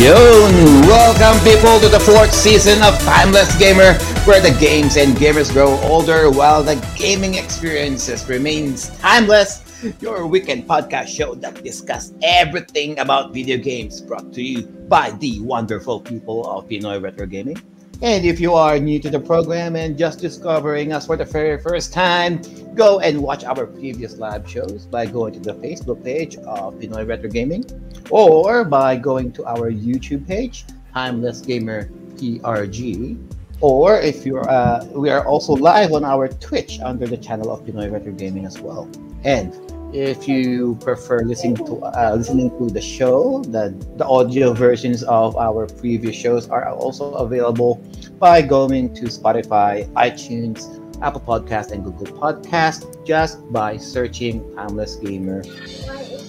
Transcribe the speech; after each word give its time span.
Yun! 0.00 0.80
Welcome 0.88 1.36
people 1.44 1.78
to 1.78 1.86
the 1.86 2.00
fourth 2.00 2.32
season 2.32 2.82
of 2.82 2.98
Timeless 3.00 3.54
Gamer, 3.58 4.00
where 4.24 4.40
the 4.40 4.56
games 4.58 4.96
and 4.96 5.14
gamers 5.14 5.52
grow 5.52 5.76
older 5.80 6.30
while 6.30 6.62
the 6.62 6.80
gaming 6.96 7.34
experiences 7.34 8.26
remains 8.26 8.88
timeless. 8.96 9.60
Your 10.00 10.26
weekend 10.26 10.66
podcast 10.66 11.08
show 11.08 11.34
that 11.44 11.62
discuss 11.62 12.14
everything 12.22 12.98
about 12.98 13.34
video 13.34 13.58
games 13.58 14.00
brought 14.00 14.32
to 14.32 14.42
you 14.42 14.62
by 14.88 15.10
the 15.20 15.38
wonderful 15.42 16.00
people 16.00 16.48
of 16.48 16.66
Pinoy 16.66 16.96
Retro 17.02 17.26
Gaming. 17.26 17.60
And 18.02 18.24
if 18.24 18.40
you 18.40 18.54
are 18.54 18.78
new 18.78 18.98
to 18.98 19.10
the 19.10 19.20
program 19.20 19.76
and 19.76 19.98
just 19.98 20.20
discovering 20.20 20.90
us 20.90 21.06
for 21.06 21.18
the 21.18 21.24
very 21.26 21.60
first 21.60 21.92
time, 21.92 22.40
go 22.74 23.00
and 23.00 23.20
watch 23.20 23.44
our 23.44 23.66
previous 23.66 24.16
live 24.16 24.48
shows 24.48 24.86
by 24.86 25.04
going 25.04 25.34
to 25.34 25.40
the 25.40 25.52
Facebook 25.54 26.02
page 26.02 26.36
of 26.36 26.76
Pinoy 26.76 27.06
Retro 27.06 27.28
Gaming 27.28 27.62
or 28.08 28.64
by 28.64 28.96
going 28.96 29.32
to 29.32 29.44
our 29.44 29.70
YouTube 29.70 30.26
page, 30.26 30.64
Timeless 30.94 31.42
Gamer 31.42 31.90
PRG. 32.16 33.20
Or 33.60 34.00
if 34.00 34.24
you're, 34.24 34.48
uh, 34.48 34.86
we 34.92 35.10
are 35.10 35.26
also 35.26 35.52
live 35.52 35.92
on 35.92 36.02
our 36.02 36.26
Twitch 36.26 36.80
under 36.80 37.06
the 37.06 37.18
channel 37.18 37.52
of 37.52 37.66
Pinoy 37.66 37.92
Retro 37.92 38.12
Gaming 38.12 38.46
as 38.46 38.58
well. 38.60 38.88
And 39.24 39.52
if 39.92 40.28
you 40.28 40.76
prefer 40.80 41.20
listening 41.22 41.56
to 41.56 41.82
uh, 41.82 42.14
listening 42.16 42.50
to 42.58 42.72
the 42.72 42.80
show, 42.80 43.42
the 43.42 43.74
the 43.96 44.06
audio 44.06 44.52
versions 44.52 45.02
of 45.04 45.36
our 45.36 45.66
previous 45.66 46.14
shows 46.14 46.48
are 46.48 46.70
also 46.70 47.12
available 47.14 47.82
by 48.18 48.42
going 48.42 48.94
to 48.94 49.06
Spotify, 49.06 49.88
iTunes, 49.94 50.68
Apple 51.02 51.20
Podcast, 51.20 51.72
and 51.72 51.82
Google 51.82 52.06
Podcast 52.06 52.86
just 53.04 53.40
by 53.52 53.76
searching 53.76 54.44
Timeless 54.54 54.96
Gamer. 54.96 55.42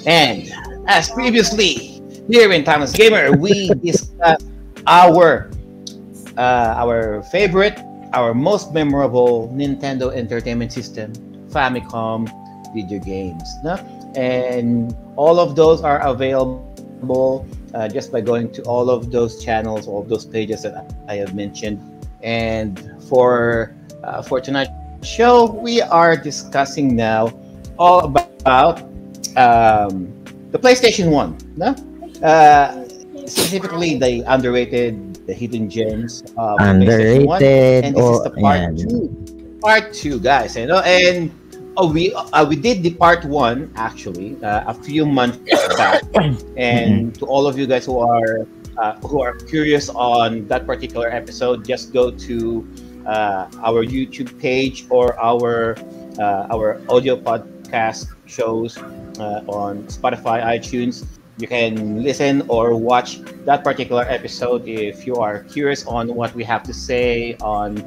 And 0.06 0.50
as 0.88 1.10
previously 1.10 2.02
here 2.28 2.52
in 2.52 2.64
Timeless 2.64 2.94
Gamer, 2.94 3.38
we 3.38 3.70
discuss 3.84 4.42
our 4.88 5.52
uh, 6.38 6.74
our 6.78 7.22
favorite, 7.30 7.78
our 8.14 8.34
most 8.34 8.74
memorable 8.74 9.54
Nintendo 9.54 10.10
Entertainment 10.14 10.74
System, 10.74 11.14
Famicom 11.52 12.26
video 12.74 13.00
games. 13.00 13.58
No? 13.64 13.76
And 14.16 14.96
all 15.16 15.40
of 15.40 15.56
those 15.56 15.82
are 15.82 16.00
available 16.06 17.46
uh, 17.74 17.88
just 17.88 18.12
by 18.12 18.22
going 18.22 18.52
to 18.54 18.62
all 18.64 18.90
of 18.90 19.12
those 19.12 19.44
channels, 19.44 19.88
all 19.88 20.02
of 20.02 20.10
those 20.10 20.26
pages 20.26 20.64
that 20.64 20.94
I 21.08 21.16
have 21.16 21.36
mentioned. 21.36 21.80
And 22.22 22.80
for 23.08 23.76
uh, 24.04 24.22
for 24.22 24.42
tonight's 24.42 24.72
show, 25.04 25.46
we 25.46 25.82
are 25.82 26.16
discussing 26.16 26.96
now 26.96 27.34
all 27.80 28.06
about 28.06 28.82
um, 29.38 30.14
the 30.52 30.60
PlayStation 30.60 31.10
One. 31.10 31.38
No? 31.56 31.76
Uh, 32.22 32.88
specifically, 33.26 33.98
the 33.98 34.24
underrated, 34.28 35.26
the 35.26 35.34
hidden 35.34 35.70
gems 35.70 36.22
of 36.38 36.60
underrated, 36.60 37.24
PlayStation 37.24 37.26
One. 37.26 37.44
And 37.44 37.96
this 37.96 38.04
or, 38.04 38.14
is 38.14 38.24
the 38.24 38.30
part 38.42 38.60
yeah. 38.60 38.86
two. 38.86 39.58
Part 39.62 39.94
two, 39.94 40.20
guys. 40.20 40.56
You 40.56 40.68
know, 40.68 40.80
and 40.80 41.32
Oh, 41.78 41.88
we 41.88 42.14
uh, 42.14 42.44
we 42.44 42.58
did 42.58 42.84
the 42.84 42.92
part 42.92 43.24
one 43.24 43.72
actually 43.76 44.36
uh, 44.44 44.68
a 44.68 44.74
few 44.74 45.06
months 45.06 45.40
back, 45.78 46.04
and 46.58 47.16
to 47.16 47.26
all 47.26 47.48
of 47.48 47.58
you 47.58 47.66
guys 47.66 47.86
who 47.86 48.00
are 48.00 48.46
uh, 48.78 49.00
who 49.08 49.22
are 49.22 49.36
curious 49.48 49.88
on 49.88 50.48
that 50.48 50.68
particular 50.68 51.08
episode, 51.10 51.64
just 51.64 51.94
go 51.94 52.12
to 52.12 52.68
uh, 53.06 53.48
our 53.64 53.86
YouTube 53.86 54.36
page 54.38 54.86
or 54.90 55.16
our 55.16 55.80
uh, 56.20 56.52
our 56.52 56.82
audio 56.90 57.16
podcast 57.16 58.12
shows 58.28 58.78
uh, 58.78 59.40
on 59.48 59.88
Spotify, 59.88 60.44
iTunes. 60.44 61.08
You 61.40 61.48
can 61.48 62.04
listen 62.04 62.44
or 62.50 62.76
watch 62.76 63.24
that 63.48 63.64
particular 63.64 64.04
episode 64.04 64.68
if 64.68 65.08
you 65.08 65.16
are 65.16 65.44
curious 65.48 65.88
on 65.88 66.14
what 66.14 66.36
we 66.36 66.44
have 66.44 66.64
to 66.64 66.74
say 66.74 67.38
on 67.40 67.80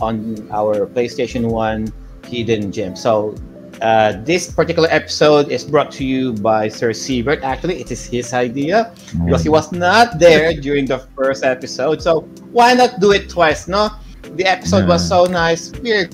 on 0.00 0.46
our 0.50 0.86
PlayStation 0.86 1.50
One 1.50 1.92
hidden 2.28 2.70
gem. 2.70 2.94
So 2.94 3.34
uh, 3.80 4.18
this 4.24 4.50
particular 4.50 4.88
episode 4.90 5.48
is 5.48 5.64
brought 5.64 5.90
to 5.92 6.04
you 6.04 6.32
by 6.34 6.68
Sir 6.68 6.92
Siebert. 6.92 7.42
Actually, 7.42 7.80
it 7.80 7.90
is 7.90 8.06
his 8.06 8.32
idea 8.32 8.92
because 9.24 9.42
he 9.42 9.48
was 9.48 9.72
not 9.72 10.18
there 10.18 10.52
during 10.54 10.86
the 10.86 10.98
first 11.16 11.44
episode. 11.44 12.02
So 12.02 12.22
why 12.52 12.74
not 12.74 13.00
do 13.00 13.12
it 13.12 13.28
twice? 13.28 13.68
No, 13.68 13.90
the 14.34 14.44
episode 14.44 14.88
was 14.88 15.06
so 15.06 15.24
nice. 15.24 15.72
We're 15.80 16.08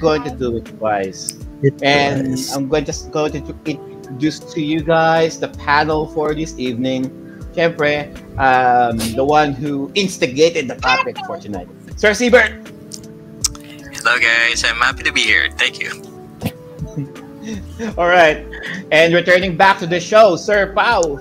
going 0.00 0.22
to 0.24 0.30
do 0.30 0.56
it 0.56 0.64
twice. 0.78 1.38
It 1.62 1.82
And 1.82 2.32
was. 2.32 2.56
I'm 2.56 2.68
going 2.68 2.84
just 2.84 3.10
going 3.10 3.32
to 3.32 3.54
introduce 3.66 4.38
to 4.38 4.60
you 4.62 4.80
guys 4.80 5.38
the 5.38 5.48
panel 5.48 6.06
for 6.08 6.34
this 6.34 6.58
evening. 6.58 7.10
Siyempre, 7.52 8.14
um, 8.38 8.96
the 9.16 9.24
one 9.24 9.52
who 9.52 9.90
instigated 9.94 10.68
the 10.68 10.76
topic 10.76 11.18
for 11.26 11.36
tonight. 11.36 11.68
Sir 11.96 12.14
Siebert! 12.14 12.69
Hello 14.00 14.16
guys, 14.16 14.64
I'm 14.64 14.80
happy 14.80 15.04
to 15.04 15.12
be 15.12 15.20
here. 15.20 15.52
Thank 15.60 15.76
you. 15.76 15.92
All 18.00 18.08
right. 18.08 18.48
And 18.88 19.12
returning 19.12 19.60
back 19.60 19.76
to 19.80 19.86
the 19.86 20.00
show, 20.00 20.40
Sir 20.40 20.72
Pau. 20.72 21.20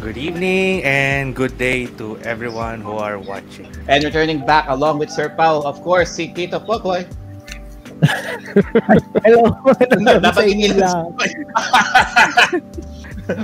Good 0.00 0.16
evening 0.16 0.80
and 0.80 1.36
good 1.36 1.60
day 1.60 1.92
to 2.00 2.16
everyone 2.24 2.80
who 2.80 2.96
are 2.96 3.20
watching. 3.20 3.68
And 3.84 4.00
returning 4.02 4.48
back 4.48 4.64
along 4.72 4.96
with 4.96 5.12
Sir 5.12 5.28
Pau, 5.28 5.60
of 5.60 5.84
course, 5.84 6.08
si 6.08 6.32
Tito 6.32 6.56
Pokoy. 6.56 7.04
Hello. 9.20 9.60
Dapat 10.24 10.44
inilis. 10.48 10.88
Eh. 10.88 11.04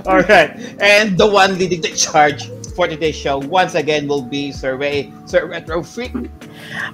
All 0.08 0.24
right. 0.24 0.56
And 0.80 1.20
the 1.20 1.28
one 1.28 1.60
leading 1.60 1.84
the 1.84 1.92
charge 1.92 2.48
for 2.76 2.84
today's 2.84 3.16
show 3.16 3.40
once 3.48 3.72
again 3.72 4.04
will 4.04 4.20
be 4.20 4.52
Sir 4.52 4.76
Ray, 4.76 5.08
Sir 5.24 5.48
Retro 5.48 5.80
Freak. 5.80 6.12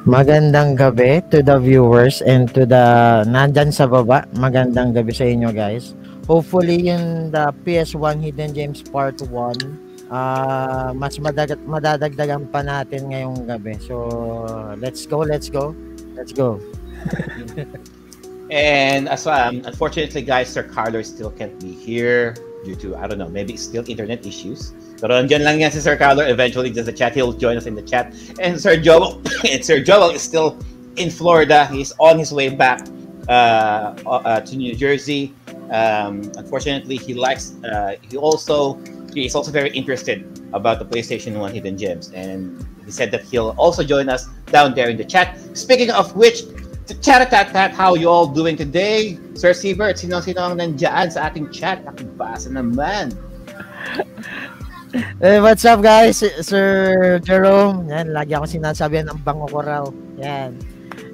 Magandang 0.06 0.78
gabi 0.78 1.26
to 1.34 1.42
the 1.42 1.58
viewers 1.58 2.22
and 2.22 2.46
to 2.54 2.62
the 2.62 3.26
nandyan 3.26 3.74
sa 3.74 3.90
baba. 3.90 4.22
Magandang 4.38 4.94
gabi 4.94 5.10
sa 5.10 5.26
inyo 5.26 5.50
guys. 5.50 5.98
Hopefully 6.30 6.78
yung 6.86 7.34
the 7.34 7.50
PS1 7.66 8.22
Hidden 8.22 8.54
Gems 8.54 8.86
Part 8.86 9.18
1 9.26 10.06
ah 10.12 10.94
mas 10.94 11.18
madadag 11.18 11.58
madadagdagan 11.66 12.46
pa 12.46 12.62
natin 12.62 13.10
ngayong 13.10 13.42
gabi. 13.50 13.74
So 13.82 14.06
let's 14.78 15.02
go, 15.02 15.26
let's 15.26 15.50
go. 15.50 15.74
Let's 16.14 16.30
go. 16.30 16.62
And 18.52 19.08
as 19.08 19.26
um, 19.26 19.64
unfortunately, 19.64 20.22
guys, 20.22 20.52
Sir 20.52 20.62
Carlos 20.62 21.08
still 21.08 21.32
can't 21.32 21.56
be 21.58 21.72
here 21.72 22.36
due 22.64 22.74
to 22.76 22.96
I 22.96 23.06
don't 23.06 23.18
know, 23.18 23.28
maybe 23.28 23.56
still 23.56 23.84
internet 23.88 24.26
issues. 24.26 24.72
Pero 25.00 25.18
andyan 25.18 25.42
lang 25.42 25.60
yan 25.60 25.70
si 25.70 25.80
Sir 25.80 25.96
Carlo. 25.96 26.22
Eventually, 26.22 26.70
just 26.70 26.86
the 26.86 26.94
chat, 26.94 27.14
he'll 27.14 27.34
join 27.34 27.56
us 27.56 27.66
in 27.66 27.74
the 27.74 27.82
chat. 27.82 28.14
And 28.38 28.60
Sir 28.60 28.76
Joel, 28.76 29.20
and 29.50 29.64
Sir 29.64 29.82
Joel 29.82 30.10
is 30.10 30.22
still 30.22 30.56
in 30.96 31.10
Florida. 31.10 31.66
He's 31.66 31.92
on 31.98 32.18
his 32.18 32.32
way 32.32 32.48
back 32.48 32.86
uh, 33.28 33.94
uh, 34.06 34.40
to 34.40 34.56
New 34.56 34.74
Jersey. 34.74 35.34
Um, 35.70 36.30
unfortunately, 36.36 36.96
he 36.96 37.14
likes. 37.14 37.54
Uh, 37.64 37.96
he 38.00 38.16
also 38.16 38.78
he's 39.14 39.34
also 39.34 39.50
very 39.50 39.70
interested 39.70 40.24
about 40.52 40.78
the 40.78 40.84
PlayStation 40.84 41.38
One 41.38 41.52
Hidden 41.52 41.78
Gems, 41.78 42.12
and 42.12 42.60
he 42.84 42.90
said 42.90 43.10
that 43.10 43.24
he'll 43.24 43.54
also 43.58 43.82
join 43.82 44.08
us 44.08 44.28
down 44.52 44.74
there 44.74 44.88
in 44.88 44.96
the 44.96 45.04
chat. 45.04 45.38
Speaking 45.56 45.90
of 45.90 46.14
which, 46.14 46.44
chat 47.00 47.30
tat 47.30 47.54
tat 47.54 47.72
how 47.72 47.94
you 47.94 48.10
all 48.10 48.26
doing 48.26 48.56
today? 48.56 49.16
Sir 49.32 49.56
Siebert, 49.56 49.96
sino-sino 49.96 50.42
ang 50.42 50.60
nandyan 50.60 51.08
sa 51.08 51.32
ating 51.32 51.48
chat? 51.54 51.80
Nakibasa 51.86 52.52
naman. 52.52 53.16
Eh, 55.24 55.40
what's 55.40 55.64
up 55.64 55.80
guys? 55.80 56.20
Sir 56.20 57.16
Jerome. 57.24 57.88
Yan, 57.88 58.12
lagi 58.12 58.36
ako 58.36 58.44
sinasabi 58.44 59.00
ng 59.00 59.24
bango 59.24 59.48
ko 59.48 59.64
raw. 59.64 59.84
Yan. 60.20 60.52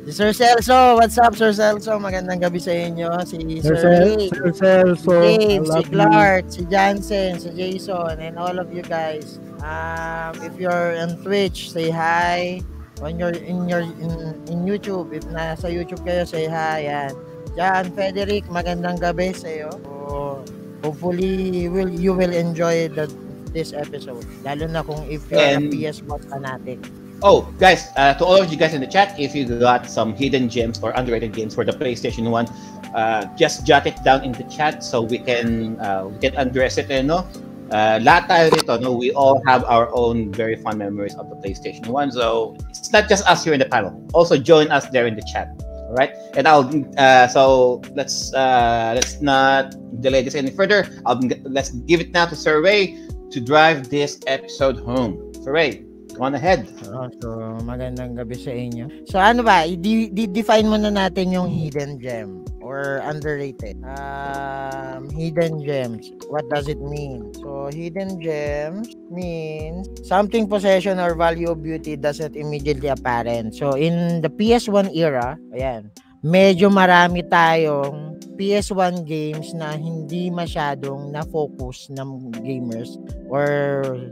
Si 0.03 0.11
Sir 0.11 0.35
Celso, 0.35 0.99
what's 0.99 1.15
up 1.15 1.39
Sir 1.39 1.55
Celso? 1.55 1.95
Magandang 2.01 2.43
gabi 2.43 2.59
sa 2.59 2.75
inyo. 2.75 3.07
Si 3.23 3.39
Sir, 3.63 3.79
Ray, 3.79 4.33
Sir 4.35 4.51
Celso, 4.51 5.15
si 5.15 5.37
Dave, 5.37 5.63
si 5.63 5.71
love 5.71 5.87
you. 5.87 5.95
Clark, 5.95 6.45
si 6.51 6.63
Jansen, 6.67 7.39
si 7.39 7.49
Jason, 7.55 8.19
and 8.19 8.35
all 8.35 8.59
of 8.59 8.73
you 8.75 8.83
guys. 8.83 9.39
Um, 9.63 10.35
if 10.43 10.59
you're 10.59 10.99
on 10.99 11.21
Twitch, 11.23 11.71
say 11.71 11.93
hi. 11.93 12.65
On 12.99 13.15
your 13.15 13.31
in 13.31 13.69
your 13.71 13.87
in, 13.87 14.13
in 14.51 14.59
YouTube, 14.67 15.15
if 15.15 15.23
nasa 15.31 15.71
YouTube 15.71 16.03
kayo, 16.03 16.27
say 16.27 16.51
hi. 16.51 16.91
Yan. 16.91 17.15
Jan 17.55 17.91
Frederick, 17.95 18.47
magandang 18.51 18.99
gabi 18.99 19.31
sa 19.35 19.47
iyo. 19.51 19.71
So, 19.83 20.43
hopefully 20.83 21.67
you 21.67 21.71
will 21.71 21.91
you 21.91 22.15
will 22.15 22.35
enjoy 22.35 22.91
the 22.91 23.07
this 23.55 23.71
episode. 23.71 24.23
Lalo 24.43 24.67
na 24.67 24.83
kung 24.83 25.07
if 25.07 25.27
you're 25.31 25.39
And- 25.39 25.71
a 25.71 25.75
PS1 25.75 26.27
fanatic. 26.27 26.79
Oh, 27.19 27.51
guys, 27.59 27.91
uh, 27.99 28.15
to 28.15 28.23
all 28.23 28.39
of 28.39 28.47
you 28.47 28.55
guys 28.55 28.79
in 28.79 28.81
the 28.81 28.87
chat, 28.87 29.19
if 29.19 29.35
you 29.35 29.43
got 29.59 29.91
some 29.91 30.15
hidden 30.15 30.47
gems 30.47 30.79
or 30.79 30.95
underrated 30.95 31.35
games 31.35 31.51
for 31.51 31.67
the 31.67 31.75
PlayStation 31.75 32.31
1, 32.31 32.47
uh, 32.95 33.27
just 33.35 33.67
jot 33.67 33.91
it 33.91 33.99
down 34.07 34.23
in 34.23 34.31
the 34.31 34.47
chat 34.47 34.87
so 34.87 35.03
we 35.03 35.19
can 35.19 35.75
uh, 35.83 36.07
we 36.07 36.15
can 36.23 36.39
address 36.39 36.79
it, 36.79 36.87
eh, 36.95 37.03
no? 37.03 37.27
Uh, 37.71 38.01
lahat 38.01 38.29
tayo 38.29 38.45
rito, 38.57 38.79
no? 38.81 38.93
We 38.93 39.13
all 39.13 39.43
have 39.45 39.65
our 39.65 39.93
own 39.93 40.33
very 40.33 40.57
fun 40.57 40.79
memories 40.79 41.15
of 41.17 41.29
the 41.29 41.37
PlayStation 41.37 41.89
1. 41.89 42.13
So, 42.13 42.57
it's 42.71 42.93
not 42.93 43.09
just 43.09 43.27
us 43.29 43.45
here 43.45 43.53
in 43.53 43.61
the 43.61 43.69
panel. 43.69 43.93
Also, 44.15 44.37
join 44.37 44.73
us 44.73 44.89
there 44.89 45.07
in 45.07 45.17
the 45.17 45.25
chat. 45.29 45.53
All 45.89 45.97
right? 45.97 46.13
And 46.37 46.49
I'll, 46.49 46.69
uh, 46.97 47.29
so 47.29 47.81
let's 47.97 48.33
uh, 48.33 48.93
let's 48.95 49.21
not 49.21 49.73
delay 50.01 50.21
this 50.23 50.35
any 50.35 50.51
further. 50.51 50.89
I'll, 51.05 51.21
let's 51.45 51.71
give 51.89 52.01
it 52.01 52.13
now 52.13 52.27
to 52.27 52.37
Sir 52.37 52.61
Ray 52.61 52.97
to 53.33 53.41
drive 53.41 53.89
this 53.89 54.21
episode 54.27 54.81
home. 54.81 55.33
So 55.45 55.53
Ray, 55.53 55.88
go 56.19 56.27
on 56.27 56.35
ahead. 56.35 56.67
Oh, 56.91 57.07
so, 57.23 57.29
magandang 57.63 58.19
gabi 58.19 58.35
sa 58.35 58.51
inyo. 58.51 59.07
So, 59.07 59.23
ano 59.23 59.47
ba? 59.47 59.63
I- 59.63 59.79
define 60.11 60.67
muna 60.67 60.91
natin 60.91 61.31
yung 61.31 61.47
hidden 61.47 62.03
gem 62.03 62.43
or 62.59 62.99
underrated. 63.07 63.79
Um, 63.87 65.07
hidden 65.15 65.63
gems. 65.63 66.11
What 66.27 66.45
does 66.51 66.67
it 66.67 66.83
mean? 66.83 67.31
So, 67.39 67.71
hidden 67.71 68.19
gems 68.19 68.99
means 69.09 69.87
something 70.03 70.51
possession 70.51 70.99
or 70.99 71.15
value 71.15 71.55
of 71.55 71.63
beauty 71.63 71.95
doesn't 71.95 72.35
immediately 72.35 72.91
apparent. 72.91 73.55
So, 73.55 73.79
in 73.79 74.21
the 74.21 74.29
PS1 74.29 74.91
era, 74.93 75.39
ayan, 75.55 75.95
medyo 76.21 76.67
marami 76.67 77.23
tayong 77.31 78.19
PS1 78.35 79.07
games 79.07 79.55
na 79.55 79.75
hindi 79.75 80.31
masyadong 80.31 81.15
na-focus 81.15 81.91
ng 81.95 82.31
gamers 82.43 82.99
or 83.31 83.47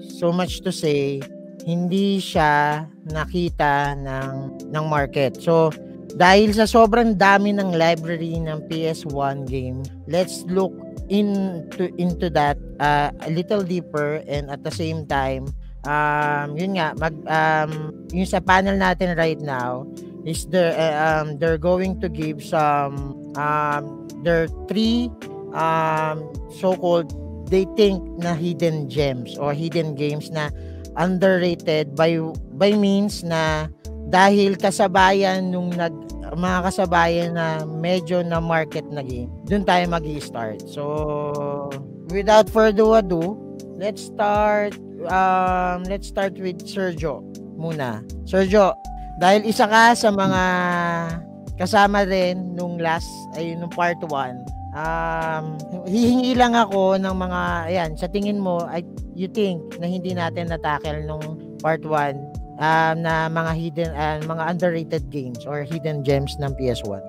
so 0.02 0.30
much 0.34 0.62
to 0.62 0.70
say 0.70 1.22
hindi 1.66 2.22
siya 2.22 2.86
nakita 3.10 3.98
ng 3.98 4.70
ng 4.70 4.84
market. 4.86 5.42
So 5.42 5.74
dahil 6.14 6.54
sa 6.54 6.64
sobrang 6.64 7.18
dami 7.18 7.50
ng 7.52 7.74
library 7.74 8.38
ng 8.38 8.70
PS1 8.70 9.50
game, 9.50 9.82
let's 10.06 10.46
look 10.46 10.72
into 11.10 11.90
into 11.98 12.30
that 12.30 12.56
uh, 12.78 13.10
a 13.26 13.30
little 13.34 13.66
deeper 13.66 14.22
and 14.30 14.46
at 14.48 14.62
the 14.62 14.70
same 14.70 15.06
time 15.06 15.50
um 15.86 16.58
yun 16.58 16.74
nga 16.74 16.90
mag 16.98 17.14
um 17.30 17.94
yung 18.10 18.26
sa 18.26 18.42
panel 18.42 18.74
natin 18.74 19.14
right 19.14 19.38
now 19.38 19.86
is 20.26 20.50
there 20.50 20.74
uh, 20.74 21.22
um 21.22 21.38
they're 21.38 21.60
going 21.60 21.94
to 22.02 22.10
give 22.10 22.42
some 22.42 23.14
um 23.38 24.02
there 24.26 24.50
three 24.66 25.06
um 25.54 26.26
so-called 26.50 27.14
they 27.46 27.62
think 27.78 28.02
na 28.18 28.34
hidden 28.34 28.90
gems 28.90 29.38
or 29.38 29.54
hidden 29.54 29.94
games 29.94 30.34
na 30.34 30.50
underrated 30.96 31.93
by 31.94 32.16
by 32.56 32.72
means 32.75 33.22
na 33.22 33.69
dahil 34.08 34.56
kasabayan 34.56 35.52
nung 35.52 35.70
nag 35.75 35.93
mga 36.34 36.58
kasabayan 36.66 37.31
na 37.38 37.62
medyo 37.62 38.19
na 38.26 38.43
market 38.43 38.82
na 38.90 38.98
game, 39.04 39.31
doon 39.46 39.62
tayo 39.62 39.87
magi-start. 39.87 40.58
So, 40.66 41.70
without 42.10 42.50
further 42.50 42.98
ado, 42.98 43.38
let's 43.78 44.10
start 44.10 44.75
um 45.06 45.87
let's 45.87 46.10
start 46.10 46.34
with 46.40 46.66
Sergio 46.66 47.22
muna. 47.54 48.02
Sergio, 48.26 48.75
dahil 49.22 49.46
isa 49.46 49.70
ka 49.70 49.94
sa 49.94 50.10
mga 50.10 50.42
kasama 51.56 52.04
rin 52.04 52.52
nung 52.58 52.76
last 52.76 53.08
ay 53.38 53.54
nung 53.56 53.72
part 53.72 53.96
1, 54.02 54.10
um 54.76 55.56
hihingi 55.88 56.37
lang 56.37 56.52
ako 56.52 57.00
ng 57.00 57.17
mga 57.17 57.40
ayan, 57.73 57.90
sa 57.96 58.06
tingin 58.12 58.37
mo 58.37 58.61
ay 58.69 58.84
you 59.17 59.26
think 59.26 59.64
na 59.81 59.88
hindi 59.88 60.12
natin 60.12 60.52
na-tackle 60.52 61.00
nung 61.08 61.40
part 61.64 61.81
1 61.81 62.37
um, 62.61 62.94
na 63.00 63.32
mga 63.32 63.52
hidden 63.56 63.90
uh, 63.96 64.20
mga 64.28 64.43
underrated 64.52 65.05
games 65.08 65.49
or 65.49 65.64
hidden 65.64 66.05
gems 66.05 66.37
ng 66.40 66.52
PS1? 66.61 67.00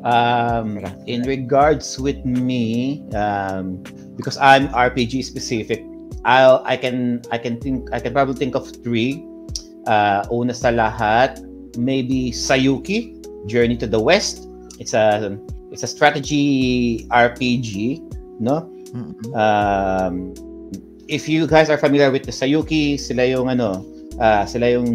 Um, 0.00 0.80
in 1.04 1.28
regards 1.28 2.00
with 2.00 2.24
me, 2.24 3.04
um, 3.12 3.84
because 4.16 4.40
I'm 4.40 4.72
RPG 4.72 5.24
specific, 5.28 5.84
I'll 6.24 6.64
I 6.64 6.76
can 6.76 7.20
I 7.28 7.36
can 7.36 7.60
think 7.60 7.92
I 7.92 8.00
can 8.00 8.16
probably 8.16 8.34
think 8.34 8.56
of 8.56 8.64
three. 8.80 9.20
Uh, 9.84 10.24
una 10.32 10.56
sa 10.56 10.72
lahat, 10.72 11.44
maybe 11.76 12.32
Sayuki, 12.32 13.20
Journey 13.44 13.76
to 13.76 13.86
the 13.86 14.00
West. 14.00 14.48
It's 14.80 14.96
a 14.96 15.36
it's 15.70 15.82
a 15.82 15.86
strategy 15.86 17.06
RPG, 17.10 18.00
no? 18.40 18.70
Mm-hmm. 18.92 19.34
Um, 19.34 20.34
if 21.08 21.28
you 21.28 21.46
guys 21.46 21.70
are 21.70 21.78
familiar 21.78 22.10
with 22.10 22.24
the 22.24 22.32
Sayuki, 22.32 22.98
sila 22.98 23.26
yung 23.26 23.48
ano, 23.50 23.86
uh, 24.18 24.46
sila 24.46 24.70
yung 24.70 24.90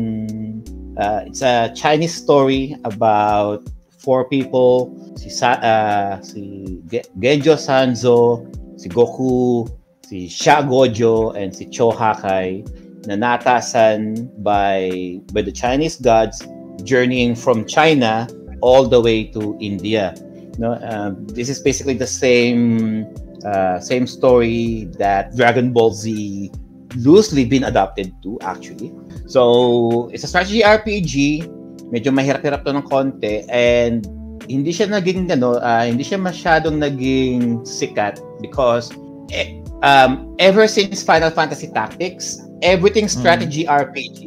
uh, 0.97 1.23
it's 1.27 1.41
a 1.41 1.71
Chinese 1.75 2.13
story 2.13 2.75
about 2.83 3.63
four 3.99 4.27
people, 4.27 4.93
si 5.17 5.29
Sa, 5.29 5.59
uh, 5.59 6.21
si 6.21 6.79
Genjo 7.19 7.55
Sanzo, 7.59 8.45
si 8.79 8.89
Goku, 8.89 9.67
si 10.05 10.27
Sha 10.27 10.61
Gojo, 10.61 11.35
and 11.35 11.55
si 11.55 11.65
Cho 11.67 11.91
Hakai 11.91 12.63
na 13.05 13.15
natasan 13.15 14.29
by 14.41 14.89
by 15.33 15.41
the 15.41 15.51
Chinese 15.51 15.97
gods 15.97 16.41
journeying 16.83 17.35
from 17.35 17.65
China 17.65 18.27
all 18.61 18.87
the 18.87 18.99
way 18.99 19.29
to 19.29 19.57
India. 19.61 20.13
No, 20.57 20.79
um, 20.87 21.27
this 21.27 21.49
is 21.49 21.59
basically 21.59 21.95
the 21.95 22.07
same 22.07 23.05
uh, 23.43 23.79
same 23.79 24.07
story 24.07 24.87
that 24.97 25.35
Dragon 25.35 25.71
Ball 25.71 25.91
Z 25.91 26.51
loosely 26.95 27.45
been 27.45 27.67
adapted 27.67 28.13
to 28.23 28.39
actually. 28.41 28.93
So, 29.27 30.09
it's 30.13 30.23
a 30.23 30.29
strategy 30.31 30.61
RPG. 30.63 31.47
Medyo 31.91 32.09
mahirap-hirap 32.09 32.65
to 32.65 32.73
ng 32.73 32.87
konti 32.89 33.45
and 33.51 34.07
hindi 34.49 34.73
siya 34.73 34.89
naging 34.89 35.29
ano, 35.29 35.61
uh, 35.61 35.85
hindi 35.85 36.01
siya 36.01 36.17
masyadong 36.17 36.81
naging 36.81 37.61
sikat 37.61 38.17
because 38.41 38.89
eh, 39.29 39.61
um, 39.85 40.33
ever 40.41 40.65
since 40.65 41.05
Final 41.05 41.29
Fantasy 41.29 41.69
Tactics, 41.69 42.41
everything 42.65 43.05
strategy 43.05 43.69
mm. 43.69 43.73
RPG 43.73 44.19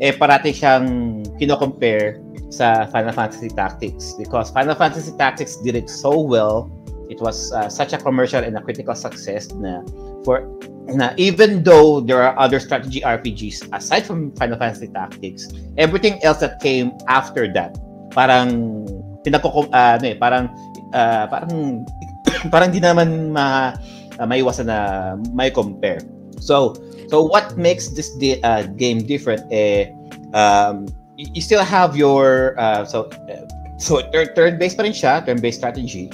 eh 0.00 0.12
parati 0.12 0.52
siyang 0.52 1.22
kino-compare 1.40 2.20
sa 2.56 2.88
Final 2.88 3.12
Fantasy 3.12 3.52
Tactics 3.52 4.16
because 4.16 4.48
Final 4.48 4.74
Fantasy 4.74 5.12
Tactics 5.20 5.60
did 5.60 5.76
it 5.76 5.92
so 5.92 6.16
well 6.16 6.72
it 7.08 7.20
was 7.20 7.52
uh, 7.52 7.68
such 7.68 7.92
a 7.92 7.98
commercial 7.98 8.42
and 8.42 8.56
a 8.56 8.62
critical 8.62 8.94
success 8.94 9.52
na 9.52 9.84
for 10.24 10.42
na 10.90 11.14
even 11.16 11.62
though 11.62 12.00
there 12.00 12.22
are 12.22 12.34
other 12.38 12.58
strategy 12.58 13.00
RPGs 13.02 13.70
aside 13.74 14.06
from 14.06 14.34
Final 14.34 14.58
Fantasy 14.58 14.88
Tactics, 14.88 15.50
everything 15.78 16.22
else 16.22 16.38
that 16.38 16.58
came 16.62 16.94
after 17.06 17.50
that, 17.54 17.78
parang 18.10 18.82
pinagko 19.26 19.66
uh, 19.70 19.98
ano 19.98 20.14
eh, 20.14 20.16
parang 20.18 20.50
uh, 20.94 21.26
parang 21.26 21.86
parang 22.52 22.70
di 22.70 22.78
naman 22.78 23.34
ma 23.34 23.74
uh, 24.18 24.26
maiwasan 24.26 24.70
na 24.70 25.14
may 25.34 25.50
compare. 25.50 26.02
So, 26.38 26.76
so 27.08 27.24
what 27.24 27.56
makes 27.56 27.88
this 27.96 28.12
di- 28.18 28.42
uh, 28.44 28.68
game 28.76 29.02
different 29.02 29.42
eh 29.50 29.90
um, 30.34 30.86
you, 31.16 31.26
you 31.34 31.42
still 31.42 31.64
have 31.64 31.96
your 31.96 32.58
uh, 32.60 32.84
so 32.84 33.08
uh, 33.32 33.44
so 33.78 34.00
turn 34.12 34.32
turn 34.34 34.58
based 34.58 34.76
pa 34.76 34.84
rin 34.84 34.92
siya, 34.92 35.24
turn 35.24 35.40
based 35.40 35.58
strategy 35.58 36.12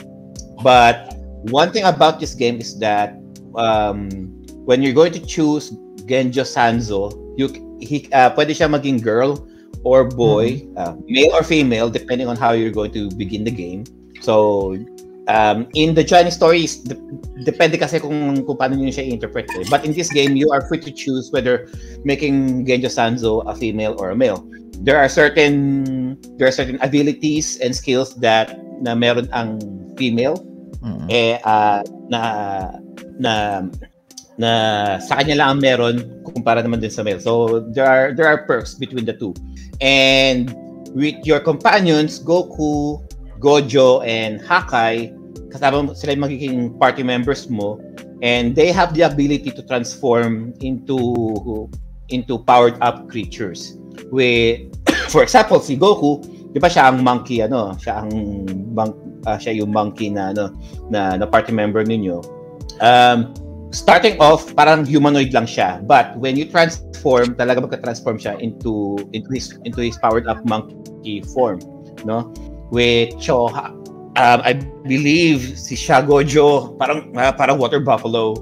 But 0.63 1.19
one 1.51 1.73
thing 1.73 1.85
about 1.85 2.21
this 2.21 2.35
game 2.35 2.61
is 2.63 2.79
that 2.79 3.19
um, 3.59 4.09
when 4.65 4.81
you're 4.83 4.95
going 4.95 5.13
to 5.13 5.21
choose 5.21 5.75
Genjo 6.07 6.47
Sanzo, 6.47 7.11
you 7.37 7.51
he 7.83 8.07
uh, 8.15 8.31
pwede 8.39 8.55
siya 8.55 8.71
maging 8.71 9.03
girl 9.03 9.43
or 9.83 10.07
boy, 10.07 10.63
mm-hmm. 10.63 10.79
uh, 10.79 10.95
male 11.11 11.35
or 11.35 11.43
female, 11.43 11.91
depending 11.91 12.29
on 12.29 12.37
how 12.39 12.53
you're 12.55 12.71
going 12.71 12.95
to 12.95 13.11
begin 13.19 13.43
the 13.43 13.51
game. 13.51 13.83
So, 14.23 14.79
um, 15.33 15.67
in 15.73 15.97
the 15.97 16.05
Chinese 16.05 16.37
stories, 16.37 16.77
de- 16.85 17.01
depende 17.49 17.81
kasi 17.81 17.99
kung, 17.99 18.45
kung 18.45 18.57
paano 18.57 18.77
nyo 18.77 18.93
siya 18.93 19.09
interpret. 19.09 19.49
Eh. 19.57 19.65
But 19.73 19.89
in 19.89 19.97
this 19.97 20.13
game, 20.13 20.37
you 20.37 20.53
are 20.53 20.61
free 20.69 20.79
to 20.85 20.93
choose 20.93 21.33
whether 21.33 21.73
making 22.05 22.67
Genjo 22.69 22.93
Sanzo 22.93 23.41
a 23.49 23.57
female 23.57 23.97
or 23.97 24.13
a 24.13 24.17
male. 24.17 24.45
There 24.85 25.01
are 25.01 25.09
certain 25.09 26.19
there 26.37 26.47
are 26.49 26.55
certain 26.55 26.77
abilities 26.83 27.57
and 27.63 27.73
skills 27.73 28.19
that 28.21 28.59
na 28.83 28.99
meron 28.99 29.31
ang 29.31 29.63
female 29.95 30.43
mm-hmm. 30.83 31.07
eh 31.07 31.39
uh, 31.47 31.87
na 32.11 32.21
na 33.23 33.33
na 34.43 34.51
sa 34.99 35.23
kanya 35.23 35.39
lang 35.39 35.49
ang 35.55 35.61
meron 35.63 35.95
kumpara 36.27 36.67
naman 36.67 36.83
din 36.83 36.91
sa 36.91 37.07
male. 37.07 37.23
So 37.23 37.63
there 37.71 37.87
are 37.87 38.11
there 38.11 38.27
are 38.27 38.43
perks 38.43 38.75
between 38.75 39.07
the 39.07 39.15
two. 39.15 39.39
And 39.79 40.51
with 40.99 41.23
your 41.23 41.39
companions, 41.39 42.19
Goku, 42.19 42.99
Gojo, 43.39 44.03
and 44.03 44.43
Hakai, 44.43 45.15
kasama 45.53 45.93
sila 45.93 46.17
yung 46.17 46.25
magiging 46.25 46.57
party 46.81 47.05
members 47.05 47.47
mo 47.53 47.77
and 48.25 48.57
they 48.57 48.73
have 48.73 48.97
the 48.97 49.05
ability 49.05 49.53
to 49.53 49.63
transform 49.69 50.57
into 50.65 50.97
into 52.09 52.41
powered 52.49 52.77
up 52.81 53.09
creatures. 53.13 53.77
With 54.09 54.73
for 55.13 55.23
example, 55.23 55.61
si 55.61 55.77
Goku, 55.77 56.25
'di 56.53 56.59
ba 56.59 56.73
siya 56.73 56.89
ang 56.89 57.05
monkey 57.05 57.45
ano, 57.45 57.77
siya 57.77 58.03
ang 58.07 58.11
monk, 58.73 58.97
uh, 59.29 59.37
siya 59.37 59.61
yung 59.61 59.71
monkey 59.71 60.09
na 60.09 60.33
ano 60.33 60.57
na, 60.89 61.21
na 61.21 61.27
party 61.29 61.53
member 61.53 61.85
ninyo. 61.85 62.25
Um, 62.81 63.37
starting 63.73 64.21
off 64.21 64.53
parang 64.53 64.85
humanoid 64.85 65.33
lang 65.33 65.49
siya 65.49 65.81
but 65.89 66.13
when 66.21 66.37
you 66.37 66.45
transform 66.45 67.33
talaga 67.33 67.65
magka-transform 67.65 68.21
siya 68.21 68.37
into 68.37 69.01
into 69.17 69.33
his 69.33 69.57
into 69.65 69.81
his 69.81 69.97
powered 69.97 70.29
up 70.29 70.45
monkey 70.45 71.25
form 71.33 71.57
no 72.05 72.29
with 72.69 73.17
Cho 73.17 73.49
um, 74.17 74.41
I 74.45 74.59
believe 74.85 75.59
si 75.59 75.77
Shagojo 75.77 76.77
parang 76.77 77.13
uh, 77.17 77.33
parang 77.33 77.57
water 77.57 77.81
buffalo 77.81 78.35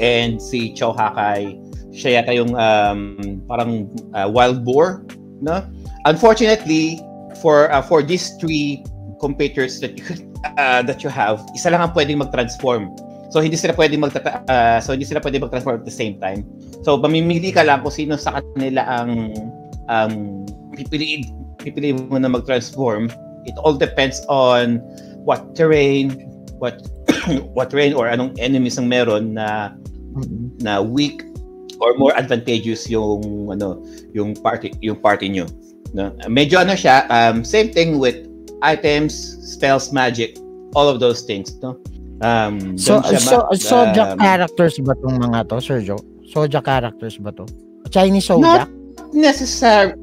and 0.00 0.42
si 0.42 0.74
Cho 0.74 0.92
Hakai 0.92 1.60
siya 1.94 2.20
yata 2.20 2.32
yung 2.34 2.52
um, 2.58 3.00
parang 3.46 3.86
uh, 4.16 4.26
wild 4.26 4.66
boar 4.66 5.06
no 5.40 5.62
unfortunately 6.04 6.98
for 7.38 7.70
uh, 7.70 7.82
for 7.84 8.02
these 8.02 8.34
three 8.40 8.82
competitors 9.20 9.80
that 9.80 9.96
you 9.98 10.04
uh, 10.56 10.82
that 10.84 11.02
you 11.02 11.10
have, 11.10 11.40
isa 11.56 11.72
lang 11.72 11.80
ang 11.80 11.92
pwedeng 11.96 12.20
mag-transform. 12.20 12.92
So 13.32 13.42
hindi 13.42 13.58
sila 13.58 13.74
pwedeng 13.74 14.04
magtata 14.04 14.46
uh, 14.46 14.78
so 14.78 14.94
hindi 14.94 15.08
sila 15.08 15.18
pwedeng 15.24 15.42
mag-transform 15.42 15.82
at 15.82 15.86
the 15.88 15.94
same 15.94 16.20
time. 16.20 16.46
So 16.86 17.00
mamimili 17.00 17.50
ka 17.50 17.66
lang 17.66 17.82
kung 17.82 17.94
sino 17.94 18.14
sa 18.14 18.38
kanila 18.40 18.84
ang 18.86 19.34
um 19.90 20.44
pipiliin 20.72 21.28
pipiliin 21.60 22.06
mo 22.08 22.20
na 22.20 22.30
mag-transform. 22.30 23.10
It 23.44 23.56
all 23.60 23.76
depends 23.76 24.24
on 24.32 24.80
what 25.24 25.56
terrain, 25.56 26.12
what 26.60 26.84
what 27.56 27.70
terrain 27.72 27.92
or 27.96 28.06
anong 28.08 28.36
enemies 28.38 28.76
ang 28.78 28.88
meron 28.88 29.34
na 29.34 29.72
na 30.60 30.78
weak 30.80 31.24
or 31.80 31.96
more 31.98 32.14
advantageous 32.14 32.86
yung 32.86 33.50
ano 33.50 33.82
yung 34.14 34.34
party 34.38 34.70
yung 34.78 34.94
party 34.98 35.26
nyo 35.26 35.46
no 35.90 36.14
medyo 36.30 36.62
ano 36.62 36.78
siya 36.78 37.02
um 37.10 37.42
same 37.42 37.70
thing 37.74 37.98
with 37.98 38.26
items 38.62 39.12
spells 39.42 39.90
magic 39.90 40.38
all 40.78 40.86
of 40.86 41.02
those 41.02 41.26
things 41.26 41.58
no 41.62 41.74
um 42.22 42.78
So, 42.78 43.02
so, 43.02 43.42
ma- 43.42 43.50
Sojak 43.58 44.14
um, 44.14 44.18
characters 44.22 44.78
ba 44.80 44.94
tong 45.02 45.18
mga 45.18 45.50
to, 45.50 45.58
Sir 45.58 45.82
Joe? 45.82 45.98
Sojak 46.30 46.62
characters 46.62 47.18
ba 47.18 47.34
to? 47.34 47.44
Chinese 47.90 48.30
Sojak? 48.30 48.70
necessary 49.14 49.94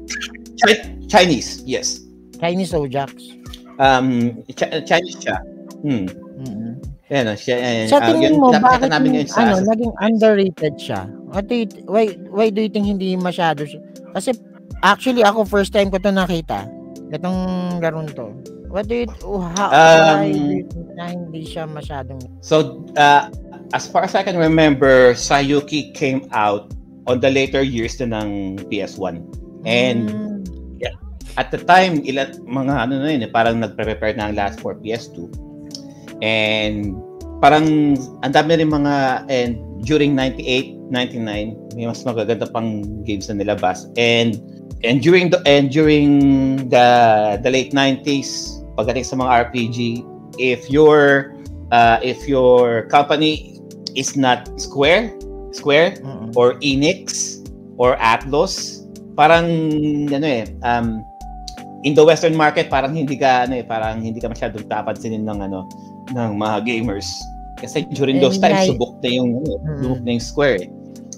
Chi- 0.60 0.92
Chinese 1.08 1.64
yes 1.64 2.04
Chinese 2.36 2.72
Sojaks? 2.72 3.41
Um 3.82 4.06
Ch- 4.54 4.82
Chinese 4.86 5.18
siya 5.18 5.36
hmm 5.82 6.06
mm 6.38 6.74
Ayan, 7.12 7.28
oh, 7.28 7.36
siya, 7.36 7.56
ayan, 7.60 7.86
Sa 7.92 8.00
ah, 8.00 8.08
tingin 8.08 8.32
yun, 8.32 8.40
mo, 8.40 8.48
bakit 8.56 8.88
namin 8.88 9.20
yung, 9.20 9.28
sa 9.28 9.44
ano, 9.44 9.60
naging 9.68 9.92
underrated 10.00 10.74
siya? 10.80 11.04
What 11.28 11.44
do 11.44 11.60
you, 11.60 11.68
why, 11.84 12.08
why 12.32 12.48
do 12.48 12.64
you 12.64 12.72
think 12.72 12.88
hindi 12.88 13.12
masyado 13.20 13.68
siya? 13.68 13.84
Kasi, 14.16 14.32
actually, 14.80 15.20
ako 15.20 15.44
first 15.44 15.76
time 15.76 15.92
ko 15.92 16.00
to 16.00 16.08
nakita. 16.08 16.64
Itong 17.12 17.36
laron 17.84 18.08
to. 18.16 18.32
What 18.72 18.88
do 18.88 19.04
you, 19.04 19.08
oh, 19.28 19.44
how, 19.44 19.68
why 19.68 20.32
do 20.32 20.40
Um, 20.40 20.56
you 20.56 20.64
think 20.72 20.88
na 20.96 21.04
hindi 21.12 21.44
siya 21.44 21.68
masyadong, 21.68 22.16
So, 22.40 22.80
uh, 22.96 23.28
as 23.76 23.84
far 23.84 24.08
as 24.08 24.16
I 24.16 24.24
can 24.24 24.40
remember, 24.40 25.12
Sayuki 25.12 25.92
came 25.92 26.24
out 26.32 26.72
on 27.04 27.20
the 27.20 27.28
later 27.28 27.60
years 27.60 28.00
na 28.00 28.24
ng 28.24 28.56
PS1. 28.72 29.20
And 29.68 30.08
Hmm, 30.08 30.31
at 31.36 31.48
the 31.48 31.60
time, 31.64 32.04
ilan, 32.04 32.44
mga 32.44 32.74
ano 32.88 32.94
na 33.00 33.08
yun, 33.08 33.24
eh, 33.24 33.30
parang 33.30 33.60
nagpre-prepare 33.60 34.16
na 34.16 34.28
ang 34.28 34.36
last 34.36 34.60
for 34.60 34.76
PS2. 34.76 35.28
And 36.20 36.96
parang 37.40 37.96
ang 38.22 38.32
dami 38.32 38.60
rin 38.60 38.70
mga, 38.70 39.26
and 39.32 39.56
during 39.82 40.14
98, 40.14 40.76
99, 40.92 41.74
may 41.74 41.88
mas 41.88 42.04
magaganda 42.04 42.46
pang 42.46 42.84
games 43.02 43.32
na 43.32 43.40
nilabas. 43.40 43.88
And 43.96 44.38
and 44.84 45.00
during 45.00 45.32
the 45.32 45.40
and 45.48 45.72
during 45.72 46.10
the 46.68 46.86
the 47.40 47.50
late 47.50 47.72
90s, 47.72 48.62
pagdating 48.76 49.08
sa 49.08 49.16
mga 49.16 49.50
RPG, 49.50 50.04
if 50.38 50.68
your 50.68 51.32
uh, 51.72 51.98
if 52.04 52.28
your 52.28 52.86
company 52.92 53.58
is 53.96 54.14
not 54.14 54.48
Square, 54.60 55.16
Square 55.56 56.04
mm-mm. 56.04 56.36
or 56.36 56.60
Enix 56.60 57.40
or 57.80 57.96
Atlas, 57.98 58.84
parang 59.16 59.48
ano 60.12 60.26
eh, 60.28 60.44
um, 60.62 61.00
in 61.82 61.92
the 61.92 62.02
western 62.02 62.34
market 62.34 62.66
parang 62.66 62.94
hindi 62.94 63.14
ka 63.14 63.46
ano 63.46 63.58
eh, 63.58 63.64
parang 63.66 63.98
hindi 63.98 64.18
ka 64.18 64.30
masyadong 64.30 64.66
tapansinin 64.66 65.26
ng 65.26 65.38
ano 65.42 65.66
ng 66.10 66.30
mga 66.36 66.56
gamers. 66.62 67.08
Kasi 67.58 67.86
during 67.94 68.18
Eh, 68.18 68.22
those 68.22 68.38
times 68.38 68.66
subok 68.66 68.98
na 69.02 69.08
yung 69.10 69.38
ano, 69.38 69.50
Mm. 69.62 69.78
subok 69.82 70.00
na 70.02 70.10
yung 70.10 70.24
Square. 70.24 70.56
eh. 70.62 70.68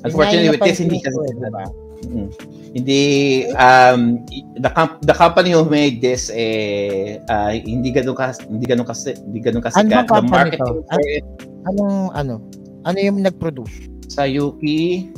Unfortunately 0.04 0.50
with 0.52 0.60
this 0.60 0.78
hindi 0.78 1.00
kasi 1.00 1.16
diba? 1.32 1.64
Mm. 2.04 2.28
Hindi 2.74 3.00
um 3.56 4.00
the 4.58 4.68
com- 4.68 5.00
the 5.00 5.14
company 5.14 5.56
who 5.56 5.64
made 5.64 6.04
this 6.04 6.28
eh 6.28 7.16
ah, 7.28 7.48
hindi 7.54 7.88
ganun 7.88 8.12
ka 8.12 8.34
hindi 8.44 8.66
ganun 8.66 8.84
kasi 8.84 9.16
hindi 9.24 9.40
ganun 9.40 9.62
kasi 9.64 9.80
Ano 9.80 9.88
bang 9.88 10.04
the 10.04 10.20
marketing 10.28 10.84
for 10.84 11.00
it 11.08 11.24
Anong, 11.64 12.12
ano? 12.12 12.34
Ano 12.84 12.98
yung 13.00 13.24
nag-produce? 13.24 13.88
Sayuki 14.12 15.08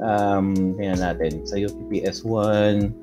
um 0.00 0.56
tingnan 0.80 1.04
natin 1.04 1.44
Sayuki 1.44 1.84
PS1 1.92 2.96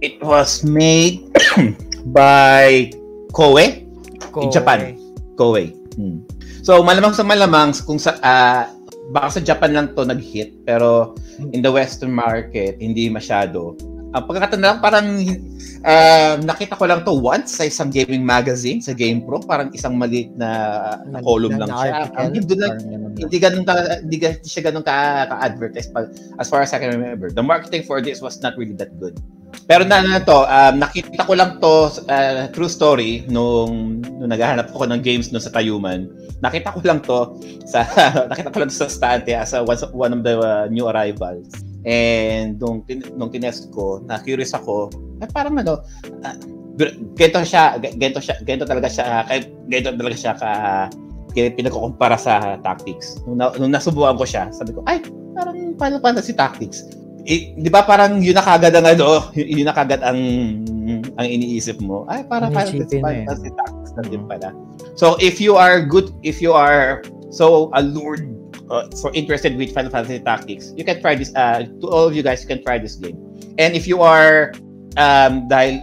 it 0.00 0.18
was 0.22 0.62
made 0.62 1.26
by 2.16 2.90
Koei 3.34 3.84
in 4.38 4.48
Japan. 4.50 4.94
Koei. 5.34 5.74
Hmm. 5.98 6.22
so 6.62 6.78
malamang 6.78 7.10
sa 7.10 7.26
malamang 7.26 7.74
kung 7.82 7.98
sa 7.98 8.14
ah, 8.22 8.70
baka 9.10 9.38
sa 9.38 9.40
Japan 9.42 9.74
lang 9.74 9.86
to 9.98 10.06
nag-hit 10.06 10.54
pero 10.62 11.18
in 11.50 11.58
the 11.58 11.70
western 11.70 12.14
market 12.14 12.78
hindi 12.78 13.10
masyado 13.10 13.74
ang 14.18 14.26
pagkakataon 14.26 14.62
lang 14.62 14.78
parang 14.82 15.06
ah, 15.86 16.34
nakita 16.42 16.74
ko 16.74 16.84
lang 16.90 17.06
to 17.06 17.14
once 17.14 17.54
sa 17.54 17.64
isang 17.64 17.88
gaming 17.88 18.26
magazine 18.26 18.82
sa 18.82 18.92
GamePro 18.92 19.46
parang 19.46 19.70
isang 19.70 19.94
maliit 19.94 20.34
na, 20.34 20.50
na 21.06 21.22
column 21.22 21.56
lang 21.56 21.70
siya 21.70 22.10
ang 22.18 22.34
hindi 22.34 22.54
lang 22.58 22.76
hindi 23.18 23.36
ganun 23.42 23.66
ka, 23.66 23.74
hindi, 23.98 24.16
hindi 24.22 24.48
siya 24.48 24.70
ganun 24.70 24.86
ka, 24.86 25.26
ka-advertise 25.26 25.90
pa, 25.90 26.06
as 26.38 26.46
far 26.46 26.62
as 26.62 26.70
I 26.70 26.78
can 26.78 26.94
remember. 26.94 27.34
The 27.34 27.42
marketing 27.42 27.82
for 27.84 27.98
this 27.98 28.22
was 28.22 28.38
not 28.38 28.54
really 28.54 28.78
that 28.78 28.94
good. 29.02 29.18
Pero 29.66 29.82
na 29.82 30.04
na 30.04 30.22
to, 30.22 30.46
um, 30.46 30.74
nakita 30.78 31.26
ko 31.26 31.32
lang 31.34 31.58
to, 31.58 31.90
uh, 32.08 32.46
true 32.54 32.70
story, 32.70 33.26
nung, 33.26 34.00
nung 34.00 34.30
naghahanap 34.30 34.70
ako 34.70 34.86
ng 34.86 35.02
games 35.02 35.34
no 35.34 35.42
sa 35.42 35.50
Tayuman. 35.50 36.06
Nakita 36.38 36.72
ko 36.72 36.80
lang 36.86 37.02
to 37.02 37.34
sa, 37.66 37.82
nakita 38.30 38.54
ko 38.54 38.62
lang 38.62 38.70
to 38.70 38.78
sa 38.78 38.88
stante 38.88 39.34
as 39.34 39.52
a, 39.52 39.64
one, 39.64 39.78
one 39.92 40.12
of 40.14 40.22
the 40.22 40.38
uh, 40.38 40.64
new 40.70 40.86
arrivals. 40.86 41.50
And 41.86 42.58
nung, 42.58 42.82
tin, 42.82 43.06
nung 43.14 43.30
tinest 43.30 43.70
ko, 43.70 44.02
na 44.02 44.18
curious 44.18 44.54
ako, 44.54 44.90
eh, 45.22 45.30
parang 45.30 45.58
ano, 45.58 45.82
uh, 46.26 46.36
ganito 47.14 47.42
siya, 47.42 47.78
ganito 47.78 48.18
siya, 48.18 48.38
ganito 48.42 48.66
talaga 48.66 48.90
siya, 48.90 49.26
kay, 49.26 49.46
ganito 49.70 49.94
talaga 49.94 50.16
siya 50.18 50.32
ka, 50.34 50.50
pinagkukumpara 51.34 52.18
sa 52.18 52.58
tactics. 52.66 53.22
Nung, 53.26 53.38
na, 53.38 53.54
nung 53.54 53.70
nasubukan 53.70 54.18
ko 54.18 54.26
siya, 54.26 54.50
sabi 54.50 54.74
ko, 54.74 54.82
ay, 54.90 55.02
parang 55.38 55.78
Final 55.78 56.02
Fantasy 56.02 56.34
Tactics. 56.34 56.82
Eh, 57.28 57.52
di 57.54 57.68
ba 57.68 57.84
parang 57.84 58.24
yun 58.24 58.32
na 58.32 58.42
kagad 58.42 58.72
ang 58.72 58.88
ano, 58.88 59.28
yun 59.36 59.68
na 59.68 59.76
kagad 59.76 60.00
ang 60.02 60.18
ang 61.20 61.26
iniisip 61.28 61.78
mo. 61.84 62.08
Ay, 62.08 62.24
parang 62.26 62.50
Final 62.50 62.74
Fantasy. 62.74 62.98
Fantasy 62.98 63.50
Tactics 63.54 63.92
na 63.94 64.02
din 64.08 64.24
pala. 64.26 64.50
So, 64.98 65.14
if 65.22 65.38
you 65.38 65.54
are 65.54 65.84
good, 65.84 66.10
if 66.26 66.42
you 66.42 66.56
are 66.56 67.04
so 67.30 67.68
allured 67.76 68.37
uh, 68.70 68.88
for 69.00 69.10
interested 69.14 69.56
with 69.56 69.72
Final 69.74 69.90
Fantasy 69.90 70.20
Tactics, 70.20 70.72
you 70.76 70.84
can 70.84 71.00
try 71.00 71.14
this, 71.14 71.34
uh, 71.34 71.64
to 71.80 71.86
all 71.88 72.06
of 72.06 72.14
you 72.14 72.22
guys, 72.22 72.42
you 72.42 72.48
can 72.48 72.62
try 72.62 72.78
this 72.78 72.96
game. 72.96 73.16
And 73.58 73.74
if 73.74 73.86
you 73.86 74.02
are, 74.02 74.52
um, 74.96 75.48
dahil 75.48 75.82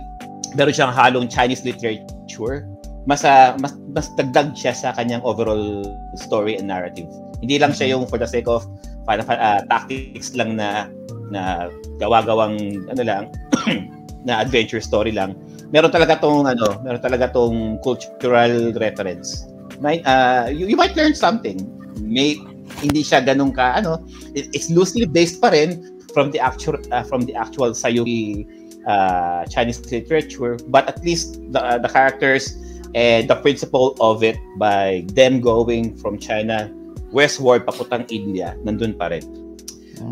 meron 0.56 0.74
siyang 0.74 0.94
halong 0.94 1.28
Chinese 1.28 1.66
literature, 1.66 2.68
mas, 3.06 3.22
ah, 3.22 3.54
mas, 3.62 3.78
mas 3.94 4.10
dagdag 4.18 4.58
siya 4.58 4.74
sa 4.74 4.94
kanyang 4.98 5.22
overall 5.22 5.86
story 6.18 6.58
and 6.58 6.68
narrative. 6.68 7.06
Hindi 7.42 7.62
lang 7.62 7.74
siya 7.74 7.94
yung 7.94 8.10
for 8.10 8.18
the 8.18 8.26
sake 8.26 8.50
of 8.50 8.66
Final 9.06 9.26
ah, 9.30 9.62
tactics 9.70 10.34
lang 10.34 10.58
na 10.58 10.90
na 11.30 11.70
gawa-gawang 12.02 12.58
ano 12.90 13.02
lang 13.06 13.24
na 14.28 14.42
adventure 14.42 14.82
story 14.82 15.14
lang. 15.14 15.38
Meron 15.70 15.94
talaga 15.94 16.18
tong 16.18 16.50
ano, 16.50 16.82
meron 16.82 17.02
talaga 17.02 17.30
tong 17.30 17.78
cultural 17.86 18.74
reference. 18.82 19.46
Might 19.78 20.02
uh, 20.10 20.50
you, 20.50 20.66
you 20.66 20.78
might 20.78 20.98
learn 20.98 21.14
something. 21.14 21.62
May 22.02 22.42
hindi 22.82 23.02
siya 23.06 23.22
ganun 23.22 23.54
ka 23.54 23.78
ano, 23.80 24.02
it- 24.34 24.50
it's 24.54 24.70
loosely 24.70 25.06
based 25.06 25.40
pa 25.42 25.54
rin 25.54 25.98
from 26.16 26.32
the 26.32 26.40
actual 26.40 26.80
uh, 26.96 27.04
from 27.04 27.28
the 27.28 27.36
actual 27.36 27.72
Sayuri 27.76 28.48
uh, 28.88 29.44
Chinese 29.52 29.84
literature, 29.92 30.56
but 30.72 30.88
at 30.88 31.02
least 31.04 31.42
the 31.52 31.60
uh, 31.60 31.78
the 31.78 31.90
characters 31.92 32.56
and 32.96 33.28
the 33.28 33.36
principle 33.44 33.98
of 34.00 34.24
it 34.24 34.40
by 34.56 35.04
them 35.12 35.44
going 35.44 35.92
from 36.00 36.16
China 36.16 36.72
westward 37.12 37.68
papuntang 37.68 38.08
India, 38.12 38.56
nandun 38.64 38.96
pa 38.96 39.12
rin. 39.12 39.24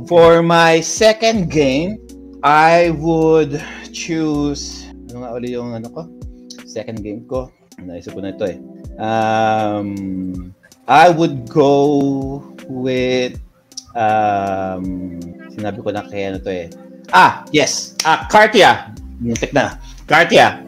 For 0.07 0.39
my 0.43 0.79
second 0.79 1.51
game, 1.51 1.99
I 2.43 2.91
would 2.99 3.59
choose 3.91 4.87
ano 5.11 5.23
nga 5.23 5.29
uli 5.35 5.55
yung 5.55 5.75
ano 5.75 5.87
ko? 5.91 6.01
Second 6.67 7.03
game 7.03 7.23
ko. 7.27 7.51
Naisip 7.83 8.15
ko 8.15 8.23
na 8.23 8.31
ito 8.31 8.47
eh. 8.47 8.57
Um, 8.99 9.89
I 10.87 11.09
would 11.09 11.47
go 11.47 12.43
with 12.67 13.39
um, 13.95 15.21
sinabi 15.55 15.79
ko 15.79 15.89
na 15.95 16.03
kaya 16.03 16.35
ano 16.35 16.39
to 16.43 16.51
eh. 16.51 16.67
Ah, 17.15 17.45
yes. 17.55 17.95
Ah, 18.03 18.27
Cartia. 18.27 18.91
Muntik 19.23 19.53
na. 19.55 19.79
Cartia. 20.09 20.59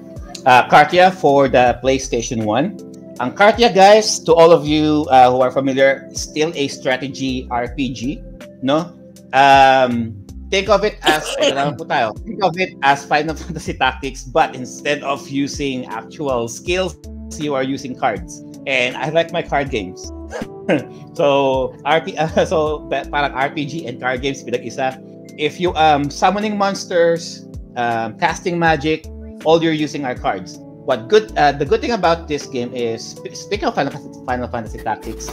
Uh, 0.45 0.63
Cartia 0.69 1.11
for 1.11 1.49
the 1.49 1.75
PlayStation 1.81 2.45
1. 2.45 3.19
Ang 3.19 3.31
Cartia, 3.31 3.71
guys, 3.71 4.19
to 4.19 4.35
all 4.35 4.51
of 4.51 4.67
you 4.67 5.07
uh, 5.09 5.31
who 5.31 5.39
are 5.39 5.49
familiar, 5.49 6.07
still 6.11 6.51
a 6.53 6.67
strategy 6.67 7.47
RPG, 7.47 8.21
no? 8.61 8.91
Um, 9.31 10.13
think 10.51 10.67
of 10.69 10.83
it 10.83 10.99
as, 11.01 11.23
think 11.39 12.43
of 12.43 12.59
it 12.59 12.75
as 12.83 13.07
Final 13.07 13.33
Fantasy 13.33 13.73
Tactics, 13.73 14.23
but 14.23 14.53
instead 14.53 15.01
of 15.01 15.23
using 15.31 15.87
actual 15.87 16.47
skills, 16.47 16.99
you 17.39 17.55
are 17.55 17.63
using 17.63 17.95
cards. 17.95 18.44
And 18.67 18.97
I 18.97 19.09
like 19.09 19.31
my 19.31 19.41
card 19.41 19.69
games. 19.69 20.05
so, 21.13 21.75
RP, 21.85 22.17
uh, 22.17 22.45
so 22.51 22.87
pa- 22.89 23.05
parang 23.09 23.33
RPG 23.33 23.87
and 23.87 24.01
card 24.01 24.21
games 24.21 24.43
pinag-isa. 24.43 25.01
If 25.37 25.59
you 25.59 25.75
um 25.75 26.09
summoning 26.09 26.57
monsters, 26.57 27.45
um, 27.75 28.17
casting 28.17 28.57
magic, 28.57 29.05
all 29.43 29.61
you're 29.61 29.75
using 29.75 30.05
are 30.05 30.15
cards. 30.15 30.57
what 30.85 31.09
good 31.09 31.33
uh, 31.35 31.51
the 31.51 31.65
good 31.65 31.81
thing 31.81 31.91
about 31.91 32.29
this 32.29 32.45
game 32.45 32.69
is 32.73 33.17
speaking 33.33 33.65
of 33.65 33.73
Final 33.73 33.91
Fantasy, 33.91 34.21
Final 34.25 34.47
Fantasy 34.47 34.79
Tactics, 34.79 35.27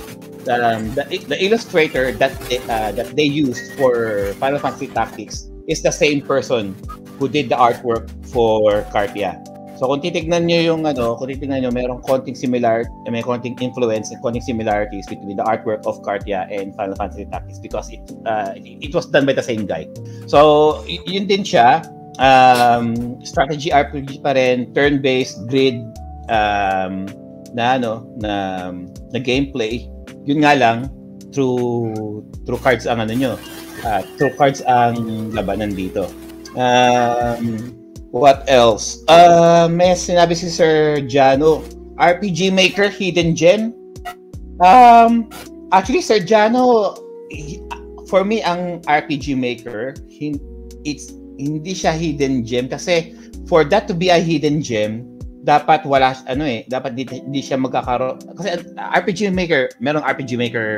um, 0.48 0.88
the 0.96 1.04
the 1.28 1.36
illustrator 1.38 2.10
that 2.16 2.32
they, 2.48 2.58
uh, 2.72 2.90
that 2.96 3.14
they 3.14 3.28
used 3.28 3.76
for 3.76 4.32
Final 4.40 4.58
Fantasy 4.58 4.88
Tactics 4.88 5.52
is 5.68 5.84
the 5.84 5.92
same 5.92 6.24
person 6.24 6.74
who 7.20 7.28
did 7.28 7.52
the 7.52 7.54
artwork 7.54 8.08
for 8.32 8.82
Cartia. 8.90 9.36
So 9.82 9.90
kung 9.90 9.98
titignan 9.98 10.46
niyo 10.46 10.70
yung 10.70 10.86
ano, 10.86 11.18
kung 11.18 11.26
titignan 11.26 11.66
niyo 11.66 11.74
merong 11.74 12.06
konting 12.06 12.38
similar, 12.38 12.86
may 13.10 13.18
konting 13.18 13.58
influence 13.58 14.14
and 14.14 14.22
konting 14.22 14.46
similarities 14.46 15.10
between 15.10 15.34
the 15.34 15.42
artwork 15.42 15.82
of 15.90 15.98
Cartia 16.06 16.46
and 16.54 16.70
Final 16.78 16.94
Fantasy 16.94 17.26
Tactics 17.26 17.58
because 17.58 17.90
it 17.90 17.98
uh, 18.22 18.54
it 18.62 18.94
was 18.94 19.10
done 19.10 19.26
by 19.26 19.34
the 19.34 19.42
same 19.42 19.66
guy. 19.66 19.90
So 20.30 20.86
yun 20.86 21.26
din 21.26 21.42
siya 21.42 21.82
um, 22.22 23.18
strategy 23.26 23.74
RPG 23.74 24.22
pa 24.22 24.38
rin, 24.38 24.70
turn-based 24.70 25.50
grid 25.50 25.82
um, 26.30 27.10
na 27.50 27.74
ano 27.74 28.06
na 28.22 28.70
na 29.10 29.18
gameplay. 29.18 29.90
Yun 30.30 30.46
nga 30.46 30.54
lang 30.54 30.94
through 31.34 32.22
through 32.46 32.62
cards 32.62 32.86
ang 32.86 33.02
ano 33.02 33.18
nyo. 33.18 33.34
Uh, 33.82 34.06
through 34.14 34.30
cards 34.38 34.62
ang 34.62 34.94
labanan 35.34 35.74
dito. 35.74 36.06
Um, 36.54 37.81
What 38.12 38.44
else? 38.44 39.00
Uh, 39.08 39.72
may 39.72 39.96
sinabi 39.96 40.36
si 40.36 40.52
Sir 40.52 41.00
Jano, 41.08 41.64
RPG 41.96 42.52
Maker 42.52 42.92
Hidden 42.92 43.32
Gem. 43.32 43.72
Um, 44.60 45.32
actually, 45.72 46.04
Sir 46.04 46.20
Jano, 46.20 46.92
for 48.12 48.20
me, 48.20 48.44
ang 48.44 48.84
RPG 48.84 49.32
Maker, 49.40 49.96
it's 50.84 51.16
hindi 51.40 51.72
siya 51.72 51.96
hidden 51.96 52.44
gem 52.44 52.68
kasi 52.68 53.16
for 53.48 53.64
that 53.64 53.88
to 53.88 53.94
be 53.96 54.12
a 54.12 54.20
hidden 54.20 54.60
gem, 54.60 55.08
dapat 55.42 55.82
wala 55.82 56.14
ano 56.30 56.46
eh, 56.46 56.62
dapat 56.70 56.94
di, 56.94 57.08
di 57.08 57.40
siya 57.42 57.58
magkakaroon 57.58 58.20
kasi 58.38 58.62
RPG 58.78 59.32
Maker, 59.34 59.74
merong 59.82 60.04
RPG 60.06 60.38
Maker 60.38 60.68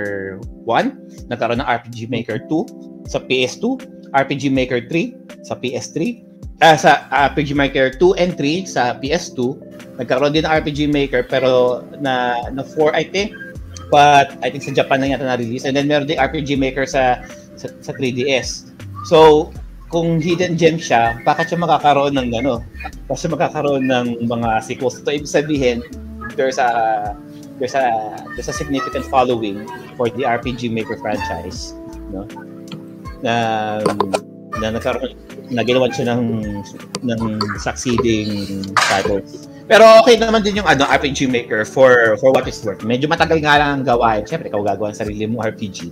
1, 0.65 1.29
nagkaroon 1.29 1.61
ng 1.61 1.69
RPG 1.69 2.09
Maker 2.09 2.41
2 2.49 3.11
sa 3.11 3.21
PS2, 3.21 3.83
RPG 4.15 4.49
Maker 4.49 4.87
3 4.89 5.45
sa 5.45 5.59
PS3, 5.61 6.23
uh, 6.63 6.77
sa 6.79 7.09
RPG 7.11 7.57
Maker 7.57 7.97
2 7.99 8.21
and 8.21 8.33
3 8.39 8.69
sa 8.69 8.95
PS2. 9.01 9.59
Nagkaroon 9.99 10.35
din 10.35 10.47
ng 10.47 10.53
RPG 10.53 10.91
Maker 10.91 11.27
pero 11.27 11.83
na 11.99 12.47
na 12.53 12.63
4 12.63 12.95
I 12.95 13.05
think. 13.09 13.35
But 13.91 14.35
I 14.43 14.51
think 14.51 14.67
sa 14.67 14.75
Japan 14.75 15.03
na 15.03 15.11
yata 15.15 15.27
na-release. 15.27 15.67
And 15.67 15.75
then 15.75 15.87
meron 15.87 16.07
din 16.11 16.19
RPG 16.19 16.59
Maker 16.59 16.87
sa, 16.87 17.23
sa, 17.55 17.71
sa 17.79 17.93
3DS. 17.95 18.75
So, 19.07 19.51
kung 19.93 20.19
hidden 20.19 20.59
gem 20.59 20.81
siya, 20.81 21.23
bakit 21.23 21.53
siya 21.53 21.61
makakaroon 21.61 22.19
ng 22.19 22.29
ano? 22.43 22.65
Bakit 23.07 23.21
siya 23.21 23.33
makakaroon 23.37 23.85
ng 23.87 24.27
mga 24.27 24.51
sequels? 24.67 24.99
So, 24.99 25.13
ibig 25.13 25.31
sabihin, 25.31 25.85
there's 26.35 26.59
a 26.59 27.13
there's 27.63 27.79
a 27.79 28.19
there's 28.35 28.51
a 28.51 28.57
significant 28.57 29.07
following 29.07 29.69
for 29.95 30.11
the 30.11 30.27
RPG 30.27 30.73
Maker 30.75 30.99
franchise, 30.99 31.77
no? 32.11 32.27
Na 33.23 33.79
na 34.59 34.75
nagkaroon 34.75 35.15
na 35.53 35.61
ginawan 35.65 35.93
siya 35.93 36.17
ng 36.17 36.23
ng 37.05 37.21
succeeding 37.61 38.63
titles. 38.89 39.49
Pero 39.65 39.85
okay 40.05 40.21
naman 40.21 40.45
din 40.45 40.61
yung 40.61 40.69
ano 40.69 40.85
RPG 40.85 41.25
Maker 41.29 41.65
for 41.65 42.21
for 42.21 42.33
what 42.33 42.45
it's 42.45 42.61
worth. 42.65 42.85
Medyo 42.85 43.09
matagal 43.09 43.41
nga 43.41 43.57
lang 43.57 43.81
ang 43.81 43.85
gawain. 43.85 44.25
Siyempre, 44.29 44.53
ikaw 44.53 44.61
gagawa 44.61 44.93
ng 44.93 44.99
sarili 45.01 45.25
mo 45.25 45.41
RPG. 45.41 45.89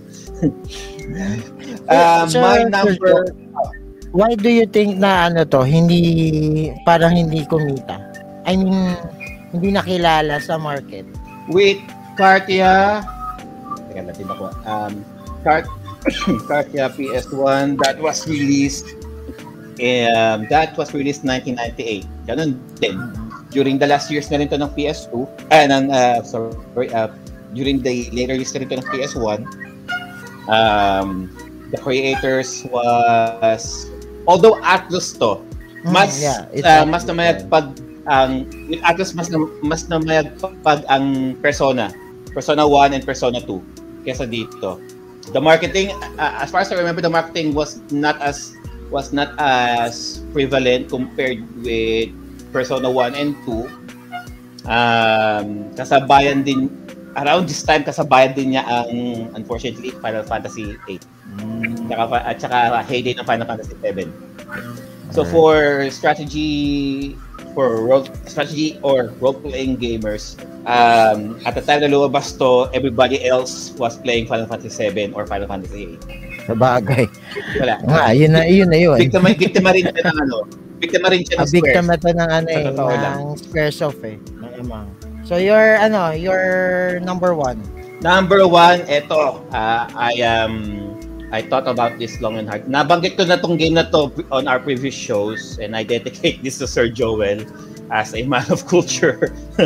uh, 1.89 2.25
Sir, 2.29 2.41
my 2.41 2.65
number 2.69 3.33
Why 4.13 4.37
do 4.37 4.45
you 4.45 4.69
think 4.69 5.01
na 5.01 5.25
ano 5.25 5.41
to, 5.41 5.65
hindi 5.65 6.69
parang 6.85 7.17
hindi 7.17 7.49
kumita? 7.49 7.97
I 8.45 8.53
mean, 8.53 8.93
hindi 9.49 9.73
nakilala 9.73 10.37
sa 10.37 10.61
market. 10.61 11.09
with 11.49 11.81
Cartia 12.15 13.03
Teka, 13.89 14.01
natin 14.05 14.27
ako. 14.29 14.45
Um, 14.63 14.93
Cart 15.43 15.67
Cartia 16.49 16.87
PS1 16.93 17.79
that 17.83 17.99
was 17.99 18.27
released 18.29 18.95
um, 19.81 20.45
that 20.49 20.77
was 20.77 20.93
released 20.93 21.23
1998. 21.25 22.05
Ganun 22.29 22.59
din. 22.77 22.97
During 23.53 23.77
the 23.77 23.87
last 23.87 24.09
years 24.09 24.29
na 24.33 24.41
rin 24.41 24.49
to 24.49 24.57
ng 24.57 24.73
PS2, 24.73 25.13
ah, 25.53 25.65
ng, 25.69 25.93
uh, 25.93 26.19
sorry, 26.25 26.89
uh, 26.93 27.09
during 27.53 27.81
the 27.81 28.09
later 28.09 28.33
years 28.33 28.53
na 28.53 28.65
rin 28.65 28.69
to 28.69 28.77
ng 28.81 28.87
PS1, 28.89 29.39
um, 30.49 31.29
the 31.69 31.77
creators 31.77 32.65
was, 32.73 33.89
although 34.25 34.57
Atlus 34.65 35.13
to, 35.21 35.37
mas, 35.85 36.17
Mm, 36.17 36.49
yeah, 36.57 36.81
uh, 36.81 36.85
mas 36.89 37.05
namayag 37.05 37.45
pag, 37.49 37.77
ang, 38.09 38.49
with 38.67 38.81
Atlus 38.81 39.13
mas, 39.13 39.29
na, 39.29 39.37
mas 39.61 39.85
namayag 39.85 40.33
pag 40.65 40.81
ang 40.89 41.37
Persona, 41.37 41.93
Persona 42.33 42.65
1 42.65 42.97
and 42.97 43.05
Persona 43.05 43.37
2, 43.37 43.61
kesa 44.01 44.25
dito. 44.25 44.81
The 45.29 45.39
marketing, 45.39 45.93
uh, 46.17 46.41
as 46.41 46.49
far 46.49 46.65
as 46.65 46.73
I 46.73 46.75
remember, 46.75 47.05
the 47.05 47.13
marketing 47.13 47.53
was 47.53 47.79
not 47.93 48.17
as 48.19 48.57
was 48.93 49.09
not 49.09 49.33
as 49.41 50.21
prevalent 50.29 50.93
compared 50.93 51.41
with 51.65 52.13
Persona 52.53 52.85
1 52.85 53.17
and 53.17 53.33
2. 53.41 53.65
Um, 54.69 55.73
kasabayan 55.73 56.45
din, 56.45 56.69
around 57.17 57.49
this 57.49 57.65
time, 57.65 57.81
kasabayan 57.81 58.37
din 58.37 58.53
niya 58.53 58.63
ang, 58.69 58.93
unfortunately, 59.33 59.89
Final 59.97 60.21
Fantasy 60.21 60.77
8. 60.85 61.01
Tsaka, 61.89 62.03
at 62.21 62.37
saka 62.37 62.57
heyday 62.85 63.17
ng 63.17 63.25
Final 63.25 63.49
Fantasy 63.49 63.73
7. 63.81 64.13
So 65.09 65.25
for 65.25 65.89
strategy, 65.89 67.13
for 67.57 67.81
role, 67.85 68.05
strategy 68.29 68.77
or 68.81 69.13
role-playing 69.17 69.77
gamers, 69.77 70.37
um, 70.69 71.37
at 71.45 71.57
the 71.57 71.61
time 71.65 71.81
na 71.81 71.89
lumabas 71.89 72.37
to, 72.37 72.69
everybody 72.73 73.25
else 73.25 73.73
was 73.77 73.97
playing 73.97 74.29
Final 74.29 74.45
Fantasy 74.45 74.89
7 74.89 75.13
or 75.13 75.25
Final 75.25 75.49
Fantasy 75.49 75.97
8. 75.97 76.32
Sa 76.43 76.53
bagay. 76.53 77.05
Wala. 77.59 77.75
Nga, 77.81 78.01
yun 78.13 78.31
na, 78.31 78.41
yun 78.43 78.69
na 78.69 78.79
yun. 78.79 78.97
Biktima, 78.99 79.31
biktima 79.31 79.69
rin 79.71 79.83
siya 79.87 80.03
ng 80.11 80.17
ano. 80.27 80.37
Biktima 80.79 81.07
rin 81.07 81.21
siya 81.23 81.35
ng 81.35 81.41
Ah, 81.41 81.47
Square. 81.47 81.63
biktima 81.63 81.93
to 81.95 82.09
ng 82.11 82.29
ano 82.29 82.49
eh, 82.51 82.65
ng 82.71 83.19
Squaresoft 83.39 84.01
eh. 84.03 84.17
Malamang. 84.35 84.87
So 85.23 85.39
your 85.39 85.79
ano, 85.79 86.11
your 86.11 86.43
number 86.99 87.31
one. 87.31 87.63
Number 88.03 88.43
one, 88.43 88.83
eto. 88.91 89.39
Uh, 89.55 89.87
I 89.95 90.19
um, 90.27 90.91
I 91.31 91.39
thought 91.39 91.63
about 91.71 91.95
this 91.95 92.19
long 92.19 92.35
and 92.35 92.43
hard. 92.45 92.67
Nabanggit 92.67 93.15
ko 93.15 93.23
na 93.23 93.39
tong 93.39 93.55
game 93.55 93.79
na 93.79 93.87
to 93.95 94.11
on 94.35 94.51
our 94.51 94.59
previous 94.59 94.93
shows 94.93 95.55
and 95.63 95.71
I 95.71 95.87
dedicate 95.87 96.43
this 96.43 96.59
to 96.59 96.67
Sir 96.67 96.91
Joel 96.91 97.47
as 97.87 98.11
a 98.11 98.27
man 98.27 98.43
of 98.51 98.67
culture. 98.67 99.31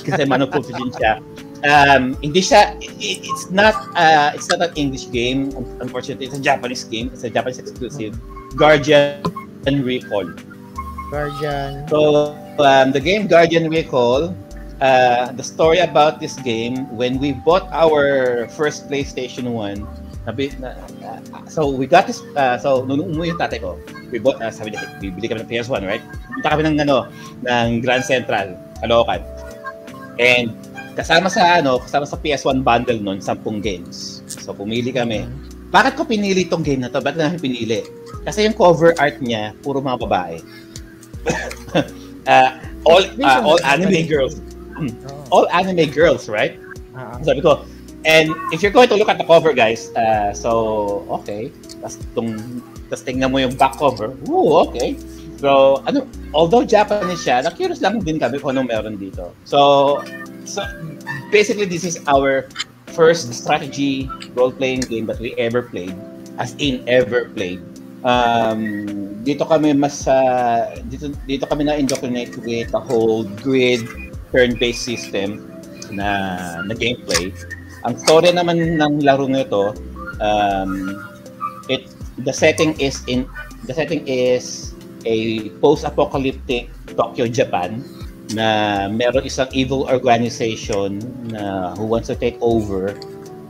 Kasi 0.00 0.24
man 0.24 0.40
of 0.40 0.48
culture 0.48 0.72
din 0.72 0.88
siya. 0.96 1.20
Um, 1.62 2.18
hindi 2.18 2.42
siya, 2.42 2.74
it, 2.82 3.22
it's 3.22 3.50
not, 3.50 3.74
uh, 3.94 4.34
it's 4.34 4.50
not 4.50 4.62
an 4.62 4.74
English 4.74 5.10
game. 5.10 5.54
Unfortunately, 5.78 6.26
it's 6.26 6.34
a 6.34 6.42
Japanese 6.42 6.82
game. 6.84 7.10
It's 7.12 7.22
a 7.22 7.30
Japanese 7.30 7.58
exclusive. 7.58 8.18
Guardian 8.56 9.22
Recall. 9.62 10.34
Guardian. 11.10 11.86
So, 11.88 12.34
um, 12.58 12.90
the 12.90 13.00
game 13.00 13.26
Guardian 13.26 13.70
Recall, 13.70 14.34
uh, 14.80 15.30
the 15.32 15.42
story 15.42 15.78
about 15.78 16.18
this 16.18 16.34
game, 16.42 16.90
when 16.90 17.18
we 17.22 17.32
bought 17.32 17.70
our 17.70 18.48
first 18.58 18.90
PlayStation 18.90 19.54
1, 19.54 19.86
nabi, 20.26 20.50
na, 20.58 20.74
uh, 21.06 21.46
so 21.46 21.70
we 21.70 21.86
got 21.86 22.06
this, 22.06 22.22
uh, 22.34 22.58
so 22.58 22.82
nung 22.84 23.06
umuwi 23.06 23.30
yung 23.30 23.38
tatay 23.38 23.62
ko, 23.62 23.78
we 24.10 24.18
bought, 24.18 24.42
uh, 24.42 24.50
sabi 24.50 24.74
niya, 24.74 24.82
bibili 24.98 25.30
kami 25.30 25.46
ng 25.46 25.50
PS1, 25.50 25.86
right? 25.86 26.02
Punta 26.34 26.58
kami 26.58 26.62
ng, 26.66 26.82
ano, 26.82 27.06
ng 27.46 27.78
Grand 27.86 28.02
Central, 28.02 28.58
Caloocan. 28.82 29.22
And 30.18 30.52
kasama 30.92 31.28
sa 31.32 31.60
ano, 31.60 31.80
kasama 31.80 32.04
sa 32.04 32.20
PS1 32.20 32.60
bundle 32.60 33.00
nun, 33.00 33.18
10 33.18 33.40
games. 33.64 34.20
So 34.28 34.52
pumili 34.52 34.92
kami. 34.92 35.24
Bakit 35.72 35.96
ko 35.96 36.04
pinili 36.04 36.44
tong 36.44 36.60
game 36.60 36.84
na 36.84 36.92
to? 36.92 37.00
Bakit 37.00 37.16
namin 37.16 37.40
pinili? 37.40 37.80
Kasi 38.28 38.44
yung 38.44 38.52
cover 38.52 38.92
art 39.00 39.18
niya, 39.24 39.56
puro 39.64 39.80
mga 39.80 39.98
babae. 40.04 40.36
uh, 42.28 42.50
all 42.88 43.04
uh, 43.24 43.40
all 43.40 43.60
anime 43.64 44.04
girls. 44.04 44.38
All 45.32 45.48
anime 45.48 45.88
girls, 45.88 46.28
right? 46.28 46.60
Ah. 46.92 47.16
Sabi 47.24 47.40
ko, 47.40 47.64
and 48.04 48.28
if 48.52 48.60
you're 48.60 48.74
going 48.74 48.92
to 48.92 48.98
look 49.00 49.08
at 49.08 49.16
the 49.16 49.24
cover, 49.24 49.56
guys, 49.56 49.88
uh, 49.96 50.28
so, 50.36 51.06
okay. 51.08 51.48
Tapos 51.80 51.96
tong, 52.12 52.36
tapos 52.92 53.02
tingnan 53.08 53.32
mo 53.32 53.40
yung 53.40 53.56
back 53.56 53.80
cover. 53.80 54.12
Ooh, 54.28 54.68
okay. 54.68 55.00
So, 55.40 55.80
ano, 55.88 56.06
although 56.36 56.62
Japanese 56.62 57.24
siya, 57.24 57.42
na-curious 57.42 57.80
lang 57.80 57.98
din 58.04 58.20
kami 58.20 58.38
kung 58.38 58.54
anong 58.54 58.68
meron 58.68 58.96
dito. 59.00 59.34
So, 59.48 59.98
so 60.44 60.62
basically, 61.30 61.66
this 61.66 61.84
is 61.84 62.00
our 62.06 62.48
first 62.92 63.32
strategy 63.32 64.10
role-playing 64.34 64.80
game 64.88 65.06
that 65.06 65.18
we 65.18 65.34
ever 65.36 65.62
played. 65.62 65.94
As 66.38 66.56
in, 66.58 66.84
ever 66.88 67.28
played. 67.32 67.60
Um, 68.02 69.22
dito 69.22 69.46
kami 69.46 69.72
mas, 69.78 70.08
uh, 70.10 70.74
dito, 70.90 71.14
dito 71.28 71.46
kami 71.46 71.64
na-indoctrinate 71.64 72.34
with 72.42 72.72
the 72.72 72.80
whole 72.80 73.24
grid 73.44 73.86
turn-based 74.34 74.82
system 74.82 75.44
na, 75.92 76.58
na 76.66 76.74
gameplay. 76.74 77.30
Ang 77.86 77.94
story 78.02 78.34
naman 78.34 78.80
ng 78.80 79.04
laro 79.06 79.28
nito, 79.30 79.76
um, 80.18 80.98
it 81.70 81.86
the 82.26 82.34
setting 82.34 82.74
is 82.82 83.00
in 83.06 83.24
the 83.66 83.74
setting 83.74 84.02
is 84.06 84.74
a 85.06 85.48
post-apocalyptic 85.62 86.70
Tokyo, 86.92 87.26
Japan 87.26 87.82
na 88.32 88.88
meron 88.88 89.24
isang 89.24 89.48
evil 89.52 89.84
organization 89.88 91.00
na 91.28 91.72
who 91.76 91.84
wants 91.84 92.08
to 92.08 92.16
take 92.16 92.36
over. 92.40 92.96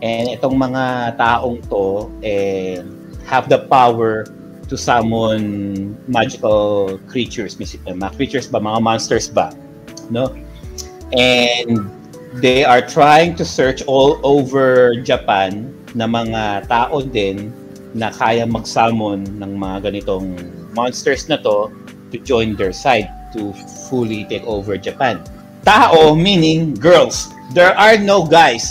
And 0.03 0.35
itong 0.35 0.59
mga 0.59 1.17
taong 1.19 1.63
to 1.71 2.11
eh, 2.27 2.83
have 3.27 3.47
the 3.47 3.65
power 3.71 4.27
to 4.67 4.75
summon 4.75 5.95
magical 6.11 6.99
creatures, 7.07 7.55
mga 7.55 8.11
creatures 8.19 8.51
ba, 8.51 8.59
mga 8.59 8.83
monsters 8.83 9.31
ba, 9.31 9.55
no? 10.11 10.35
And 11.15 11.87
they 12.43 12.65
are 12.65 12.83
trying 12.83 13.37
to 13.37 13.45
search 13.45 13.85
all 13.87 14.19
over 14.25 14.97
Japan 15.05 15.71
na 15.95 16.09
mga 16.09 16.67
tao 16.67 17.05
din 17.05 17.53
na 17.93 18.09
kaya 18.09 18.49
mag-summon 18.49 19.29
ng 19.37 19.53
mga 19.61 19.93
ganitong 19.93 20.41
monsters 20.73 21.29
na 21.29 21.37
to 21.37 21.69
to 22.09 22.17
join 22.25 22.57
their 22.57 22.73
side 22.73 23.13
to 23.33 23.53
fully 23.89 24.25
take 24.29 24.45
over 24.45 24.77
Japan. 24.77 25.25
Tao 25.65 26.15
meaning 26.15 26.75
girls. 26.75 27.31
There 27.53 27.77
are 27.77 27.99
no 28.01 28.25
guys. 28.25 28.65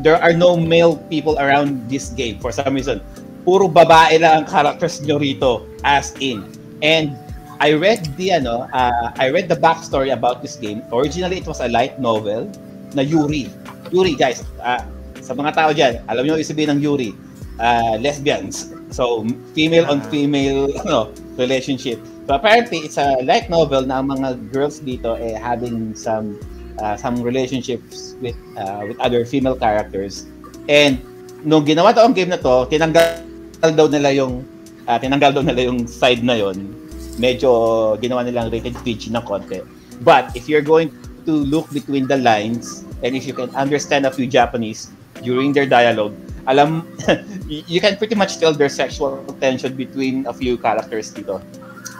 There 0.00 0.16
are 0.16 0.32
no 0.32 0.56
male 0.56 0.96
people 1.10 1.38
around 1.38 1.90
this 1.90 2.10
game 2.14 2.38
for 2.38 2.52
some 2.52 2.74
reason. 2.74 3.02
Puro 3.42 3.66
babae 3.66 4.22
lang 4.22 4.44
ang 4.44 4.46
characters 4.46 5.02
nyo 5.02 5.18
rito 5.18 5.66
as 5.82 6.14
in. 6.22 6.46
And 6.80 7.18
I 7.60 7.76
read 7.76 8.08
the 8.16 8.40
ano, 8.40 8.64
uh, 8.72 9.12
I 9.20 9.28
read 9.28 9.52
the 9.52 9.58
backstory 9.58 10.16
about 10.16 10.40
this 10.40 10.56
game. 10.56 10.80
Originally, 10.88 11.44
it 11.44 11.46
was 11.46 11.60
a 11.60 11.68
light 11.68 12.00
novel 12.00 12.48
na 12.96 13.04
Yuri. 13.04 13.52
Yuri, 13.92 14.16
guys, 14.16 14.40
uh, 14.64 14.80
sa 15.20 15.36
mga 15.36 15.50
tao 15.52 15.70
dyan, 15.76 16.00
alam 16.08 16.24
nyo 16.24 16.40
yung 16.40 16.48
sabihin 16.48 16.72
ng 16.72 16.80
Yuri, 16.80 17.12
uh, 17.60 18.00
lesbians. 18.00 18.72
So, 18.88 19.28
female 19.52 19.84
on 19.92 20.00
female 20.08 20.72
ano, 20.82 21.12
relationship. 21.36 22.00
So, 22.30 22.38
apparently, 22.38 22.86
it's 22.86 22.94
a 22.94 23.18
light 23.26 23.50
novel 23.50 23.82
na 23.90 23.98
ang 23.98 24.06
mga 24.06 24.54
girls 24.54 24.78
dito 24.78 25.18
eh 25.18 25.34
having 25.34 25.98
some 25.98 26.38
uh, 26.78 26.94
some 26.94 27.18
relationships 27.26 28.14
with 28.22 28.38
uh, 28.54 28.86
with 28.86 28.94
other 29.02 29.26
female 29.26 29.58
characters. 29.58 30.30
And 30.70 31.02
nung 31.42 31.66
ginawa 31.66 31.90
to 31.98 32.06
ang 32.06 32.14
game 32.14 32.30
na 32.30 32.38
to, 32.38 32.70
tinanggal 32.70 33.74
daw 33.74 33.90
nila 33.90 34.14
yung 34.14 34.46
uh, 34.86 34.94
tinanggal 34.94 35.34
daw 35.34 35.42
nila 35.42 35.74
yung 35.74 35.90
side 35.90 36.22
na 36.22 36.38
yon. 36.38 36.70
Medyo 37.18 37.50
ginawa 37.98 38.22
nilang 38.22 38.54
rated 38.54 38.78
PG 38.86 39.10
ng 39.10 39.26
konti. 39.26 39.66
But 40.06 40.30
if 40.38 40.46
you're 40.46 40.62
going 40.62 40.94
to 41.26 41.34
look 41.34 41.66
between 41.74 42.06
the 42.06 42.22
lines 42.22 42.86
and 43.02 43.18
if 43.18 43.26
you 43.26 43.34
can 43.34 43.50
understand 43.58 44.06
a 44.06 44.12
few 44.14 44.30
Japanese 44.30 44.86
during 45.26 45.50
their 45.50 45.66
dialogue, 45.66 46.14
alam 46.46 46.86
you 47.50 47.82
can 47.82 47.98
pretty 47.98 48.14
much 48.14 48.38
tell 48.38 48.54
there's 48.54 48.78
sexual 48.78 49.18
tension 49.42 49.74
between 49.74 50.30
a 50.30 50.34
few 50.38 50.54
characters 50.54 51.10
dito. 51.10 51.42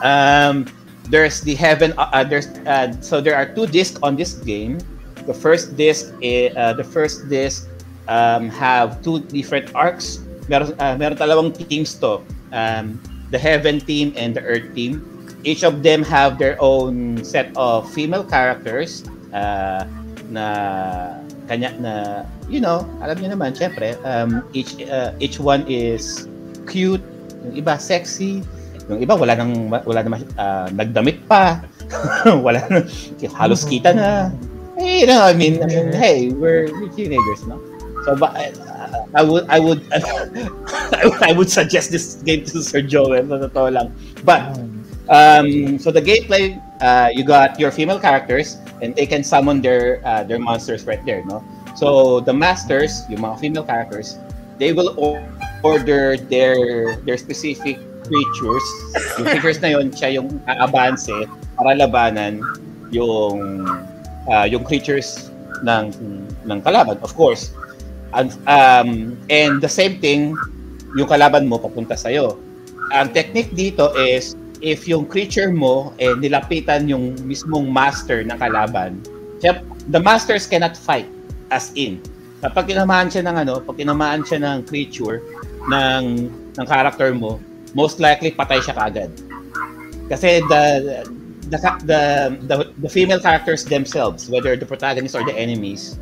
Um, 0.01 0.65
there's 1.09 1.41
the 1.41 1.55
heaven 1.55 1.93
uh, 1.97 2.09
uh, 2.13 2.23
there's 2.23 2.47
uh, 2.65 2.93
so 3.01 3.21
there 3.21 3.35
are 3.35 3.45
two 3.45 3.67
discs 3.67 3.99
on 4.01 4.15
this 4.15 4.33
game. 4.33 4.79
The 5.25 5.33
first 5.33 5.77
disc 5.77 6.13
is, 6.21 6.55
uh, 6.57 6.73
the 6.73 6.83
first 6.83 7.29
disc 7.29 7.69
um, 8.07 8.49
have 8.49 9.01
two 9.01 9.21
different 9.29 9.69
arcs. 9.75 10.19
Meron 10.49 10.73
uh, 10.81 10.97
dalawang 10.97 11.53
teams 11.53 11.95
to. 12.01 12.21
Um, 12.51 12.99
the 13.31 13.39
heaven 13.39 13.79
team 13.79 14.13
and 14.15 14.35
the 14.35 14.43
earth 14.43 14.75
team. 14.75 15.01
Each 15.43 15.63
of 15.63 15.81
them 15.81 16.03
have 16.03 16.37
their 16.37 16.59
own 16.61 17.23
set 17.23 17.49
of 17.55 17.89
female 17.89 18.23
characters 18.23 19.07
uh, 19.33 19.87
na 20.29 20.45
kanya 21.47 21.73
na 21.79 21.93
you 22.51 22.61
know, 22.61 22.85
alam 23.01 23.17
niyo 23.17 23.33
naman 23.33 23.57
syempre, 23.57 23.97
um, 24.05 24.45
each 24.53 24.77
uh, 24.85 25.15
each 25.17 25.39
one 25.39 25.65
is 25.65 26.27
cute, 26.69 27.01
yung 27.47 27.55
iba 27.57 27.79
sexy, 27.79 28.45
yung 28.91 28.99
iba 28.99 29.15
wala 29.15 29.39
nang 29.39 29.71
wala 29.71 29.99
nang 30.03 30.19
uh, 30.35 30.67
nagdamit 30.75 31.23
pa. 31.31 31.63
wala 32.45 32.59
nang 32.67 32.83
halos 33.39 33.63
kita 33.63 33.95
na. 33.95 34.27
Hey, 34.75 35.03
you 35.03 35.07
know, 35.07 35.23
I 35.23 35.31
mean, 35.31 35.63
I 35.63 35.67
mean 35.67 35.95
hey, 35.95 36.31
we're, 36.35 36.67
we're 36.75 36.91
teenagers, 36.91 37.47
no? 37.47 37.59
So, 38.03 38.15
but 38.15 38.33
uh, 38.33 39.05
I 39.13 39.21
would, 39.21 39.45
I 39.47 39.59
would, 39.59 39.85
I 41.21 41.33
would 41.35 41.49
suggest 41.51 41.91
this 41.91 42.15
game 42.25 42.43
to 42.49 42.63
Sir 42.63 42.81
Joel, 42.81 43.27
sa 43.29 43.37
totoo 43.45 43.69
lang. 43.69 43.93
But, 44.25 44.57
um, 45.11 45.77
so 45.77 45.91
the 45.91 46.01
gameplay, 46.01 46.57
uh, 46.81 47.13
you 47.13 47.23
got 47.23 47.59
your 47.59 47.69
female 47.69 47.99
characters, 47.99 48.57
and 48.81 48.95
they 48.95 49.05
can 49.05 49.23
summon 49.23 49.61
their 49.61 50.01
uh, 50.01 50.23
their 50.23 50.39
monsters 50.39 50.89
right 50.89 51.03
there, 51.05 51.21
no? 51.29 51.45
So 51.77 52.19
the 52.19 52.33
masters, 52.33 53.05
yung 53.05 53.21
mga 53.21 53.37
female 53.39 53.65
characters, 53.67 54.17
they 54.57 54.73
will 54.73 54.97
order 55.61 56.17
their 56.17 56.97
their 57.05 57.21
specific 57.21 57.77
creatures. 58.05 58.65
Yung 59.19 59.25
creatures 59.29 59.59
na 59.61 59.69
yon 59.75 59.87
siya 59.93 60.21
yung 60.21 60.41
aabanse 60.47 61.27
para 61.57 61.77
labanan 61.77 62.41
yung 62.91 63.65
uh, 64.27 64.45
yung 64.45 64.63
creatures 64.67 65.31
ng 65.63 65.93
ng 66.45 66.59
kalaban, 66.61 66.97
of 67.01 67.13
course. 67.15 67.53
And, 68.11 68.35
um, 68.43 69.15
and 69.31 69.63
the 69.63 69.71
same 69.71 70.03
thing, 70.03 70.35
yung 70.99 71.07
kalaban 71.07 71.47
mo 71.47 71.55
papunta 71.55 71.95
sa'yo. 71.95 72.35
Ang 72.91 73.15
technique 73.15 73.55
dito 73.55 73.95
is 73.95 74.35
if 74.59 74.83
yung 74.83 75.07
creature 75.07 75.47
mo 75.47 75.95
eh, 75.95 76.11
nilapitan 76.19 76.91
yung 76.91 77.15
mismong 77.23 77.71
master 77.71 78.27
ng 78.27 78.35
kalaban, 78.35 78.99
the 79.89 80.01
masters 80.01 80.45
cannot 80.45 80.75
fight 80.75 81.07
as 81.49 81.71
in. 81.79 82.03
Kapag 82.43 82.73
tinamaan 82.73 83.07
siya 83.07 83.23
ng 83.25 83.35
ano, 83.47 83.53
pag 83.63 83.77
tinamaan 83.77 84.25
siya 84.25 84.41
ng 84.41 84.67
creature 84.67 85.23
ng 85.69 86.03
ng 86.57 86.65
character 86.67 87.13
mo, 87.15 87.39
most 87.73 87.99
likely 87.99 88.31
patay 88.31 88.59
siya 88.59 88.75
kagad. 88.75 89.11
Kasi 90.11 90.43
the 90.51 90.63
the 91.51 91.57
the 91.87 92.01
the, 92.47 92.55
the 92.83 92.89
female 92.89 93.19
characters 93.19 93.63
themselves, 93.63 94.27
whether 94.29 94.55
the 94.55 94.65
protagonists 94.65 95.15
or 95.15 95.23
the 95.23 95.35
enemies, 95.35 95.99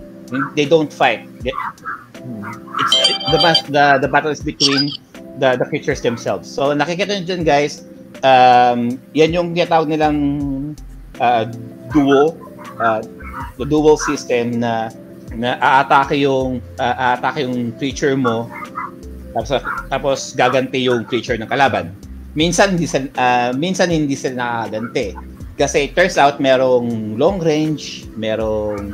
they 0.55 0.65
don't 0.65 0.91
fight. 0.93 1.25
It's 1.41 2.93
the 3.31 3.39
the 3.69 3.85
the 4.05 4.09
battle 4.09 4.31
is 4.31 4.41
between 4.41 4.93
the 5.37 5.57
the 5.57 5.65
creatures 5.65 6.01
themselves. 6.01 6.49
So 6.49 6.73
nakikita 6.73 7.21
niyo 7.21 7.25
dyan 7.25 7.43
guys, 7.45 7.85
um, 8.21 8.97
yan 9.13 9.33
yung 9.33 9.47
tinatawag 9.53 9.89
nilang 9.89 10.17
uh, 11.21 11.45
duo, 11.93 12.37
uh, 12.77 13.01
the 13.57 13.65
dual 13.65 13.97
system 13.97 14.59
na 14.61 14.89
na 15.33 15.57
aatake 15.61 16.25
yung 16.25 16.61
uh, 16.81 16.95
aatake 17.13 17.45
yung 17.45 17.73
creature 17.77 18.17
mo 18.17 18.49
tapos 19.35 19.61
tapos 19.89 20.17
gaganti 20.33 20.81
yung 20.85 21.05
creature 21.05 21.37
ng 21.37 21.49
kalaban. 21.49 21.93
Minsan 22.37 22.77
hindi 22.77 22.85
sila, 22.85 23.09
uh, 23.17 23.51
minsan 23.57 23.89
hindi 23.89 24.13
sila 24.13 24.37
nakaganti. 24.37 25.17
Kasi 25.59 25.89
it 25.89 25.97
turns 25.97 26.15
out 26.15 26.39
merong 26.39 27.19
long 27.19 27.41
range, 27.43 28.07
merong 28.15 28.93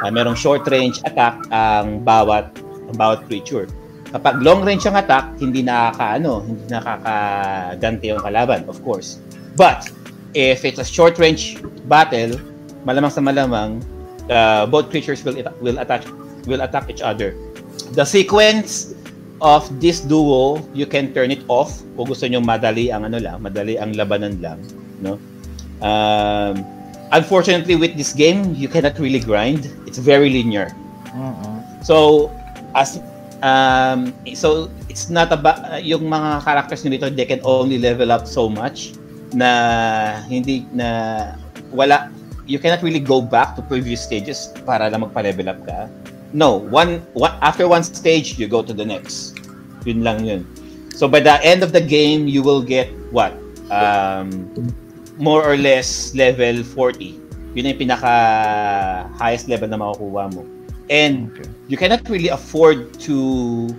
uh, 0.00 0.10
merong 0.10 0.38
short 0.38 0.64
range 0.70 0.96
attack 1.04 1.36
ang 1.52 2.00
bawat 2.06 2.48
ang 2.88 2.96
bawat 2.96 3.26
creature. 3.28 3.68
Kapag 4.10 4.42
long 4.42 4.66
range 4.66 4.90
ang 4.90 4.98
attack, 4.98 5.38
hindi 5.38 5.62
nakakaano, 5.62 6.42
hindi 6.42 6.66
nakakaganti 6.66 8.10
yung 8.10 8.22
kalaban, 8.24 8.66
of 8.66 8.82
course. 8.82 9.22
But 9.54 9.86
if 10.34 10.66
it's 10.66 10.82
a 10.82 10.86
short 10.86 11.14
range 11.22 11.62
battle, 11.86 12.34
malamang 12.82 13.14
sa 13.14 13.22
malamang 13.22 13.78
uh, 14.26 14.66
both 14.66 14.90
creatures 14.90 15.22
will 15.22 15.38
will 15.62 15.78
attack 15.78 16.02
will 16.46 16.62
attack 16.62 16.90
each 16.90 17.02
other. 17.02 17.34
The 17.94 18.02
sequence 18.02 18.94
of 19.40 19.68
this 19.80 20.00
duo, 20.00 20.60
you 20.76 20.84
can 20.84 21.12
turn 21.12 21.32
it 21.32 21.42
off 21.48 21.80
kung 21.96 22.08
gusto 22.08 22.28
niyo 22.28 22.44
madali 22.44 22.92
ang 22.92 23.08
ano 23.08 23.18
lang, 23.18 23.40
madali 23.40 23.80
ang 23.80 23.96
labanan 23.96 24.36
lang, 24.40 24.60
no? 25.00 25.16
Um, 25.80 26.60
unfortunately 27.12 27.76
with 27.76 27.96
this 27.96 28.12
game, 28.12 28.52
you 28.54 28.68
cannot 28.68 29.00
really 29.00 29.20
grind. 29.20 29.68
It's 29.88 29.98
very 29.98 30.28
linear. 30.28 30.72
Uh-uh. 31.10 31.58
So 31.82 32.28
as 32.76 33.00
um, 33.42 34.12
so 34.36 34.68
it's 34.88 35.08
not 35.08 35.32
about 35.32 35.82
yung 35.82 36.06
mga 36.06 36.44
characters 36.44 36.84
nito 36.84 37.08
they 37.10 37.26
can 37.26 37.40
only 37.42 37.80
level 37.80 38.12
up 38.12 38.28
so 38.28 38.48
much 38.48 38.94
na 39.32 40.20
hindi 40.28 40.66
na 40.74 41.32
wala 41.72 42.10
you 42.50 42.58
cannot 42.58 42.82
really 42.82 43.00
go 43.00 43.22
back 43.22 43.54
to 43.54 43.62
previous 43.62 44.02
stages 44.02 44.50
para 44.66 44.90
lang 44.90 45.06
magpa-level 45.06 45.46
up 45.46 45.60
ka. 45.62 45.86
No, 46.32 46.56
one, 46.56 47.02
one 47.14 47.34
after 47.42 47.66
one 47.66 47.82
stage 47.82 48.38
you 48.38 48.46
go 48.46 48.62
to 48.62 48.72
the 48.72 48.84
next. 48.84 49.38
Yun 49.84 50.04
lang 50.04 50.24
yun. 50.24 50.46
So 50.94 51.08
by 51.08 51.20
the 51.20 51.42
end 51.42 51.62
of 51.62 51.72
the 51.72 51.80
game 51.80 52.28
you 52.28 52.42
will 52.42 52.62
get 52.62 52.88
what? 53.10 53.34
Um, 53.70 54.50
more 55.18 55.42
or 55.42 55.56
less 55.56 56.14
level 56.14 56.62
40. 56.62 57.18
Yun 57.54 57.66
yung 57.66 57.78
pinaka 57.78 58.14
highest 59.18 59.48
level 59.48 59.68
na 59.68 59.78
makukuha 59.78 60.34
mo. 60.34 60.46
And 60.90 61.30
okay. 61.34 61.50
you 61.68 61.76
cannot 61.76 62.06
really 62.08 62.30
afford 62.30 62.94
to 63.06 63.70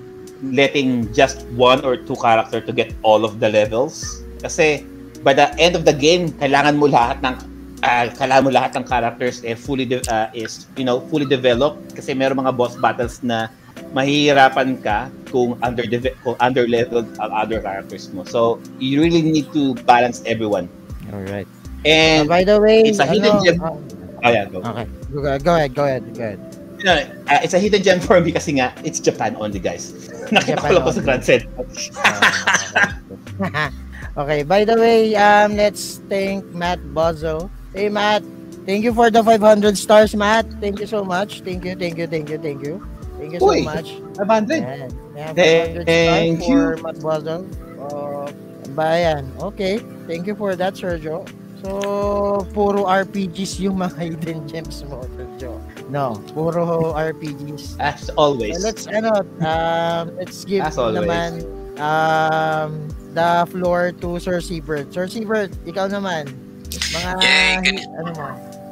letting 0.43 1.11
just 1.13 1.45
one 1.53 1.83
or 1.85 1.95
two 1.95 2.15
character 2.15 2.59
to 2.59 2.71
get 2.71 2.95
all 3.03 3.23
of 3.23 3.39
the 3.39 3.47
levels. 3.47 4.23
Kasi 4.41 4.83
by 5.23 5.33
the 5.33 5.53
end 5.61 5.75
of 5.75 5.85
the 5.85 5.93
game, 5.93 6.33
kailangan 6.41 6.81
mo 6.81 6.89
lahat 6.89 7.21
ng 7.23 7.35
uh, 7.83 8.05
kailangan 8.15 8.43
mo 8.45 8.51
lahat 8.53 8.71
ng 8.77 8.85
characters 8.85 9.41
eh 9.45 9.57
fully 9.57 9.85
de- 9.85 10.05
uh, 10.09 10.29
is 10.33 10.69
you 10.77 10.85
know 10.85 11.01
fully 11.09 11.25
developed 11.25 11.81
kasi 11.97 12.13
meron 12.13 12.37
mga 12.39 12.53
boss 12.53 12.77
battles 12.77 13.19
na 13.25 13.49
mahihirapan 13.91 14.79
ka 14.79 15.09
kung 15.33 15.57
under 15.63 15.83
kung 16.23 16.35
under 16.39 16.67
leveled 16.67 17.07
ang 17.19 17.31
other 17.33 17.59
characters 17.59 18.07
mo. 18.15 18.23
So 18.23 18.61
you 18.79 19.01
really 19.01 19.21
need 19.21 19.51
to 19.51 19.75
balance 19.83 20.23
everyone. 20.23 20.69
All 21.11 21.23
right. 21.27 21.47
And 21.83 22.27
uh, 22.27 22.29
by 22.29 22.43
the 22.45 22.61
way, 22.61 22.85
it's 22.85 23.01
a 23.01 23.07
hidden 23.09 23.35
ano, 23.35 23.43
gem. 23.43 23.57
Uh, 23.59 23.75
Oh, 24.23 24.29
yeah, 24.29 24.45
go. 24.45 24.61
Okay. 24.61 24.85
Go, 25.13 25.39
go 25.39 25.55
ahead, 25.55 25.73
go 25.73 25.83
ahead, 25.85 26.03
go 26.13 26.21
ahead. 26.21 26.39
You 26.77 26.85
know, 26.85 26.97
uh, 27.29 27.39
it's 27.41 27.53
a 27.53 27.59
hidden 27.59 27.81
gem 27.81 27.99
for 27.99 28.21
me 28.21 28.31
kasi 28.31 28.53
nga, 28.53 28.73
it's 28.85 28.99
Japan 28.99 29.35
only, 29.37 29.57
guys. 29.57 29.93
Nakita 30.33 30.61
ko 30.61 30.73
lang 30.77 30.83
po 30.85 30.91
sa. 30.93 31.01
Grand 31.01 31.25
Set. 31.25 31.49
okay, 34.21 34.45
by 34.45 34.61
the 34.61 34.77
way, 34.77 35.17
um, 35.17 35.57
let's 35.57 36.05
thank 36.05 36.45
Matt 36.53 36.77
Bozo. 36.93 37.49
Hey, 37.73 37.89
Matt. 37.89 38.23
Thank 38.65 38.84
you 38.84 38.93
for 38.93 39.10
the 39.10 39.23
500 39.23 39.77
stars, 39.77 40.13
Matt. 40.15 40.45
Thank 40.60 40.79
you 40.79 40.88
so 40.88 41.03
much. 41.03 41.41
Thank 41.41 41.65
you, 41.65 41.75
thank 41.75 41.97
you, 41.97 42.05
thank 42.07 42.29
you, 42.29 42.38
thank 42.38 42.62
you. 42.65 42.86
Thank 43.17 43.34
you 43.34 43.39
so 43.39 43.47
Uy. 43.47 43.63
much. 43.63 43.97
500. 44.17 44.62
Yan. 44.62 44.89
Yan, 45.15 45.36
500 45.36 45.86
Thank 45.86 46.43
stars 46.43 46.45
for 46.45 46.77
Matt 46.84 46.97
Bozo. 47.01 47.36
Oh, 47.79 48.27
bayan. 48.75 49.31
Okay. 49.39 49.79
Thank 50.05 50.27
you 50.27 50.36
for 50.36 50.55
that, 50.55 50.75
Sergio. 50.75 51.25
So, 51.62 52.45
puro 52.53 52.89
RPGs 52.89 53.62
yung 53.62 53.77
mga 53.77 53.97
hidden 54.17 54.49
gems 54.49 54.81
mo, 54.89 55.05
Sergio. 55.13 55.62
No, 55.89 56.17
puro 56.34 56.93
RPGs. 56.93 57.77
As 57.79 58.10
always. 58.17 58.57
So 58.57 58.65
let's 58.65 58.86
ano, 58.89 59.21
um, 59.45 60.15
let's 60.17 60.41
give 60.45 60.65
As 60.65 60.77
always. 60.77 61.05
naman 61.05 61.45
um, 61.77 62.89
the 63.13 63.45
floor 63.53 63.93
to 64.01 64.17
Sir 64.17 64.41
Siebert. 64.41 64.89
Sir 64.89 65.05
Siebert, 65.05 65.53
ikaw 65.69 65.86
naman. 65.86 66.34
Mga 66.71 67.10
Yay, 67.21 67.51
gani- 67.62 67.89
ano 67.97 68.10
mo? 68.13 68.25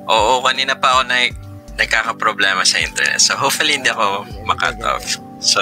Oo, 0.10 0.34
kanina 0.42 0.74
pa 0.74 0.98
ako 0.98 1.02
na 1.06 1.18
nagkakaproblema 1.78 2.66
sa 2.66 2.82
internet. 2.82 3.22
So, 3.22 3.38
hopefully 3.38 3.78
hindi 3.78 3.88
ako 3.88 4.26
makat 4.44 4.82
off. 4.84 5.06
So, 5.40 5.62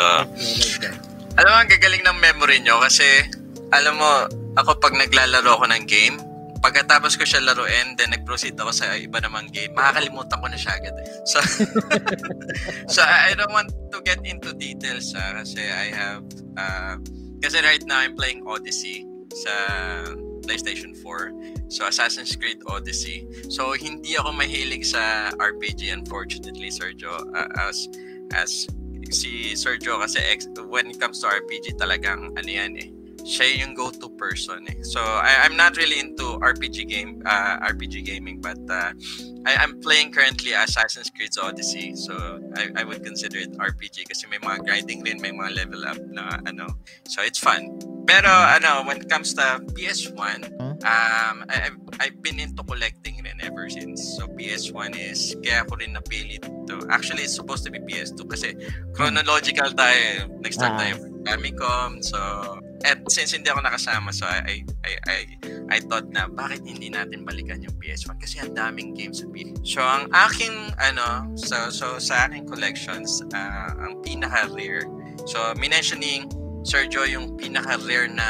alam 1.37 1.49
mo, 1.51 1.57
ang 1.57 1.69
gagaling 1.69 2.01
ng 2.01 2.17
memory 2.17 2.63
nyo 2.63 2.81
kasi, 2.81 3.05
alam 3.69 3.99
mo, 3.99 4.25
ako 4.57 4.81
pag 4.81 4.97
naglalaro 4.97 5.53
ako 5.53 5.69
ng 5.69 5.85
game, 5.85 6.17
pagkatapos 6.57 7.13
ko 7.13 7.23
siya 7.23 7.45
laruin, 7.45 7.93
then 7.95 8.09
nag-proceed 8.09 8.57
ako 8.57 8.73
sa 8.73 8.97
iba 8.97 9.21
namang 9.21 9.45
game, 9.53 9.69
makakalimutan 9.77 10.41
ko 10.41 10.47
na 10.49 10.57
siya 10.57 10.73
agad. 10.73 10.95
eh. 10.97 11.05
So, 11.29 11.37
so 12.97 12.99
I 13.05 13.37
don't 13.37 13.53
want 13.53 13.69
to 13.93 14.01
get 14.01 14.25
into 14.25 14.57
details 14.57 15.13
ah, 15.13 15.37
kasi 15.37 15.61
I 15.61 15.93
have, 15.93 16.25
uh, 16.57 16.97
kasi 17.37 17.61
right 17.61 17.83
now 17.85 18.01
I'm 18.01 18.17
playing 18.17 18.41
Odyssey 18.49 19.05
sa 19.37 19.53
PlayStation 20.47 20.95
4. 20.95 21.67
So, 21.67 21.85
Assassin's 21.85 22.31
Creed 22.35 22.63
Odyssey. 22.71 23.27
So, 23.51 23.75
hindi 23.75 24.15
ako 24.15 24.31
mahilig 24.31 24.87
sa 24.87 25.35
RPG, 25.35 25.91
unfortunately, 25.91 26.71
Sergio. 26.71 27.11
Uh, 27.35 27.51
as, 27.59 27.91
as 28.31 28.65
si 29.11 29.51
Sergio 29.53 29.99
kasi 29.99 30.23
ex, 30.23 30.47
when 30.71 30.87
it 30.87 30.99
comes 30.99 31.19
to 31.19 31.27
RPG, 31.27 31.75
talagang 31.75 32.31
ano 32.39 32.49
yan 32.49 32.79
eh. 32.79 32.89
Siya 33.27 33.59
yung 33.59 33.75
go-to 33.75 34.07
person 34.15 34.63
eh. 34.71 34.79
So, 34.87 35.03
I, 35.03 35.43
I'm 35.43 35.59
not 35.59 35.75
really 35.75 35.99
into 35.99 36.39
RPG 36.39 36.87
game, 36.87 37.19
uh, 37.27 37.59
RPG 37.59 38.07
gaming, 38.07 38.39
but 38.39 38.55
uh, 38.71 38.95
I, 39.43 39.59
I'm 39.59 39.83
playing 39.83 40.15
currently 40.15 40.55
Assassin's 40.55 41.11
Creed 41.11 41.35
Odyssey. 41.35 41.91
So, 41.99 42.15
I, 42.55 42.71
I 42.79 42.83
would 42.87 43.03
consider 43.03 43.43
it 43.43 43.51
RPG 43.59 44.07
kasi 44.07 44.31
may 44.31 44.39
mga 44.39 44.63
grinding 44.63 45.03
rin, 45.03 45.19
may 45.19 45.35
mga 45.35 45.59
level 45.59 45.83
up 45.83 45.99
na 46.07 46.39
ano. 46.47 46.71
So, 47.11 47.19
it's 47.19 47.37
fun. 47.37 47.67
Pero 48.07 48.31
ano, 48.31 48.87
when 48.87 49.03
it 49.03 49.09
comes 49.11 49.35
to 49.35 49.59
PS1, 49.75 50.47
um, 50.87 51.43
I, 51.51 51.67
I've, 51.67 51.79
I've 51.99 52.17
been 52.23 52.39
into 52.39 52.63
collecting 52.63 53.19
rin 53.19 53.35
ever 53.43 53.67
since. 53.67 54.15
So 54.15 54.31
PS1 54.31 54.95
is, 54.95 55.35
kaya 55.43 55.67
ko 55.67 55.75
rin 55.75 55.91
napili 55.99 56.39
to. 56.39 56.87
Actually, 56.87 57.27
it's 57.27 57.35
supposed 57.35 57.67
to 57.67 57.71
be 57.71 57.83
PS2 57.83 58.23
kasi 58.31 58.55
chronological 58.95 59.67
tayo. 59.75 59.99
eh. 59.99 60.23
Nag-start 60.39 60.71
Ah. 60.71 60.79
tayo 60.79 60.93
from 61.03 61.13
Famicom. 61.27 61.89
So, 61.99 62.15
at 62.85 63.01
since 63.09 63.33
hindi 63.33 63.49
ako 63.49 63.65
nakasama, 63.65 64.13
so 64.13 64.29
I, 64.29 64.61
I, 64.85 64.91
I, 65.07 65.19
I 65.73 65.77
thought 65.81 66.09
na 66.13 66.29
bakit 66.29 66.61
hindi 66.61 66.93
natin 66.93 67.25
balikan 67.25 67.65
yung 67.65 67.73
PS1 67.81 68.21
kasi 68.21 68.37
ang 68.37 68.53
daming 68.53 68.93
games 68.93 69.23
sa 69.23 69.27
PS. 69.33 69.57
So, 69.65 69.81
ang 69.81 70.11
aking, 70.13 70.53
ano, 70.77 71.33
so, 71.33 71.73
so 71.73 71.97
sa 71.97 72.29
aking 72.29 72.45
collections, 72.45 73.23
ah, 73.33 73.73
ang 73.81 74.01
pinaka-rare, 74.05 74.85
so, 75.25 75.57
minentioning 75.57 76.29
Sergio 76.67 77.07
yung 77.07 77.39
pinaka-rare 77.39 78.11
na 78.11 78.29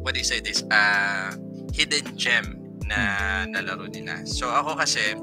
what 0.00 0.16
do 0.16 0.18
you 0.18 0.24
say 0.24 0.40
this? 0.40 0.64
Uh, 0.72 1.36
hidden 1.76 2.16
gem 2.16 2.56
na 2.88 3.44
nalaro 3.46 3.86
nila. 3.86 4.24
So 4.26 4.48
ako 4.48 4.80
kasi 4.80 5.14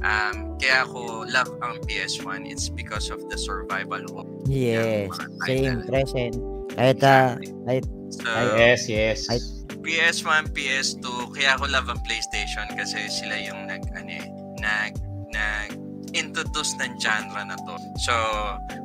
um, 0.00 0.56
kaya 0.62 0.86
ako 0.86 1.26
love 1.28 1.50
ang 1.60 1.82
PS1 1.84 2.46
it's 2.48 2.70
because 2.70 3.10
of 3.10 3.20
the 3.28 3.36
survival 3.36 4.00
horror. 4.08 4.30
Yes, 4.46 5.10
same 5.44 5.82
present. 5.84 6.53
Kahit 6.72 7.04
ah, 7.04 7.36
kahit 7.68 7.84
So, 8.14 8.30
Yes, 8.54 8.86
yes. 8.86 9.26
I- 9.26 9.42
PS1, 9.84 10.54
PS2, 10.56 11.34
kaya 11.36 11.60
ako 11.60 11.68
love 11.68 11.92
ang 11.92 12.00
PlayStation 12.08 12.64
kasi 12.72 13.04
sila 13.10 13.36
yung 13.36 13.68
nag, 13.68 13.84
ano 13.92 14.10
eh, 14.16 14.26
nag, 14.56 14.96
nag, 15.34 15.76
introduce 16.14 16.72
ng 16.78 16.94
genre 17.02 17.42
na 17.42 17.58
to. 17.68 17.74
So, 18.06 18.14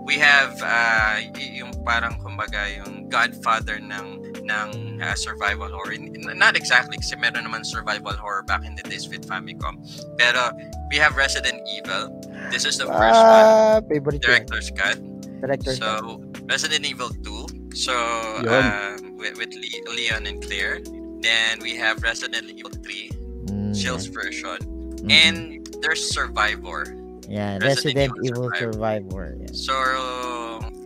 we 0.04 0.18
have 0.18 0.58
uh, 0.65 1.22
yung 1.38 1.72
parang 1.86 2.18
kumbaga 2.20 2.68
yung 2.74 3.08
godfather 3.08 3.78
ng 3.78 4.34
ng 4.44 4.70
uh, 5.00 5.13
survival 5.13 5.70
horror. 5.70 5.94
Not 6.34 6.58
exactly 6.58 6.98
kasi 6.98 7.15
meron 7.15 7.46
naman 7.46 7.62
survival 7.63 8.18
horror 8.18 8.42
back 8.44 8.65
in 8.65 8.74
the 8.74 8.84
days 8.89 9.06
with 9.08 9.30
Famicom. 9.30 9.78
Pero 10.18 10.52
we 10.89 10.98
have 10.98 11.15
Resident 11.15 11.62
Evil. 11.70 12.10
This 12.50 12.65
is 12.65 12.82
the 12.82 12.89
first 12.89 13.22
one. 13.22 13.46
ah, 13.46 13.78
favorite 13.86 14.26
ko. 14.26 14.34
Director's 14.34 14.74
cut. 14.74 14.98
Director. 15.39 15.78
So, 15.78 16.20
Resident 16.50 16.84
Evil 16.84 17.13
2. 17.24 17.46
So, 17.74 17.94
uh, 17.94 18.98
with, 19.18 19.38
with 19.38 19.54
Le- 19.54 19.94
Leon 19.94 20.26
and 20.26 20.42
Claire. 20.42 20.80
Then 21.20 21.60
we 21.60 21.76
have 21.76 22.02
Resident 22.02 22.50
Evil 22.50 22.72
3, 22.72 23.12
Mm, 23.50 23.76
Chills 23.76 24.08
version. 24.08 24.58
mm, 25.04 25.12
And 25.12 25.68
there's 25.82 26.12
Survivor. 26.14 26.96
yeah, 27.28 27.60
Resident 27.62 28.12
Resident 28.12 28.12
Evil 28.24 28.48
Evil 28.48 28.52
Survivor. 28.58 29.36
Yeah. 29.40 29.54
So, 29.54 29.76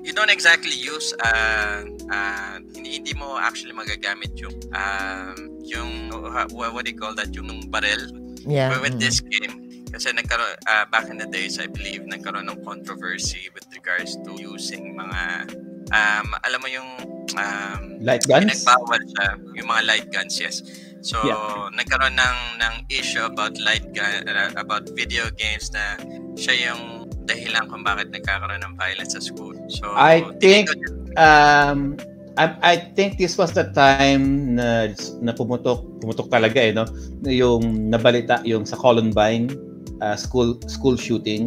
you 0.04 0.12
don't 0.12 0.30
exactly 0.30 0.76
use, 0.76 1.14
uh, 1.24 1.86
uh, 2.12 2.60
hindi, 2.76 3.14
mo 3.16 3.40
actually 3.40 3.72
magagamit 3.72 4.36
yung, 4.36 4.58
um, 4.76 5.36
yung, 5.64 6.12
uh, 6.12 6.48
what, 6.52 6.74
what 6.74 6.84
do 6.86 6.92
you 6.92 7.00
call 7.00 7.16
that, 7.16 7.32
yung 7.34 7.48
barrel 7.72 8.12
Yeah. 8.44 8.76
with, 8.76 8.82
with 8.82 8.96
mm. 8.98 9.00
this 9.00 9.24
game. 9.24 9.86
Kasi 9.94 10.12
nagkaroon, 10.12 10.58
uh, 10.68 10.86
back 10.92 11.08
in 11.08 11.22
the 11.22 11.30
days, 11.30 11.62
I 11.62 11.68
believe, 11.70 12.02
nagkaroon 12.04 12.50
ng 12.50 12.66
controversy 12.66 13.48
with 13.54 13.64
regards 13.72 14.18
to 14.26 14.36
using 14.36 14.98
mga, 14.98 15.54
um, 15.92 16.28
alam 16.46 16.60
mo 16.62 16.70
yung, 16.72 16.90
um, 17.36 17.82
Light 18.04 18.24
guns? 18.30 18.64
Pinagbawal 18.64 19.02
siya, 19.12 19.28
yung 19.58 19.68
mga 19.68 19.82
light 19.88 20.08
guns, 20.14 20.36
yes. 20.40 20.64
So, 21.04 21.20
Yeah. 21.28 21.68
nagkaroon 21.76 22.16
ng, 22.16 22.38
ng 22.64 22.74
issue 22.88 23.24
about 23.28 23.60
light 23.60 23.84
gun, 23.92 24.24
uh, 24.24 24.56
about 24.56 24.88
video 24.96 25.28
games 25.36 25.68
na 25.76 26.00
siya 26.40 26.72
yung 26.72 27.12
dahilan 27.28 27.68
kung 27.68 27.84
bakit 27.84 28.12
nagkakaroon 28.12 28.64
ng 28.64 28.76
violence 28.80 29.16
sa 29.16 29.22
school. 29.24 29.56
So, 29.68 29.92
I 29.96 30.24
think- 30.40 30.72
Um, 31.14 31.94
I, 32.42 32.74
I 32.74 32.76
think 32.98 33.22
this 33.22 33.38
was 33.38 33.54
the 33.54 33.70
time 33.78 34.58
na, 34.58 34.90
na 35.22 35.32
pumutok, 35.38 35.86
pumutok 36.02 36.34
talaga 36.34 36.58
eh, 36.58 36.74
no? 36.74 36.90
Yung 37.22 37.94
nabalita, 37.94 38.42
yung 38.42 38.66
sa 38.66 38.74
Columbine 38.74 39.54
uh, 40.02 40.18
school 40.18 40.58
school 40.66 40.98
shooting 40.98 41.46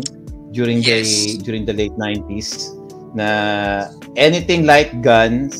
during 0.55 0.79
Yes. 0.79 1.11
the 1.11 1.43
during 1.43 1.67
the 1.67 1.75
late 1.75 1.93
90s 1.99 2.71
na 3.17 3.89
anything 4.21 4.69
light 4.69 4.93
guns 5.01 5.57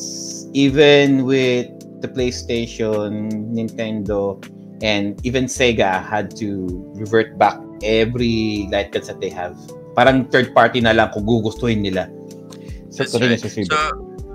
even 0.53 1.25
with 1.25 1.67
the 2.01 2.07
PlayStation, 2.07 3.33
Nintendo 3.51 4.37
and 4.81 5.17
even 5.25 5.45
Sega 5.45 6.05
had 6.05 6.35
to 6.37 6.69
revert 6.95 7.37
back 7.37 7.57
every 7.81 8.69
light 8.71 8.91
guns 8.91 9.07
that 9.07 9.19
they 9.19 9.29
have. 9.29 9.57
Parang 9.97 10.29
third 10.29 10.53
party 10.53 10.81
na 10.81 10.93
lang 10.93 11.09
kung 11.09 11.25
gugustuhin 11.25 11.81
nila. 11.81 12.05
So, 12.93 13.05
That's 13.05 13.17
right. 13.17 13.41
sa 13.41 13.49
Sibo. 13.49 13.73
So, 13.73 13.77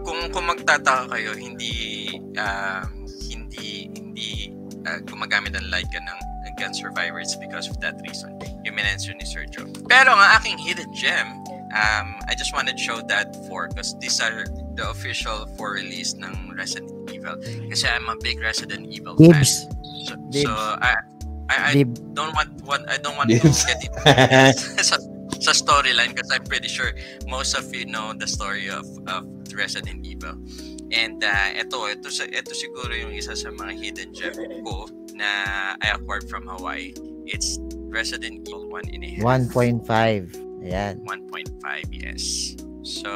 kung 0.03 0.21
kung 0.35 0.47
magtataka 0.51 1.11
kayo, 1.15 1.35
hindi 1.39 2.19
um, 2.35 3.07
hindi 3.31 3.91
hindi 3.95 4.51
uh, 4.87 4.99
gumagamit 5.07 5.55
ng 5.55 5.71
light 5.71 5.87
gun 5.95 6.03
ng 6.03 6.21
ng 6.51 6.55
gun 6.59 6.75
survivors 6.75 7.39
because 7.39 7.71
of 7.71 7.79
that 7.79 7.95
reason. 8.03 8.35
Yung 8.67 8.75
minention 8.75 9.19
ni 9.19 9.27
Sergio. 9.27 9.71
Pero 9.87 10.11
ang 10.15 10.23
aking 10.43 10.59
hidden 10.59 10.91
gem, 10.95 11.42
um, 11.73 12.21
I 12.29 12.35
just 12.37 12.53
wanted 12.53 12.77
to 12.77 12.83
show 12.83 13.01
that 13.09 13.33
for 13.49 13.69
because 13.69 13.97
these 13.99 14.21
are 14.21 14.45
the 14.77 14.89
official 14.91 15.47
for 15.57 15.73
release 15.73 16.13
ng 16.15 16.53
Resident 16.57 16.93
Evil. 17.11 17.37
Kasi 17.73 17.89
I'm 17.89 18.09
a 18.09 18.17
big 18.21 18.41
Resident 18.41 18.87
Evil 18.93 19.17
fan. 19.17 19.41
Dibs. 19.41 19.65
So, 20.05 20.15
Dibs. 20.31 20.45
so 20.45 20.53
I, 20.53 21.01
I, 21.49 21.57
I 21.57 21.73
Dib. 21.73 22.15
don't 22.15 22.35
want, 22.37 22.53
want 22.65 22.85
I 22.89 22.99
don't 22.99 23.17
want 23.17 23.31
Dibs. 23.33 23.65
to 23.65 23.73
get 23.73 23.81
into 23.81 24.85
sa, 24.85 24.97
sa 25.41 25.53
storyline 25.57 26.13
because 26.13 26.29
I'm 26.31 26.45
pretty 26.45 26.69
sure 26.69 26.93
most 27.27 27.57
of 27.57 27.73
you 27.75 27.87
know 27.89 28.13
the 28.13 28.29
story 28.29 28.69
of 28.69 28.85
of 29.09 29.25
Resident 29.57 30.05
Evil. 30.05 30.37
And 30.93 31.25
uh, 31.25 31.57
ito, 31.57 31.89
ito, 31.89 32.13
ito 32.13 32.53
siguro 32.53 32.93
yung 32.93 33.17
isa 33.17 33.33
sa 33.33 33.49
mga 33.49 33.73
hidden 33.81 34.13
gem 34.13 34.37
ko 34.61 34.85
na 35.17 35.25
I 35.81 35.97
acquired 35.97 36.29
from 36.29 36.45
Hawaii. 36.45 36.93
It's 37.25 37.57
Resident 37.89 38.45
Evil 38.45 38.69
1 38.69 38.93
and 38.93 39.01
a 39.01 39.09
half. 39.17 39.25
1.5. 39.25 40.52
Ayan. 40.63 41.03
1.5, 41.05 41.51
yes. 41.91 42.57
So, 42.83 43.11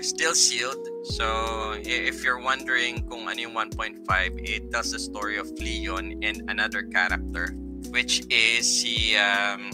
still 0.00 0.34
sealed. 0.34 0.80
So, 1.16 1.76
if 1.80 2.24
you're 2.24 2.40
wondering 2.40 3.08
kung 3.08 3.28
ano 3.28 3.40
yung 3.40 3.54
1.5, 3.54 4.04
it 4.40 4.72
tells 4.72 4.92
the 4.92 4.98
story 4.98 5.36
of 5.36 5.48
Leon 5.60 6.20
and 6.24 6.44
another 6.48 6.82
character 6.88 7.56
which 7.90 8.24
is 8.30 8.66
si 8.66 9.16
um, 9.16 9.70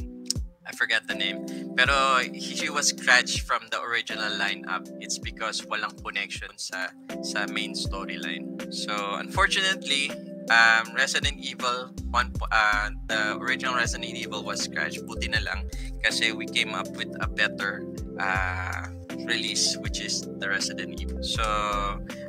I 0.66 0.72
forgot 0.72 1.06
the 1.06 1.14
name. 1.14 1.44
Pero 1.76 2.24
he 2.32 2.70
was 2.70 2.88
scratched 2.88 3.42
from 3.42 3.62
the 3.70 3.80
original 3.82 4.30
lineup. 4.38 4.88
It's 5.00 5.18
because 5.18 5.60
walang 5.68 5.92
connection 6.02 6.48
sa 6.56 6.88
sa 7.20 7.46
main 7.50 7.74
storyline. 7.74 8.72
So 8.72 8.94
unfortunately, 9.20 10.10
um, 10.48 10.94
Resident 10.96 11.36
Evil 11.36 11.92
one 12.08 12.32
uh, 12.48 12.90
the 13.08 13.36
original 13.36 13.76
Resident 13.76 14.16
Evil 14.16 14.42
was 14.42 14.64
scratched. 14.64 15.04
Buti 15.04 15.28
na 15.28 15.44
lang 15.44 15.68
kasi 16.04 16.36
we 16.36 16.44
came 16.44 16.76
up 16.76 16.88
with 17.00 17.08
a 17.24 17.26
better 17.26 17.80
uh, 18.20 18.92
release 19.24 19.76
which 19.80 20.04
is 20.04 20.28
the 20.38 20.48
Resident 20.48 21.00
Evil. 21.00 21.24
So 21.24 21.42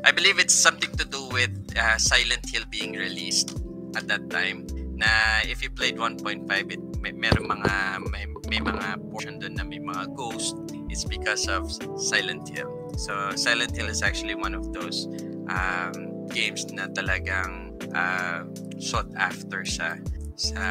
I 0.04 0.12
believe 0.16 0.40
it's 0.40 0.56
something 0.56 0.92
to 0.96 1.04
do 1.04 1.28
with 1.30 1.52
uh, 1.76 2.00
Silent 2.00 2.48
Hill 2.48 2.64
being 2.72 2.96
released 2.96 3.60
at 4.00 4.08
that 4.08 4.32
time 4.32 4.66
na 4.96 5.44
if 5.44 5.60
you 5.60 5.70
played 5.70 6.00
1.5 6.00 6.48
it 6.72 6.80
may 7.04 7.12
meron 7.12 7.52
mga 7.52 7.72
may, 8.16 8.26
may 8.48 8.64
mga 8.64 9.12
portion 9.12 9.44
doon 9.44 9.60
na 9.60 9.68
may 9.68 9.84
mga 9.84 10.16
ghost 10.16 10.56
it's 10.88 11.04
because 11.04 11.52
of 11.52 11.68
Silent 12.00 12.48
Hill. 12.48 12.72
So 12.96 13.36
Silent 13.36 13.76
Hill 13.76 13.92
is 13.92 14.00
actually 14.00 14.40
one 14.40 14.56
of 14.56 14.72
those 14.72 15.12
um, 15.52 16.26
games 16.32 16.64
na 16.72 16.88
talagang 16.88 17.76
uh, 17.92 18.48
sought 18.80 19.12
after 19.20 19.68
sa 19.68 20.00
sa 20.40 20.64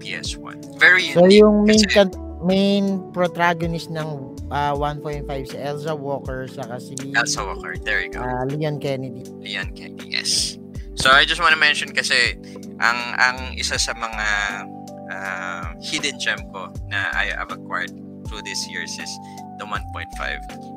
PS1. 0.00 0.80
Very 0.80 1.12
So 1.16 1.24
yung 1.28 1.64
main 1.64 1.80
kasi- 1.88 2.20
main 2.44 3.00
protagonist 3.16 3.88
ng 3.88 4.36
ah, 4.52 4.76
1.5 4.76 5.24
si 5.48 5.56
Elsa 5.56 5.96
Walker 5.96 6.44
saka 6.46 6.76
si 6.76 6.92
Elsa 7.16 7.40
Walker. 7.42 7.74
There 7.80 8.04
you 8.04 8.12
go. 8.12 8.20
ah, 8.20 8.44
Leon 8.44 8.78
Kennedy. 8.78 9.24
Leon 9.40 9.72
Kennedy. 9.72 10.12
Yes. 10.12 10.60
So 10.94 11.10
I 11.10 11.24
just 11.24 11.40
want 11.40 11.56
to 11.56 11.60
mention 11.60 11.90
kasi 11.90 12.38
ang 12.78 12.98
ang 13.18 13.58
isa 13.58 13.80
sa 13.80 13.96
mga 13.96 14.26
uh, 15.10 15.66
hidden 15.82 16.20
gem 16.20 16.38
ko 16.54 16.70
na 16.86 17.10
I 17.10 17.34
have 17.34 17.50
acquired 17.50 17.90
through 18.28 18.42
these 18.46 18.62
years 18.68 18.94
is 18.98 19.12
the 19.58 19.66
1.5. 19.66 19.84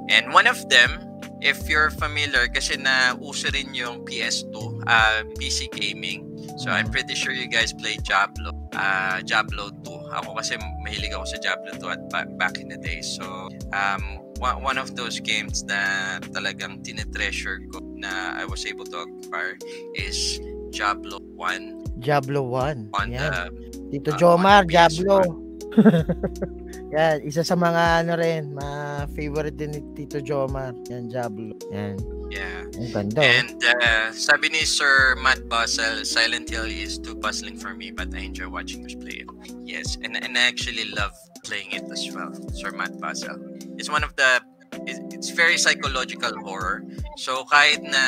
And 0.09 0.33
one 0.33 0.47
of 0.47 0.59
them, 0.69 0.99
if 1.41 1.69
you're 1.69 1.89
familiar, 1.89 2.47
kasi 2.47 2.75
na 2.77 3.15
uso 3.17 3.47
rin 3.53 3.71
yung 3.73 4.03
PS2, 4.03 4.83
uh, 4.85 5.23
PC 5.39 5.71
gaming. 5.71 6.27
So 6.59 6.71
I'm 6.71 6.91
pretty 6.91 7.15
sure 7.15 7.31
you 7.31 7.47
guys 7.47 7.71
play 7.71 7.97
Diablo, 8.03 8.51
uh, 8.75 9.21
Diablo 9.23 9.71
2. 9.85 9.96
Ako 10.13 10.35
kasi 10.37 10.55
mahilig 10.85 11.11
ako 11.11 11.25
sa 11.27 11.37
Diablo 11.41 11.71
2 11.75 11.95
at 11.95 12.01
ba- 12.11 12.31
back 12.39 12.57
in 12.59 12.71
the 12.71 12.79
day. 12.79 13.03
So 13.03 13.51
um, 13.75 14.03
one, 14.39 14.77
of 14.77 14.95
those 14.95 15.19
games 15.19 15.65
na 15.65 16.17
talagang 16.31 16.85
tinetreasure 16.85 17.65
ko 17.73 17.81
na 17.97 18.37
I 18.37 18.45
was 18.45 18.65
able 18.69 18.85
to 18.93 19.03
acquire 19.03 19.57
is 19.97 20.37
Diablo 20.69 21.17
1 21.35 21.99
Diablo 21.99 22.45
1. 22.45 22.93
on 22.93 23.07
Yan. 23.09 23.49
the 23.89 23.89
Tito 23.89 24.11
ah, 24.13 24.17
Jomar, 24.19 24.61
Diablo. 24.67 25.41
PS1. 26.87 26.93
Yan, 26.95 27.17
isa 27.27 27.43
sa 27.43 27.55
mga 27.55 28.03
ano 28.03 28.13
rin, 28.15 28.55
mga 28.55 28.77
favorite 29.13 29.57
din 29.57 29.71
ni 29.75 29.81
Tito 29.93 30.19
Jomar. 30.23 30.71
Yan, 30.87 31.09
Diablo. 31.11 31.53
Yan. 31.71 31.95
yeah. 32.31 32.63
Ang 32.77 32.91
ganda. 32.91 33.19
oh. 33.19 33.23
And 33.23 33.57
uh, 33.63 34.11
sabi 34.11 34.49
ni 34.49 34.63
Sir 34.63 35.15
Matt 35.19 35.47
Basel, 35.49 36.03
Silent 36.05 36.49
Hill 36.49 36.67
is 36.67 36.99
too 36.99 37.15
puzzling 37.15 37.57
for 37.57 37.73
me, 37.73 37.91
but 37.91 38.11
I 38.13 38.27
enjoy 38.27 38.47
watching 38.49 38.83
us 38.85 38.95
play 38.95 39.23
it. 39.23 39.29
Yes, 39.63 39.97
and, 40.03 40.15
and 40.15 40.37
I 40.37 40.47
actually 40.47 40.91
love 40.95 41.11
playing 41.43 41.71
it 41.71 41.87
as 41.91 42.07
well, 42.11 42.31
Sir 42.53 42.71
Matt 42.71 42.99
Basel. 42.99 43.35
It's 43.79 43.89
one 43.89 44.03
of 44.03 44.15
the 44.15 44.41
it- 44.85 45.13
it's 45.15 45.31
very 45.31 45.57
psychological 45.57 46.35
horror. 46.43 46.83
So 47.17 47.43
kahit 47.47 47.81
na 47.87 48.03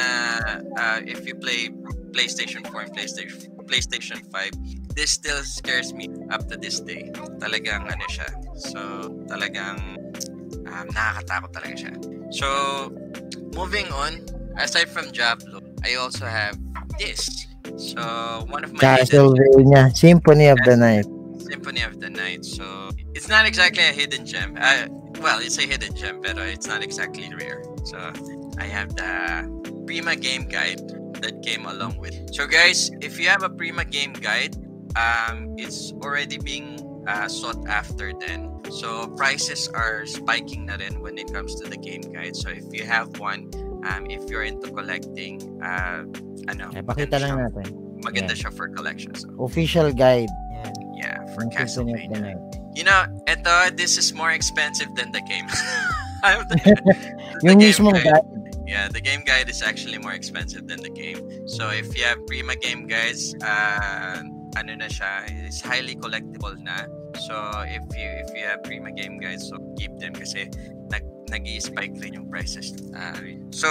uh, 0.78 1.00
if 1.08 1.26
you 1.26 1.36
play 1.36 1.72
PlayStation 2.12 2.68
4 2.68 2.82
and 2.82 2.92
PlayStation 2.92 3.48
PlayStation 3.66 4.20
5, 4.28 4.79
this 5.00 5.12
still 5.12 5.42
scares 5.48 5.94
me 5.94 6.12
up 6.30 6.52
to 6.52 6.60
this 6.60 6.84
day. 6.84 7.08
Talagang 7.40 7.88
ano 7.88 8.04
siya. 8.12 8.28
So 8.60 9.08
talagang 9.32 9.96
um, 10.68 10.86
nakakatakot 10.92 11.56
talaga 11.56 11.76
siya. 11.88 11.94
So 12.36 12.48
moving 13.56 13.88
on, 13.96 14.28
aside 14.60 14.92
from 14.92 15.08
Diablo, 15.16 15.64
I 15.88 15.96
also 15.96 16.28
have 16.28 16.60
this. 17.00 17.32
So 17.80 18.44
one 18.52 18.68
of 18.68 18.76
my 18.76 18.84
Castlevania, 18.84 19.96
Symphony 19.96 20.52
of 20.52 20.60
the 20.68 20.76
Night. 20.76 21.08
Symphony 21.48 21.88
of 21.88 22.04
the 22.04 22.12
Night. 22.12 22.44
So 22.44 22.92
it's 23.16 23.32
not 23.32 23.48
exactly 23.48 23.88
a 23.88 23.96
hidden 23.96 24.28
gem. 24.28 24.60
Uh, 24.60 24.92
well, 25.24 25.40
it's 25.40 25.56
a 25.56 25.64
hidden 25.64 25.96
gem, 25.96 26.20
but 26.20 26.36
it's 26.44 26.68
not 26.68 26.84
exactly 26.84 27.32
rare. 27.40 27.64
So 27.88 27.96
I 28.60 28.68
have 28.68 29.00
the 29.00 29.48
Prima 29.88 30.20
Game 30.20 30.44
Guide 30.52 30.84
that 31.24 31.40
came 31.40 31.64
along 31.64 32.04
with. 32.04 32.36
So 32.36 32.44
guys, 32.44 32.92
if 33.00 33.16
you 33.16 33.32
have 33.32 33.48
a 33.48 33.50
Prima 33.50 33.88
Game 33.88 34.12
Guide, 34.12 34.60
um, 34.96 35.54
it's 35.58 35.92
already 36.02 36.38
being 36.38 36.80
uh, 37.08 37.28
sought 37.28 37.66
after 37.68 38.14
then. 38.14 38.50
So 38.72 39.08
prices 39.18 39.68
are 39.74 40.06
spiking 40.06 40.66
na 40.66 40.76
rin 40.78 41.02
when 41.02 41.18
it 41.18 41.32
comes 41.34 41.56
to 41.62 41.70
the 41.70 41.78
game 41.78 42.02
guide. 42.14 42.36
So 42.36 42.50
if 42.50 42.66
you 42.72 42.86
have 42.86 43.18
one, 43.20 43.50
um, 43.86 44.06
if 44.10 44.30
you're 44.30 44.44
into 44.44 44.70
collecting, 44.72 45.42
uh, 45.64 46.06
ano, 46.50 46.70
Eh, 46.76 46.82
pakita 46.86 47.18
maganda 47.18 47.18
lang 47.22 47.30
siya. 47.30 47.46
natin. 47.50 47.66
Maganda 48.00 48.34
siya 48.38 48.50
for 48.54 48.70
collection. 48.70 49.14
So 49.16 49.28
Official 49.44 49.92
guide. 49.92 50.30
Yan. 50.54 50.74
yeah, 50.96 51.18
for 51.34 51.44
Ng 51.48 51.52
Symphony 51.68 52.08
Castlevania. 52.08 52.36
You 52.76 52.84
know, 52.86 53.02
ito, 53.28 53.74
this 53.76 53.98
is 53.98 54.14
more 54.14 54.32
expensive 54.32 54.88
than 54.96 55.12
the 55.12 55.22
game. 55.26 55.48
I'm 56.24 56.44
the- 56.52 56.60
the 57.42 57.48
Yung 57.48 57.58
game 57.60 57.72
mismong 57.74 58.00
guide- 58.04 58.22
guide. 58.24 58.28
Yeah, 58.70 58.86
the 58.86 59.02
game 59.02 59.26
guide 59.26 59.50
is 59.50 59.66
actually 59.66 59.98
more 59.98 60.14
expensive 60.14 60.70
than 60.70 60.86
the 60.86 60.94
game. 60.94 61.18
So 61.50 61.74
if 61.74 61.90
you 61.98 62.06
have 62.06 62.22
Prima 62.30 62.54
game 62.54 62.86
guides, 62.86 63.34
uh, 63.42 64.22
ano 64.58 64.74
na 64.78 64.88
siya, 64.90 65.28
it's 65.46 65.62
highly 65.62 65.94
collectible 65.94 66.58
na. 66.62 66.90
So 67.28 67.34
if 67.66 67.84
you 67.94 68.10
if 68.26 68.30
you 68.34 68.46
have 68.48 68.64
Prima 68.64 68.90
game 68.94 69.20
guides, 69.20 69.50
so 69.50 69.58
keep 69.78 69.94
them 70.02 70.14
kasi 70.14 70.50
nag 70.90 71.06
nag-spike 71.30 71.94
rin 72.02 72.18
yung 72.18 72.28
prices. 72.30 72.74
Uh, 72.90 73.14
so 73.54 73.70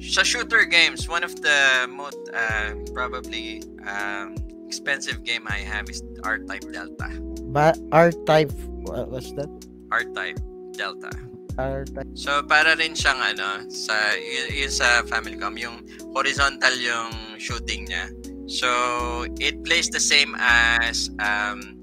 sa 0.00 0.22
shooter 0.24 0.64
games, 0.64 1.08
one 1.08 1.24
of 1.26 1.36
the 1.44 1.84
most 1.90 2.16
uh, 2.32 2.72
probably 2.96 3.60
um, 3.84 4.32
expensive 4.64 5.24
game 5.24 5.44
I 5.48 5.60
have 5.64 5.88
is 5.90 6.00
R-Type 6.24 6.64
Delta. 6.72 7.08
Ba- 7.52 7.76
R-Type. 7.92 8.52
What 8.88 9.10
was 9.12 9.32
that? 9.36 9.50
R-Type 9.92 10.40
Delta. 10.72 11.12
R-Type. 11.58 12.08
So 12.14 12.40
para 12.46 12.78
rin 12.78 12.94
siyang 12.94 13.18
ano 13.18 13.66
sa 13.68 14.14
y- 14.16 14.62
yun 14.64 14.70
sa 14.72 15.02
Famicom 15.04 15.58
yung 15.58 15.82
horizontal 16.14 16.72
yung 16.78 17.12
shooting 17.36 17.84
niya. 17.90 18.08
So 18.48 19.28
it 19.36 19.60
plays 19.60 19.92
the 19.92 20.00
same 20.00 20.32
as 20.40 21.12
um 21.20 21.76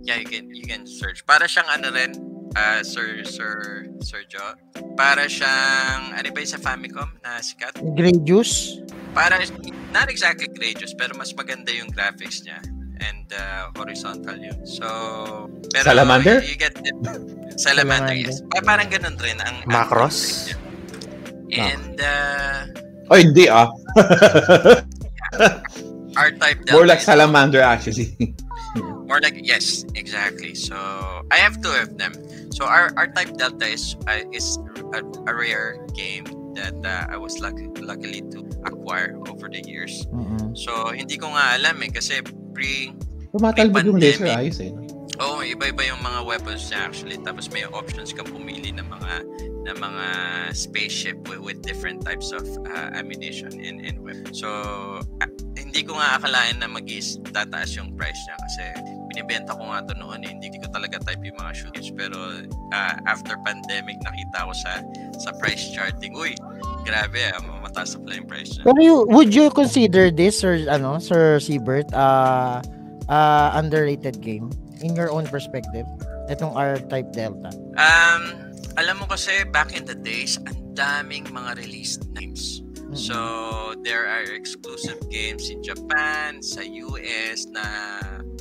yeah 0.00 0.16
you 0.16 0.24
can 0.24 0.48
you 0.48 0.64
can 0.64 0.88
search. 0.88 1.20
Para 1.28 1.44
siyang 1.44 1.68
ano 1.68 1.92
rin 1.92 2.16
uh, 2.56 2.80
Sir 2.80 3.20
Sir 3.28 3.84
Sir 4.00 4.24
Joe. 4.24 4.56
Para 4.96 5.28
siyang 5.28 6.16
ano 6.16 6.26
ba 6.32 6.38
yung 6.40 6.48
sa 6.48 6.56
Famicom 6.56 7.12
na 7.20 7.44
sikat? 7.44 7.76
Gradius. 7.92 8.80
Para 9.12 9.44
not 9.92 10.08
exactly 10.08 10.48
Gradius 10.48 10.96
pero 10.96 11.12
mas 11.20 11.36
maganda 11.36 11.68
yung 11.68 11.92
graphics 11.92 12.40
niya 12.48 12.64
and 13.04 13.28
uh, 13.36 13.68
horizontal 13.76 14.40
yun. 14.40 14.56
So 14.64 14.88
pero 15.68 15.84
Salamander? 15.84 16.40
You, 16.40 16.56
you 16.56 16.56
get 16.56 16.80
it. 16.80 16.96
Salamander, 17.60 18.16
yes. 18.16 18.40
Pa- 18.48 18.64
parang 18.64 18.88
ganun 18.88 19.20
rin 19.20 19.36
ang 19.44 19.68
niya. 19.68 20.56
And 21.76 21.96
uh, 22.00 22.60
Oh, 23.10 23.18
hindi 23.18 23.50
ah. 23.50 23.66
R-Type 26.16 26.70
More 26.72 26.86
like 26.86 26.98
is 26.98 27.04
salamander 27.04 27.60
actually. 27.60 28.16
More 29.06 29.20
like 29.20 29.38
yes, 29.42 29.84
exactly. 29.94 30.54
So 30.54 30.76
I 31.30 31.36
have 31.36 31.60
two 31.62 31.74
of 31.74 31.98
them. 31.98 32.14
So 32.52 32.66
our 32.66 32.90
R-Type 32.96 33.36
Delta 33.36 33.66
is 33.66 33.96
uh, 34.06 34.22
is 34.32 34.58
a, 34.94 35.02
a 35.26 35.32
rare 35.34 35.78
game 35.94 36.26
that 36.54 36.74
uh, 36.82 37.06
I 37.10 37.16
was 37.16 37.38
lucky 37.40 37.66
luckily 37.78 38.22
to 38.34 38.46
acquire 38.66 39.18
over 39.30 39.48
the 39.48 39.62
years. 39.66 40.06
Mm-mm. 40.14 40.56
So 40.58 40.94
hindi 40.94 41.18
ko 41.18 41.34
nga 41.34 41.58
alam 41.58 41.82
eh 41.82 41.90
kasi 41.90 42.22
pre 42.54 42.94
Tumatalbog 43.30 43.86
yung 43.86 43.98
laser 44.02 44.26
ayos 44.26 44.58
eh. 44.58 44.74
Oo, 45.20 45.44
iba-iba 45.44 45.84
yung 45.84 46.00
mga 46.00 46.24
weapons 46.24 46.72
niya 46.72 46.88
actually. 46.88 47.20
Tapos 47.20 47.52
may 47.52 47.62
options 47.68 48.10
kang 48.10 48.26
pumili 48.26 48.72
ng 48.72 48.88
mga 48.88 49.12
ng 49.68 49.76
mga 49.76 50.06
spaceship 50.56 51.20
with, 51.28 51.44
with 51.44 51.58
different 51.60 52.00
types 52.00 52.32
of 52.32 52.42
uh, 52.64 52.88
ammunition 52.96 53.52
and, 53.60 53.84
and 53.84 54.00
weapons. 54.00 54.40
So, 54.40 54.48
ah, 55.20 55.30
hindi 55.70 55.86
ko 55.86 55.94
nga 56.02 56.18
akalain 56.18 56.58
na 56.58 56.66
mag 56.66 56.82
tataas 57.30 57.78
yung 57.78 57.94
price 57.94 58.18
niya 58.26 58.36
kasi 58.42 58.64
binibenta 59.06 59.54
ko 59.54 59.70
nga 59.70 59.86
to 59.86 59.94
noon 60.02 60.18
eh. 60.26 60.34
Hindi 60.34 60.50
ko 60.58 60.66
talaga 60.74 60.98
type 60.98 61.22
yung 61.22 61.38
mga 61.38 61.54
shooters. 61.54 61.94
Pero 61.94 62.18
ah, 62.74 62.98
after 63.06 63.38
pandemic, 63.46 63.94
nakita 64.02 64.50
ko 64.50 64.52
sa 64.66 64.82
sa 65.22 65.30
price 65.38 65.70
charting. 65.70 66.10
Uy, 66.18 66.34
grabe 66.82 67.22
ah, 67.30 67.38
mataas 67.62 67.94
pala 67.94 68.18
yung 68.18 68.26
price 68.26 68.58
niya. 68.58 68.66
Pero 68.66 68.78
you, 68.82 68.96
would 69.14 69.30
you 69.30 69.46
consider 69.54 70.10
this, 70.10 70.42
Sir, 70.42 70.66
ano, 70.66 70.98
Sir 70.98 71.38
Siebert, 71.38 71.86
uh, 71.94 72.58
uh, 73.06 73.48
underrated 73.54 74.18
game 74.18 74.50
in 74.82 74.98
your 74.98 75.14
own 75.14 75.22
perspective? 75.30 75.86
Itong 76.26 76.50
R-Type 76.58 77.14
Delta. 77.14 77.54
Um, 77.78 78.22
alam 78.74 78.98
mo 78.98 79.06
kasi 79.06 79.46
back 79.54 79.70
in 79.70 79.86
the 79.86 79.94
days, 79.94 80.34
ang 80.50 80.58
daming 80.74 81.30
mga 81.30 81.62
released 81.62 82.10
games. 82.18 82.62
So, 82.92 83.74
there 83.84 84.06
are 84.10 84.26
exclusive 84.34 84.98
games 85.10 85.50
in 85.50 85.62
Japan, 85.62 86.42
sa 86.42 86.60
US 86.62 87.46
na 87.46 87.64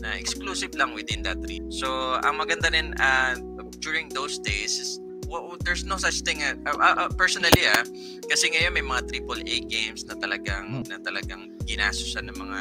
na 0.02 0.16
exclusive 0.16 0.74
lang 0.74 0.96
within 0.96 1.22
that 1.28 1.38
region. 1.46 1.70
So, 1.70 2.18
ang 2.24 2.42
maganda 2.42 2.74
rin 2.74 2.98
uh, 2.98 3.38
during 3.84 4.10
those 4.10 4.40
days 4.42 4.80
is 4.82 4.98
well, 5.30 5.54
there's 5.62 5.86
no 5.86 5.98
such 6.02 6.26
thing 6.26 6.42
uh, 6.42 6.58
uh, 6.66 7.06
uh, 7.06 7.10
personally 7.14 7.70
ah 7.70 7.86
kasi 8.26 8.50
ngayon 8.50 8.74
may 8.74 8.82
mga 8.82 9.06
AAA 9.22 9.70
games 9.70 10.02
na 10.10 10.18
talagang 10.18 10.82
na 10.90 10.98
talagang 11.06 11.54
ginasusan 11.70 12.34
ng 12.34 12.38
mga 12.38 12.58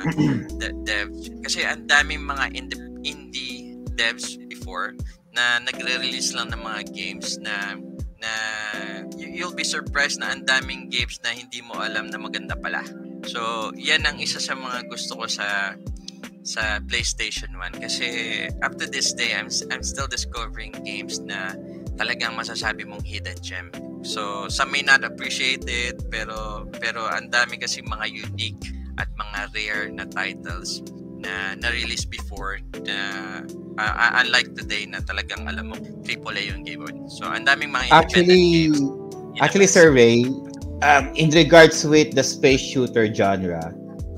de- 0.60 0.76
devs. 0.84 1.32
Kasi 1.40 1.64
ang 1.64 1.88
daming 1.88 2.20
mga 2.20 2.52
indie, 2.52 2.84
indie 3.08 3.80
devs 3.96 4.36
before 4.52 4.92
na 5.32 5.64
nagre-release 5.64 6.36
lang 6.36 6.52
ng 6.52 6.60
mga 6.60 6.80
games 6.92 7.40
na 7.40 7.80
na 8.18 8.32
you'll 9.14 9.54
be 9.54 9.66
surprised 9.66 10.18
na 10.18 10.34
ang 10.34 10.42
daming 10.46 10.90
games 10.90 11.18
na 11.22 11.30
hindi 11.30 11.62
mo 11.62 11.78
alam 11.78 12.10
na 12.10 12.18
maganda 12.18 12.58
pala. 12.58 12.82
So, 13.26 13.70
yan 13.74 14.06
ang 14.06 14.18
isa 14.22 14.38
sa 14.38 14.54
mga 14.54 14.86
gusto 14.90 15.18
ko 15.18 15.26
sa 15.26 15.74
sa 16.42 16.80
PlayStation 16.80 17.52
1 17.54 17.82
kasi 17.82 18.08
up 18.64 18.78
to 18.80 18.88
this 18.88 19.12
day 19.12 19.36
I'm 19.36 19.52
I'm 19.68 19.84
still 19.84 20.08
discovering 20.08 20.72
games 20.80 21.20
na 21.20 21.52
talagang 21.98 22.38
masasabi 22.38 22.88
mong 22.88 23.04
hidden 23.04 23.36
gem. 23.42 23.68
So, 24.06 24.46
some 24.46 24.70
may 24.70 24.86
not 24.86 25.02
appreciate 25.02 25.66
it 25.66 25.98
pero 26.08 26.66
pero 26.78 27.10
ang 27.10 27.28
dami 27.28 27.58
kasi 27.58 27.82
mga 27.82 28.06
unique 28.06 28.62
at 28.98 29.10
mga 29.14 29.38
rare 29.54 29.86
na 29.94 30.06
titles 30.06 30.82
na 31.18 31.58
na-release 31.58 32.06
before 32.06 32.62
na 32.86 32.96
uh, 33.78 34.22
unlike 34.22 34.54
today 34.54 34.86
na 34.86 35.02
talagang 35.02 35.46
alam 35.50 35.74
mo 35.74 35.76
AAA 36.06 36.54
yung 36.54 36.62
game. 36.62 36.86
So, 37.10 37.26
ang 37.26 37.46
daming 37.46 37.74
mga 37.74 37.90
actually 37.90 38.70
games, 38.70 38.78
actually 39.42 39.66
survey 39.66 40.26
um, 40.82 41.10
in 41.18 41.30
regards 41.34 41.82
with 41.82 42.14
the 42.14 42.22
space 42.22 42.62
shooter 42.62 43.10
genre, 43.10 43.74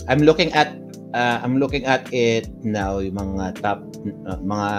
I'm 0.08 0.20
looking 0.20 0.52
at 0.52 0.76
uh, 1.14 1.40
I'm 1.42 1.56
looking 1.56 1.84
at 1.88 2.08
it 2.12 2.48
now 2.64 3.00
yung 3.00 3.16
mga 3.16 3.64
top 3.64 3.80
uh, 4.28 4.40
mga 4.40 4.70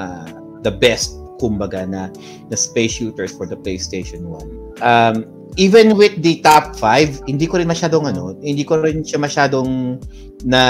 the 0.61 0.71
best 0.71 1.17
kumbaga 1.41 1.89
na 1.89 2.13
the 2.53 2.57
space 2.57 3.01
shooters 3.01 3.33
for 3.33 3.49
the 3.49 3.57
PlayStation 3.57 4.29
1. 4.29 4.85
Um, 4.85 5.25
even 5.57 5.97
with 5.97 6.21
the 6.21 6.39
top 6.41 6.75
5, 6.75 7.27
hindi 7.27 7.47
ko 7.47 7.59
rin 7.59 7.67
masyadong 7.67 8.07
ano, 8.07 8.37
hindi 8.39 8.63
ko 8.63 8.79
rin 8.79 9.03
siya 9.03 9.19
masyadong 9.19 9.99
na 10.47 10.63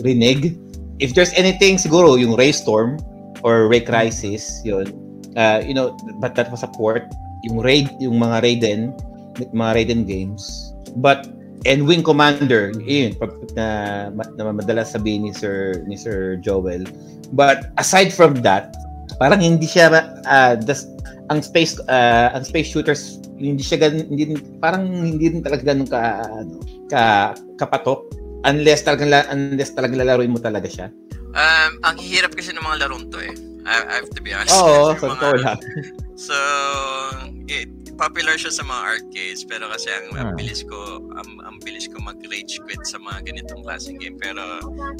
rinig. 0.00 0.56
If 1.00 1.16
there's 1.16 1.32
anything 1.36 1.76
siguro 1.76 2.16
yung 2.16 2.36
Ray 2.36 2.52
Storm 2.52 3.00
or 3.44 3.68
Ray 3.68 3.80
Crisis, 3.84 4.60
yun. 4.64 4.92
Uh, 5.36 5.62
you 5.64 5.72
know, 5.72 5.96
but 6.20 6.34
that 6.34 6.50
was 6.50 6.62
a 6.62 6.70
port. 6.72 7.08
Yung 7.48 7.60
Raid, 7.60 7.88
yung 8.00 8.20
mga 8.20 8.44
Raiden, 8.44 8.80
mga 9.52 9.72
Raiden 9.76 10.04
games. 10.04 10.74
But 10.96 11.28
and 11.64 11.86
Wing 11.86 12.02
Commander, 12.02 12.72
yun, 12.80 13.16
na, 13.56 14.08
na 14.12 14.52
madalas 14.52 14.92
sabihin 14.92 15.28
ni 15.28 15.32
Sir 15.32 15.84
ni 15.84 15.96
Sir 15.96 16.36
Joel. 16.40 16.84
But 17.32 17.70
aside 17.78 18.12
from 18.12 18.40
that, 18.42 18.74
parang 19.20 19.44
hindi 19.44 19.68
siya 19.68 19.92
uh, 20.24 20.56
the, 20.56 20.72
ang 21.28 21.44
space 21.44 21.76
uh, 21.92 22.32
ang 22.32 22.42
space 22.42 22.72
shooters 22.72 23.20
hindi 23.40 23.64
siya 23.64 23.88
gan, 23.88 24.04
hindi 24.08 24.36
parang 24.60 24.88
hindi 24.88 25.28
din 25.28 25.44
talaga 25.44 25.72
ganun 25.72 25.88
ka 25.88 26.24
ano, 26.24 26.60
ka 26.88 27.32
kapatok 27.56 28.04
unless 28.44 28.84
talaga 28.84 29.28
unless 29.32 29.72
talaga 29.72 29.96
lalaruin 29.96 30.32
mo 30.32 30.40
talaga 30.40 30.68
siya. 30.68 30.88
Um, 31.30 31.72
ang 31.86 31.96
hirap 32.00 32.34
kasi 32.34 32.50
ng 32.52 32.64
mga 32.64 32.84
larong 32.84 33.06
to 33.08 33.20
eh. 33.22 33.32
I, 33.64 33.76
I 33.86 33.94
have 34.02 34.10
to 34.16 34.20
be 34.24 34.32
honest. 34.34 34.56
Oo, 34.56 34.92
so 35.00 35.12
mga, 35.12 35.40
lang. 35.40 35.60
So, 36.16 36.36
it, 37.48 37.70
popular 38.00 38.40
siya 38.40 38.48
sa 38.48 38.64
mga 38.64 38.80
arcades 38.96 39.44
pero 39.44 39.68
kasi 39.68 39.92
ang, 39.92 40.08
ang 40.16 40.28
ah. 40.32 40.36
bilis 40.36 40.64
ko 40.64 41.04
ang, 41.20 41.30
ang 41.44 41.60
bilis 41.60 41.84
ko 41.84 42.00
mag-rage 42.00 42.56
quit 42.64 42.80
sa 42.88 42.96
mga 42.96 43.28
ganitong 43.28 43.60
klaseng 43.60 44.00
game 44.00 44.16
pero 44.16 44.40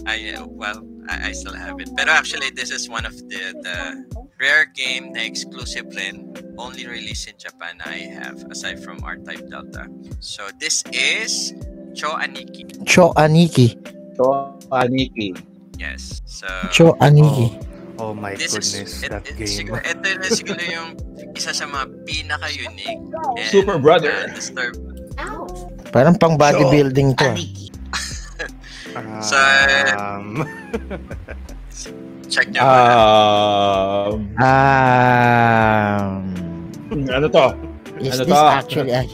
I 0.04 0.36
well 0.52 0.84
I, 1.08 1.28
I 1.28 1.32
still 1.32 1.56
have 1.56 1.80
it. 1.80 1.88
Pero 1.96 2.12
actually 2.12 2.52
this 2.52 2.68
is 2.68 2.92
one 2.92 3.08
of 3.08 3.16
the 3.32 3.56
the 3.64 4.04
rare 4.36 4.68
game 4.76 5.16
na 5.16 5.24
exclusive 5.24 5.88
rin 5.96 6.28
only 6.60 6.84
released 6.84 7.24
in 7.24 7.40
Japan 7.40 7.80
I 7.88 8.04
have 8.20 8.44
aside 8.52 8.84
from 8.84 9.00
R-Type 9.00 9.48
Delta. 9.48 9.88
So 10.20 10.52
this 10.60 10.84
is 10.92 11.56
Cho 11.96 12.20
Aniki. 12.20 12.68
Cho 12.84 13.16
Aniki. 13.16 13.80
Cho 14.20 14.60
Aniki. 14.68 15.32
Yes. 15.80 16.20
So 16.28 16.46
Cho 16.68 16.92
Aniki. 17.00 17.48
Oh. 17.48 17.69
Oh 18.00 18.16
my 18.16 18.32
This 18.32 18.56
goodness, 18.56 19.04
is, 19.04 19.12
that 19.12 19.28
it, 19.28 19.36
game. 19.36 19.44
Siguro, 19.44 19.76
ito 19.84 20.00
na 20.00 20.24
siguro 20.40 20.56
yung 20.64 20.96
isa 21.36 21.52
sa 21.52 21.68
mga 21.68 21.84
pinaka-unique 22.08 23.04
and 23.36 23.52
Super 23.52 23.76
Brother. 23.76 24.08
Uh, 24.08 24.32
disturb. 24.32 24.72
Parang 25.92 26.16
pang 26.16 26.40
bodybuilding 26.40 27.12
to. 27.20 27.28
um, 28.96 29.20
so, 29.20 29.36
check 32.32 32.48
nyo 32.48 32.64
um, 32.64 34.32
um, 34.40 36.24
ano 37.04 37.28
to? 37.28 37.52
Is 38.00 38.16
ano 38.16 38.24
this 38.24 38.40
to? 38.40 38.48
actually 38.48 38.96
a? 38.96 39.04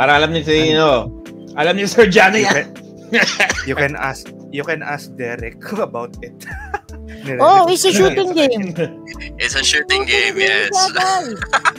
Para 0.00 0.16
alam 0.16 0.32
niyo 0.32 0.48
si 0.48 0.72
ano. 0.72 1.12
Alam 1.60 1.76
niyo 1.76 1.92
Sir 1.92 2.08
Jano 2.08 2.40
yan. 2.40 2.72
you 3.68 3.76
can 3.76 3.92
ask 4.00 4.32
you 4.52 4.64
can 4.64 4.82
ask 4.82 5.14
Derek 5.16 5.60
about 5.78 6.16
it. 6.22 6.46
oh, 7.40 7.66
it's 7.70 7.84
a 7.84 7.92
shooting 7.92 8.34
game. 8.34 8.74
It's 9.38 9.54
a 9.54 9.64
shooting 9.64 10.04
game, 10.04 10.38
yes. 10.38 10.70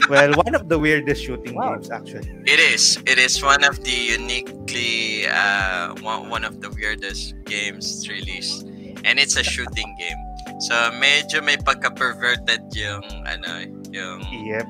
well, 0.10 0.34
one 0.34 0.56
of 0.56 0.70
the 0.70 0.80
weirdest 0.80 1.24
shooting 1.24 1.56
wow. 1.56 1.76
games 1.76 1.92
actually. 1.92 2.32
It 2.46 2.60
is. 2.60 3.02
It 3.06 3.18
is 3.18 3.42
one 3.44 3.64
of 3.64 3.84
the 3.84 3.92
uniquely 3.92 5.28
uh, 5.28 5.96
one, 6.02 6.30
one 6.30 6.44
of 6.44 6.62
the 6.62 6.70
weirdest 6.70 7.36
games 7.46 8.08
released. 8.10 8.68
And 9.04 9.20
it's 9.20 9.36
a 9.36 9.44
shooting 9.44 9.96
game. 9.98 10.22
So 10.62 10.76
medyo 10.94 11.44
may 11.44 11.58
pagka-perverted 11.58 12.70
yung 12.78 13.06
ano, 13.26 13.66
yung 13.90 14.22
Yep. 14.30 14.68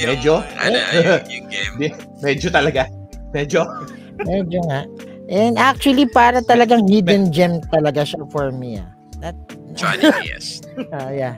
yung, 0.00 0.08
medyo? 0.08 0.40
Ano, 0.56 0.76
yung, 0.96 1.22
yung 1.28 1.46
game. 1.52 1.74
medyo 2.24 2.48
talaga. 2.48 2.88
Medyo. 3.34 3.66
medyo 4.24 4.62
nga. 4.70 4.88
And 5.28 5.56
actually, 5.56 6.04
para 6.12 6.44
talagang 6.44 6.84
hidden 6.84 7.32
gem 7.32 7.64
talaga 7.72 8.04
siya 8.04 8.28
for 8.28 8.52
me. 8.52 8.76
Ah. 8.76 8.88
That, 9.24 9.36
Johnny, 9.72 10.12
yes. 10.28 10.60
uh, 10.92 11.08
yeah. 11.20 11.32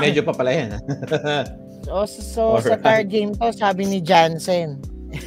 Medyo 0.00 0.24
pa 0.24 0.32
pala 0.32 0.52
yan. 0.52 0.80
so, 1.84 2.06
so 2.08 2.42
sa 2.60 2.80
card 2.80 3.12
game 3.12 3.36
to, 3.36 3.52
sabi 3.52 3.84
ni 3.84 4.00
Jansen. 4.00 4.80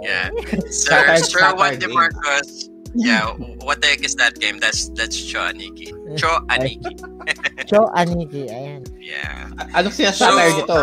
yeah. 0.00 0.32
Sir, 0.72 1.04
Sir 1.20 1.52
Juan 1.52 1.76
De 1.76 1.88
Marcos, 1.92 2.72
yeah, 2.94 3.32
what 3.64 3.80
the 3.80 3.88
heck 3.88 4.04
is 4.04 4.16
that 4.16 4.40
game? 4.40 4.56
That's 4.56 4.88
that's 4.96 5.16
Cho 5.16 5.40
Aniki. 5.40 5.92
Cho 6.16 6.28
Aniki. 6.48 6.92
Cho 7.68 7.88
Aniki, 7.96 8.48
ayan. 8.48 8.84
Yeah. 9.00 9.48
Anong 9.76 9.96
sinasabi 9.96 10.48
so, 10.52 10.56
dito? 10.64 10.80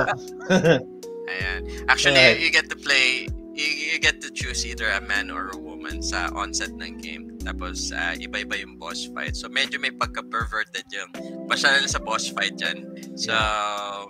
ayan. 1.29 1.59
Actually, 1.85 2.41
you 2.41 2.49
get 2.49 2.69
to 2.69 2.77
play 2.77 3.29
you, 3.59 3.91
you 3.91 3.99
get 3.99 4.21
to 4.21 4.31
choose 4.31 4.65
either 4.65 4.87
a 4.87 5.01
man 5.01 5.27
or 5.29 5.51
a 5.51 5.57
woman 5.59 5.99
sa 6.01 6.31
onset 6.31 6.71
ng 6.79 7.03
game. 7.03 7.35
Tapos, 7.43 7.91
uh, 7.91 8.15
iba-iba 8.15 8.55
yung 8.55 8.79
boss 8.79 9.11
fight. 9.11 9.35
So, 9.35 9.51
medyo 9.51 9.79
may 9.83 9.91
pagka-perverted 9.91 10.87
yung 10.95 11.11
basta 11.47 11.75
na 11.75 11.87
sa 11.87 11.99
boss 11.99 12.31
fight 12.31 12.55
dyan. 12.55 12.87
So, 13.19 13.35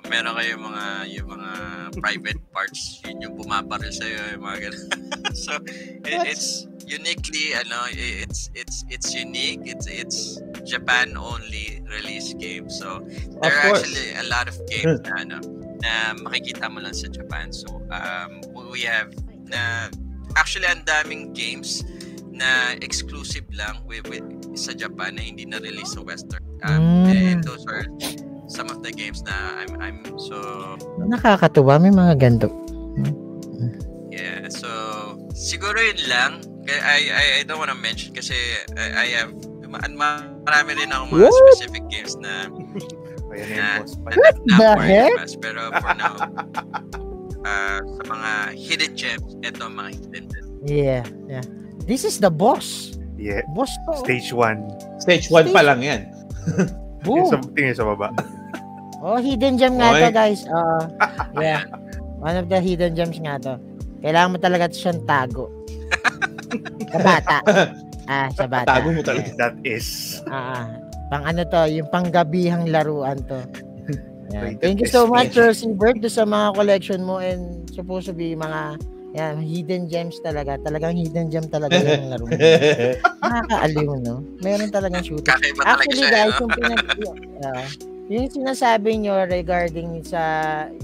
meron 0.05 0.37
kayo 0.37 0.53
mga, 0.61 0.85
yung 1.17 1.27
mga 1.33 1.51
private 1.97 2.41
parts, 2.53 3.01
yun 3.05 3.25
yung 3.25 3.33
bumabaril 3.37 3.89
sa'yo, 3.89 4.37
yung 4.37 4.43
mga 4.45 4.69
ganun. 4.69 4.85
so, 5.45 5.57
it, 6.05 6.21
it's 6.29 6.69
uniquely, 6.85 7.57
ano, 7.57 7.89
it's, 7.89 8.53
it's, 8.53 8.85
it's 8.89 9.13
unique. 9.17 9.65
It's, 9.65 9.89
it's 9.89 10.41
Japan 10.65 11.17
only 11.17 11.81
release 11.89 12.37
game. 12.37 12.69
So, 12.69 13.01
there 13.41 13.49
are 13.49 13.77
actually 13.77 14.13
a 14.13 14.25
lot 14.29 14.45
of 14.45 14.57
games 14.69 15.01
na, 15.05 15.13
ano, 15.25 15.37
na 15.81 16.13
makikita 16.21 16.69
mo 16.69 16.81
lang 16.81 16.93
sa 16.93 17.09
Japan. 17.09 17.53
So, 17.53 17.81
um, 17.89 18.41
we 18.69 18.83
have 18.83 19.13
na 19.49 19.89
actually 20.37 20.69
ang 20.69 20.85
daming 20.85 21.33
games 21.33 21.81
na 22.29 22.77
exclusive 22.79 23.43
lang 23.51 23.83
with, 23.83 24.07
with 24.07 24.23
sa 24.55 24.71
Japan 24.71 25.19
na 25.19 25.23
hindi 25.25 25.43
na 25.43 25.59
release 25.59 25.91
sa 25.97 26.01
Western. 26.01 26.39
Um, 26.63 27.05
mm. 27.05 27.11
And 27.11 27.43
those 27.43 27.65
are 27.67 27.83
some 28.47 28.71
of 28.71 28.81
the 28.81 28.95
games 28.95 29.21
na 29.27 29.35
I'm 29.59 29.73
I'm 29.81 29.99
so 30.17 30.37
nakakatuwa 31.03 31.77
may 31.81 31.91
mga 31.93 32.13
ganto. 32.17 32.49
Yeah, 34.09 34.47
so 34.51 34.69
siguro 35.35 35.77
yun 35.77 35.99
lang. 36.07 36.31
I 36.69 37.09
I 37.09 37.25
I 37.39 37.41
don't 37.43 37.57
want 37.57 37.73
to 37.73 37.79
mention 37.79 38.13
kasi 38.13 38.35
I, 38.77 39.05
I 39.05 39.07
have 39.19 39.33
marami 39.69 40.71
rin 40.81 40.89
ako 40.89 41.03
mga 41.13 41.29
What? 41.29 41.33
specific 41.53 41.83
games 41.93 42.17
na 42.17 42.49
na, 43.29 43.45
na, 43.45 44.17
na, 44.49 44.67
na, 44.81 45.13
na, 45.13 45.25
pero 45.37 45.69
for 45.77 45.93
now 45.93 46.13
uh, 47.45 47.79
sa 47.79 48.03
mga 48.07 48.31
hidden 48.55 48.93
gems, 48.95 49.29
ito 49.43 49.59
ang 49.63 49.75
mga 49.75 49.89
hidden 49.95 50.25
gems. 50.31 50.49
Yeah, 50.65 51.03
yeah. 51.27 51.45
This 51.87 52.03
is 52.03 52.19
the 52.19 52.31
boss. 52.31 52.97
Yeah. 53.19 53.43
Boss 53.55 53.71
to. 53.87 53.99
Stage 54.03 54.31
1. 54.31 55.03
Stage 55.03 55.27
1 55.31 55.55
pa 55.55 55.61
lang 55.63 55.79
yan. 55.83 56.01
Boom. 57.07 57.31
sa, 57.31 57.39
tingin 57.55 57.75
sa 57.75 57.87
baba. 57.87 58.11
oh, 59.03 59.19
hidden 59.19 59.55
gem 59.55 59.79
nga 59.79 59.95
Oy. 59.95 60.01
to, 60.03 60.09
guys. 60.11 60.41
Uh, 60.47 60.83
yeah. 61.39 61.63
One 62.19 62.35
of 62.35 62.51
the 62.51 62.59
hidden 62.59 62.95
gems 62.95 63.19
nga 63.19 63.39
to. 63.39 63.55
Kailangan 64.03 64.35
mo 64.35 64.37
talaga 64.39 64.71
siyang 64.71 65.03
tago. 65.07 65.51
Kabata. 66.91 67.39
Ah, 68.09 68.27
sa 68.33 68.47
bata. 68.47 68.67
Tago 68.79 68.89
mo 68.95 69.01
talaga. 69.03 69.31
That 69.37 69.55
is. 69.63 70.19
Ah, 70.27 70.63
ah. 70.63 70.65
pang 71.09 71.23
ano 71.25 71.41
to, 71.47 71.61
yung 71.69 71.87
panggabihang 71.91 72.67
laruan 72.71 73.21
to. 73.27 73.39
Yan. 74.29 74.43
Rated 74.43 74.61
Thank 74.61 74.77
you 74.81 74.89
so 74.89 75.09
much, 75.09 75.33
Rosie 75.33 75.73
Bird, 75.73 76.01
sa 76.05 76.25
mga 76.25 76.53
collection 76.53 77.01
mo 77.01 77.17
and 77.17 77.65
supposed 77.73 78.05
to 78.07 78.13
be 78.13 78.37
mga 78.37 78.77
yan, 79.17 79.41
hidden 79.41 79.89
gems 79.89 80.21
talaga. 80.21 80.61
Talagang 80.61 80.93
hidden 80.93 81.33
gem 81.33 81.49
talaga 81.49 81.81
yung 81.81 82.09
laro. 82.13 82.29
mo. 82.29 82.37
Nakakaaliw, 83.25 83.91
no? 84.05 84.21
Meron 84.45 84.69
talagang 84.69 85.01
shooter. 85.01 85.33
Actually, 85.65 86.05
siya. 86.05 86.29
guys, 86.29 86.37
no? 86.37 86.45
yung, 86.45 86.53
pinag, 86.53 86.85
ah, 87.41 87.65
yung 88.05 88.25
sinasabi 88.29 89.01
nyo 89.01 89.25
regarding 89.25 90.05
sa 90.05 90.21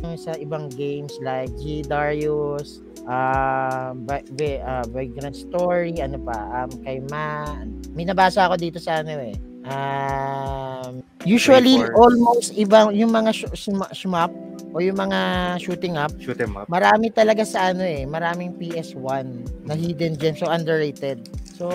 yung 0.01 0.17
sa 0.17 0.33
ibang 0.41 0.73
games 0.73 1.13
like 1.21 1.53
G 1.61 1.85
Darius, 1.85 2.81
uh, 3.05 3.93
by, 3.93 4.25
by, 4.33 4.57
uh, 4.61 4.85
Vagrant 4.89 5.37
Story, 5.37 6.01
ano 6.01 6.17
pa, 6.17 6.65
um, 6.65 6.71
kay 6.81 7.05
Ma, 7.09 7.53
may 7.93 8.09
nabasa 8.09 8.49
ako 8.49 8.57
dito 8.57 8.81
sa 8.81 9.05
ano 9.05 9.21
eh. 9.21 9.37
Um, 9.65 11.01
usually, 11.25 11.81
almost 11.97 12.53
ibang, 12.53 12.93
yung 12.93 13.09
mga 13.09 13.33
shmup 13.97 14.29
o 14.71 14.83
yung 14.83 14.99
mga 14.99 15.19
shooting 15.57 15.95
up, 15.97 16.11
Shoot 16.21 16.37
em 16.37 16.53
up. 16.53 16.67
marami 16.67 17.09
talaga 17.09 17.41
sa 17.47 17.71
ano 17.71 17.81
eh, 17.81 18.03
maraming 18.03 18.53
PS1 18.59 19.25
na 19.65 19.73
hidden 19.73 20.19
gems, 20.19 20.43
so 20.43 20.51
underrated. 20.51 21.25
So, 21.55 21.71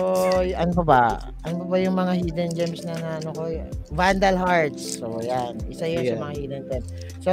ano 0.53 0.71
pa 0.77 0.83
ba? 0.85 1.03
Ano 1.43 1.65
ba 1.65 1.81
yung 1.81 1.97
mga 1.97 2.13
hidden 2.21 2.51
gems 2.53 2.85
na, 2.85 2.93
na 3.01 3.09
ano 3.17 3.33
ko? 3.33 3.49
Vandal 3.91 4.37
Hearts. 4.37 5.01
So, 5.01 5.17
yan. 5.19 5.57
Isa 5.67 5.89
yun 5.89 6.05
sa 6.05 6.13
Yeah. 6.13 6.21
mga 6.21 6.33
hidden 6.37 6.63
gems. 6.69 6.87
So, 7.25 7.31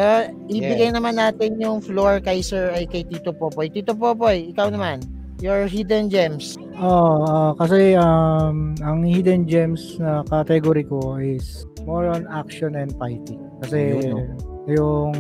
ibigay 0.49 0.89
naman 0.91 1.21
natin 1.21 1.61
yung 1.61 1.85
floor 1.85 2.25
kay 2.25 2.41
Sir 2.41 2.73
ay 2.73 2.89
kay 2.89 3.05
Tito 3.05 3.37
Popoy. 3.37 3.69
Tito 3.69 3.93
Popoy, 3.93 4.49
ikaw 4.49 4.73
naman. 4.73 5.05
Your 5.39 5.71
hidden 5.71 6.11
gems. 6.11 6.59
Oh, 6.83 7.23
ah, 7.23 7.51
kasi 7.55 7.95
um, 7.95 8.75
ang 8.83 9.07
hidden 9.07 9.47
gems 9.47 9.95
na 10.03 10.27
category 10.27 10.83
ko 10.83 11.15
is 11.19 11.63
more 11.87 12.11
on 12.11 12.27
action 12.27 12.75
and 12.75 12.91
fighting. 12.99 13.39
Kasi 13.63 14.03
Yun, 14.03 14.35
yung 14.67 15.15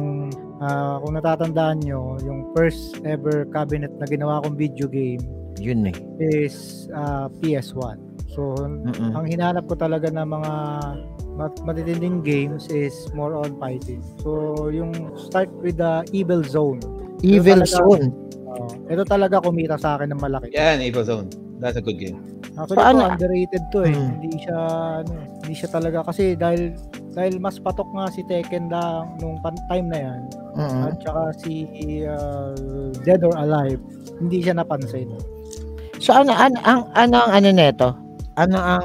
ah, 0.59 0.99
kung 0.99 1.14
natatandaan 1.14 1.87
nyo, 1.87 2.19
yung 2.27 2.51
first 2.55 2.99
ever 3.07 3.47
cabinet 3.55 3.95
na 4.03 4.07
ginawa 4.11 4.43
kong 4.43 4.59
video 4.59 4.91
game 4.91 5.23
Yun 5.62 5.87
eh. 5.87 5.97
is 6.19 6.87
ah, 6.91 7.31
PS1. 7.39 7.99
So, 8.35 8.55
ang 8.95 9.27
hinanap 9.27 9.66
ko 9.66 9.75
talaga 9.75 10.11
ng 10.11 10.29
mga 10.31 10.53
mat- 11.35 11.62
matitinding 11.62 12.23
games 12.23 12.66
is 12.71 12.95
more 13.14 13.35
on 13.39 13.55
fighting. 13.59 14.03
So, 14.23 14.66
yung 14.71 14.95
start 15.19 15.51
with 15.59 15.79
the 15.79 16.03
Evil 16.11 16.43
Zone. 16.43 16.79
Evil 17.23 17.62
talaga- 17.62 17.79
Zone. 17.83 18.07
Oh, 18.49 18.72
ito 18.88 19.05
talaga 19.05 19.44
kumita 19.44 19.76
sa 19.76 19.94
akin 19.94 20.09
ng 20.11 20.20
malaki. 20.20 20.49
Yan, 20.57 20.80
Evil 20.80 21.05
Zone. 21.05 21.28
That's 21.61 21.76
a 21.76 21.82
good 21.84 21.99
game. 21.99 22.16
Actually, 22.57 22.78
Paano? 22.80 22.99
ito, 23.05 23.12
underrated 23.12 23.64
to 23.68 23.78
eh. 23.84 23.92
Hmm. 23.92 24.11
Hindi 24.16 24.32
siya, 24.40 24.59
ano, 25.03 25.12
hindi 25.44 25.55
siya 25.55 25.68
talaga 25.68 25.99
kasi 26.07 26.32
dahil 26.32 26.72
dahil 27.12 27.34
mas 27.42 27.59
patok 27.59 27.88
nga 27.92 28.07
si 28.09 28.22
Tekken 28.24 28.70
lang 28.70 29.18
nung 29.18 29.42
pan- 29.42 29.59
time 29.66 29.90
na 29.90 29.99
yan 29.99 30.20
Mm-mm. 30.55 30.86
at 30.86 30.94
saka 31.03 31.22
si 31.42 31.66
uh, 32.07 32.55
Dead 33.03 33.18
or 33.26 33.34
Alive 33.34 33.82
hindi 34.22 34.38
siya 34.38 34.55
napansin. 34.55 35.11
So 35.99 36.14
ano 36.14 36.30
ano 36.30 36.55
ang 36.62 36.86
ano 36.94 37.16
ang 37.18 37.42
ano 37.42 37.49
nito? 37.51 37.88
Ano 38.38 38.55
ang 38.55 38.84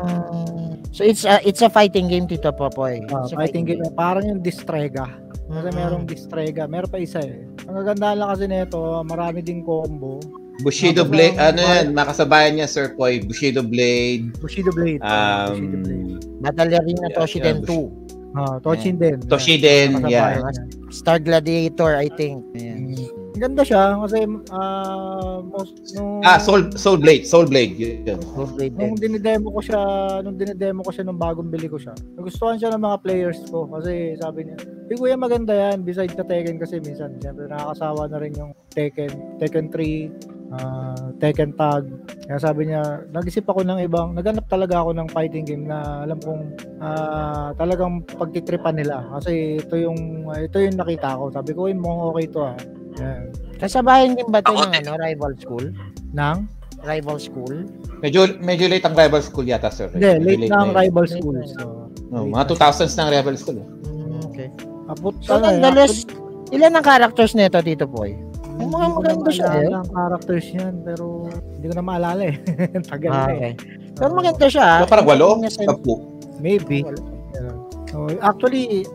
So 0.93 1.01
it's 1.01 1.25
a 1.25 1.41
it's 1.41 1.61
a 1.61 1.69
fighting 1.69 2.09
game 2.09 2.25
Tito 2.25 2.49
Popoy. 2.53 3.01
Uh, 3.05 3.25
It's 3.25 3.33
a 3.33 3.37
fighting 3.37 3.65
game 3.65 3.81
parang 3.93 4.25
yung 4.25 4.41
Distrega. 4.41 5.09
Kasi 5.53 5.69
Mm-mm. 5.69 5.77
merong 5.77 6.03
Distrega, 6.09 6.65
meron 6.65 6.89
pa 6.89 6.97
isa 6.97 7.21
eh. 7.21 7.45
Ang 7.69 7.75
gaganda 7.85 8.17
lang 8.17 8.29
kasi 8.33 8.49
nito, 8.49 8.81
marami 9.05 9.45
ding 9.45 9.61
combo. 9.61 10.17
Bushido 10.61 11.01
Blade, 11.01 11.33
ano 11.41 11.57
yan, 11.61 11.97
makasabayan 11.97 12.57
niya, 12.57 12.69
Sir 12.69 12.93
Poy. 12.93 13.21
Bushido 13.21 13.65
Blade. 13.65 14.33
Bushido 14.37 14.69
Blade. 14.69 15.01
uh, 15.01 15.49
Bushido 15.49 15.77
Blade. 15.81 16.21
Um, 16.21 16.41
Yeah, 16.43 17.13
Toshiden 17.17 17.57
yeah, 17.61 17.69
2. 17.69 18.33
Ah. 18.33 18.57
Toshiden, 18.61 19.89
Kasabay 20.01 20.09
yeah. 20.09 20.41
Star 20.89 21.17
Gladiator, 21.21 21.97
I 21.97 22.09
think. 22.13 22.41
Ayan. 22.57 22.97
Ganda 23.33 23.65
siya 23.65 23.97
kasi 23.97 24.29
ah 24.53 25.41
most 25.41 25.73
nung 25.97 26.21
Ah, 26.21 26.37
Soul, 26.37 26.69
Soul 26.77 27.01
Blade. 27.01 27.25
Soul 27.25 27.49
Blade. 27.49 27.73
Yun. 27.75 28.05
Hellblade 28.05 28.73
nung 28.77 28.93
din. 28.95 29.17
dinidemo 29.17 29.49
ko 29.49 29.59
siya, 29.59 29.81
nung 30.21 30.37
dinidemo 30.37 30.85
ko 30.85 30.91
siya 30.93 31.03
nung 31.03 31.17
bagong 31.17 31.49
bili 31.49 31.65
ko 31.65 31.81
siya. 31.81 31.97
Nagustuhan 32.13 32.61
siya 32.61 32.71
ng 32.71 32.83
mga 32.85 32.97
players 33.01 33.39
ko 33.49 33.65
kasi 33.67 34.13
sabi 34.21 34.47
niya, 34.47 34.57
"Hey 34.87 34.95
kuya, 34.95 35.15
maganda 35.17 35.51
yan." 35.51 35.81
Besides 35.81 36.13
sa 36.13 36.23
Tekken 36.23 36.61
kasi 36.61 36.77
minsan, 36.79 37.17
siyempre 37.19 37.49
nakakasawa 37.49 38.05
na 38.07 38.21
rin 38.21 38.33
yung 38.37 38.53
Tekken, 38.69 39.41
Tekken 39.41 39.67
3, 39.73 40.13
ah, 40.53 41.09
Tekken 41.17 41.51
Tag. 41.57 41.83
Kaya 42.23 42.39
sabi 42.39 42.69
niya, 42.69 42.81
nag-isip 43.11 43.43
ako 43.43 43.65
ng 43.65 43.83
ibang, 43.83 44.13
naganap 44.15 44.45
talaga 44.47 44.79
ako 44.79 44.93
ng 44.95 45.09
fighting 45.11 45.43
game 45.43 45.65
na 45.67 46.05
alam 46.05 46.21
kong 46.21 46.53
ah, 46.79 47.49
talagang 47.57 48.05
pagtitripan 48.05 48.77
nila. 48.77 49.01
Kasi 49.17 49.57
ito 49.57 49.75
yung 49.75 49.97
ito 50.37 50.57
yung 50.61 50.77
nakita 50.77 51.17
ko. 51.17 51.33
Sabi 51.33 51.51
ko, 51.51 51.65
"Uy, 51.67 51.73
mukhang 51.73 52.03
okay 52.13 52.25
to 52.29 52.41
ah." 52.45 52.57
Yan. 52.95 53.23
Kasabayan 53.55 54.13
din 54.13 54.27
ba 54.27 54.39
ito 54.39 54.51
ng 54.51 54.73
ano, 54.75 54.91
rival 54.97 55.33
school? 55.35 55.65
Nang? 56.11 56.45
Rival 56.79 57.17
school? 57.17 57.55
Medyo, 57.99 58.19
medyo 58.39 58.67
late 58.67 58.83
ang 58.83 58.93
rival 58.93 59.21
school 59.21 59.45
yata, 59.45 59.69
sir. 59.69 59.87
Hindi, 59.89 60.19
Medyo 60.19 60.37
late 60.37 60.49
na 60.49 60.57
ang 60.59 60.69
yun. 60.69 60.77
rival 60.77 61.03
Late 61.03 61.13
school. 61.15 61.35
na. 61.35 61.47
So, 61.49 61.63
No, 62.05 62.29
mga 62.29 62.45
2000s 62.47 62.93
na 62.93 63.01
ang 63.01 63.11
rival 63.11 63.35
school. 63.35 63.57
eh. 63.57 63.67
Mm, 63.83 64.19
okay. 64.23 64.47
abot 64.85 65.13
So, 65.19 65.33
ano 65.33 65.47
eh, 65.47 65.57
nonetheless, 65.57 66.05
ilan 66.49 66.71
ang 66.71 66.85
characters 66.85 67.33
nito, 67.33 67.57
Tito 67.57 67.87
Boy? 67.87 68.13
Ang 68.53 68.69
mga 68.69 68.85
maganda 68.91 69.23
na 69.23 69.33
siya, 69.33 69.49
eh. 69.57 69.69
ang 69.71 69.89
characters 69.89 70.45
niyan, 70.51 70.75
pero 70.85 71.25
hindi 71.55 71.65
ko 71.65 71.73
na 71.73 71.81
maalala 71.81 72.21
eh. 72.21 72.35
Tagal 72.91 73.09
Ah, 73.09 73.17
na 73.17 73.31
eh. 73.31 73.33
okay. 73.33 73.53
Pero 73.95 74.09
maganda 74.11 74.45
siya. 74.45 74.65
ah. 74.67 74.79
So, 74.79 74.91
parang 74.91 75.07
walo? 75.07 75.27
Yung 75.39 75.49
Sampu. 75.49 75.93
Maybe. 76.37 76.85
Yeah. 77.33 77.55
So, 77.87 77.97
actually, 78.19 78.85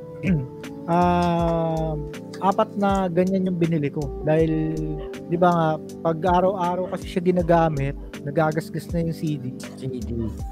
um 0.86 2.07
apat 2.41 2.70
na 2.76 3.07
ganyan 3.07 3.49
yung 3.49 3.59
binili 3.59 3.89
ko. 3.89 4.03
Dahil, 4.22 4.74
di 5.28 5.36
ba 5.36 5.49
nga, 5.51 5.68
pag 6.03 6.18
araw-araw 6.20 6.91
kasi 6.91 7.07
siya 7.07 7.22
ginagamit, 7.22 7.95
nagagasgas 8.22 8.91
na 8.91 9.05
yung 9.05 9.16
CD. 9.16 9.45
CD. 9.76 10.09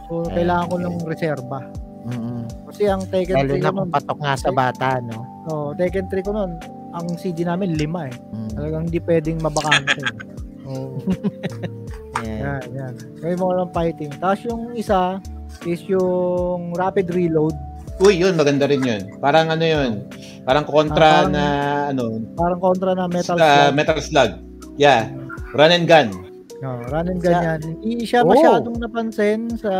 So, 0.07 0.27
Eh, 0.31 0.43
kailangan 0.43 0.67
ko 0.69 0.77
ng 0.81 0.97
reserba. 1.07 1.61
Mm-mm. 2.07 2.47
Kasi 2.71 2.87
ang 2.87 3.03
Tekken 3.11 3.35
Lalo 3.35 3.59
3 3.59 3.59
na 3.59 3.71
ko 3.71 3.79
kung 3.83 3.93
patok 3.93 4.19
nga 4.23 4.35
sa 4.39 4.51
bata, 4.55 4.87
no? 5.03 5.19
oh, 5.51 5.75
Tekken 5.75 6.07
3 6.07 6.23
ko 6.23 6.31
nun, 6.31 6.53
ang 6.95 7.07
CD 7.19 7.43
namin 7.43 7.75
lima 7.75 8.07
eh. 8.07 8.15
Mm. 8.31 8.51
Talagang 8.55 8.83
hindi 8.87 9.01
pwedeng 9.03 9.39
mabakante. 9.43 10.03
Oh. 10.67 10.99
yeah. 12.27 12.59
Yan, 12.59 12.65
yan. 12.75 12.95
Kaya 13.23 13.39
mo 13.39 13.55
lang 13.55 13.71
fighting. 13.71 14.11
Tapos 14.19 14.43
yung 14.43 14.75
isa 14.75 15.23
is 15.63 15.79
yung 15.87 16.75
rapid 16.75 17.07
reload. 17.15 17.55
Uy, 18.03 18.19
yun, 18.19 18.35
maganda 18.35 18.67
rin 18.67 18.83
yun. 18.83 19.15
Parang 19.23 19.47
ano 19.47 19.63
yun, 19.63 20.11
parang 20.47 20.65
kontra 20.65 21.27
parang- 21.27 21.35
na, 21.35 21.45
ano, 21.91 22.05
Parang 22.33 22.61
kontra 22.63 22.95
na 22.95 23.05
metal 23.07 23.35
slug. 23.35 23.75
Metal 23.75 23.99
Slug. 23.99 24.31
Yeah, 24.77 25.11
run 25.53 25.73
and 25.73 25.85
gun. 25.85 26.15
No, 26.63 26.81
run 26.89 27.11
and 27.11 27.19
gun 27.19 27.37
yan. 27.37 27.61
Hindi 27.83 28.07
siya 28.07 28.23
Oh. 28.23 28.31
masyadong 28.31 28.79
napansin 28.79 29.59
sa 29.59 29.73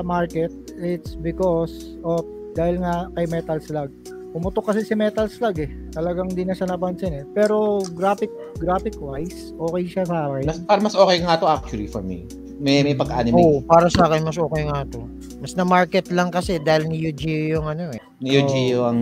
market. 0.00 0.48
It's 0.76 1.14
because 1.14 1.72
of 2.00 2.22
dahil 2.54 2.78
nga 2.78 3.10
kay 3.12 3.26
Metal 3.26 3.58
Slug. 3.58 3.90
Pumutok 4.30 4.70
kasi 4.70 4.82
si 4.82 4.94
Metal 4.94 5.26
Slug 5.26 5.58
eh. 5.58 5.70
Talagang 5.90 6.26
hindi 6.26 6.42
na 6.42 6.54
siya 6.54 6.66
napansin 6.66 7.12
eh. 7.12 7.24
Pero 7.30 7.82
graphic 7.92 8.30
graphic 8.56 8.94
wise, 8.96 9.50
okay 9.54 9.84
siya 9.84 10.04
sa 10.04 10.26
akin. 10.26 10.42
Mas, 10.44 10.58
parang 10.60 10.84
mas 10.84 10.96
okay 10.96 11.18
nga 11.18 11.34
to 11.34 11.46
actually 11.46 11.86
for 11.86 12.00
me. 12.00 12.26
May, 12.56 12.82
may 12.82 12.94
pag-anime. 12.94 13.34
Oh, 13.34 13.58
para 13.60 13.86
sa 13.86 14.06
akin 14.06 14.22
mas 14.22 14.38
okay 14.38 14.62
nga 14.64 14.86
to. 14.88 15.02
Mas 15.44 15.52
na 15.60 15.68
market 15.68 16.08
lang 16.08 16.32
kasi 16.32 16.56
dahil 16.56 16.88
ni 16.88 17.04
Yuji 17.04 17.52
yung 17.52 17.68
ano 17.68 17.92
eh. 17.92 18.00
Ni 18.16 18.32
Yuji 18.32 18.80
ang 18.80 18.96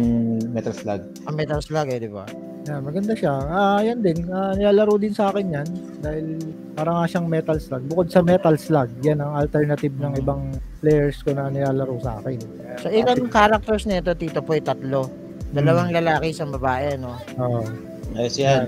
Metal 0.50 0.74
Slug. 0.74 0.98
Ang 1.30 1.38
Metal 1.38 1.62
Slug 1.62 1.86
eh, 1.86 2.02
di 2.02 2.10
ba? 2.10 2.26
Yeah, 2.66 2.82
maganda 2.82 3.14
siya. 3.14 3.30
Ah, 3.46 3.78
yan 3.78 4.02
din. 4.02 4.26
Ah, 4.26 4.50
nilalaro 4.50 4.98
din 4.98 5.14
sa 5.14 5.30
akin 5.30 5.54
yan 5.54 5.68
dahil 6.02 6.42
parang 6.74 6.98
nga 6.98 7.06
siyang 7.06 7.30
Metal 7.30 7.54
Slug. 7.62 7.86
Bukod 7.86 8.10
sa 8.10 8.26
Metal 8.26 8.58
Slug, 8.58 8.90
yan 9.06 9.22
ang 9.22 9.38
alternative 9.38 9.94
ng 9.94 10.18
ibang 10.18 10.50
players 10.82 11.22
ko 11.22 11.30
na 11.30 11.46
nilalaro 11.46 11.94
sa 12.02 12.18
akin. 12.18 12.42
So 12.82 12.90
ilan 12.90 13.30
characters 13.30 13.86
nito, 13.86 14.10
Tito 14.18 14.42
Poy? 14.42 14.58
Tatlo. 14.58 15.06
Dalawang 15.54 15.94
lalaki, 15.94 16.34
isang 16.34 16.50
babae, 16.50 16.98
no? 16.98 17.22
Oo. 17.38 17.62
Ayos 18.18 18.34
yan. 18.34 18.66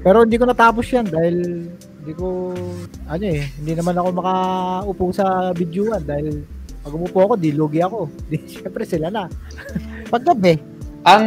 Pero 0.00 0.24
hindi 0.24 0.40
ko 0.40 0.48
natapos 0.48 0.88
yan 0.88 1.04
dahil 1.04 1.68
hindi 2.00 2.12
ko, 2.16 2.56
ano 3.04 3.24
eh, 3.28 3.44
hindi 3.60 3.76
naman 3.76 4.00
ako 4.00 4.08
makaupo 4.08 5.04
sa 5.12 5.52
videoan 5.52 6.00
dahil 6.08 6.48
pag 6.80 6.92
umupo 6.96 7.18
ako, 7.24 7.34
di 7.36 7.52
lugi 7.52 7.80
ako. 7.84 8.08
Di, 8.30 8.40
syempre 8.48 8.84
sila 8.88 9.12
na. 9.12 9.28
Paggabi. 10.12 10.56
Ang 11.04 11.24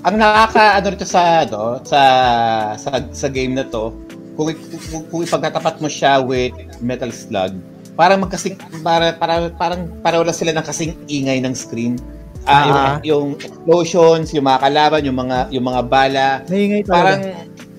ang 0.00 0.14
nakaka 0.16 0.80
ano 0.80 0.86
rito 0.92 1.04
sa 1.04 1.44
ano, 1.44 1.80
sa 1.84 2.00
sa 2.80 3.04
sa 3.04 3.26
game 3.28 3.52
na 3.52 3.64
to, 3.68 3.92
kung 4.36 4.52
kung, 4.88 5.02
kung 5.08 5.20
ipagtatapat 5.24 5.80
mo 5.80 5.88
siya 5.88 6.20
with 6.24 6.52
Metal 6.80 7.12
Slug, 7.12 7.52
parang 7.94 8.24
magkasing 8.24 8.56
para, 8.80 9.12
para 9.12 9.52
parang 9.52 9.92
pareho 10.00 10.24
lang 10.24 10.36
sila 10.36 10.56
ng 10.56 10.64
kasing 10.64 10.92
ingay 11.08 11.38
ng 11.44 11.52
screen. 11.52 12.00
Ah, 12.44 12.52
Ah. 12.52 12.68
yung, 13.00 13.00
yung 13.08 13.28
explosions, 13.40 14.36
yung 14.36 14.44
mga 14.44 14.60
kalaban, 14.68 15.00
yung 15.04 15.16
mga 15.16 15.48
yung 15.48 15.64
mga 15.64 15.80
bala, 15.88 16.28
Naingay 16.44 16.84
parang 16.84 17.20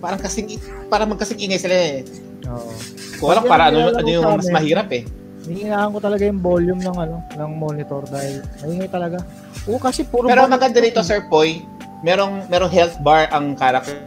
parang 0.01 0.20
kasing 0.22 0.58
parang 0.89 1.10
magkasing 1.14 1.38
ingay 1.38 1.62
sila 1.62 1.74
eh. 1.78 2.06
Oo. 2.49 2.70
Kung 3.18 3.30
alam 3.34 3.43
Pag 3.45 3.51
para 3.53 3.64
yan 3.70 3.74
ano, 3.74 3.97
ano 3.97 4.10
yung 4.10 4.26
mas 4.38 4.49
mahirap 4.49 4.89
eh. 4.93 5.06
Hinihingahan 5.45 5.89
ko 5.93 5.99
talaga 6.01 6.23
yung 6.25 6.41
volume 6.41 6.81
ng 6.81 6.97
ano, 6.97 7.17
ng 7.29 7.51
monitor 7.53 8.01
dahil 8.09 8.41
maingay 8.59 8.89
talaga. 8.89 9.21
Oo, 9.65 9.77
kasi 9.77 10.01
puro 10.01 10.25
Pero 10.25 10.49
maganda 10.49 10.81
rito, 10.81 11.05
Sir 11.05 11.25
Poy, 11.29 11.61
merong 12.01 12.49
merong 12.49 12.69
health 12.69 12.97
bar 12.99 13.29
ang 13.29 13.53
character 13.53 14.01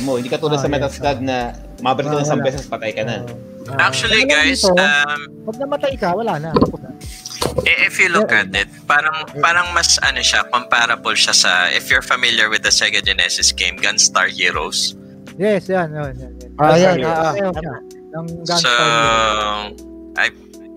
mo. 0.00 0.20
Hindi 0.20 0.28
katulad 0.28 0.60
Ah, 0.60 0.62
sa 0.62 0.68
yes. 0.68 0.74
Metal 0.76 0.92
Slug 0.92 1.18
na 1.20 1.36
mabalik 1.80 2.08
ka 2.08 2.14
Ah, 2.14 2.18
ng 2.20 2.24
isang 2.24 2.40
beses, 2.40 2.64
patay 2.68 2.92
ka 2.92 3.02
na. 3.02 3.24
Ah, 3.72 3.88
Actually, 3.88 4.26
Pero 4.26 4.32
guys, 4.32 4.60
dito, 4.60 4.74
um, 4.74 5.20
pag 5.46 5.56
namatay 5.56 5.94
ka, 5.96 6.08
wala 6.12 6.34
na. 6.36 6.50
Eh, 7.62 7.86
if 7.86 8.00
you 8.00 8.08
look 8.08 8.32
at 8.32 8.48
it, 8.52 8.70
parang 8.86 9.28
parang 9.38 9.68
mas 9.72 10.00
ano 10.00 10.18
siya, 10.18 10.46
comparable 10.48 11.12
siya 11.12 11.34
sa 11.34 11.50
if 11.68 11.88
you're 11.88 12.04
familiar 12.04 12.48
with 12.48 12.62
the 12.62 12.72
Sega 12.72 13.00
Genesis 13.00 13.52
game 13.52 13.76
Gunstar 13.76 14.28
Heroes. 14.28 14.96
Yes, 15.36 15.68
yan, 15.68 15.92
yan, 15.92 16.12
yan. 16.16 16.32
yan. 16.36 16.50
Ah, 16.56 16.76
yan, 16.76 16.96
Gunstar 17.00 17.24
ah, 17.24 17.32
Ayaw 17.32 17.50
ah. 17.50 17.60
siya. 17.60 17.74
Ng 18.12 18.26
So, 18.28 18.44
Gunstar. 18.44 18.82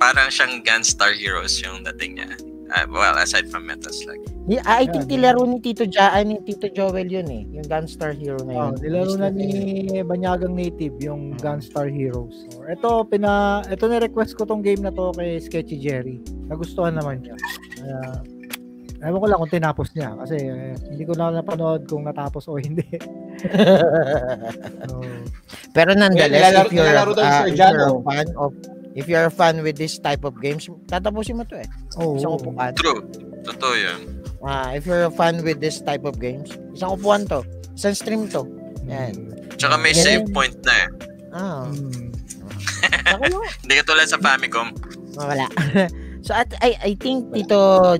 Parang 0.05 0.29
siyang 0.29 0.61
Gunstar 0.61 1.17
Heroes 1.17 1.57
yung 1.65 1.81
dating 1.81 2.21
niya. 2.21 2.29
Uh, 2.65 2.85
well, 2.89 3.13
aside 3.17 3.45
from 3.49 3.65
Metal 3.65 3.93
Slug. 3.93 4.17
Ah, 4.65 4.81
I 4.81 4.89
think 4.89 5.05
Yan. 5.09 5.21
nilaro 5.21 5.45
ni 5.45 5.61
Tito 5.61 5.85
Ja, 5.85 6.13
ay, 6.13 6.25
ni 6.25 6.37
Tito 6.41 6.65
Joel 6.69 7.09
yun 7.09 7.29
eh. 7.29 7.45
Yung 7.53 7.65
Gunstar 7.65 8.13
Hero 8.13 8.41
na 8.41 8.53
yun. 8.53 8.61
Oh, 8.61 8.77
nilaro 8.77 9.13
na 9.17 9.29
ni 9.29 9.49
Banyagang 10.01 10.53
Native 10.53 10.97
yung 11.01 11.37
Gunstar 11.37 11.89
Heroes. 11.89 12.45
So, 12.53 12.65
ito 12.65 12.89
pina 13.05 13.61
ito 13.69 13.85
ni 13.85 13.97
request 14.01 14.37
ko 14.37 14.45
tong 14.49 14.65
game 14.65 14.81
na 14.81 14.93
to 14.93 15.13
kay 15.13 15.37
Sketchy 15.41 15.77
Jerry. 15.77 16.21
Nagustuhan 16.49 16.97
naman 16.97 17.25
niya. 17.25 17.37
Kaya 17.77 18.21
Ewan 19.05 19.21
ko 19.21 19.27
lang 19.29 19.39
kung 19.43 19.53
tinapos 19.53 19.87
niya 19.93 20.17
kasi 20.17 20.35
eh, 20.41 20.73
hindi 20.89 21.03
ko 21.05 21.13
na 21.13 21.29
napanood 21.29 21.85
kung 21.85 22.09
natapos 22.09 22.49
o 22.49 22.57
hindi. 22.57 22.85
So, 24.87 25.03
Pero 25.75 25.91
nonetheless, 25.91 26.55
Nilalaro- 26.55 26.65
if 26.65 26.73
you're, 26.73 26.87
nilalaro 26.87 27.13
ah, 27.19 27.43
Sir 27.43 27.45
if 27.51 27.59
you're 27.59 27.91
a 27.91 28.01
fan 28.07 28.27
of 28.39 28.51
if 28.95 29.05
you're 29.05 29.25
a 29.25 29.31
fan 29.31 29.59
with 29.59 29.75
this 29.75 29.99
type 29.99 30.23
of 30.23 30.39
games, 30.39 30.65
tatapusin 30.87 31.35
mo 31.35 31.43
to 31.43 31.59
eh. 31.59 31.67
oh, 31.95 32.15
Isang 32.15 32.39
upuan. 32.39 32.71
True. 32.73 33.03
Totoo 33.43 33.75
yun. 33.75 34.01
Ah, 34.39 34.71
if 34.71 34.85
you're 34.85 35.03
a 35.03 35.11
fan 35.11 35.41
with 35.41 35.59
this 35.59 35.79
type 35.79 36.03
of 36.03 36.17
games, 36.17 36.49
isang 36.71 36.95
upuan 36.95 37.27
to. 37.27 37.43
Isang 37.73 37.93
stream 37.93 38.21
to. 38.29 38.47
Yan. 38.85 39.35
Tsaka 39.53 39.75
may 39.75 39.91
Yan. 39.91 40.01
save 40.01 40.25
point 40.31 40.55
na 40.63 40.73
eh. 40.75 40.89
Ah, 41.31 41.65
lang. 41.67 43.43
Hindi 43.61 43.73
katulad 43.75 44.07
sa 44.07 44.17
Famicom. 44.17 44.71
Ah, 45.17 45.31
Wala. 45.31 45.47
so 46.25 46.33
at 46.33 46.49
I 46.59 46.73
I 46.81 46.91
think 46.97 47.29
Tito 47.31 47.59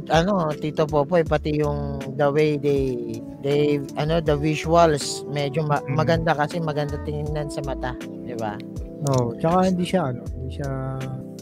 ano 0.10 0.50
Tito 0.52 0.84
Popoy 0.84 1.22
pati 1.22 1.60
yung 1.60 2.02
the 2.16 2.28
way 2.28 2.58
they 2.58 2.98
they 3.40 3.78
ano 3.96 4.18
the 4.18 4.34
visuals 4.34 5.22
medyo 5.30 5.62
ma- 5.62 5.84
Mm. 5.86 5.94
maganda 5.94 6.34
kasi 6.34 6.58
maganda 6.58 6.98
tingnan 7.04 7.48
sa 7.48 7.62
mata, 7.62 7.94
'di 8.26 8.36
ba? 8.36 8.58
No, 9.06 9.38
tsaka 9.38 9.70
hindi 9.70 9.86
siya 9.86 10.10
ano, 10.10 10.26
siya 10.56 10.70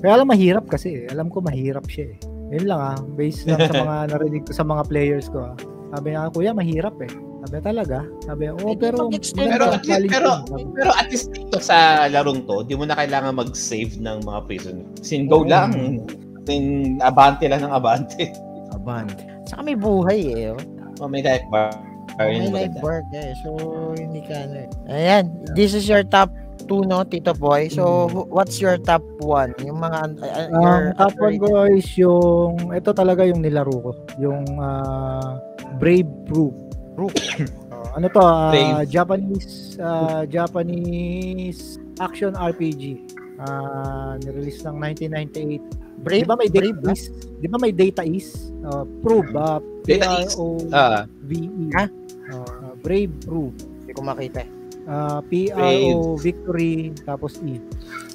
Kaya 0.01 0.11
alam 0.19 0.27
mahirap 0.27 0.65
kasi, 0.67 1.05
eh. 1.05 1.13
alam 1.13 1.29
ko 1.29 1.39
mahirap 1.39 1.85
siya 1.87 2.11
eh. 2.11 2.17
Yun 2.53 2.65
lang 2.69 2.81
ah, 2.81 2.97
based 3.15 3.47
lang 3.47 3.61
sa 3.65 3.81
mga 3.85 3.97
narinig 4.13 4.43
ko 4.45 4.51
sa 4.51 4.65
mga 4.65 4.83
players 4.89 5.27
ko 5.29 5.53
ah. 5.53 5.55
Sabi 5.93 6.17
niya, 6.17 6.33
kuya 6.33 6.51
mahirap 6.51 6.97
eh. 7.05 7.13
Sabi 7.43 7.55
talaga. 7.59 7.99
Sabi 8.25 8.49
oh 8.49 8.73
pero 8.73 9.07
Pero, 9.11 9.11
at 9.11 9.13
least, 9.13 9.35
pero, 9.35 9.65
yun." 9.67 9.83
Sabi 9.83 10.63
ko, 10.63 10.71
pero 10.73 10.91
at 10.95 11.07
least 11.11 11.27
dito 11.31 11.57
sa 11.61 12.09
larong 12.09 12.47
to, 12.47 12.63
di 12.65 12.73
mo 12.73 12.83
na 12.87 12.95
kailangan 12.95 13.35
mag-save 13.35 13.99
ng 14.01 14.23
mga 14.25 14.39
prison. 14.49 14.77
Sin 14.99 15.29
go 15.29 15.43
Oo. 15.43 15.49
lang. 15.51 16.01
Sin 16.49 16.97
abante 16.99 17.45
lang 17.47 17.61
ng 17.63 17.73
abante. 17.73 18.31
Aban. 18.73 19.07
Saka 19.47 19.61
may 19.63 19.77
buhay 19.77 20.19
eh. 20.33 20.51
Oh. 20.51 21.05
Oh, 21.05 21.09
may 21.11 21.21
life 21.23 21.45
bar. 21.51 21.71
Oh, 22.19 22.25
may 22.25 22.47
yung 22.47 22.53
life 22.53 22.73
maganda. 22.73 22.83
work 22.83 23.07
eh. 23.15 23.31
So 23.43 23.49
hindi 23.95 24.21
ka 24.23 24.35
ano 24.49 24.55
eh. 24.67 24.69
Ayan, 24.91 25.25
this 25.55 25.71
is 25.75 25.85
your 25.87 26.03
top 26.03 26.31
2 26.65 26.87
no, 26.87 27.03
Tito 27.03 27.33
Boy. 27.33 27.67
So 27.67 28.07
wh- 28.07 28.27
what's 28.27 28.57
your 28.57 28.75
top 28.77 29.03
1? 29.19 29.63
Yung 29.63 29.79
mga 29.79 29.99
uh, 30.19 30.47
your 30.49 30.79
Ang 30.91 30.97
top 30.97 31.13
one 31.17 31.37
ko 31.37 31.47
is 31.67 31.87
yung, 31.95 32.71
ito 32.71 32.91
talaga 32.91 33.23
yung 33.23 33.39
nilaro 33.39 33.71
ko. 33.71 33.91
Yung 34.17 34.43
ah, 34.57 35.37
Brave 35.77 36.09
Proof. 36.25 36.53
Proof. 36.95 37.13
Oh, 37.73 37.89
ano 37.97 38.05
to? 38.05 38.21
Brave. 38.53 38.85
Japanese 38.87 39.75
ah, 39.81 40.23
Japanese 40.23 41.81
action 41.97 42.31
RPG. 42.31 43.01
Ah, 43.37 44.13
nirelease 44.21 44.61
ng 44.61 44.77
1998. 44.77 45.59
Brave, 46.03 46.21
Di 46.21 46.29
ba 46.29 46.35
may 46.37 46.49
Data 46.51 46.69
Brave? 46.69 46.93
East? 46.93 47.11
Di 47.39 47.47
ba 47.47 47.57
may 47.57 47.71
Data 47.73 48.03
East? 48.03 48.51
Uh, 48.61 48.83
Prove. 49.01 49.31
Uh, 49.31 49.57
Data. 49.83 50.21
P-R-O-V-E. 50.27 51.65
Ha? 51.73 51.85
Uh, 52.29 52.71
Brave 52.79 53.11
Prove. 53.23 53.55
Hindi 53.83 53.91
ko 53.95 54.01
makita. 54.03 54.43
eh. 54.43 54.49
Uh, 54.83 55.23
P-R-O 55.25 56.19
Victory 56.19 56.91
tapos 57.03 57.39
E. 57.41 57.55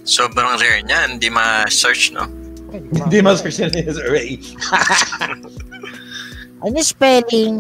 Sobrang 0.05 0.57
rare 0.57 0.85
niya. 0.85 1.09
Hindi 1.09 1.29
ma-search, 1.29 2.13
no? 2.13 2.29
Hindi 2.69 2.93
ko 2.93 3.09
Hindi 3.09 3.19
makita. 3.19 3.29
mas 3.33 3.39
version 3.41 3.71
ni 3.73 3.81
Sir 3.85 4.09
Ray. 4.09 4.31
Ano 6.59 6.75
yung 6.75 6.83
spelling? 6.85 7.57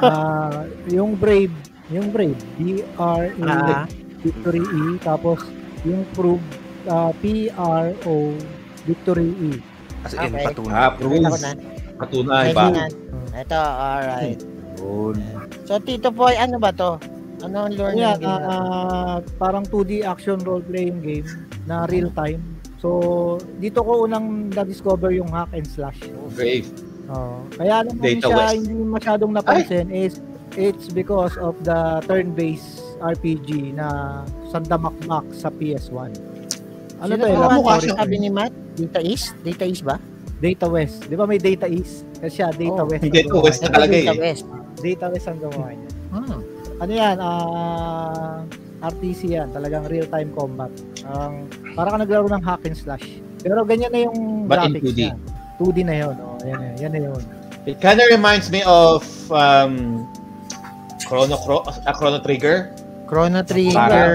Uh, 0.00 0.64
yung 0.88 1.12
Brave, 1.14 1.52
yung 1.92 2.08
Brave, 2.08 2.38
B-R-A 2.56 3.28
Ah, 3.44 3.84
Victory 4.24 4.64
E 4.64 4.84
tapos 5.04 5.44
yung 5.84 6.00
Prove 6.16 6.40
uh, 6.88 7.12
P-R-O 7.20 8.32
Victory 8.88 9.30
E. 9.36 9.50
As 10.00 10.16
in, 10.16 10.32
Okay. 10.32 10.48
patunay. 10.48 10.72
Ah, 10.72 10.90
na. 10.96 11.50
Patunay 11.98 12.46
ba? 12.56 12.66
Ito, 13.36 13.60
alright. 13.60 14.40
Yun. 14.78 15.16
So, 15.66 15.76
Tito 15.76 16.08
Boy, 16.08 16.40
ano 16.40 16.56
ba 16.56 16.72
to? 16.72 16.96
Ano 17.38 17.56
ang 17.62 17.72
lore 17.72 17.92
ng 17.92 18.16
game? 18.16 18.24
ah, 18.24 19.18
parang 19.36 19.62
2D 19.62 20.02
action 20.02 20.38
role-playing 20.38 20.98
game 20.98 21.28
na 21.64 21.84
real 21.84 22.08
time. 22.10 22.40
So, 22.78 22.88
dito 23.56 23.80
ko 23.80 24.04
unang 24.04 24.52
na-discover 24.52 25.10
yung 25.10 25.28
hack 25.28 25.52
and 25.52 25.66
slash. 25.66 25.96
Brave. 26.32 26.68
Oh, 27.06 27.38
kaya 27.52 27.82
naman 27.82 28.02
Data 28.02 28.26
siya 28.26 28.36
West. 28.36 28.54
hindi 28.58 28.72
masyadong 28.82 29.32
napansin 29.32 29.86
is 29.88 30.18
it's 30.56 30.88
because 30.88 31.36
of 31.36 31.54
the 31.62 31.76
turn-based 32.04 32.82
RPG 32.98 33.72
na 33.72 34.20
sandamakmak 34.48 35.22
sa 35.30 35.48
PS1. 35.48 36.10
Ano 36.98 37.12
Sino 37.12 37.28
mukha 37.52 37.52
nito? 37.52 37.60
story 37.60 37.84
siya. 37.84 37.94
Sabi 37.94 38.16
ni 38.18 38.28
Matt? 38.28 38.52
Data 38.74 39.00
East? 39.00 39.36
Data 39.40 39.64
East 39.64 39.84
ba? 39.84 39.96
Data 40.36 40.66
West. 40.66 41.04
Di 41.04 41.14
ba 41.14 41.24
may 41.24 41.36
Data 41.36 41.64
East? 41.64 42.02
Kasi 42.16 42.32
siya, 42.34 42.48
Data 42.50 42.82
Oh, 42.82 42.88
West. 42.88 43.04
Data 43.04 43.36
West 43.38 43.60
Data 43.62 43.84
eh. 43.86 44.16
West. 44.16 44.44
Data 44.76 45.06
West 45.08 45.26
ang 45.26 45.38
gumawa 45.38 45.70
niya. 45.70 45.90
Hmm. 46.10 46.40
Ano 46.76 46.92
yan? 46.92 47.16
Ah, 47.16 48.44
RTC 48.84 49.20
yan. 49.32 49.48
Talagang 49.50 49.88
real-time 49.88 50.28
combat. 50.36 50.68
Ang 51.08 51.48
para 51.72 51.88
ka 51.88 51.96
naglaro 51.96 52.28
ng 52.28 52.42
hack 52.44 52.62
and 52.68 52.76
slash. 52.76 53.04
Pero 53.40 53.64
ganyan 53.64 53.92
na 53.92 54.00
yung 54.04 54.44
But 54.44 54.68
in 54.68 54.76
graphics 54.76 54.84
2D. 54.92 54.98
niya. 55.00 55.14
2D 55.56 55.78
na 55.88 55.94
yun. 55.96 56.14
Oh, 56.20 56.36
yan, 56.44 56.58
yan, 56.60 56.74
yan 56.76 56.92
na 56.92 57.00
yun. 57.08 57.22
It 57.64 57.80
kind 57.80 57.98
of 57.98 58.06
reminds 58.12 58.52
me 58.52 58.60
of 58.68 59.02
um, 59.32 60.04
Chrono, 61.08 61.40
Cro- 61.40 61.64
uh, 61.64 61.92
Chrono 61.96 62.20
Trigger. 62.20 62.70
Chrono 63.08 63.40
Para- 63.40 63.48
Trigger. 63.48 64.14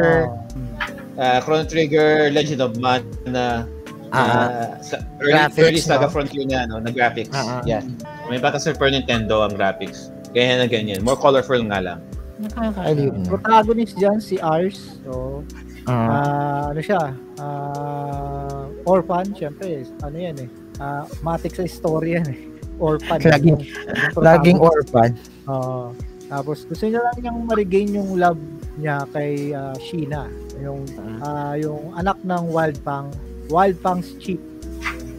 Hmm. 0.53 0.69
Uh, 1.17 1.39
Chrono 1.41 1.63
Trigger, 1.65 2.29
Legend 2.29 2.61
of 2.61 2.77
Mana. 2.77 3.65
Ah, 4.11 4.19
uh, 4.19 4.67
sa 4.83 4.99
early, 5.23 5.31
Graphics, 5.31 5.63
early 5.63 5.79
Saga 5.79 6.07
no? 6.07 6.11
Frontier 6.11 6.43
na, 6.43 6.67
no, 6.67 6.83
na 6.83 6.91
graphics. 6.91 7.31
Ah, 7.31 7.59
ah. 7.59 7.61
Yeah. 7.63 7.79
May 8.27 8.43
bata 8.43 8.59
Super 8.59 8.91
Nintendo 8.91 9.39
ang 9.39 9.55
graphics. 9.55 10.11
Ganyan 10.35 10.59
na 10.59 10.67
ganyan. 10.67 10.99
More 10.99 11.15
colorful 11.15 11.63
nga 11.63 11.79
lang. 11.79 11.99
Nakakaaliw 12.41 13.11
na. 13.13 13.27
Protagonist 13.27 13.95
dyan, 13.95 14.17
si 14.17 14.35
Ars. 14.37 14.97
So, 15.03 15.41
Ah. 15.83 15.93
ah, 15.93 16.63
ano 16.69 16.79
siya? 16.79 17.01
Ah, 17.37 18.63
orphan, 18.83 19.33
syempre. 19.33 19.81
Ano 19.99 20.13
yan 20.15 20.37
eh. 20.39 20.49
Ah, 20.77 21.05
matik 21.21 21.53
sa 21.53 21.65
story 21.65 22.15
yan 22.15 22.27
eh. 22.27 22.39
Orphan. 22.77 23.17
Laging- 23.27 23.61
Yung 23.61 24.17
Laging 24.17 24.59
orphan. 24.59 25.11
Oo. 25.45 25.93
tapos 26.27 26.63
gusto 26.63 26.87
niya 26.87 27.03
lang 27.03 27.17
niyang 27.19 27.39
ma-regain 27.43 27.91
yung 27.91 28.15
love 28.15 28.39
niya 28.77 29.03
kay 29.11 29.51
ah, 29.51 29.75
Sheena. 29.75 30.31
Yung 30.57 30.87
ah, 31.19 31.53
yung 31.53 31.91
anak 31.93 32.17
ng 32.21 32.43
Wild 32.47 32.79
Pang, 32.81 33.11
Wild 33.47 33.75
Pang's 33.81 34.15
chief. 34.15 34.39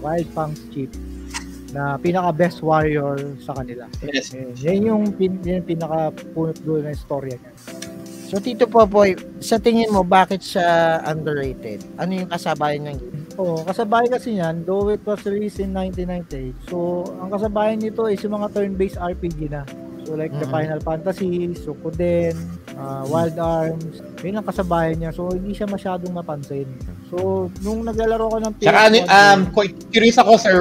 Wild 0.01 0.27
Pang's 0.33 0.59
chief 0.71 0.89
na 1.73 1.97
pinaka 1.97 2.31
best 2.31 2.61
warrior 2.61 3.17
sa 3.41 3.57
kanila. 3.57 3.89
Yes. 4.05 4.31
Eh, 4.33 4.53
yan 4.61 4.87
yung 4.87 5.03
pin, 5.11 5.41
yan 5.43 5.65
yung 5.65 5.69
pinaka 5.69 5.99
punot 6.33 6.57
dulo 6.61 6.85
ng 6.85 6.95
storya 6.95 7.35
niya. 7.35 7.53
So, 8.29 8.41
Tito 8.41 8.65
Popoy, 8.65 9.13
sa 9.45 9.61
tingin 9.61 9.93
mo, 9.93 10.01
bakit 10.01 10.41
siya 10.41 11.01
underrated? 11.05 11.85
Ano 12.01 12.17
yung 12.17 12.29
kasabayan 12.29 12.89
game? 12.97 13.29
Oo, 13.37 13.61
kasabay 13.61 14.09
kasi 14.09 14.37
niyan, 14.37 14.65
though 14.65 14.89
it 14.89 15.01
was 15.05 15.21
released 15.25 15.61
in 15.61 15.73
1998, 15.73 16.69
so 16.69 17.05
ang 17.17 17.29
kasabayan 17.29 17.81
nito 17.81 18.05
is 18.05 18.21
yung 18.21 18.37
mga 18.37 18.53
turn-based 18.53 18.97
RPG 18.97 19.49
na. 19.49 19.65
So 20.03 20.19
like 20.19 20.35
the 20.35 20.45
Mhm. 20.45 20.53
Final 20.53 20.81
Fantasy, 20.81 21.33
Suikoden, 21.55 22.35
uh, 22.75 23.07
Wild 23.07 23.39
Arms, 23.39 24.03
yun 24.21 24.35
ang 24.35 24.45
kasabayan 24.45 24.99
niya. 24.99 25.11
So 25.15 25.31
hindi 25.31 25.55
siya 25.55 25.65
masyadong 25.65 26.11
napansin. 26.11 26.67
So 27.07 27.49
nung 27.63 27.87
naglalaro 27.87 28.27
ko 28.27 28.37
ng 28.43 28.53
Tsaka 28.59 28.91
ano, 28.91 28.97
PS1 28.99 29.07
um, 29.07 29.23
game, 29.39 29.45
cu- 29.55 29.77
curious 29.89 30.19
ako, 30.19 30.33
sir, 30.37 30.57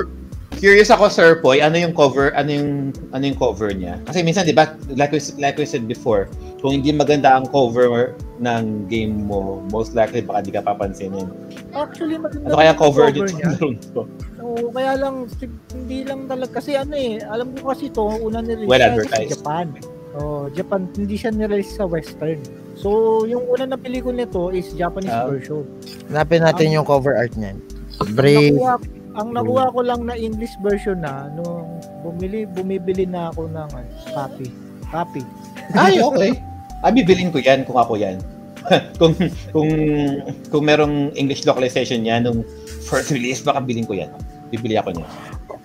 curious 0.62 0.94
ako, 0.94 1.10
Sir 1.10 1.42
Poy, 1.42 1.58
ano 1.58 1.74
yung 1.74 1.92
cover, 1.92 2.30
ano 2.38 2.48
yung, 2.48 2.70
ano 3.12 3.24
yung 3.26 3.36
cover 3.36 3.74
niya? 3.74 3.98
Kasi 4.06 4.22
minsan, 4.22 4.46
di 4.46 4.54
ba, 4.54 4.78
like 4.94 5.10
we, 5.10 5.18
like 5.36 5.58
we 5.58 5.66
said 5.66 5.90
before, 5.90 6.30
kung 6.62 6.78
hindi 6.78 6.94
maganda 6.94 7.34
ang 7.34 7.50
cover 7.50 8.14
ng 8.38 8.86
game 8.86 9.26
mo, 9.26 9.66
most 9.74 9.98
likely 9.98 10.22
baka 10.22 10.46
di 10.46 10.54
ka 10.54 10.62
papansinin. 10.62 11.26
Actually, 11.74 12.22
maganda 12.22 12.46
Ano 12.48 12.62
kaya 12.62 12.74
cover 12.78 13.10
dito? 13.10 13.26
niya. 13.34 13.50
Oo, 14.40 14.70
kaya 14.70 14.94
lang, 14.96 15.26
hindi 15.74 16.06
lang 16.06 16.30
talaga, 16.30 16.62
kasi 16.62 16.78
ano 16.78 16.94
eh, 16.94 17.18
alam 17.26 17.58
ko 17.58 17.74
kasi 17.74 17.90
to, 17.90 18.06
una 18.22 18.40
nirelease 18.40 18.70
Well 18.70 18.78
siya 18.78 18.86
sa 18.86 18.94
advertised. 18.94 19.32
Japan. 19.34 19.68
Oh, 20.12 20.46
Japan, 20.54 20.86
hindi 20.94 21.16
siya 21.18 21.34
nirelease 21.34 21.74
sa 21.74 21.90
Western. 21.90 22.38
So, 22.78 23.24
yung 23.26 23.50
una 23.50 23.66
na 23.66 23.78
pelikula 23.82 24.22
nito 24.22 24.54
is 24.54 24.70
Japanese 24.78 25.10
Ah. 25.10 25.26
version. 25.26 25.66
Hanapin 26.08 26.46
natin 26.46 26.70
yung 26.70 26.86
cover 26.86 27.18
art 27.18 27.34
niyan. 27.34 27.58
Brave. 28.14 28.54
Nakuha, 28.54 28.76
ang 29.16 29.36
nakuha 29.36 29.76
ko 29.76 29.80
lang 29.84 30.08
na 30.08 30.16
English 30.16 30.56
version 30.64 31.04
na, 31.04 31.28
nung 31.36 31.68
bumili, 32.04 32.48
bumibili 32.48 33.04
na 33.04 33.32
ako 33.32 33.52
ng 33.52 33.70
ano, 33.76 33.90
copy. 34.16 34.48
Copy. 34.88 35.22
Ay, 35.76 36.00
okay. 36.00 36.40
Ah, 36.82 36.90
bibilin 36.90 37.30
ko 37.30 37.40
yan 37.44 37.68
kung 37.68 37.78
ako 37.78 38.00
yan. 38.00 38.18
kung 39.02 39.18
kung 39.50 39.70
kung 40.54 40.64
merong 40.64 41.18
English 41.18 41.44
localization 41.50 42.06
niya 42.06 42.22
nung 42.22 42.46
first 42.86 43.10
release, 43.10 43.42
baka 43.42 43.60
bilhin 43.60 43.88
ko 43.90 43.98
yan. 43.98 44.10
Bibili 44.54 44.78
ako 44.78 44.96
niya. 44.96 45.08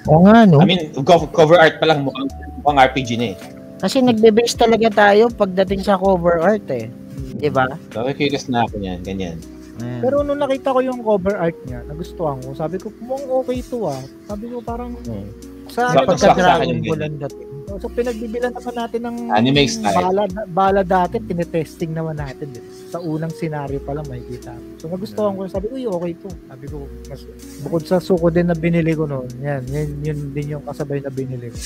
Oo 0.06 0.22
nga, 0.26 0.46
no? 0.46 0.62
I 0.62 0.66
mean, 0.66 0.94
cover, 1.02 1.26
cover 1.30 1.58
art 1.58 1.82
pa 1.82 1.90
lang 1.90 2.06
mukhang, 2.06 2.30
mukhang 2.62 2.78
RPG 2.78 3.10
na 3.18 3.26
eh. 3.34 3.36
Kasi 3.76 4.00
nagbe-base 4.00 4.56
talaga 4.56 4.88
tayo 4.88 5.28
pagdating 5.34 5.84
sa 5.84 5.98
cover 5.98 6.40
art 6.40 6.64
eh. 6.72 6.88
Di 7.36 7.50
ba? 7.52 7.68
So, 7.92 8.06
curious 8.16 8.48
na 8.48 8.64
ako 8.64 8.80
niyan, 8.80 9.04
ganyan. 9.04 9.36
Ayan. 9.76 10.00
Pero 10.00 10.16
nung 10.20 10.38
nakita 10.38 10.70
ko 10.70 10.80
yung 10.80 11.00
cover 11.00 11.34
art 11.34 11.58
niya, 11.64 11.84
nagustuhan 11.84 12.40
ko. 12.40 12.52
Sabi 12.52 12.76
ko, 12.76 12.88
mukhang 12.98 13.28
okay 13.34 13.58
to 13.62 13.78
ah. 13.84 14.00
Sabi 14.24 14.44
ko 14.46 14.60
parang 14.60 14.96
Hmm. 15.02 15.28
sa 15.66 15.92
ano 15.92 16.14
sa 16.14 16.32
Dragon 16.32 16.78
Ball 16.80 17.02
ang 17.02 17.18
dating. 17.18 17.48
So, 17.76 17.90
pinagbibilan 17.90 18.54
naman 18.54 18.74
natin 18.74 19.00
ng 19.02 19.16
Anime 19.28 19.66
style. 19.66 19.98
bala, 19.98 20.22
bala 20.48 20.80
dati, 20.80 21.18
tinetesting 21.18 21.92
naman 21.92 22.16
natin. 22.16 22.48
Din. 22.48 22.62
Sa 22.88 23.02
unang 23.02 23.28
senaryo 23.28 23.82
pa 23.82 23.92
lang 23.92 24.06
makikita. 24.06 24.54
So 24.78 24.86
nagustuhan 24.86 25.34
ko, 25.34 25.44
sabi 25.44 25.66
ko, 25.66 25.74
uy, 25.74 25.84
okay 25.84 26.12
to. 26.16 26.30
Sabi 26.46 26.64
ko, 26.64 26.76
mas, 27.04 27.20
bukod 27.60 27.82
sa 27.84 27.98
suko 27.98 28.30
din 28.30 28.46
na 28.46 28.54
binili 28.54 28.94
ko 28.94 29.04
noon, 29.04 29.28
yan, 29.36 29.60
yan, 29.66 29.88
yun 30.00 30.18
din 30.32 30.56
yung 30.56 30.64
kasabay 30.64 31.02
na 31.02 31.10
binili 31.10 31.50
ko. 31.50 31.58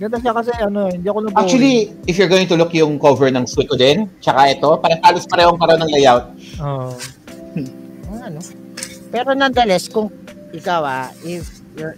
Ganda 0.00 0.18
siya 0.18 0.32
kasi 0.34 0.50
ano, 0.56 0.88
hindi 0.88 1.06
ako 1.06 1.18
na 1.20 1.36
Actually, 1.36 1.76
if 2.08 2.16
you're 2.16 2.26
going 2.26 2.48
to 2.48 2.56
look 2.56 2.72
yung 2.72 2.98
cover 2.98 3.28
ng 3.28 3.44
Suikoden, 3.44 4.10
tsaka 4.18 4.50
ito, 4.50 4.66
parang 4.80 4.98
halos 4.98 5.28
parehong 5.28 5.60
pareho 5.60 5.78
ng 5.78 5.92
layout. 5.92 6.24
oh, 6.58 6.64
Oo 6.66 6.90
nga, 6.90 6.96
no? 8.32 8.42
Pero 9.12 9.36
nonetheless, 9.36 9.88
kung 9.88 10.08
ikaw 10.52 10.82
ah, 10.84 11.08
if 11.24 11.48
you're, 11.76 11.96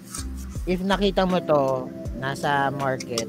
if 0.66 0.82
nakita 0.82 1.26
mo 1.26 1.38
to 1.42 1.86
nasa 2.18 2.70
market, 2.74 3.26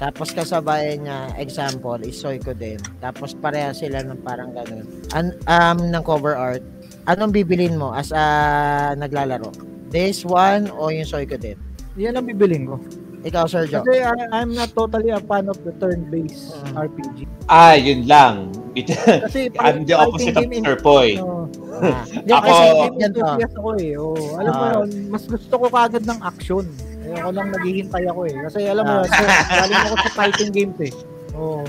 tapos 0.00 0.32
kasabayan 0.32 1.04
niya, 1.04 1.36
example, 1.36 2.00
is 2.00 2.16
Soyko 2.16 2.56
din. 2.56 2.80
Tapos 3.04 3.36
pareha 3.36 3.76
sila 3.76 4.00
ng 4.00 4.24
parang 4.24 4.56
ganun. 4.56 4.88
An, 5.12 5.36
um, 5.44 5.92
ng 5.92 6.00
cover 6.00 6.32
art. 6.32 6.64
Anong 7.04 7.36
bibilin 7.36 7.76
mo 7.76 7.92
as 7.92 8.08
a 8.08 8.96
naglalaro? 8.96 9.52
This 9.92 10.24
one 10.24 10.72
o 10.72 10.88
yung 10.88 11.04
Soyko 11.04 11.36
din? 11.36 11.60
yan 12.00 12.16
ang 12.16 12.24
bibiling 12.24 12.64
ko. 12.64 12.80
Ikaw, 13.20 13.44
Sergio. 13.44 13.80
Kasi 13.80 14.00
I, 14.00 14.12
I'm 14.32 14.50
not 14.50 14.72
totally 14.72 15.08
a 15.08 15.20
fan 15.20 15.46
of 15.46 15.60
the 15.60 15.72
turn-based 15.76 16.56
Mm. 16.62 16.72
RPG. 16.78 17.18
Ah, 17.46 17.74
yun 17.74 18.06
lang. 18.06 18.48
Kasi 19.26 19.50
I'm 19.58 19.82
the 19.82 19.92
opposite 19.94 20.32
of 20.32 20.46
Sir 20.46 20.76
Poy. 20.78 21.18
Oh, 21.18 21.44
Ah, 21.80 22.04
Ako- 22.36 22.44
kasi 22.44 22.64
Game 22.68 22.96
ganito. 22.98 23.20
enthusiast 23.24 23.54
ako 23.56 23.70
eh. 23.74 23.92
Oh, 23.96 24.16
alam 24.36 24.52
mo 24.52 24.62
Ah. 24.62 24.72
yun, 24.78 24.88
mas 25.08 25.24
gusto 25.24 25.54
ko 25.54 25.64
kagad 25.66 26.04
ng 26.04 26.20
action. 26.20 26.64
Eh, 27.02 27.16
ako 27.16 27.28
lang 27.32 27.48
naghihintay 27.50 28.04
ako 28.06 28.20
eh. 28.24 28.36
Kasi 28.38 28.58
alam 28.64 28.84
mo 28.84 28.96
Ah. 29.00 29.04
so, 29.06 29.22
galing 29.50 29.80
ako 29.82 29.94
sa 29.98 30.10
fighting 30.14 30.50
games 30.50 30.78
eh. 30.78 30.92
Oh. 31.32 31.64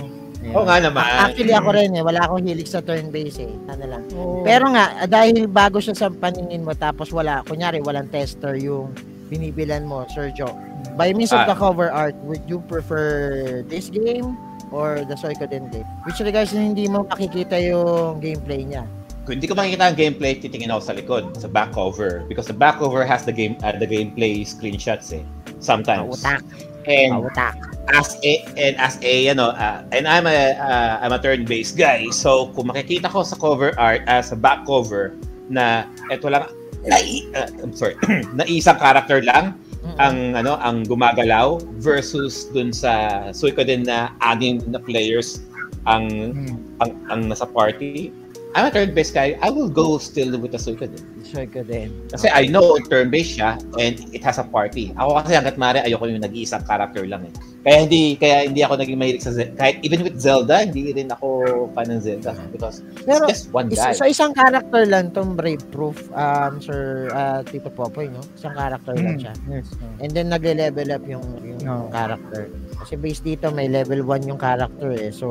Oo 0.51 0.65
nga 0.65 0.77
naman. 0.77 1.05
Actually, 1.21 1.53
ako 1.53 1.69
rin 1.71 1.91
eh. 1.91 2.01
Wala 2.01 2.19
akong 2.21 2.43
hilig 2.43 2.65
sa 2.65 2.81
turn-based 2.81 3.39
eh. 3.39 3.53
Ano 3.67 3.83
lang. 3.87 4.03
oh. 4.11 4.41
Pero 4.41 4.67
nga, 4.67 4.85
dahil 5.05 5.45
bago 5.45 5.77
siya 5.77 5.93
sa 5.93 6.07
paningin 6.09 6.61
mo, 6.61 6.73
tapos 6.73 7.07
wala, 7.09 7.39
kunyari, 7.43 7.77
walang 7.79 8.07
tester 8.07 8.57
yung 8.57 8.91
binibilan 9.31 9.87
mo, 9.87 10.03
Sergio. 10.11 10.51
By 10.99 11.15
means 11.15 11.31
of 11.31 11.47
Ah. 11.47 11.47
the 11.47 11.55
cover 11.55 11.87
art, 11.87 12.13
would 12.27 12.43
you 12.45 12.59
prefer 12.67 13.63
this 13.65 13.87
game 13.87 14.35
or 14.69 15.07
the 15.07 15.15
Suikoden 15.15 15.71
game? 15.71 15.87
Which 16.03 16.19
regards 16.19 16.51
na 16.51 16.59
hindi 16.61 16.91
mo 16.91 17.07
makikita 17.07 17.55
yung 17.63 18.19
gameplay 18.19 18.67
niya. 18.67 18.83
Kung 19.23 19.39
hindi 19.39 19.47
ko 19.47 19.55
makikita 19.55 19.87
ang 19.87 19.95
gameplay, 19.95 20.35
titingin 20.35 20.67
ako 20.67 20.81
sa 20.83 20.93
likod, 20.93 21.23
sa 21.39 21.47
back 21.47 21.71
cover. 21.71 22.27
Because 22.27 22.49
the 22.49 22.57
back 22.57 22.81
cover 22.81 23.07
has 23.07 23.23
the 23.23 23.31
game 23.31 23.55
uh, 23.63 23.71
the 23.71 23.87
gameplay 23.87 24.43
screenshots 24.43 25.15
eh. 25.15 25.23
Sometimes. 25.63 26.19
Pautak, 26.19 26.41
And 26.89 27.13
pautak. 27.21 27.53
as 27.93 28.17
a 28.25 28.41
and 28.57 28.73
as 28.81 28.97
a 29.05 29.29
ano 29.29 29.53
uh, 29.53 29.85
and 29.93 30.09
I'm 30.09 30.25
a 30.25 30.57
uh, 30.57 31.05
I'm 31.05 31.13
a 31.13 31.21
turn-based 31.21 31.77
guy. 31.77 32.09
So 32.09 32.49
kung 32.57 32.73
makikita 32.73 33.13
ko 33.13 33.21
sa 33.21 33.37
cover 33.37 33.77
art 33.77 34.01
as 34.09 34.33
a 34.33 34.37
back 34.37 34.65
cover 34.65 35.13
na 35.53 35.85
eto 36.09 36.25
lang 36.33 36.49
na 36.85 36.97
uh, 37.37 37.49
I'm 37.61 37.73
sorry, 37.75 37.95
na 38.37 38.45
isang 38.49 38.77
character 38.81 39.21
lang 39.21 39.57
Mm-mm. 39.81 39.97
ang 39.97 40.17
ano 40.37 40.57
ang 40.61 40.85
gumagalaw 40.85 41.61
versus 41.81 42.49
dun 42.53 42.69
sa 42.73 43.27
Suikoden 43.33 43.85
na 43.85 44.13
anim 44.21 44.61
na 44.69 44.77
players 44.81 45.41
ang 45.89 46.33
Hmm. 46.33 46.57
ang, 46.81 46.91
ang 47.09 47.21
nasa 47.29 47.45
party. 47.49 48.13
I'm 48.51 48.67
a 48.67 48.71
turn-based 48.71 49.13
guy. 49.13 49.39
I 49.39 49.49
will 49.49 49.71
go 49.71 49.95
still 49.97 50.35
with 50.35 50.51
the 50.51 50.59
Suikoden. 50.59 50.99
Suikoden. 51.23 52.11
Kasi 52.11 52.27
I 52.27 52.51
know 52.51 52.75
turn-based 52.91 53.39
siya 53.39 53.55
and 53.79 53.95
it 54.11 54.19
has 54.21 54.37
a 54.37 54.43
party. 54.43 54.91
Ako 54.99 55.23
kasi 55.23 55.39
hanggat 55.39 55.55
maaari 55.55 55.79
ayoko 55.87 56.11
yung 56.11 56.19
nag-iisang 56.19 56.67
character 56.67 57.07
lang 57.07 57.23
eh. 57.23 57.33
Kaya 57.61 57.77
hindi 57.87 58.17
kaya 58.19 58.49
hindi 58.49 58.59
ako 58.65 58.73
naging 58.81 58.97
mahilig 58.99 59.23
sa 59.23 59.31
Zelda. 59.31 59.55
Kahit 59.55 59.79
even 59.85 60.03
with 60.03 60.17
Zelda, 60.19 60.67
hindi 60.67 60.91
rin 60.91 61.13
ako 61.13 61.27
fan 61.71 61.87
ng 61.93 62.01
Zelda 62.03 62.35
because 62.51 62.83
Pero, 63.07 63.23
it's 63.23 63.39
just 63.39 63.45
one 63.55 63.69
guy. 63.71 63.93
Isa, 63.95 64.03
sa 64.03 64.07
isang 64.09 64.33
character 64.35 64.83
lang 64.83 65.13
tong 65.15 65.37
Brave 65.39 65.63
Proof, 65.71 66.11
um, 66.11 66.59
Sir 66.59 67.07
uh, 67.13 67.45
Tito 67.47 67.71
Popoy, 67.71 68.11
no? 68.11 68.19
Isang 68.35 68.57
character 68.57 68.97
lang 68.97 69.15
Hmm. 69.15 69.23
siya. 69.23 69.33
Yes. 69.47 69.67
And 70.03 70.11
then 70.11 70.27
nagle-level 70.33 70.89
up 70.91 71.05
yung 71.07 71.23
yung 71.39 71.61
Oo. 71.63 71.87
character. 71.93 72.49
Kasi 72.81 72.93
based 72.95 73.21
dito 73.21 73.49
may 73.49 73.65
level 73.65 74.01
1 74.03 74.25
yung 74.25 74.37
character 74.37 74.89
eh. 74.91 75.09
So 75.09 75.27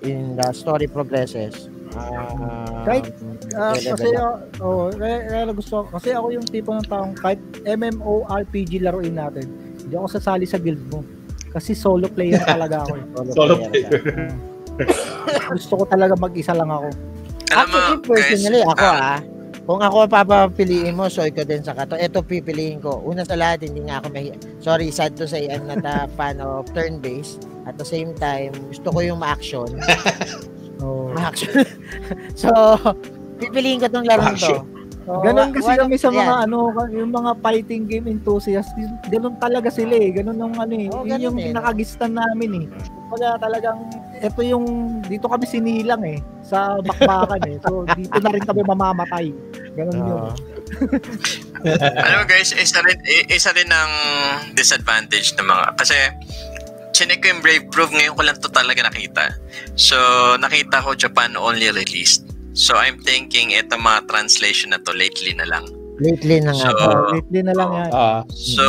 in 0.00 0.34
the 0.34 0.48
story 0.52 0.86
progresses, 0.86 1.66
uh, 1.92 2.82
Kahit, 2.82 3.10
Ah, 3.50 3.74
level 3.74 3.90
kasi 3.96 4.08
up. 4.14 4.38
oh, 4.60 4.86
kaya, 4.88 5.16
kaya 5.24 5.42
gusto 5.50 5.82
ko. 5.82 5.98
Kasi 5.98 6.08
ako 6.12 6.26
yung 6.30 6.46
tipo 6.46 6.70
ng 6.70 6.86
taong 6.86 7.12
kahit 7.12 7.40
MMORPG 7.64 8.78
laruin 8.80 9.14
natin, 9.14 9.46
hindi 9.78 9.94
ako 9.94 10.06
sasali 10.08 10.44
sa 10.44 10.56
guild 10.56 10.80
mo. 10.88 11.02
Kasi 11.48 11.72
solo 11.72 12.06
player 12.06 12.38
talaga 12.46 12.84
ako. 12.84 12.92
eh. 12.92 13.04
Solo 13.32 13.54
player 13.58 13.88
ka. 13.88 13.90
player. 13.98 14.30
gusto 15.50 15.74
ko 15.74 15.84
talaga 15.84 16.14
mag-isa 16.14 16.54
lang 16.54 16.70
ako. 16.70 16.86
Alam 17.48 17.66
mo, 17.66 17.76
Actually, 17.78 17.96
guys, 17.96 18.04
personally, 18.06 18.60
ako 18.62 18.72
um, 18.76 18.78
ah, 18.78 19.18
kung 19.68 19.84
ako 19.84 20.08
papapiliin 20.08 20.96
mo, 20.96 21.12
so 21.12 21.20
ikaw 21.28 21.44
din 21.44 21.60
sa 21.60 21.76
kato, 21.76 21.92
ito 22.00 22.24
pipiliin 22.24 22.80
ko. 22.80 23.04
Una 23.04 23.20
sa 23.20 23.36
lahat, 23.36 23.68
hindi 23.68 23.84
nga 23.84 24.00
ako 24.00 24.08
mahi... 24.16 24.32
Sorry, 24.64 24.88
sad 24.88 25.12
to 25.20 25.28
say, 25.28 25.44
I'm 25.44 25.68
not 25.68 25.84
a 25.84 26.08
fan 26.16 26.40
of 26.40 26.64
turn-based. 26.72 27.44
At 27.68 27.76
the 27.76 27.84
same 27.84 28.16
time, 28.16 28.56
gusto 28.72 28.88
ko 28.88 28.98
yung 29.04 29.20
ma-action. 29.20 29.68
Oh. 30.78 31.10
Ma-action. 31.10 31.66
so, 32.38 32.54
pipiliin 33.42 33.82
ko 33.82 33.90
tong 33.90 34.06
laro 34.06 34.30
to. 34.38 34.62
So, 35.02 35.24
Ganon 35.26 35.50
wa- 35.50 35.54
kasi 35.58 35.72
kami 35.74 35.96
sa 35.98 36.12
mga 36.14 36.22
yan. 36.22 36.44
ano, 36.46 36.58
yung 36.92 37.10
mga 37.10 37.30
fighting 37.42 37.88
game 37.90 38.06
enthusiasts, 38.06 38.70
ganon 39.10 39.34
talaga 39.42 39.74
sila 39.74 39.98
eh. 39.98 40.14
Ganon 40.14 40.38
yung 40.38 40.54
ano 40.54 40.74
eh. 40.78 40.86
Oo, 40.92 41.02
yun 41.02 41.18
yung 41.18 41.38
eh. 41.40 41.50
nakagistan 41.50 42.14
namin 42.14 42.62
eh. 42.62 42.66
Kaya 43.10 43.40
talagang, 43.42 43.90
ito 44.22 44.40
yung, 44.46 45.00
dito 45.02 45.26
kami 45.26 45.50
sinilang 45.50 46.04
eh, 46.06 46.22
sa 46.46 46.78
bakbakan 46.78 47.42
eh. 47.48 47.56
So, 47.58 47.82
dito 47.88 48.18
na 48.22 48.30
rin 48.30 48.44
kami 48.46 48.62
mamamatay. 48.62 49.26
Ganon 49.78 49.94
yun. 49.94 50.34
Alam 52.02 52.16
mo 52.18 52.24
guys, 52.26 52.50
isa 52.50 52.82
rin, 52.82 52.98
isa 53.30 53.54
rin 53.54 53.70
ang 53.70 53.92
disadvantage 54.58 55.38
ng 55.38 55.46
mga, 55.46 55.64
kasi 55.78 55.94
chinek 56.98 57.22
ko 57.22 57.26
yung 57.30 57.42
Brave 57.42 57.66
Proof, 57.70 57.94
ngayon 57.94 58.18
ko 58.18 58.22
lang 58.26 58.36
to 58.42 58.50
talaga 58.50 58.82
nakita. 58.82 59.30
So, 59.78 59.94
nakita 60.42 60.82
ko 60.82 60.98
Japan 60.98 61.38
only 61.38 61.70
released. 61.70 62.26
So, 62.58 62.74
I'm 62.74 62.98
thinking 63.06 63.54
ito 63.54 63.78
mga 63.78 64.10
translation 64.10 64.74
na 64.74 64.82
to 64.82 64.90
lately 64.90 65.30
na 65.30 65.46
lang. 65.46 65.70
Lately 66.02 66.42
na 66.42 66.50
nga. 66.54 66.66
So. 66.66 66.74
Oh, 66.74 67.14
lately 67.14 67.40
na 67.46 67.54
lang 67.54 67.70
yan. 67.70 67.90
Ah, 67.94 68.20
So, 68.34 68.64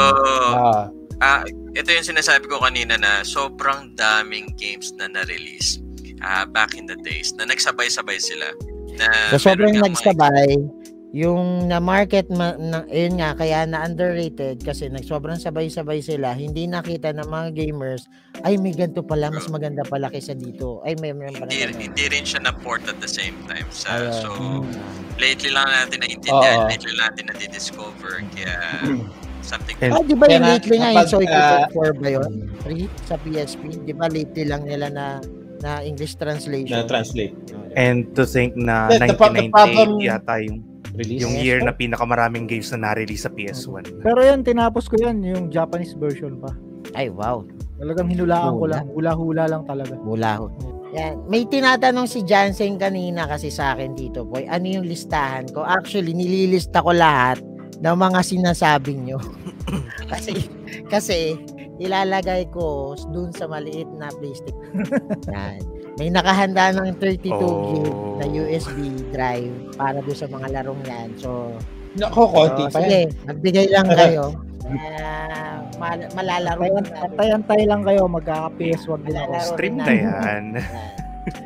ah, 0.53 0.85
ah 1.21 1.41
ito 1.73 1.89
yung 1.89 2.05
sinasabi 2.05 2.45
ko 2.49 2.61
kanina 2.61 3.01
na 3.01 3.25
sobrang 3.25 3.93
daming 3.97 4.53
games 4.57 4.93
na 4.97 5.09
na-release 5.09 5.81
ah 6.19 6.43
back 6.43 6.75
in 6.75 6.83
the 6.83 6.97
days 7.01 7.31
na 7.37 7.49
nagsabay-sabay 7.49 8.17
sila. 8.21 8.49
Na 8.97 9.09
So, 9.33 9.49
sobrang 9.53 9.73
kang 9.77 9.93
mga- 9.93 10.69
yung 11.09 11.65
na-market, 11.65 12.29
ma- 12.29 12.53
na, 12.53 12.85
yun 12.85 13.17
nga, 13.17 13.33
kaya 13.33 13.65
na-underrated 13.65 14.61
kasi 14.61 14.93
nag 14.93 15.01
sobrang 15.01 15.41
sabay-sabay 15.41 15.99
sila, 15.99 16.37
hindi 16.37 16.69
nakita 16.69 17.09
ng 17.11 17.25
mga 17.25 17.49
gamers, 17.51 18.05
ay 18.45 18.61
may 18.61 18.77
ganito 18.77 19.01
pala, 19.01 19.33
mas 19.33 19.49
maganda 19.49 19.81
pala 19.81 20.05
kaysa 20.07 20.37
dito. 20.37 20.85
Ay, 20.85 20.93
may 21.01 21.09
meron 21.09 21.33
pala. 21.33 21.49
hindi, 21.49 21.65
ganun. 21.65 21.81
hindi 21.81 22.05
rin 22.07 22.23
siya 22.23 22.45
na-port 22.45 22.85
at 22.85 23.01
the 23.01 23.09
same 23.09 23.33
time. 23.49 23.65
Sa, 23.73 23.89
Ayun. 23.89 24.13
so, 24.13 24.29
lately 25.17 25.49
lang 25.49 25.65
natin 25.65 25.97
naintindihan, 25.97 26.57
Oo. 26.61 26.69
lately 26.69 26.93
lang 26.93 27.05
natin 27.09 27.25
na-discover. 27.33 28.13
Kaya, 28.29 28.53
something 29.41 29.75
And- 29.81 29.91
Ah, 29.91 30.05
di 30.05 30.13
ba 30.13 30.29
yung 30.29 30.45
na- 30.45 30.51
lately 30.53 30.77
nga, 30.77 30.89
yung 30.93 31.09
Soy 31.09 31.25
ah, 31.25 31.65
4 31.73 31.97
ba 31.97 32.07
yun? 32.11 32.31
Free 32.61 32.85
sa 33.01 33.17
PSP? 33.17 33.81
Di 33.81 33.97
ba 33.97 34.05
lately 34.05 34.45
lang 34.45 34.61
nila 34.61 34.93
na 34.93 35.17
na 35.59 35.81
English 35.81 36.15
translation? 36.15 36.71
na 36.71 36.85
translate. 36.85 37.33
And 37.73 38.13
to 38.13 38.23
think 38.23 38.53
na 38.55 38.87
the 38.87 39.01
1998 39.01 39.51
problem- 39.51 39.99
yata 39.99 40.37
yung 40.39 40.68
Release? 40.99 41.23
Yung 41.23 41.39
year 41.39 41.63
na 41.63 41.71
pinakamaraming 41.71 42.43
games 42.43 42.67
na 42.75 42.91
na-release 42.91 43.23
sa 43.23 43.31
PS1. 43.31 44.03
Pero 44.03 44.19
yan, 44.19 44.43
tinapos 44.43 44.91
ko 44.91 44.99
yan, 44.99 45.23
yung 45.23 45.47
Japanese 45.47 45.95
version 45.95 46.35
pa. 46.43 46.51
Ay, 46.91 47.07
wow. 47.07 47.47
Talagang 47.79 48.11
hinulaan 48.11 48.59
ko 48.59 48.67
Hula. 48.67 48.83
lang. 48.83 48.85
Hula-hula 48.91 49.43
lang 49.47 49.63
talaga. 49.63 49.95
Mula 49.95 50.31
ho. 50.43 50.51
Yan. 50.91 51.23
May 51.31 51.47
tinatanong 51.47 52.09
si 52.11 52.27
Jansen 52.27 52.75
kanina 52.75 53.29
kasi 53.31 53.47
sa 53.47 53.71
akin 53.71 53.95
dito, 53.95 54.27
boy. 54.27 54.43
Ano 54.51 54.67
yung 54.67 54.83
listahan 54.83 55.47
ko? 55.55 55.63
Actually, 55.63 56.11
nililista 56.11 56.83
ko 56.83 56.91
lahat 56.91 57.39
ng 57.79 57.95
mga 57.95 58.19
sinasabi 58.19 58.99
nyo. 58.99 59.23
kasi, 60.11 60.51
kasi, 60.91 61.39
ilalagay 61.79 62.51
ko 62.51 62.99
dun 63.15 63.31
sa 63.31 63.47
maliit 63.47 63.87
na 63.95 64.11
PlayStation. 64.19 64.83
Yan. 65.31 65.63
May 65.99 66.07
nakahanda 66.07 66.71
ng 66.71 66.95
32 66.95 67.35
Oh. 67.35 67.67
gig 67.67 67.85
na 68.15 68.25
USB 68.25 68.77
drive 69.11 69.51
para 69.75 69.99
doon 69.99 70.15
sa 70.15 70.27
mga 70.27 70.47
larong 70.49 70.81
yan. 70.81 71.11
So, 71.15 71.51
Nako, 71.93 72.21
konti 72.29 72.63
so 72.65 72.71
pa 72.71 72.79
yan. 72.79 72.87
sige, 72.87 72.99
magbigay 73.27 73.67
lang 73.67 73.87
kayo. 73.89 74.23
Uh, 74.61 75.57
mal- 75.75 76.11
malalaro 76.13 76.61
Tayan, 76.61 76.85
na. 76.85 77.09
tayan-tay 77.11 77.61
lang 77.65 77.81
kayo, 77.81 78.05
magkaka-PS1 78.05 78.99
din 79.01 79.17
ako. 79.17 79.33
Stream 79.49 79.75
na 79.75 79.85
yan. 79.97 80.43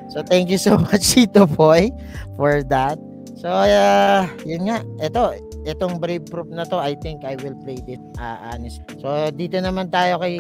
So 0.08 0.22
thank 0.22 0.48
you 0.48 0.60
so 0.60 0.78
much 0.86 1.02
Tito 1.10 1.48
Boy 1.48 1.90
for 2.36 2.62
that. 2.68 3.00
So 3.34 3.50
uh, 3.50 4.28
yun 4.44 4.68
nga, 4.68 4.78
ito 5.00 5.24
itong 5.64 6.00
Brave 6.00 6.28
Proof 6.28 6.48
na 6.52 6.64
to, 6.68 6.78
I 6.78 6.96
think 7.00 7.24
I 7.24 7.36
will 7.40 7.56
play 7.64 7.80
it 7.88 8.02
uh, 8.20 8.52
honest. 8.52 8.84
So 9.00 9.08
dito 9.32 9.60
naman 9.60 9.90
tayo 9.90 10.20
kay 10.20 10.36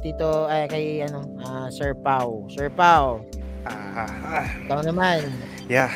Tito 0.00 0.46
ay 0.46 0.68
kay 0.68 0.86
ano, 1.04 1.24
ah, 1.44 1.68
Sir 1.72 1.96
Pau. 1.96 2.44
Sir 2.52 2.68
Pau, 2.68 3.24
Ah, 3.64 4.44
ah, 4.44 4.46
ikaw 4.68 4.84
naman. 4.84 5.24
yeah, 5.72 5.88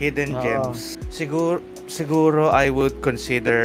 hidden 0.00 0.32
Oo. 0.32 0.40
gems. 0.40 0.96
Siguro 1.12 1.60
siguro 1.84 2.48
I 2.48 2.72
would 2.72 3.04
consider 3.04 3.60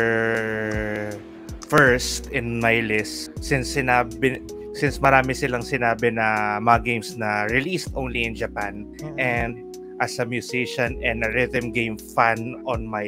first 1.72 2.28
in 2.36 2.60
my 2.60 2.84
list 2.84 3.32
since 3.40 3.72
sinabi 3.74 4.44
since 4.76 5.00
marami 5.00 5.32
silang 5.32 5.64
sinabi 5.64 6.12
na 6.12 6.60
mga 6.60 6.80
games 6.84 7.16
na 7.16 7.48
released 7.48 7.90
only 7.96 8.28
in 8.28 8.36
Japan 8.36 8.86
and 9.16 9.56
as 10.04 10.20
a 10.20 10.28
musician 10.28 11.00
and 11.00 11.24
a 11.24 11.32
rhythm 11.32 11.72
game 11.72 11.96
fan 11.96 12.60
on 12.68 12.84
my 12.84 13.08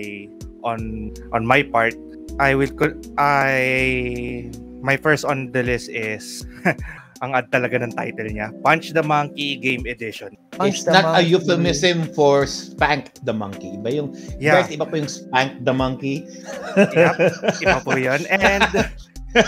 on 0.68 1.16
on 1.32 1.48
my 1.48 1.64
part 1.64 1.96
I 2.38 2.54
will 2.54 2.70
co- 2.76 3.00
I 3.16 4.52
my 4.84 5.00
first 5.00 5.24
on 5.24 5.56
the 5.56 5.64
list 5.64 5.88
is 5.90 6.44
ang 7.24 7.34
ad 7.34 7.50
talaga 7.50 7.82
ng 7.82 7.98
title 7.98 8.30
niya 8.30 8.54
Punch 8.62 8.94
the 8.94 9.02
Monkey 9.02 9.58
Game 9.58 9.88
Edition 9.90 10.38
Punch 10.54 10.84
It's 10.84 10.86
the 10.86 10.94
not 10.94 11.18
a 11.18 11.26
monkey. 11.26 11.34
euphemism 11.34 11.98
for 12.14 12.46
spank 12.46 13.10
the 13.26 13.34
monkey. 13.34 13.74
Iba 13.74 13.90
yung, 13.90 14.10
yeah 14.38 14.62
guys, 14.62 14.70
iba 14.74 14.86
po 14.86 14.98
yung 14.98 15.10
spank 15.10 15.66
the 15.66 15.74
monkey. 15.74 16.26
Yep, 16.78 17.18
iba 17.62 17.78
po 17.82 17.94
yun. 18.10 18.22
And 18.30 18.66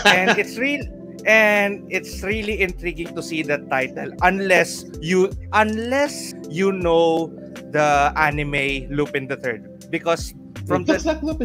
and 0.06 0.38
it's 0.38 0.54
real 0.58 0.82
and 1.26 1.86
it's 1.90 2.22
really 2.22 2.62
intriguing 2.62 3.10
to 3.14 3.22
see 3.22 3.42
the 3.42 3.58
title 3.70 4.10
unless 4.22 4.86
you 5.02 5.30
unless 5.54 6.34
you 6.46 6.70
know 6.70 7.26
the 7.74 8.14
anime 8.14 8.86
Lupin 8.90 9.26
the 9.26 9.38
Third 9.38 9.66
because 9.90 10.34
from 10.70 10.86
the 10.86 10.94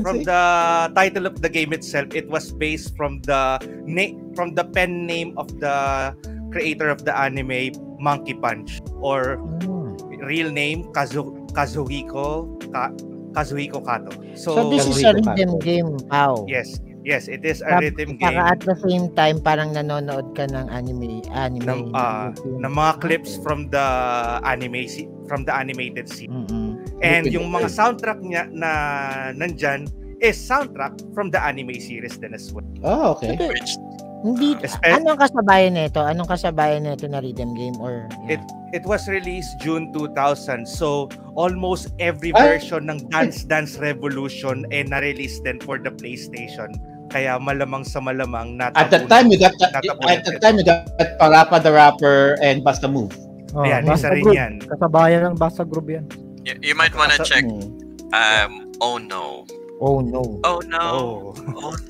from 0.06 0.22
the 0.22 0.42
title 0.94 1.26
of 1.26 1.42
the 1.42 1.50
game 1.50 1.74
itself 1.74 2.14
it 2.14 2.30
was 2.30 2.54
based 2.54 2.94
from 2.94 3.18
the 3.26 3.58
name 3.84 4.22
from 4.38 4.54
the 4.54 4.62
pen 4.64 5.10
name 5.10 5.34
of 5.36 5.50
the 5.58 6.14
creator 6.54 6.88
of 6.94 7.02
the 7.04 7.12
anime 7.12 7.74
Monkey 7.98 8.38
Punch 8.38 8.78
or 9.02 9.42
Mm. 9.66 9.98
real 10.24 10.50
name 10.52 10.86
Kazu 10.94 11.26
Kazuhiko 11.52 12.54
Ka, 12.70 12.92
Kazuhiko 13.34 13.80
Kato. 13.84 14.12
So, 14.36 14.70
this 14.70 14.86
is 14.86 15.04
a 15.04 15.12
rhythm 15.16 15.36
Kato. 15.36 15.58
game, 15.60 15.90
Pau. 16.08 16.44
Yes, 16.48 16.80
yes, 17.04 17.28
it 17.28 17.44
is 17.44 17.60
a 17.64 17.76
Tap- 17.76 17.82
rhythm 17.84 18.16
Saka 18.20 18.32
game 18.32 18.40
at 18.40 18.60
the 18.64 18.76
same 18.84 19.06
time, 19.16 19.40
parang 19.40 19.72
nanonood 19.72 20.36
ka 20.36 20.48
ng 20.48 20.68
anime. 20.68 21.24
anime 21.32 21.64
ng, 21.68 21.82
Lupin. 21.92 22.64
ng 22.64 22.72
mga 22.72 22.94
clips 23.00 23.36
from 23.40 23.68
the 23.72 23.86
anime 24.44 24.84
from 25.28 25.44
the 25.44 25.54
animated 25.56 26.08
scene. 26.08 26.32
Mm-mm. 26.32 26.75
And 27.02 27.28
yung 27.28 27.52
mga 27.52 27.68
soundtrack 27.68 28.20
niya 28.22 28.48
na 28.52 28.72
nandyan 29.36 29.88
is 30.20 30.40
soundtrack 30.40 30.96
from 31.12 31.28
the 31.28 31.40
anime 31.40 31.76
series 31.76 32.16
din 32.16 32.32
as 32.32 32.48
well. 32.56 32.64
Oh, 32.82 33.20
okay. 33.20 33.36
Hindi, 34.26 34.58
Espe- 34.66 34.90
anong 34.90 35.22
kasabayan 35.22 35.78
nito? 35.78 36.02
Anong 36.02 36.26
kasabayan 36.26 36.82
nito 36.82 37.06
na 37.06 37.22
rhythm 37.22 37.54
game 37.54 37.78
or 37.78 38.10
It 38.26 38.42
it 38.74 38.82
was 38.82 39.06
released 39.06 39.54
June 39.62 39.94
2000. 39.94 40.66
So 40.66 41.14
almost 41.38 41.94
every 42.02 42.34
Ay! 42.34 42.58
version 42.58 42.90
ng 42.90 43.06
Dance 43.14 43.46
Dance 43.46 43.78
Revolution 43.78 44.66
ay 44.74 44.90
na-release 44.90 45.38
din 45.46 45.62
for 45.62 45.78
the 45.78 45.94
PlayStation. 45.94 46.74
Kaya 47.14 47.38
malamang 47.38 47.86
sa 47.86 48.02
malamang 48.02 48.58
At 48.58 48.74
the 48.90 49.06
natapunan- 49.06 49.14
time, 49.14 49.26
you 49.30 49.38
got 49.38 49.54
Natapunan 49.62 50.10
at 50.10 50.22
the 50.26 50.42
time 50.42 50.56
you 50.58 50.66
got 50.66 50.90
Parappa 51.22 51.62
the 51.62 51.70
Rapper 51.70 52.34
and 52.42 52.66
Basta 52.66 52.90
Move. 52.90 53.14
Oh, 53.54 53.62
Ayan, 53.62 53.86
isa 53.86 54.10
rin 54.10 54.26
Group. 54.26 54.34
yan. 54.34 54.54
Kasabayan 54.58 55.22
ng 55.22 55.36
Basta 55.38 55.62
Group 55.62 55.86
yan. 55.86 56.10
You, 56.46 56.54
you 56.62 56.76
might 56.76 56.94
wanna 56.96 57.18
Sa- 57.18 57.24
check, 57.26 57.44
um, 58.14 58.72
oh 58.80 58.98
no. 58.98 59.46
Oh 59.82 60.00
no. 60.00 60.40
Oh 60.44 60.62
no. 60.66 61.34
Oh. 61.36 61.36
Oh. 61.56 61.76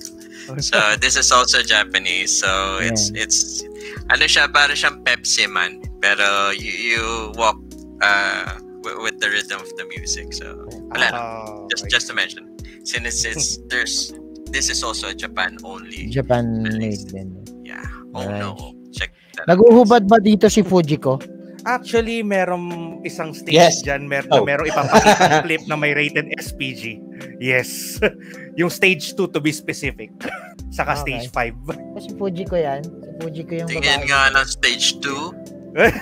So 0.61 0.77
this 1.01 1.17
is 1.17 1.31
also 1.33 1.65
Japanese. 1.65 2.29
So 2.29 2.77
it's 2.77 3.09
it's 3.17 3.65
ano 4.13 4.29
siya 4.29 4.45
para 4.45 4.77
siyang 4.77 5.01
Pepsi 5.01 5.49
man. 5.49 5.81
Pero 6.05 6.53
you, 6.53 6.69
you 6.69 7.05
walk 7.33 7.57
uh 8.05 8.61
with, 8.85 8.97
with 9.01 9.17
the 9.17 9.33
rhythm 9.33 9.57
of 9.57 9.73
the 9.73 9.89
music. 9.97 10.37
So 10.37 10.69
wala. 10.93 11.09
Oh, 11.17 11.65
just 11.73 11.89
okay. 11.89 11.97
just 11.97 12.05
to 12.09 12.13
mention. 12.13 12.45
Since 12.85 13.25
it's 13.25 13.57
there's 13.73 14.13
this 14.53 14.69
is 14.69 14.85
also 14.85 15.09
a 15.09 15.17
Japan 15.17 15.57
only. 15.65 16.13
Japan 16.13 16.61
made 16.77 17.09
din. 17.09 17.41
Yeah. 17.65 17.81
Oh 18.13 18.29
no. 18.29 18.53
Check 18.93 19.17
that. 19.41 19.49
Naguhubad 19.49 20.05
ba 20.05 20.21
dito 20.21 20.45
si 20.45 20.61
Fujiko? 20.61 21.17
Actually, 21.65 22.21
merong 22.21 22.67
isang 23.01 23.33
stage 23.33 23.51
Yes. 23.51 23.81
dyan, 23.81 24.05
mer 24.05 24.21
Oh. 24.29 24.41
na 24.41 24.47
merong 24.47 24.69
ipapakita 24.69 25.41
clip 25.41 25.65
na 25.65 25.73
may 25.73 25.91
rated 25.91 26.29
SPG. 26.31 27.01
Yes. 27.37 27.97
yung 28.59 28.69
stage 28.69 29.11
2 29.11 29.25
to 29.27 29.39
be 29.39 29.49
specific. 29.49 30.13
Saka 30.71 30.93
Okay. 30.95 31.17
stage 31.17 31.27
5. 31.33 31.57
Si 31.97 32.13
Fujiko 32.13 32.53
yan. 32.53 32.85
Si 32.85 33.11
Fujiko 33.17 33.51
yung 33.55 33.67
Tingin 33.67 34.05
babae. 34.05 34.09
nga 34.09 34.21
ng 34.31 34.45
stage 34.45 35.01
2. 35.01 35.33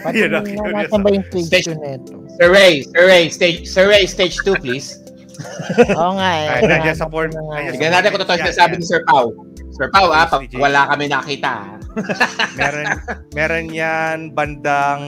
Pati 0.03 0.19
Yun 0.21 0.29
ang 0.29 0.43
na 0.43 0.51
curious 0.51 0.75
nasan 0.85 0.99
ba 1.01 1.09
yung 1.09 1.25
stage 1.25 1.47
Stage- 1.47 1.67
2 1.71 1.79
nito? 1.79 2.13
Sir 2.33 2.49
Ray, 2.49 2.73
Sir 2.83 3.03
Ray, 3.05 3.23
stage, 3.29 3.59
Sir 3.63 3.85
Ray, 3.87 4.03
stage 4.03 4.35
2, 4.41 4.57
please. 4.57 4.99
Oo 5.93 6.11
nga 6.13 6.29
eh. 6.35 6.61
Nandiyan 6.61 6.93
sa 6.93 7.07
ko 7.07 7.23
nandiyan 7.23 7.73
Tignan 7.73 7.91
natin 7.91 8.09
kung 8.11 8.21
totoo 8.21 8.37
sinasabi 8.37 8.73
ni 8.77 8.85
Sir 8.85 9.01
Pau. 9.07 9.33
Sir 9.73 9.89
Pau, 9.89 10.13
ah, 10.13 10.29
pag 10.29 10.45
wala 10.53 10.85
kami 10.93 11.09
nakita. 11.09 11.81
meron 12.59 12.87
meron 13.33 13.67
yan 13.73 14.29
bandang 14.29 15.03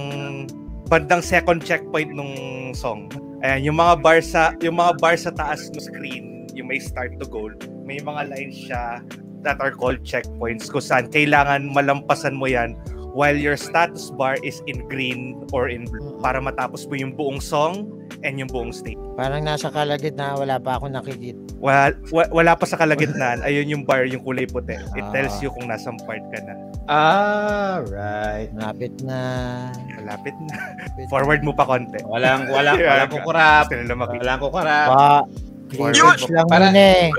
bandang 0.90 1.22
second 1.22 1.62
checkpoint 1.62 2.14
nung 2.14 2.34
song. 2.74 3.10
Ayan, 3.46 3.70
yung 3.72 3.78
mga 3.78 4.02
bar 4.02 4.20
sa 4.26 4.58
yung 4.66 4.82
mga 4.82 4.98
bar 4.98 5.14
sa 5.14 5.30
taas 5.30 5.70
ng 5.70 5.82
screen, 5.82 6.26
yung 6.58 6.66
may 6.70 6.82
start 6.82 7.14
to 7.22 7.30
goal, 7.30 7.54
may 7.86 8.02
mga 8.02 8.26
lines 8.26 8.58
siya 8.58 9.06
that 9.46 9.62
are 9.62 9.70
called 9.70 10.02
checkpoints 10.02 10.66
kung 10.66 10.82
saan 10.82 11.06
kailangan 11.14 11.70
malampasan 11.70 12.34
mo 12.34 12.50
yan 12.50 12.74
while 13.14 13.38
your 13.38 13.56
status 13.56 14.10
bar 14.18 14.36
is 14.42 14.66
in 14.66 14.82
green 14.90 15.38
or 15.54 15.70
in 15.70 15.86
blue 15.86 16.18
para 16.20 16.42
matapos 16.42 16.90
mo 16.90 16.98
yung 16.98 17.14
buong 17.14 17.38
song 17.38 17.88
and 18.26 18.36
yung 18.36 18.50
buong 18.50 18.74
stage. 18.74 18.98
Parang 19.14 19.40
nasa 19.40 19.70
kalagitnaan, 19.70 20.36
wala 20.38 20.58
pa 20.58 20.76
ako 20.76 20.90
nakikita. 20.90 21.38
Wala, 21.56 21.94
wa- 22.10 22.32
wala 22.34 22.52
pa 22.54 22.66
sa 22.66 22.76
kalagitnaan, 22.76 23.40
ayun 23.48 23.70
yung 23.70 23.84
bar, 23.84 24.04
yung 24.04 24.20
kulay 24.20 24.44
puti. 24.44 24.74
It 24.92 25.06
Ah. 25.06 25.14
tells 25.14 25.38
you 25.40 25.50
kung 25.50 25.66
nasang 25.66 26.02
part 26.02 26.26
ka 26.28 26.42
na. 26.42 26.54
Ah, 26.86 27.82
right. 27.84 28.50
Malapit 28.52 28.94
na. 29.00 29.22
Malapit 29.96 30.36
na. 30.44 30.58
Forward 31.08 31.42
mo 31.42 31.50
pa 31.50 31.64
konti. 31.64 31.98
Walang, 32.04 32.46
walang, 32.48 32.78
Yeah, 32.78 32.94
walang 32.96 33.12
kukurap. 33.12 33.66
Walang 33.70 34.40
kukurap. 34.40 34.88
Pa. 34.88 35.10
Forward 35.68 35.94
Cleavage 35.94 36.24
mo. 36.24 36.30
lang 36.32 36.46
Para- 36.46 36.70
muna 36.70 36.82
eh. 36.84 37.10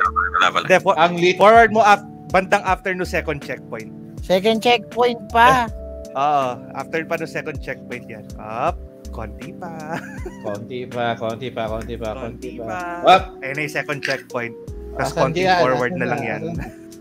Hindi, 0.54 0.76
for- 0.78 0.94
Ang 0.96 1.12
lit. 1.16 1.34
forward 1.36 1.70
mo 1.70 1.82
af- 1.82 2.04
bandang 2.28 2.62
after 2.62 2.90
no 2.92 3.02
second 3.02 3.38
checkpoint. 3.40 3.90
Second 4.20 4.59
checkpoint 4.61 5.18
pa. 5.30 5.66
Oo, 6.14 6.48
after 6.72 7.02
pa 7.02 7.14
no 7.16 7.26
second 7.26 7.59
checkpoint 7.59 8.07
yan. 8.07 8.22
Up, 8.36 8.78
konti 9.17 9.49
pa. 9.53 9.73
Konti 10.45 10.81
pa, 10.85 11.07
konti 11.17 11.49
pa, 11.49 11.62
konti 11.67 11.95
pa, 11.97 12.11
konti 12.12 12.51
Konti 12.53 12.61
pa. 12.61 12.79
pa. 13.01 13.11
Up. 13.11 13.23
Ayun 13.41 13.55
na 13.55 13.62
yung 13.62 13.73
second 13.73 14.01
checkpoint. 14.01 14.55
Tapos 14.93 15.09
Asan 15.09 15.21
konti 15.23 15.41
yan? 15.43 15.59
forward 15.59 15.91
Asan 15.91 15.99
na 15.99 16.07
lang 16.07 16.21
na? 16.21 16.29
yan. 16.29 16.41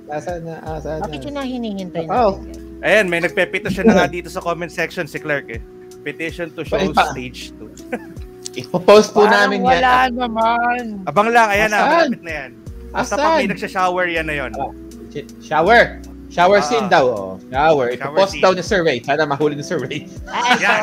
Asan 0.08 0.40
na, 0.42 0.56
asan 0.70 0.98
Bakit 1.02 1.20
na? 1.20 1.26
yun 1.26 1.36
ang 1.36 1.50
hinihintay 1.50 2.04
Oh. 2.08 2.32
natin? 2.40 2.62
Ayan, 2.82 3.06
may 3.06 3.20
nagpe-petition 3.20 3.84
na 3.84 3.96
nga 3.96 4.08
dito 4.08 4.28
sa 4.28 4.40
comment 4.40 4.70
section 4.70 5.04
si 5.04 5.18
Clark 5.18 5.48
eh. 5.50 5.62
Petition 6.02 6.48
to 6.50 6.62
show 6.62 6.78
Ay, 6.78 6.92
pa- 6.92 7.12
stage 7.12 7.52
2. 7.58 8.56
Ipopost 8.62 9.12
po 9.12 9.26
Parang 9.26 9.52
namin 9.52 9.60
wala 9.60 10.08
yan. 10.08 10.12
naman. 10.16 10.84
Abang 11.04 11.28
lang, 11.28 11.50
ayan 11.50 11.68
na, 11.68 11.78
Asan? 11.78 11.90
malapit 12.08 12.22
na 12.22 12.32
yan. 12.34 12.52
Basta 12.90 13.14
pag 13.14 13.26
may 13.26 13.36
Asan? 13.38 13.52
nagsha-shower 13.52 14.06
yan 14.08 14.26
na 14.26 14.36
yun. 14.38 14.52
Shower. 15.42 16.00
Shower 16.36 16.60
Ah. 16.60 16.68
scene 16.68 16.88
daw. 16.92 17.06
Oh. 17.08 17.40
Shower. 17.48 17.96
Shower 17.96 17.96
Ipopost 17.96 18.36
scene. 18.36 18.44
daw 18.44 18.52
ni 18.52 18.60
survey. 18.60 19.00
Sana 19.00 19.24
mahuli 19.24 19.56
ni 19.56 19.64
survey. 19.64 20.04
Ah, 20.28 20.52
ito. 20.52 20.68
Yan. 20.68 20.82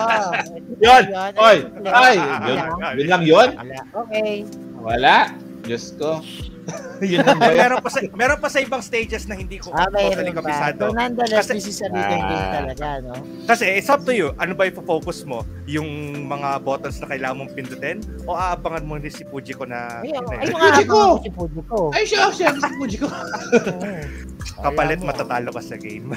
Yun! 0.81 1.05
Yun. 1.13 1.33
Oy! 1.37 1.57
Ay! 1.93 2.17
Yun, 2.17 2.59
yun 2.97 3.09
lang 3.13 3.23
yun? 3.29 3.49
Okay. 3.93 4.49
Wala. 4.81 5.37
Diyos 5.63 5.93
ko. 6.01 6.25
Yun 7.03 7.27
Ay, 7.43 7.59
meron 7.59 7.83
pa 7.83 7.91
sa 7.91 7.99
meron 8.15 8.39
pa 8.39 8.47
sa 8.47 8.63
ibang 8.63 8.79
stages 8.79 9.27
na 9.27 9.35
hindi 9.35 9.59
ko 9.59 9.75
Ah, 9.75 9.91
totally 9.91 10.31
kabisado. 10.31 10.91
So, 10.91 10.95
nonetheless, 10.95 11.51
Kasi- 11.51 11.59
this 11.59 11.67
is 11.67 11.79
a 11.83 11.91
rhythm 11.91 12.23
game 12.23 12.47
Ah. 12.47 12.53
talaga, 12.55 12.87
no? 13.03 13.13
Kasi 13.51 13.65
it's 13.75 13.91
up 13.91 14.07
to 14.07 14.15
you. 14.15 14.31
Ano 14.39 14.55
ba 14.55 14.71
i-focus 14.71 15.27
mo? 15.27 15.43
Yung 15.67 15.87
mga 16.23 16.63
buttons 16.63 17.03
na 17.03 17.11
kailangan 17.11 17.37
mong 17.43 17.53
pindutin? 17.59 17.99
O 18.23 18.39
aabangan 18.39 18.87
mo 18.87 18.95
ni 18.95 19.11
si 19.11 19.27
Fujiko 19.27 19.67
na 19.67 20.07
Ay, 20.07 20.15
ay, 20.15 20.23
eh, 20.47 20.55
mga 20.55 20.55
Fuji 20.55 20.85
ko! 20.87 21.01
habang 21.03 21.23
si 21.27 21.31
Fuji 21.35 21.63
ko. 21.67 21.79
Ay, 21.91 22.05
siya, 22.07 22.31
siya. 22.31 22.49
Si 22.55 22.71
Fuji 22.79 22.97
ko. 23.03 23.09
kapalit 24.63 25.03
matatalo 25.03 25.51
ka 25.51 25.59
sa 25.59 25.75
game. 25.75 26.15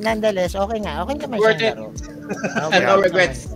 Nonetheless, 0.00 0.56
okay 0.56 0.80
nga. 0.80 1.04
Okay 1.04 1.16
naman 1.20 1.36
Worth 1.36 1.60
siya 1.60 1.72
it. 1.72 1.76
laro. 1.76 1.92
No 2.88 3.00
regrets. 3.00 3.52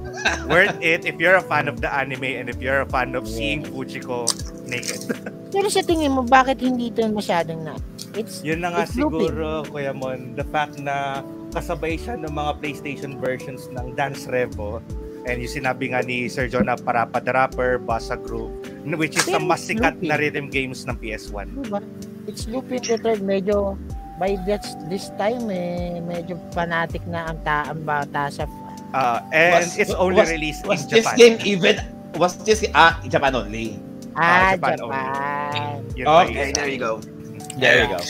Worth 0.49 0.77
it 0.81 1.05
if 1.05 1.17
you're 1.17 1.37
a 1.37 1.45
fan 1.45 1.69
of 1.69 1.81
the 1.81 1.89
anime 1.89 2.25
and 2.37 2.53
if 2.53 2.61
you're 2.61 2.85
a 2.85 2.89
fan 2.89 3.17
of 3.17 3.25
seeing 3.25 3.65
Fujiko 3.65 4.29
naked. 4.69 5.09
Pero 5.53 5.69
sa 5.69 5.81
tingin 5.81 6.11
mo, 6.11 6.25
bakit 6.25 6.59
hindi 6.59 6.89
ito 6.89 7.05
masyadong 7.07 7.61
na? 7.63 7.77
It's, 8.13 8.41
Yun 8.41 8.61
na 8.61 8.73
nga 8.73 8.83
It's 8.83 8.97
looping. 8.97 9.29
siguro, 9.29 9.69
Kuya 9.69 9.93
Mon, 9.93 10.33
the 10.33 10.45
fact 10.45 10.77
na 10.79 11.21
kasabay 11.53 11.95
siya 11.95 12.17
ng 12.17 12.33
mga 12.33 12.59
PlayStation 12.59 13.21
versions 13.21 13.69
ng 13.69 13.93
Dance 13.93 14.25
Revo 14.25 14.81
and 15.23 15.39
yung 15.39 15.53
sinabi 15.53 15.93
nga 15.93 16.01
ni 16.01 16.27
Sir 16.27 16.49
John 16.49 16.67
na 16.67 16.75
Parapa 16.75 17.21
the 17.21 17.31
Rapper, 17.31 17.77
Basa 17.79 18.17
Group, 18.17 18.51
which 18.91 19.15
is 19.15 19.29
ang 19.29 19.45
mas 19.45 19.61
sikat 19.61 19.95
looping. 19.95 20.09
na 20.09 20.17
rhythm 20.17 20.49
games 20.49 20.83
ng 20.83 20.97
PS1. 20.97 21.47
diba? 21.61 21.79
It's 22.25 22.49
looping 22.49 22.81
the 22.81 22.97
third. 22.97 23.21
Medyo, 23.21 23.77
by 24.17 24.35
that, 24.49 24.65
this 24.89 25.13
time, 25.15 25.47
eh, 25.47 26.01
medyo 26.01 26.41
fanatic 26.51 27.05
na 27.07 27.29
ang 27.29 27.39
ta 27.43 27.69
ang 27.69 27.85
bata 27.85 28.33
sa 28.33 28.49
Uh, 28.93 29.25
and 29.33 29.65
Was- 29.65 29.81
it's 29.81 29.97
only 29.97 30.21
was- 30.21 30.29
released 30.29 30.63
Was 30.67 30.85
in 30.85 30.89
this 30.91 31.09
Japan. 31.09 31.17
game 31.17 31.37
even... 31.47 31.75
Was 32.15 32.37
this... 32.45 32.61
Ah, 32.73 33.01
Japan 33.03 33.33
only. 33.33 33.81
Ah, 34.17 34.53
Japan 34.55 34.77
Japan. 34.79 35.77
Yun 35.97 36.05
pa 36.07 36.23
Okay, 36.25 36.49
there 36.53 36.69
you 36.69 36.81
go. 36.81 37.01
There 37.57 37.85
you 37.85 37.89
go. 37.93 38.01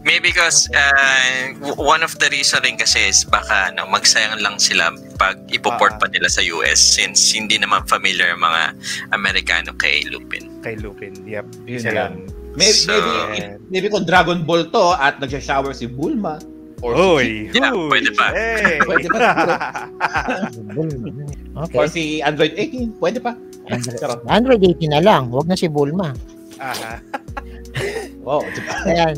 Maybe 0.00 0.32
because 0.32 0.64
uh, 0.72 1.52
one 1.76 2.00
of 2.00 2.16
the 2.16 2.32
reason 2.32 2.64
rin 2.64 2.80
kasi 2.80 3.12
is 3.12 3.20
baka 3.28 3.68
ano, 3.68 3.84
magsayang 3.84 4.40
lang 4.40 4.56
sila 4.56 4.96
pag 5.20 5.36
ipoport 5.52 6.00
pa 6.00 6.08
nila 6.08 6.32
sa 6.32 6.40
US 6.56 6.80
since 6.80 7.36
hindi 7.36 7.60
naman 7.60 7.84
familiar 7.84 8.32
ang 8.32 8.40
mga 8.40 8.62
Amerikano 9.12 9.76
kay 9.76 10.08
Lupin. 10.08 10.48
Kay 10.64 10.80
Lupin. 10.80 11.12
Yep. 11.28 11.46
Yun 11.68 11.82
yun. 11.84 12.12
Maybe, 12.56 12.80
So- 12.82 12.96
maybe, 12.96 13.60
maybe 13.68 13.86
kung 13.92 14.08
Dragon 14.08 14.42
Ball 14.42 14.72
to 14.72 14.96
at 14.96 15.20
nagsha-shower 15.20 15.76
si 15.76 15.84
Bulma. 15.86 16.40
Or 16.80 16.96
si, 16.96 17.04
Uy! 17.04 17.28
Yeah, 17.52 17.72
uy, 17.76 17.88
pwede 17.92 18.10
pa. 18.16 18.26
Hey. 18.32 18.80
Pwede 18.88 19.08
pa 19.12 19.20
Okay. 21.66 21.76
or 21.78 21.86
si 21.90 22.24
Android 22.24 22.56
18. 22.56 22.96
Pwede 22.96 23.18
pa. 23.20 23.36
Charot. 23.68 24.24
Android 24.26 24.64
18 24.64 24.88
na 24.88 25.00
lang. 25.04 25.28
Huwag 25.28 25.44
na 25.46 25.56
si 25.56 25.68
Bulma. 25.68 26.16
Aha. 26.56 27.00
Wow, 28.20 28.44
Japan. 28.52 28.84
Ayan. 28.84 29.14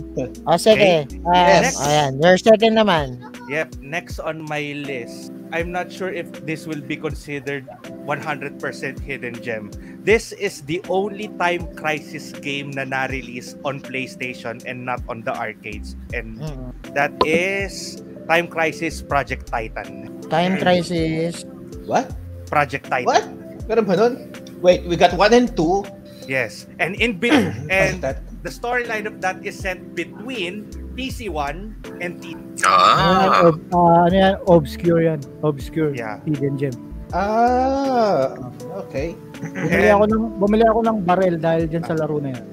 O, 0.47 0.55
sige. 0.55 1.11
Um, 1.27 1.35
Yes. 1.35 1.75
Ayan. 1.83 2.23
Your 2.23 2.39
second 2.39 2.79
naman. 2.79 3.19
Yep, 3.51 3.83
next 3.83 4.23
on 4.23 4.39
my 4.47 4.79
list. 4.87 5.35
I'm 5.51 5.75
not 5.75 5.91
sure 5.91 6.09
if 6.15 6.31
this 6.47 6.71
will 6.71 6.81
be 6.81 6.95
considered 6.95 7.67
100% 8.07 8.63
hidden 9.03 9.35
gem. 9.43 9.75
This 10.03 10.35
is 10.35 10.67
the 10.67 10.83
only 10.91 11.31
Time 11.39 11.71
Crisis 11.79 12.35
game 12.35 12.75
na 12.75 12.83
na-release 12.83 13.55
on 13.63 13.79
PlayStation 13.79 14.59
and 14.67 14.83
not 14.83 14.99
on 15.07 15.23
the 15.23 15.31
arcades. 15.31 15.95
And 16.11 16.43
Mm. 16.43 16.75
that 16.99 17.15
is 17.23 18.03
Time 18.27 18.51
Crisis 18.51 18.99
Project 18.99 19.47
Titan. 19.47 20.11
Time 20.27 20.59
Crisis. 20.59 21.47
What? 21.87 22.11
Project 22.51 22.91
Titan. 22.91 23.07
What? 23.07 23.25
Meron 23.71 23.85
ba 23.87 23.95
nun? 23.95 24.13
Wait, 24.59 24.83
we 24.91 24.99
got 24.99 25.15
1 25.15 25.31
and 25.33 25.55
2. 25.55 25.87
Yes. 26.27 26.67
And 26.83 26.99
in 26.99 27.23
bit 27.23 27.35
and 27.71 28.03
that? 28.03 28.27
the 28.43 28.51
storyline 28.51 29.07
of 29.07 29.23
that 29.23 29.39
is 29.47 29.55
set 29.55 29.95
between 29.95 30.67
PC1 30.99 31.79
and 32.03 32.19
T. 32.19 32.35
Ah, 32.67 33.47
Ob- 33.55 33.63
ah, 33.71 34.11
ano 34.11 34.15
yan? 34.19 34.35
Obscure 34.51 35.03
yan. 35.07 35.23
Obscure. 35.47 35.95
Yeah. 35.95 36.19
Hidden 36.27 36.59
gem. 36.59 36.75
Ah, 37.15 38.35
okay. 38.79 39.14
Bumili 39.43 39.89
And- 39.89 39.97
ako 39.97 40.05
ng 40.09 40.23
bumili 40.39 40.64
ako 40.64 40.81
ng 40.87 40.99
barrel 41.05 41.37
dahil 41.37 41.68
diyan 41.68 41.85
sa 41.85 41.95
laro 41.99 42.16
na 42.23 42.33
yan. 42.33 42.47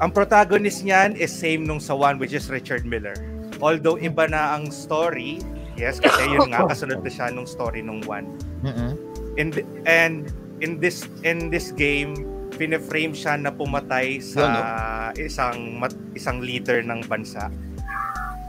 Ang 0.00 0.16
protagonist 0.16 0.80
niyan 0.80 1.12
is 1.12 1.28
same 1.28 1.68
nung 1.68 1.76
sa 1.76 1.92
one 1.92 2.16
which 2.16 2.32
is 2.32 2.48
Richard 2.48 2.88
Miller. 2.88 3.12
Although 3.60 4.00
iba 4.00 4.24
na 4.24 4.56
ang 4.56 4.72
story, 4.72 5.44
yes, 5.76 6.00
kasi 6.00 6.24
yun 6.24 6.48
nga 6.48 6.64
kasunod 6.72 7.04
na 7.04 7.10
siya 7.12 7.28
nung 7.28 7.44
story 7.44 7.84
nung 7.84 8.00
one. 8.08 8.24
Mm-mm. 8.64 8.96
In 9.36 9.52
and 9.84 10.32
in 10.64 10.80
this 10.80 11.04
in 11.20 11.52
this 11.52 11.68
game, 11.76 12.16
pineframe 12.56 13.12
siya 13.12 13.36
na 13.36 13.52
pumatay 13.52 14.24
sa 14.24 14.40
isang 15.20 15.76
mat- 15.76 16.00
isang 16.16 16.40
leader 16.40 16.80
ng 16.80 17.04
bansa. 17.04 17.52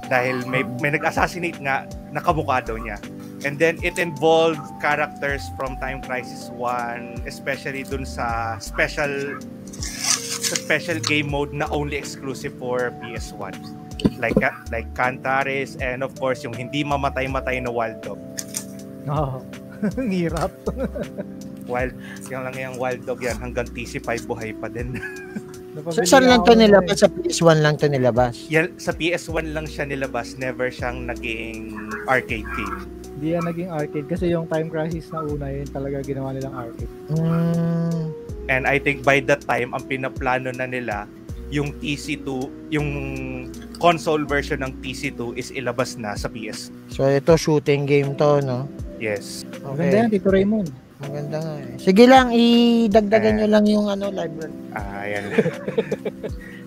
Dahil 0.07 0.47
may 0.47 0.63
may 0.79 0.95
nag-assassinate 0.95 1.59
nga 1.59 1.83
nakamukha 2.15 2.63
daw 2.63 2.79
niya. 2.79 2.95
And 3.41 3.57
then 3.57 3.81
it 3.81 3.97
involved 3.97 4.61
characters 4.81 5.41
from 5.57 5.77
Time 5.81 6.01
Crisis 6.01 6.53
1, 6.53 7.25
especially 7.25 7.81
dun 7.81 8.05
sa 8.05 8.57
special 8.61 9.41
sa 10.41 10.55
special 10.57 11.01
game 11.01 11.31
mode 11.31 11.53
na 11.53 11.65
only 11.73 11.97
exclusive 11.97 12.53
for 12.61 12.93
PS1. 13.01 13.57
Like 14.21 14.37
like 14.69 14.89
Cantares 14.93 15.77
and 15.81 16.05
of 16.05 16.13
course 16.17 16.45
yung 16.45 16.53
hindi 16.53 16.85
mamatay-matay 16.85 17.65
na 17.65 17.73
Wild 17.73 18.01
Dog. 18.05 18.21
Oo. 19.09 19.41
Ang 19.97 20.13
hirap. 20.13 20.53
Wild, 21.71 21.93
yung 22.29 22.43
lang 22.45 22.55
yung 22.57 22.77
Wild 22.77 23.01
Dog 23.05 23.21
yan 23.23 23.37
hanggang 23.41 23.65
TC5 23.73 24.29
buhay 24.29 24.51
pa 24.53 24.69
din. 24.69 24.97
So, 25.71 26.03
saan 26.03 26.27
lang 26.27 26.43
to 26.43 26.51
nilabas? 26.51 26.99
Sa 26.99 27.07
PS1 27.07 27.63
lang 27.63 27.79
to 27.79 27.87
nilabas? 27.87 28.35
yan, 28.51 28.75
sa 28.75 28.91
PS1 28.91 29.55
lang 29.55 29.63
siya 29.63 29.87
nilabas, 29.87 30.35
never 30.35 30.67
siyang 30.67 31.07
naging 31.07 31.87
arcade 32.11 32.43
game. 32.43 33.00
Hindi 33.21 33.37
yan 33.37 33.45
naging 33.45 33.69
arcade 33.69 34.07
kasi 34.09 34.33
yung 34.33 34.49
Time 34.49 34.65
Crisis 34.65 35.13
na 35.13 35.21
una 35.21 35.45
yun 35.45 35.69
talaga 35.69 36.01
ginawa 36.01 36.33
nilang 36.33 36.57
arcade. 36.57 36.89
Mm, 37.13 38.09
And 38.49 38.65
I 38.65 38.81
think 38.81 39.05
by 39.05 39.21
that 39.29 39.45
time, 39.45 39.71
ang 39.71 39.85
pinaplano 39.85 40.49
na 40.49 40.65
nila, 40.65 41.05
yung 41.47 41.77
TC2, 41.77 42.27
yung 42.73 42.89
console 43.77 44.25
version 44.25 44.57
ng 44.59 44.73
TC2 44.81 45.37
is 45.37 45.53
ilabas 45.53 45.95
na 45.95 46.17
sa 46.17 46.25
PS. 46.25 46.73
so, 46.89 47.05
ito 47.05 47.37
shooting 47.37 47.85
game 47.85 48.17
to, 48.17 48.41
no? 48.41 48.65
Yes. 48.97 49.45
Maganda 49.61 50.01
yan, 50.01 50.09
Tito 50.09 50.33
Raymond. 50.33 50.73
Maganda 50.97 51.37
nga 51.37 51.53
eh. 51.61 51.77
Sige 51.77 52.03
lang, 52.05 52.33
idagdagan 52.33 53.31
Eh. 53.31 53.37
nyo 53.37 53.47
lang 53.51 53.65
yung 53.67 53.85
ano, 53.85 54.09
library. 54.09 54.57
Ah, 54.73 55.05
yan. 55.05 55.23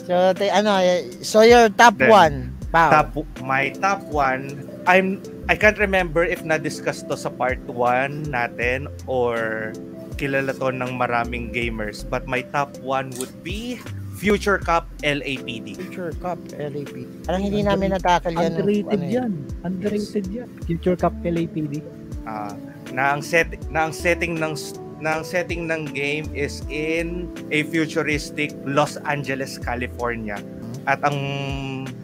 So, 0.05 0.15
te, 0.31 0.53
ano, 0.53 0.79
eh, 0.79 1.03
so 1.19 1.43
your 1.43 1.67
top 1.73 1.97
Then, 1.97 2.13
one, 2.13 2.37
Pao. 2.69 2.93
top 2.93 3.11
my 3.41 3.73
top 3.75 4.05
one 4.07 4.53
I'm 4.85 5.20
I 5.49 5.57
can't 5.57 5.76
remember 5.80 6.24
if 6.24 6.45
na-discuss 6.45 7.05
to 7.09 7.16
sa 7.16 7.28
part 7.32 7.61
1 7.68 8.32
natin 8.32 8.89
or 9.09 9.72
kilala 10.20 10.55
to 10.57 10.70
ng 10.72 10.95
maraming 10.97 11.53
gamers 11.53 12.05
but 12.07 12.24
my 12.28 12.45
top 12.53 12.72
one 12.80 13.12
would 13.16 13.32
be 13.45 13.80
Future 14.14 14.62
Cup 14.62 14.87
LAPD. 15.03 15.74
Future 15.76 16.14
Cup, 16.22 16.39
LAP. 16.55 16.95
Parang 17.26 17.43
hindi 17.43 17.61
namin 17.66 17.93
natakal 17.93 18.30
yan. 18.30 18.55
Underrated 18.55 18.89
ano 18.95 19.05
eh. 19.05 19.18
yan. 19.18 19.32
Underrated 19.66 20.24
yan. 20.30 20.49
Future 20.64 20.97
Cup 20.97 21.12
LAPD. 21.26 21.82
Ah, 22.24 22.55
na 22.95 23.18
ang 23.18 23.20
set 23.20 23.53
na 23.68 23.91
ang 23.91 23.93
setting 23.93 24.39
ng 24.39 24.55
na 25.03 25.20
ang 25.20 25.24
setting 25.26 25.68
ng 25.68 25.91
game 25.93 26.24
is 26.32 26.62
in 26.72 27.28
a 27.53 27.66
futuristic 27.68 28.55
Los 28.64 28.97
Angeles, 29.05 29.59
California. 29.59 30.39
At 30.87 31.03
ang 31.05 31.18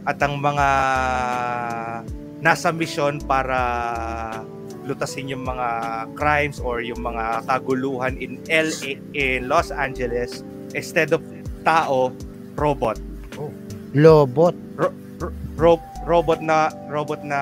at 0.05 0.19
ang 0.21 0.43
mga 0.43 0.67
nasa 2.41 2.73
mission 2.73 3.21
para 3.25 3.61
lutasin 4.89 5.29
yung 5.29 5.45
mga 5.45 5.69
crimes 6.17 6.59
or 6.59 6.81
yung 6.81 7.01
mga 7.05 7.45
kaguluhan 7.45 8.17
in 8.17 8.41
LA 8.49 8.97
in 9.13 9.47
Los 9.47 9.71
Angeles 9.71 10.43
instead 10.73 11.13
of 11.13 11.21
tao 11.63 12.11
robot. 12.57 12.97
Lobot. 13.93 14.57
ro- 15.61 15.83
robot 16.09 16.41
na 16.41 16.73
robot 16.89 17.21
na 17.21 17.41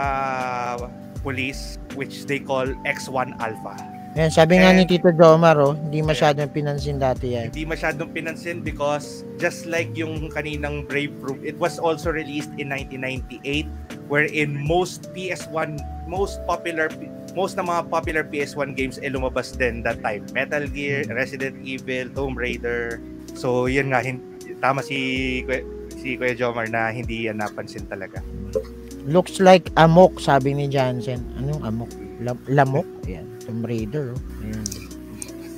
police 1.22 1.78
which 1.94 2.26
they 2.26 2.42
call 2.42 2.66
X1 2.82 3.38
Alpha 3.38 3.97
Yan, 4.18 4.34
sabi 4.34 4.58
nga 4.58 4.74
ni 4.74 4.82
And- 4.82 4.90
Tito 4.90 5.14
Jomar, 5.14 5.54
oh, 5.62 5.78
hindi 5.78 6.02
masyadong 6.02 6.50
pinansin 6.50 6.98
dati 6.98 7.38
yan. 7.38 7.54
hindi 7.54 7.62
masyadong 7.62 8.10
pinansin 8.10 8.66
because 8.66 9.22
just 9.38 9.62
like 9.70 9.86
yung 9.94 10.26
kaninang 10.34 10.82
Brave 10.90 11.14
Proof, 11.22 11.38
it 11.46 11.54
was 11.62 11.78
also 11.78 12.10
released 12.10 12.50
in 12.58 12.74
1998 12.74 13.70
wherein 14.10 14.58
most 14.58 15.06
PS1, 15.14 15.78
most 16.10 16.42
popular 16.50 16.90
most 17.38 17.54
na 17.54 17.62
mga 17.62 17.86
popular 17.86 18.26
PS1 18.26 18.74
games 18.74 18.98
ay 18.98 19.14
lumabas 19.14 19.54
din 19.54 19.86
that 19.86 20.02
time. 20.02 20.26
Metal 20.34 20.66
Gear, 20.66 21.06
Resident 21.14 21.54
Evil, 21.62 22.10
Tomb 22.10 22.34
Raider. 22.34 22.98
So 23.38 23.70
yun 23.70 23.94
nga, 23.94 24.02
hin- 24.02 24.24
tama 24.58 24.82
si 24.82 25.46
si 25.94 26.18
Kuya 26.18 26.34
Jomar 26.34 26.66
na 26.66 26.90
hindi 26.90 27.30
yan 27.30 27.38
napansin 27.38 27.86
talaga. 27.86 28.18
Looks 29.06 29.38
like 29.38 29.70
amok, 29.78 30.18
sabi 30.18 30.58
ni 30.58 30.66
Jansen. 30.66 31.22
Anong 31.38 31.62
amok? 31.62 31.90
Lam- 32.18 32.42
lamok? 32.50 32.88
Ayan. 33.06 33.27
Tomb 33.48 33.64
Raider. 33.64 34.12
Oh. 34.12 34.44
Ayan. 34.44 34.64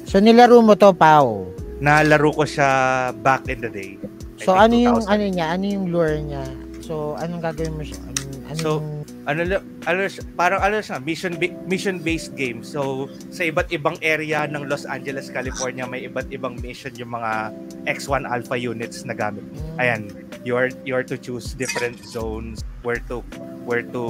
So, 0.06 0.22
nilaro 0.22 0.62
mo 0.62 0.74
to, 0.74 0.94
Pao. 0.94 1.50
nalaro 1.80 2.30
ko 2.30 2.44
siya 2.44 2.68
back 3.16 3.48
in 3.48 3.58
the 3.58 3.68
day. 3.68 3.96
I 4.36 4.38
So 4.38 4.52
ano 4.52 4.72
yung 4.72 5.00
2000. 5.00 5.10
ano 5.10 5.24
niya? 5.26 5.46
Ano 5.50 5.64
yung 5.66 5.86
lure 5.88 6.16
niya? 6.20 6.44
So 6.80 7.16
anong 7.16 7.40
gagawin 7.40 7.72
mo 7.72 7.80
siya? 7.80 7.96
Ano, 8.04 8.20
ano 8.44 8.56
So, 8.56 8.70
yung- 8.76 9.00
ano 9.24 9.40
ano 9.86 10.00
siya- 10.04 10.26
parang 10.34 10.60
ano 10.60 10.76
siya 10.78 10.96
mission 10.98 11.40
mission 11.64 11.96
based 11.98 12.34
game 12.34 12.60
so 12.60 13.04
sa 13.28 13.44
iba't 13.44 13.68
ibang 13.70 13.96
area 14.00 14.44
ng 14.44 14.66
Los 14.66 14.84
Angeles 14.84 15.28
California 15.28 15.84
may 15.84 16.04
iba't 16.04 16.28
ibang 16.28 16.56
mission 16.58 16.92
yung 16.94 17.14
mga 17.14 17.52
X1 17.86 18.24
alpha 18.24 18.56
units 18.56 19.04
na 19.04 19.14
gamit 19.14 19.44
Hmm. 19.46 19.76
ayan 19.78 20.00
you 20.42 20.52
are 20.52 20.68
you 20.82 20.92
are 20.92 21.04
to 21.04 21.16
choose 21.16 21.52
different 21.54 21.96
zones 22.02 22.60
where 22.82 23.00
to 23.06 23.24
where 23.62 23.84
to 23.84 24.02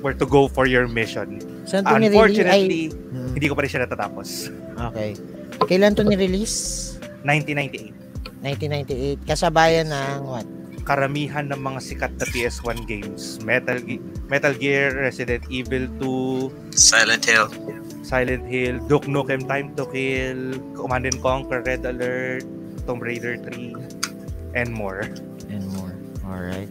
where 0.00 0.14
to 0.14 0.24
go 0.24 0.46
for 0.46 0.64
your 0.64 0.86
mission 0.86 1.38
Saan 1.70 1.86
to 1.86 1.94
ni-release? 1.96 2.10
Ay, 2.10 2.66
unfortunately 2.66 2.84
Hmm, 3.10 3.30
hindi 3.32 3.46
ko 3.46 3.54
pa 3.54 3.62
rin 3.62 3.70
siya 3.70 3.82
natatapos 3.86 4.28
okay. 4.90 5.10
Kailan 5.66 5.94
to 5.94 6.02
ni-release? 6.02 6.98
1998 7.22 7.94
1998. 8.42 9.28
Kasabayan 9.28 9.86
ng 9.88 10.20
what? 10.26 10.46
karamihan 10.80 11.44
ng 11.46 11.60
mga 11.60 11.78
sikat 11.78 12.12
na 12.16 12.26
PS1 12.26 12.88
games 12.88 13.38
Metal 13.44 13.78
Ge- 13.78 14.00
Metal 14.26 14.50
Gear 14.56 14.96
Resident 14.96 15.44
Evil 15.46 15.86
2 16.02 16.74
Silent 16.74 17.22
Hill. 17.22 17.46
Silent 18.00 18.48
Hill, 18.48 18.80
Duke 18.88 19.06
Nukem 19.06 19.44
Time 19.44 19.76
to 19.76 19.86
Kill, 19.86 20.56
Command 20.74 21.04
and 21.06 21.20
Conquer, 21.20 21.62
Red 21.62 21.84
Alert, 21.84 22.42
Tomb 22.88 22.98
Raider 22.98 23.36
3, 23.38 23.76
and 24.56 24.72
more. 24.72 25.04
and 25.52 25.62
more. 25.76 25.92
Alright. 26.26 26.66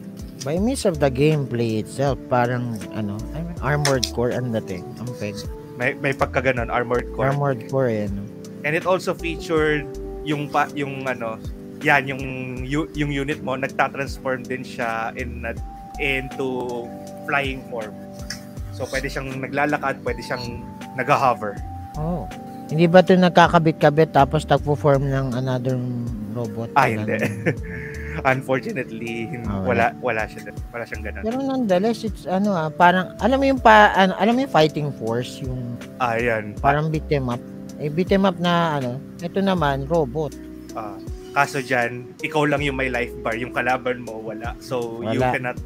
By 0.48 0.56
means 0.56 0.88
of 0.88 1.04
the 1.04 1.12
gameplay 1.12 1.84
itself, 1.84 2.16
parang 2.32 2.80
ano, 2.96 3.20
I 3.36 3.44
mean, 3.44 3.60
Armored 3.60 4.08
Core 4.16 4.32
ang 4.32 4.56
dating. 4.56 4.88
Ang 5.04 5.12
peg. 5.20 5.36
May, 5.76 6.00
may 6.00 6.16
pagkaganon, 6.16 6.72
Armored 6.72 7.12
Core. 7.12 7.28
Armored 7.28 7.68
Core 7.68 7.92
eh, 7.92 8.08
no? 8.08 8.24
And 8.64 8.72
it 8.72 8.88
also 8.88 9.12
featured 9.12 9.84
yung 10.24 10.48
pa, 10.48 10.72
yung 10.76 11.04
ano, 11.08 11.36
yan 11.80 12.12
yung 12.12 12.24
yu- 12.68 12.92
yung 12.96 13.12
unit 13.12 13.40
mo 13.40 13.56
nagta-transform 13.56 14.44
din 14.44 14.64
siya 14.64 15.16
in 15.16 15.44
into 16.00 16.88
flying 17.28 17.64
form. 17.72 17.92
So 18.76 18.88
pwede 18.88 19.12
siyang 19.12 19.44
naglalakad, 19.44 20.04
pwede 20.04 20.24
siyang 20.24 20.64
nag-hover. 20.96 21.60
Oh. 22.00 22.28
Hindi 22.70 22.86
ba 22.86 23.02
ito 23.02 23.18
nagkakabit-kabit 23.18 24.14
tapos 24.14 24.46
nagpo-form 24.46 25.10
ng 25.10 25.28
another 25.36 25.76
robot? 26.38 26.70
Ah, 26.78 26.86
hindi. 26.88 27.18
Unfortunately, 28.26 29.28
hin- 29.28 29.48
Ah, 29.48 29.64
wala 29.64 29.86
wala 30.00 30.26
siya 30.26 30.52
wala 30.74 30.84
siyang 30.84 31.04
ganun. 31.06 31.24
Pero 31.24 31.38
nonetheless, 31.40 32.04
it's 32.04 32.24
ano 32.26 32.52
ah, 32.52 32.70
parang, 32.70 33.14
alam 33.20 33.38
mo 33.40 33.46
yung 33.46 33.62
pa, 33.62 33.94
ano, 33.94 34.14
alam 34.18 34.34
mo 34.36 34.40
yung 34.44 34.54
fighting 34.54 34.90
force, 34.96 35.40
yung 35.42 35.78
Ah, 35.98 36.20
yan. 36.20 36.58
Pa- 36.58 36.72
parang 36.72 36.90
beat 36.90 37.08
'em 37.10 37.30
up. 37.30 37.42
Eh, 37.80 37.88
beat 37.88 38.12
'em 38.12 38.28
up 38.28 38.38
na 38.38 38.78
ano, 38.78 39.00
ito 39.20 39.40
naman, 39.40 39.88
robot. 39.88 40.36
Ah, 40.76 40.98
kaso 41.32 41.62
dyan, 41.62 42.10
ikaw 42.20 42.44
lang 42.44 42.60
yung 42.62 42.76
may 42.76 42.90
life 42.90 43.14
bar, 43.22 43.38
yung 43.38 43.54
kalaban 43.54 44.02
mo 44.02 44.20
wala. 44.20 44.58
So 44.60 45.02
you 45.06 45.22
Wala. 45.22 45.34
cannot 45.34 45.58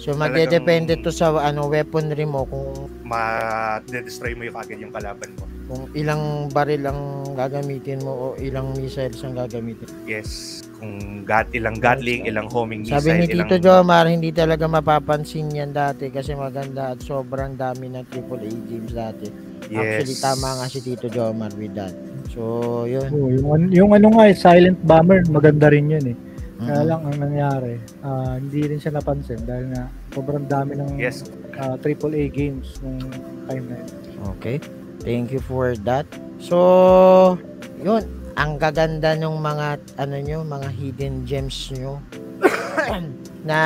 So, 0.00 0.16
magdedepende 0.16 0.96
to 1.04 1.12
sa 1.12 1.28
ano 1.36 1.68
weaponry 1.68 2.24
mo 2.24 2.48
kung 2.48 2.88
ma-destroy 3.04 4.32
mo 4.32 4.48
yung 4.48 4.56
kagad 4.56 4.80
yung 4.80 4.94
kalaban 4.96 5.28
mo. 5.36 5.44
Kung 5.70 5.86
ilang 5.94 6.50
baril 6.50 6.82
ang 6.82 7.00
gagamitin 7.38 8.02
mo 8.02 8.10
o 8.10 8.24
ilang 8.42 8.74
missiles 8.74 9.22
ang 9.22 9.38
gagamitin. 9.38 9.86
Yes, 10.02 10.60
kung 10.82 11.22
gat 11.22 11.46
ilang 11.54 11.78
gatling, 11.78 12.26
ilang 12.26 12.50
homing 12.50 12.82
missile, 12.82 12.98
Sabi 12.98 13.22
ni 13.22 13.30
ilang 13.30 13.46
Tito 13.46 13.62
Jomar, 13.62 14.10
hindi 14.10 14.34
talaga 14.34 14.66
mapapansin 14.66 15.46
yan 15.46 15.70
dati 15.70 16.10
kasi 16.10 16.34
maganda 16.34 16.90
at 16.90 16.98
sobrang 16.98 17.54
dami 17.54 17.86
ng 17.86 18.02
AAA 18.02 18.50
games 18.66 18.90
dati. 18.90 19.30
yes. 19.70 20.02
Actually, 20.02 20.18
tama 20.18 20.48
nga 20.58 20.66
si 20.66 20.82
Tito 20.82 21.06
Jomar 21.06 21.54
with 21.54 21.70
that. 21.78 21.94
So, 22.34 22.42
yun. 22.90 23.06
Oh, 23.14 23.30
yung, 23.30 23.70
yung 23.70 23.90
ano 23.94 24.10
nga, 24.10 24.26
eh, 24.26 24.34
Silent 24.34 24.82
Bomber, 24.82 25.22
maganda 25.30 25.70
rin 25.70 25.86
yun 25.86 26.02
eh. 26.10 26.16
Kaya 26.60 26.82
Mhm. 26.82 26.88
lang 26.90 27.00
ang 27.06 27.16
nangyari, 27.16 27.74
ah, 28.02 28.34
hindi 28.36 28.60
rin 28.66 28.76
siya 28.76 28.92
napansin 28.92 29.38
dahil 29.46 29.70
nga 29.70 29.86
sobrang 30.10 30.44
dami 30.44 30.74
ng 30.74 30.98
Yes. 30.98 31.30
ah, 31.54 31.78
AAA 31.78 32.26
games 32.26 32.74
nung 32.82 32.98
time 33.46 33.64
na 33.70 33.76
yun. 33.78 33.90
Okay. 34.36 34.58
Thank 35.00 35.32
you 35.32 35.40
for 35.40 35.72
that. 35.88 36.04
So, 36.40 37.36
yun. 37.80 38.04
Ang 38.40 38.56
gaganda 38.56 39.16
ng 39.16 39.36
mga, 39.36 39.68
ano 40.00 40.16
nyo, 40.20 40.38
mga 40.44 40.68
hidden 40.72 41.28
gems 41.28 41.68
nyo 41.76 42.00
na 43.48 43.58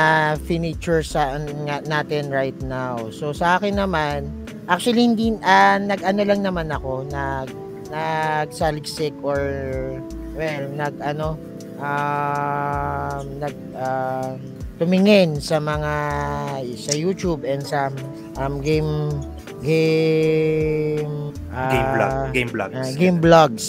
finiture 0.43 0.99
sa 0.99 1.39
natin 1.87 2.27
right 2.27 2.55
now. 2.63 3.07
So, 3.11 3.31
sa 3.31 3.55
akin 3.55 3.79
naman, 3.79 4.27
actually, 4.67 5.07
hindi, 5.07 5.35
ah, 5.43 5.79
nag-ano 5.79 6.21
lang 6.27 6.41
naman 6.43 6.67
ako, 6.71 7.07
nag, 7.07 7.47
nagsaliksik 7.87 9.15
or, 9.23 9.39
well, 10.35 10.65
nag, 10.75 10.95
ano, 10.99 11.39
um, 11.79 13.23
nag, 13.39 13.55
um, 13.79 14.35
tumingin 14.75 15.39
sa 15.39 15.59
mga, 15.63 15.93
sa 16.75 16.93
YouTube 16.95 17.47
and 17.47 17.63
sa 17.63 17.87
um, 18.35 18.59
game 18.59 19.23
game 19.65 21.33
ah, 21.49 21.69
game 21.73 21.89
vlog, 21.89 22.13
game 22.31 22.49
vlogs. 22.53 22.77
ah, 22.77 22.91
game 22.93 23.17
vlogs. 23.19 23.65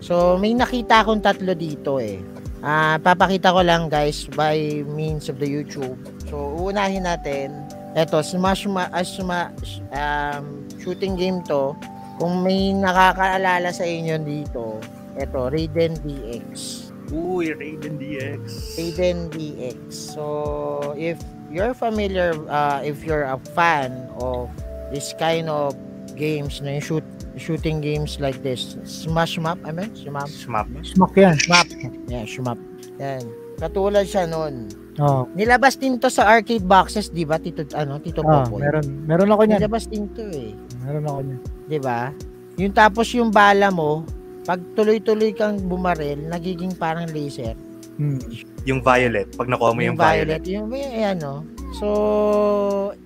So 0.00 0.38
may 0.38 0.54
nakita 0.54 1.02
akong 1.02 1.20
tatlo 1.20 1.52
dito 1.58 1.98
eh. 1.98 2.22
Ah, 2.60 3.00
papakita 3.00 3.56
ko 3.56 3.64
lang 3.64 3.88
guys 3.88 4.28
by 4.32 4.84
means 4.84 5.28
of 5.28 5.40
the 5.42 5.48
YouTube. 5.48 5.96
So 6.30 6.36
uunahin 6.60 7.04
natin. 7.08 7.66
Eto, 7.98 8.22
Smash 8.22 8.70
Ma, 8.70 8.86
ah, 8.94 9.02
Smash 9.02 9.82
um, 9.90 10.62
shooting 10.78 11.18
game 11.18 11.42
to. 11.50 11.74
Kung 12.20 12.44
may 12.44 12.70
nakakaalala 12.70 13.72
sa 13.72 13.82
inyo 13.82 14.20
dito, 14.22 14.78
eto, 15.16 15.48
Raiden 15.50 15.96
DX. 16.04 16.86
Uy, 17.10 17.50
Raiden 17.50 17.98
DX. 17.98 18.42
Raiden 18.78 19.32
DX. 19.32 19.80
So, 19.90 20.94
if 20.94 21.18
you're 21.50 21.74
familiar, 21.74 22.36
uh, 22.46 22.78
if 22.84 23.02
you're 23.02 23.26
a 23.26 23.40
fan 23.56 24.06
of 24.20 24.52
this 24.90 25.14
kind 25.16 25.48
of 25.48 25.74
games, 26.14 26.60
na 26.60 26.78
yung 26.78 26.84
shoot, 26.84 27.06
shooting 27.38 27.80
games 27.80 28.18
like 28.18 28.38
this, 28.42 28.76
Smash 28.84 29.38
Map, 29.38 29.58
I 29.64 29.72
mean, 29.72 29.90
Smash 29.96 30.44
Smap. 30.44 30.66
Smack 30.84 31.12
yan. 31.16 31.36
Map. 31.48 31.68
Yeah, 32.10 32.26
Shmap. 32.26 32.58
Yan. 33.00 33.24
Katulad 33.56 34.04
siya 34.08 34.28
noon. 34.28 34.68
Oh, 35.00 35.24
Nilabas 35.32 35.80
din 35.80 35.96
to 35.96 36.12
sa 36.12 36.28
arcade 36.28 36.66
boxes, 36.66 37.08
di 37.08 37.24
ba? 37.24 37.40
Tito, 37.40 37.64
ano, 37.72 37.96
Tito 38.02 38.20
ah, 38.26 38.44
Popoy. 38.44 38.60
meron, 38.60 38.86
meron 39.08 39.30
ako 39.32 39.42
niyan. 39.48 39.60
Nilabas 39.62 39.84
din 39.88 40.04
to 40.12 40.24
eh. 40.28 40.52
Meron 40.84 41.04
ako 41.08 41.18
niyan. 41.24 41.40
'di 41.70 41.78
ba? 41.78 42.10
Yung 42.58 42.74
tapos 42.74 43.06
yung 43.14 43.30
bala 43.30 43.70
mo, 43.70 44.02
pag 44.42 44.58
tuloy-tuloy 44.74 45.30
kang 45.30 45.62
bumaril, 45.62 46.26
nagiging 46.26 46.74
parang 46.74 47.06
laser. 47.14 47.54
Hmm. 47.96 48.18
Yung 48.66 48.82
violet, 48.82 49.30
pag 49.38 49.46
nakuha 49.46 49.70
mo 49.70 49.80
yung, 49.80 49.94
violet. 49.94 50.42
Yung 50.50 50.66
may 50.66 51.06
ano. 51.06 51.46
So, 51.70 51.88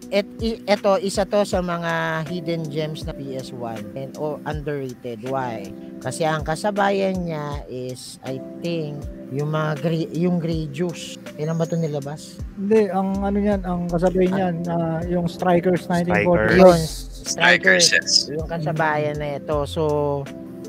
et, 0.09 0.25
i- 0.41 0.63
eto, 0.65 0.97
isa 0.97 1.29
to 1.29 1.45
sa 1.45 1.61
mga 1.61 2.25
hidden 2.31 2.65
gems 2.73 3.05
na 3.05 3.13
PS1 3.13 3.93
and 3.93 4.17
o 4.17 4.41
underrated. 4.49 5.21
Why? 5.29 5.69
Kasi 6.01 6.25
ang 6.25 6.49
kasabayan 6.49 7.29
niya 7.29 7.61
is, 7.69 8.17
I 8.25 8.41
think, 8.65 9.05
yung 9.35 9.53
mga 9.53 9.85
gray, 9.85 10.05
yung 10.17 10.41
gray 10.41 10.65
juice. 10.73 11.21
Kailan 11.37 11.61
ba 11.61 11.69
to 11.69 11.77
nilabas? 11.77 12.41
Hindi, 12.57 12.89
ang 12.89 13.21
ano 13.21 13.37
niyan, 13.37 13.63
ang 13.69 13.91
kasabay 13.91 14.27
niyan, 14.33 14.55
ah, 14.71 15.01
yung 15.05 15.29
Strikers 15.29 15.85
1940. 15.91 16.57
Yun, 16.63 16.81
Strikers, 17.25 17.87
yes. 17.93 18.29
yung 18.33 18.49
kasabayan 18.49 19.17
na 19.21 19.37
ito. 19.37 19.65
So, 19.69 20.23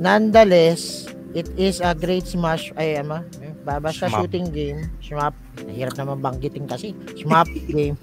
nonetheless, 0.04 1.08
it 1.36 1.52
is 1.60 1.84
a 1.84 1.92
great 1.92 2.24
smash, 2.24 2.72
ay, 2.80 2.96
ama, 2.98 3.22
ba- 3.62 3.84
basta 3.84 4.08
Shmup. 4.08 4.24
shooting 4.24 4.48
game, 4.50 4.88
shmup, 5.04 5.36
nahirap 5.62 5.94
naman 6.00 6.24
banggitin 6.24 6.66
kasi, 6.66 6.96
shmup 7.20 7.46
game. 7.76 8.00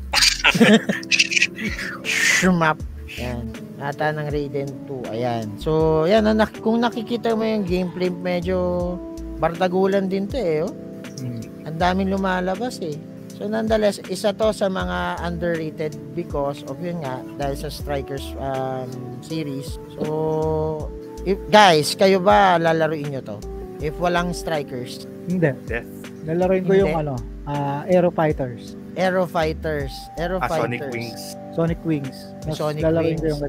shmup. 2.04 2.78
Yan. 3.20 3.52
Ata 3.76 4.08
ng 4.14 4.28
Raiden 4.32 4.68
2. 4.88 5.12
Ayan. 5.12 5.44
So, 5.60 6.04
yan. 6.08 6.24
kung 6.64 6.80
nakikita 6.80 7.36
mo 7.36 7.44
yung 7.44 7.68
gameplay, 7.68 8.08
medyo 8.08 8.96
bardagulan 9.36 10.08
din 10.08 10.24
to 10.30 10.38
eh. 10.38 10.62
Oh. 10.64 10.72
Hmm. 11.20 11.42
Ang 11.66 11.76
daming 11.76 12.08
lumalabas 12.08 12.80
eh. 12.80 12.96
So 13.32 13.50
nonetheless, 13.50 13.98
isa 14.06 14.30
to 14.36 14.54
sa 14.54 14.70
mga 14.70 15.18
underrated 15.18 15.92
because 16.14 16.62
of 16.70 16.78
yun 16.78 17.02
nga, 17.02 17.18
dahil 17.40 17.56
sa 17.58 17.68
Strikers 17.74 18.38
um, 18.38 18.86
series. 19.18 19.82
So, 19.98 20.86
if, 21.24 21.38
guys, 21.48 21.92
kayo 21.92 22.18
ba 22.18 22.56
lalaruin 22.56 23.08
nyo 23.08 23.22
to? 23.22 23.36
If 23.78 23.94
walang 23.96 24.30
Strikers, 24.30 25.06
Hindi. 25.22 25.50
Death. 25.64 25.86
Lalaroin 26.22 26.62
ko 26.62 26.72
yung 26.76 26.94
ano, 26.96 27.14
ah, 27.44 27.82
Aero 27.84 28.10
Fighters. 28.10 28.74
Aero 28.92 29.24
Fighters, 29.24 29.90
Aero 30.16 30.38
Ah, 30.38 30.46
Fighters. 30.46 30.62
Sonic 30.78 30.82
Wings. 30.88 31.22
Sonic 31.52 31.80
Wings. 31.82 32.18
Mas 32.44 32.56
Sonic 32.56 32.82
lalaroin 32.82 33.16
ko 33.16 33.24
Wings. 33.24 33.32
yung 33.32 33.42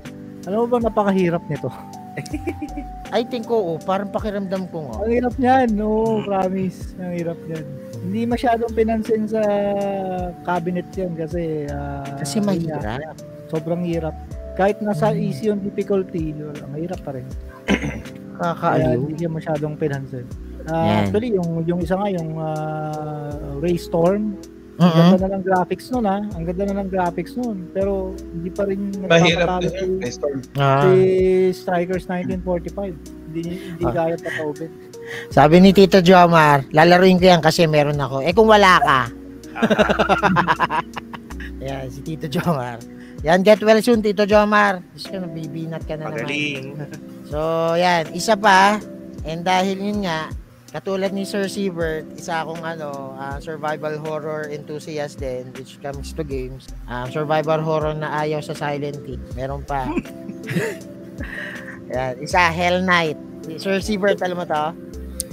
Alam 0.44 0.58
mo 0.60 0.68
ba 0.68 0.78
napakahirap 0.82 1.44
nito? 1.48 1.70
I 3.10 3.22
think 3.24 3.46
oo, 3.48 3.78
parang 3.80 4.10
pakiramdam 4.10 4.70
ko 4.70 4.86
nga. 4.86 4.96
Ang 5.02 5.12
hirap 5.12 5.34
niyan, 5.36 5.68
no, 5.74 6.22
promise. 6.24 6.94
Ang 6.98 7.14
hirap 7.14 7.38
niyan. 7.44 7.66
Hindi 8.04 8.22
masyadong 8.26 8.74
pinansin 8.74 9.24
sa 9.26 9.42
cabinet 10.44 10.90
yan 10.92 11.14
kasi 11.14 11.70
ah, 11.70 12.04
Kasi 12.18 12.38
mahirap. 12.38 12.84
sobrang 13.48 13.82
hirap. 13.84 14.14
Kahit 14.54 14.78
nasa 14.80 15.10
Mm. 15.10 15.18
easy 15.20 15.44
yung 15.48 15.62
difficulty, 15.62 16.34
mahirap 16.68 17.02
pa 17.02 17.14
rin. 17.14 17.26
Kakaaliw. 18.40 19.00
hindi 19.08 19.26
masyadong 19.26 19.74
pinansin. 19.76 20.26
Ah, 20.66 20.80
Yan. 20.82 20.98
actually, 21.06 21.30
yung, 21.34 21.50
yung 21.64 21.80
isa 21.80 21.94
nga, 21.94 22.08
yung 22.08 22.36
uh, 22.36 23.32
Ray 23.60 23.76
Storm, 23.76 24.36
ang 24.74 24.90
Mhm. 24.90 25.00
ganda 25.14 25.18
na 25.22 25.38
ng 25.38 25.46
graphics 25.46 25.86
nun 25.88 26.04
ha. 26.04 26.18
Ang 26.34 26.44
ganda 26.46 26.64
na 26.66 26.82
ng 26.82 26.90
graphics 26.90 27.34
nun. 27.36 27.70
Pero 27.70 27.92
hindi 28.34 28.50
pa 28.50 28.66
rin 28.66 28.90
Mahirap 28.98 29.62
nagpapatalo 29.62 29.70
din. 29.70 30.02
si. 30.02 30.20
Ah. 30.58 30.82
si 30.82 30.98
Strikers 31.54 32.10
1945. 32.10 32.98
Hindi, 33.28 33.42
hindi 33.54 33.84
Ah. 33.84 33.94
kaya 33.94 34.16
pataubin. 34.18 34.72
Sabi 35.30 35.56
ni 35.60 35.72
Tito 35.72 36.00
Jomar, 36.00 36.66
lalaruin 36.72 37.16
ko 37.16 37.26
yan 37.28 37.40
kasi 37.40 37.68
meron 37.68 37.96
ako. 37.98 38.24
Eh 38.24 38.32
kung 38.32 38.48
wala 38.48 38.80
ka. 38.80 39.00
Yan, 41.62 41.86
si 41.88 42.02
Tito 42.02 42.26
Jomar. 42.28 42.80
Yan, 43.24 43.40
get 43.40 43.60
well 43.60 43.80
soon, 43.80 44.04
Tito 44.04 44.24
Jomar. 44.24 44.84
Diyos 44.92 45.08
ka, 45.08 45.16
nabibinat 45.18 45.84
ka 45.84 45.96
na 45.96 46.08
naman. 46.08 46.24
Magaling. 46.24 46.66
So, 47.34 47.40
yan. 47.74 48.14
Isa 48.14 48.38
pa. 48.38 48.78
And 49.26 49.42
dahil 49.42 49.80
yun 49.80 50.06
nga, 50.06 50.30
katulad 50.70 51.10
ni 51.10 51.26
Sir 51.26 51.48
Siebert, 51.48 52.06
isa 52.14 52.46
akong 52.46 52.62
ano, 52.62 53.16
ah, 53.16 53.40
survival 53.40 53.98
horror 53.98 54.46
enthusiast 54.46 55.18
din, 55.18 55.50
which 55.56 55.82
comes 55.82 56.14
to 56.14 56.22
games. 56.22 56.70
Ah, 56.86 57.10
survival 57.10 57.58
horror 57.58 57.96
na 57.96 58.22
ayaw 58.22 58.38
sa 58.38 58.54
Silent 58.54 59.02
Hill. 59.02 59.24
Meron 59.34 59.66
pa. 59.66 59.88
yan. 61.90 62.22
Isa, 62.22 62.52
Hell 62.52 62.84
Knight. 62.84 63.18
Sir 63.58 63.82
Siebert, 63.82 64.22
alam 64.22 64.38
mo 64.38 64.46
to? 64.46 64.66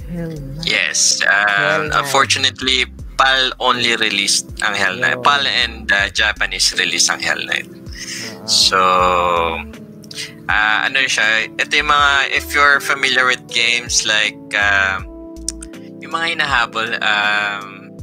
Hell 0.09 0.31
Knight. 0.31 0.65
Yes. 0.65 1.21
Hell 1.21 1.29
Um, 1.29 1.81
Knight. 1.85 2.01
unfortunately, 2.01 2.89
PAL 3.13 3.53
only 3.61 3.93
released 3.95 4.49
ang 4.61 4.73
Hell 4.73 4.97
Knight. 4.97 5.21
PAL 5.21 5.43
and 5.45 5.85
uh, 5.85 6.09
Japanese 6.09 6.73
released 6.73 7.13
ang 7.13 7.21
Hell 7.21 7.37
Knight. 7.45 7.69
Ah. 8.41 8.47
So, 8.49 8.79
ah 10.49 10.89
ano 10.89 10.97
siya, 11.05 11.47
ito 11.47 11.73
yung 11.77 11.89
mga, 11.89 12.11
if 12.33 12.51
you're 12.51 12.81
familiar 12.81 13.25
with 13.25 13.41
games 13.47 14.03
like, 14.03 14.37
um, 14.57 15.05
yung 16.01 16.11
mga 16.11 16.37
hinahabol, 16.37 16.89
um, 17.05 17.93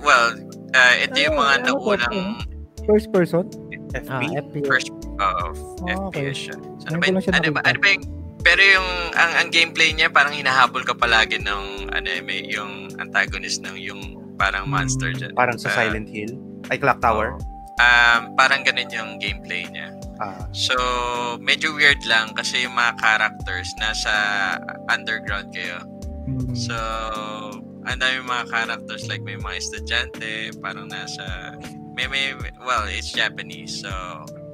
well, 0.00 0.32
uh, 0.72 0.94
ito 1.02 1.16
yung 1.18 1.36
mga 1.36 1.66
Ano, 1.66 1.82
ano 1.82 1.82
to, 1.82 1.96
naunang 1.98 2.18
First 2.82 3.14
person? 3.14 3.46
Ah, 4.10 4.18
FB. 4.18 4.22
FPS. 4.50 4.66
first 4.66 4.88
of 4.90 4.98
Ah, 5.22 5.54
okay. 6.10 6.32
FPS 6.34 6.38
siya. 6.50 6.56
So, 6.82 6.86
ano, 6.90 6.96
ba, 6.98 7.04
ano, 7.12 7.50
ba, 7.52 7.60
ano 7.62 7.78
ba 7.78 7.88
yung, 7.94 8.04
pero 8.42 8.58
yung, 8.58 8.88
ang, 9.14 9.32
ang 9.38 9.48
gameplay 9.54 9.94
niya, 9.94 10.10
parang 10.10 10.34
hinahabol 10.34 10.82
ka 10.82 10.96
palagi 10.96 11.38
ng, 11.38 11.92
ano, 11.94 12.08
eh, 12.10 12.18
may, 12.24 12.42
yung 12.50 12.90
antagonist 12.98 13.62
ng 13.62 13.78
yung 13.78 14.18
parang 14.34 14.66
monster 14.66 15.14
dyan. 15.14 15.30
Parang 15.38 15.54
sa 15.60 15.70
Ah, 15.70 15.86
Silent 15.86 16.10
Hill. 16.10 16.34
Ay, 16.72 16.80
Clock 16.80 16.98
Tower. 16.98 17.38
Um, 17.82 18.38
parang 18.38 18.62
ganun 18.62 18.90
yung 18.94 19.18
gameplay 19.18 19.66
niya. 19.66 19.90
Ah, 20.22 20.46
So, 20.54 20.76
medyo 21.42 21.74
weird 21.74 21.98
lang 22.06 22.30
kasi 22.38 22.62
yung 22.62 22.78
mga 22.78 22.94
characters 23.02 23.74
nasa 23.82 24.14
underground 24.86 25.50
kayo. 25.50 25.82
Hmm. 26.30 26.54
So, 26.54 26.76
ang 27.82 27.98
dami 27.98 28.22
mga 28.22 28.46
characters 28.46 29.10
like 29.10 29.26
may 29.26 29.34
mga 29.34 29.58
estudyante, 29.58 30.54
parang 30.62 30.86
nasa 30.86 31.58
may 31.98 32.06
may 32.06 32.32
well, 32.62 32.86
it's 32.86 33.10
Japanese. 33.10 33.82
So, 33.82 33.90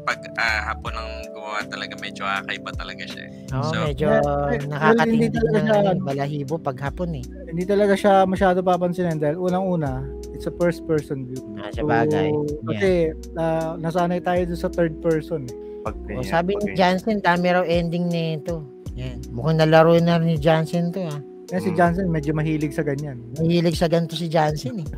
pag 0.08 0.24
ah, 0.34 0.60
hapon 0.66 0.88
ang 0.90 1.10
gumawa 1.28 1.60
talaga 1.62 1.92
medyo 1.94 2.24
kakaiba 2.24 2.70
talaga 2.72 3.04
siya. 3.04 3.22
eh. 3.22 3.52
Oo, 3.52 3.64
So- 3.66 3.84
medyo 3.84 4.06
Yeah, 4.08 4.24
well, 4.24 4.48
hindi 4.48 4.66
nakakatingin 4.66 5.30
talaga 5.30 5.52
ng 5.52 5.66
siya- 5.66 5.80
ano, 5.84 6.00
balahibo 6.02 6.54
pag 6.56 6.78
hapon 6.80 7.10
eh. 7.12 7.24
Hindi 7.44 7.62
talaga 7.62 7.92
siya 7.92 8.12
masyado 8.24 8.58
papansinin 8.62 9.18
dahil 9.18 9.36
unang-una, 9.36 10.00
it's 10.32 10.44
a 10.44 10.54
first 10.54 10.80
person 10.82 11.28
view. 11.28 11.44
Ah, 11.54 11.68
sa 11.68 11.84
bagay. 11.84 12.32
Kasi 12.64 12.90
ah, 13.36 13.76
nasanay 13.76 14.20
tayo 14.20 14.40
dun 14.44 14.56
sa 14.56 14.68
third 14.68 14.96
person. 14.98 15.44
eh. 15.44 15.54
pag 15.78 15.94
O, 15.94 16.04
ganyan, 16.10 16.26
sabi 16.26 16.50
ni. 16.54 16.72
Jansen, 16.74 17.20
dami 17.20 17.46
raw 17.50 17.62
ending 17.62 18.08
nito. 18.08 18.64
Yan. 18.94 19.20
Mukhang 19.30 19.56
nalaro 19.58 19.94
na 19.98 20.16
rin 20.16 20.26
ni 20.26 20.36
Jansen 20.36 20.90
to 20.90 21.00
ah. 21.02 21.20
Kaya 21.46 21.60
si 21.60 21.70
Hmm. 21.70 21.78
Johnson 21.78 22.06
medyo 22.08 22.32
mahilig 22.32 22.72
sa 22.72 22.82
ganyan. 22.82 23.20
Mahilig 23.34 23.72
sa 23.74 23.86
ganito 23.86 24.12
si 24.12 24.26
Jansen 24.26 24.80
eh. 24.80 24.88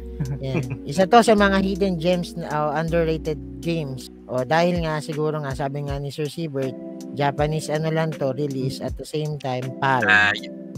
Yan. 0.45 0.85
Isa 0.85 1.09
to 1.09 1.25
sa 1.25 1.35
mga 1.35 1.59
hidden 1.65 1.97
gems 1.97 2.37
na 2.37 2.49
oh, 2.51 2.71
underrated 2.77 3.39
games. 3.61 4.13
O 4.29 4.45
dahil 4.45 4.85
nga 4.85 5.01
siguro 5.01 5.41
nga 5.43 5.57
sabi 5.57 5.85
nga 5.89 5.97
ni 5.99 6.13
Sir 6.13 6.29
Siebert, 6.29 6.77
Japanese 7.17 7.73
ano 7.73 7.91
lang 7.91 8.15
to 8.15 8.31
release 8.37 8.79
at 8.79 8.95
the 8.97 9.07
same 9.07 9.41
time 9.41 9.67
PAL. 9.83 10.05
Ah, 10.07 10.31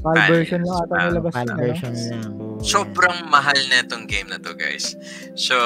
PAL 0.03 0.17
Ah, 0.19 0.27
version 0.27 0.63
lang 0.67 0.79
ata 0.89 0.95
nilabas 1.11 1.33
PAL 1.35 1.47
no? 1.47 1.57
version 1.59 1.95
lang. 1.95 2.33
sobrang 2.63 3.27
mahal 3.27 3.59
na 3.71 3.83
itong 3.83 4.07
game 4.07 4.31
na 4.31 4.39
to, 4.39 4.55
guys. 4.55 4.95
So, 5.35 5.59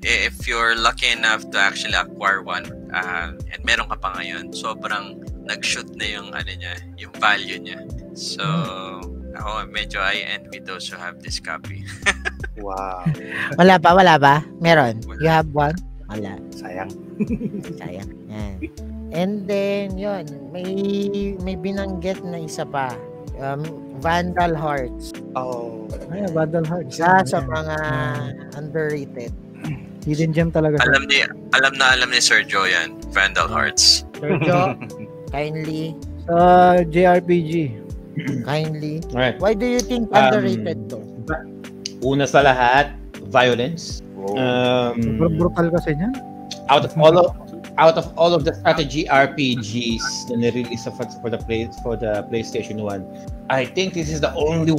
if 0.00 0.48
you're 0.48 0.72
lucky 0.72 1.12
enough 1.12 1.44
to 1.52 1.60
actually 1.60 1.94
acquire 1.96 2.40
one, 2.40 2.64
uh, 2.96 3.36
and 3.36 3.60
meron 3.60 3.92
ka 3.92 4.00
pa 4.00 4.16
ngayon, 4.16 4.56
sobrang 4.56 5.20
nag-shoot 5.44 5.88
na 6.00 6.08
yung 6.08 6.32
ano 6.32 6.48
niya, 6.48 6.74
yung 6.96 7.12
value 7.20 7.60
niya. 7.60 7.78
So, 8.16 8.40
ako 9.36 9.66
medyo 9.68 9.98
I 10.00 10.24
envy 10.24 10.60
those 10.62 10.88
who 10.88 10.96
have 11.00 11.20
this 11.20 11.40
copy. 11.40 11.84
Wow. 12.60 13.08
Wala 13.56 13.80
pa, 13.80 13.96
wala 13.96 14.20
pa? 14.20 14.44
Meron? 14.60 15.00
You 15.18 15.32
have 15.32 15.48
one? 15.56 15.72
Wala. 16.06 16.36
Sayang. 16.52 16.92
Sayang. 17.80 18.12
Yan. 18.28 18.56
And 19.12 19.48
then, 19.48 19.96
yun, 19.96 20.28
may, 20.52 20.68
may 21.40 21.56
binanggit 21.56 22.20
na 22.20 22.44
isa 22.44 22.68
pa. 22.68 22.92
Um, 23.40 23.64
Vandal 24.04 24.52
Hearts. 24.52 25.16
Oh. 25.32 25.88
Ay, 26.12 26.28
Vandal 26.28 26.68
Hearts. 26.68 27.00
Isa 27.00 27.24
sa 27.24 27.40
mga 27.40 27.76
underrated. 28.60 29.32
Hidden 30.02 30.34
gem 30.34 30.50
talaga 30.50 30.82
alam 30.82 31.06
ni 31.06 31.22
alam 31.54 31.78
na 31.78 31.94
alam 31.94 32.10
ni 32.10 32.18
Sergio 32.18 32.66
yan, 32.66 32.98
Vandal 33.14 33.46
Hearts. 33.46 34.02
Sergio, 34.18 34.74
kindly, 35.34 35.94
Sa 36.26 36.78
JRPG. 36.86 37.81
Kindly. 38.44 39.00
Alright. 39.12 39.38
Why 39.40 39.54
do 39.54 39.66
you 39.66 39.80
think 39.80 40.08
Um, 40.12 40.20
underrated 40.32 40.90
to? 40.90 40.98
Una 42.02 42.26
sa 42.26 42.42
lahat, 42.42 42.92
violence. 43.30 44.02
Oh. 44.18 44.34
Um, 44.38 44.98
Sobrang 45.18 45.34
brutal 45.38 45.66
kasi 45.74 45.94
niyan. 45.94 46.14
out 46.68 46.84
of 46.84 46.92
all 46.98 47.16
of 47.18 47.34
out 47.80 47.96
of 47.96 48.06
all 48.16 48.34
of 48.34 48.44
the 48.44 48.52
strategy 48.54 49.08
RPGs 49.08 50.30
na 50.30 50.44
nirelease 50.44 50.84
for, 50.84 51.04
for 51.24 51.30
the 51.32 51.40
play 51.40 51.66
for 51.82 51.96
the 51.96 52.22
PlayStation 52.28 52.84
1, 52.84 53.02
I 53.50 53.64
think 53.64 53.94
this 53.94 54.12
is 54.12 54.20
the 54.20 54.32
only 54.36 54.72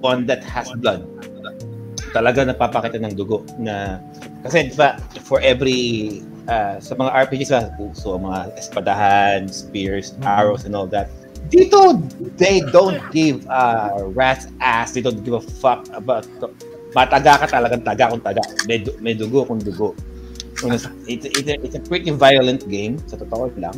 one 0.00 0.26
that 0.26 0.42
has 0.46 0.70
blood. 0.78 1.04
Talaga 2.14 2.46
napapakita 2.46 2.98
ng 3.02 3.14
dugo 3.14 3.44
na 3.58 3.98
kasi 4.46 4.70
di 4.70 4.74
ba 4.74 4.98
for 5.22 5.38
every 5.42 6.22
uh, 6.50 6.78
sa 6.80 6.94
mga 6.96 7.10
RPGs 7.28 7.50
ba 7.50 7.60
so 7.94 8.16
mga 8.18 8.54
espadahan, 8.58 9.46
spears, 9.50 10.14
arrows 10.24 10.64
and 10.64 10.74
all 10.74 10.86
that. 10.90 11.10
Dito 11.50 11.98
they 12.38 12.62
don't 12.70 13.02
give 13.10 13.44
a 13.50 14.06
rat's 14.14 14.46
ass. 14.62 14.94
They 14.94 15.02
don't 15.02 15.22
give 15.24 15.34
a 15.34 15.42
fuck 15.42 15.86
about 15.92 16.26
mataga 16.94 17.42
ka 17.42 17.46
talagang 17.46 17.82
taga 17.82 18.10
kung 18.10 18.22
taga. 18.22 18.42
May, 18.66 18.82
may 19.02 19.14
dugo 19.14 19.46
kung 19.46 19.58
dugo. 19.58 19.94
It's, 20.62 20.86
it's, 21.08 21.26
it's 21.26 21.76
a 21.76 21.80
pretty 21.80 22.10
violent 22.10 22.68
game, 22.68 23.00
sa 23.08 23.16
totoo 23.16 23.48
lang. 23.56 23.76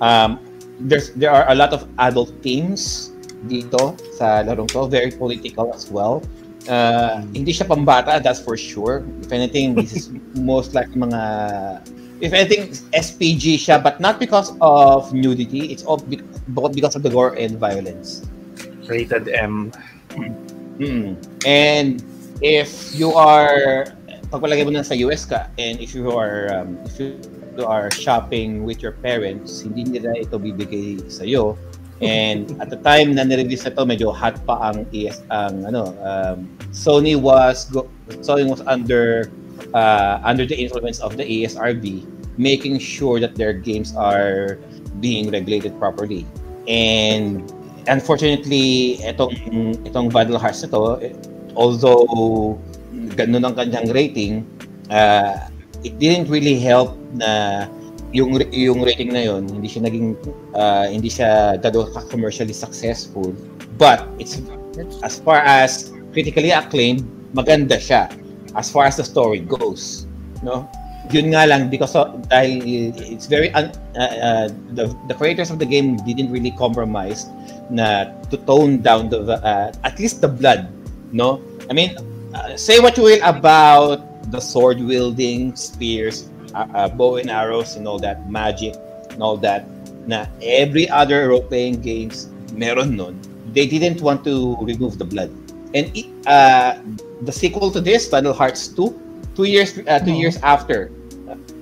Um, 0.00 0.38
there's, 0.78 1.10
there 1.18 1.30
are 1.30 1.50
a 1.50 1.54
lot 1.54 1.74
of 1.74 1.88
adult 1.98 2.30
themes 2.42 3.10
dito 3.50 3.98
sa 4.14 4.46
larong 4.46 4.70
to, 4.70 4.86
very 4.86 5.10
political 5.10 5.74
as 5.74 5.90
well. 5.90 6.22
Uh, 6.68 7.24
hindi 7.32 7.50
siya 7.50 7.66
pambata, 7.66 8.22
that's 8.22 8.38
for 8.38 8.56
sure. 8.56 9.02
If 9.22 9.32
anything, 9.32 9.74
this 9.74 9.94
is 9.94 10.04
most 10.38 10.74
like 10.74 10.90
mga 10.92 11.82
if 12.20 12.32
anything, 12.32 12.70
SPG 12.94 13.58
siya, 13.58 13.82
but 13.82 14.00
not 14.00 14.18
because 14.18 14.52
of 14.60 15.12
nudity. 15.12 15.70
It's 15.70 15.84
all 15.84 15.98
because 15.98 16.96
of 16.96 17.02
the 17.02 17.10
gore 17.10 17.34
and 17.34 17.58
violence. 17.58 18.26
Rated 18.86 19.28
M. 19.28 19.72
Mm. 20.78 21.18
And 21.46 22.02
if 22.40 22.94
you 22.94 23.12
are 23.14 23.86
pagpalagay 24.28 24.64
mo 24.68 24.72
na 24.76 24.84
sa 24.84 24.92
US 25.08 25.24
ka 25.24 25.48
and 25.56 25.80
if 25.80 25.96
you 25.96 26.12
are 26.12 26.52
um, 26.52 26.76
if 26.84 27.00
you 27.00 27.16
are 27.64 27.90
shopping 27.90 28.64
with 28.64 28.82
your 28.84 28.92
parents, 28.92 29.64
hindi 29.64 29.84
nila 29.84 30.14
ito 30.18 30.38
bibigay 30.38 31.00
sa 31.10 31.24
iyo. 31.24 31.56
And 31.98 32.46
at 32.62 32.70
the 32.70 32.78
time 32.84 33.18
na 33.18 33.26
nirelease 33.26 33.66
na 33.66 33.74
to, 33.74 33.82
medyo 33.82 34.14
hot 34.14 34.38
pa 34.46 34.70
ang 34.70 34.86
ES 34.94 35.24
ang 35.34 35.66
ano 35.66 35.96
um, 36.04 36.46
Sony 36.70 37.18
was 37.18 37.66
go, 37.72 37.90
Sony 38.22 38.46
was 38.46 38.62
under 38.70 39.26
uh, 39.74 40.20
under 40.24 40.46
the 40.46 40.56
influence 40.56 41.00
of 41.00 41.16
the 41.16 41.24
ESRB 41.24 42.06
making 42.38 42.78
sure 42.78 43.18
that 43.20 43.34
their 43.34 43.52
games 43.52 43.94
are 43.98 44.56
being 45.02 45.30
regulated 45.30 45.76
properly. 45.78 46.24
And 46.70 47.42
unfortunately, 47.90 49.02
itong 49.02 49.34
itong 49.84 50.14
Battle 50.14 50.38
Hearts 50.38 50.62
na 50.62 50.70
to, 50.70 50.80
eh, 51.02 51.12
although 51.58 52.56
ganun 53.18 53.42
ang 53.42 53.58
kanyang 53.58 53.90
rating, 53.90 54.46
uh, 54.88 55.50
it 55.82 55.98
didn't 55.98 56.30
really 56.30 56.62
help 56.62 56.94
na 57.18 57.66
yung 58.14 58.40
yung 58.54 58.80
rating 58.80 59.12
na 59.12 59.20
yon 59.20 59.44
hindi 59.44 59.68
siya 59.68 59.84
naging 59.84 60.16
uh, 60.56 60.88
hindi 60.88 61.12
siya 61.12 61.60
gado 61.60 61.84
ka 61.92 62.00
commercially 62.08 62.56
successful 62.56 63.36
but 63.76 64.08
it's 64.16 64.40
as 65.04 65.20
far 65.20 65.44
as 65.44 65.92
critically 66.16 66.48
acclaimed 66.48 67.04
maganda 67.36 67.76
siya 67.76 68.08
as 68.56 68.70
far 68.70 68.86
as 68.86 68.96
the 68.96 69.04
story 69.04 69.40
goes 69.40 70.06
no? 70.42 70.68
Yun 71.08 71.32
nga 71.32 71.48
lang 71.48 71.72
because 71.72 71.96
of, 71.96 72.20
dahil 72.28 72.92
it's 73.00 73.24
very 73.24 73.48
un, 73.56 73.72
uh, 73.96 74.12
uh, 74.20 74.46
the 74.76 74.92
the 75.08 75.16
creators 75.16 75.48
of 75.48 75.56
the 75.56 75.64
game 75.64 75.96
didn't 76.04 76.28
really 76.28 76.52
compromise 76.52 77.24
na 77.72 78.12
to 78.28 78.36
tone 78.44 78.84
down 78.84 79.08
the 79.08 79.24
uh, 79.40 79.72
at 79.88 79.96
least 79.96 80.20
the 80.20 80.28
blood 80.28 80.68
no? 81.12 81.40
I 81.70 81.72
mean 81.72 81.96
uh, 82.36 82.56
say 82.60 82.76
what 82.78 82.96
you 83.00 83.08
will 83.08 83.24
about 83.24 84.04
the 84.28 84.40
sword 84.40 84.84
wielding 84.84 85.56
spears 85.56 86.28
uh, 86.52 86.68
uh, 86.76 86.88
bow 86.92 87.16
and 87.16 87.32
arrows 87.32 87.80
and 87.80 87.88
all 87.88 87.98
that 88.04 88.28
magic 88.28 88.76
and 89.08 89.24
all 89.24 89.40
that 89.40 89.64
na 90.04 90.28
every 90.44 90.84
other 90.92 91.32
role 91.32 91.44
playing 91.44 91.80
games 91.80 92.28
meron 92.52 93.00
nun 93.00 93.16
they 93.52 93.66
didn't 93.66 94.00
want 94.00 94.24
to 94.24 94.56
remove 94.60 94.98
the 94.98 95.04
blood. 95.04 95.32
And 95.74 95.92
uh, 96.26 96.78
the 97.22 97.32
sequel 97.32 97.70
to 97.70 97.80
this 97.80 98.06
Final 98.06 98.32
Hearts 98.32 98.68
2 98.68 99.08
two 99.38 99.46
years 99.46 99.78
uh, 99.86 100.02
two 100.02 100.14
Oo. 100.14 100.22
years 100.22 100.36
after. 100.42 100.90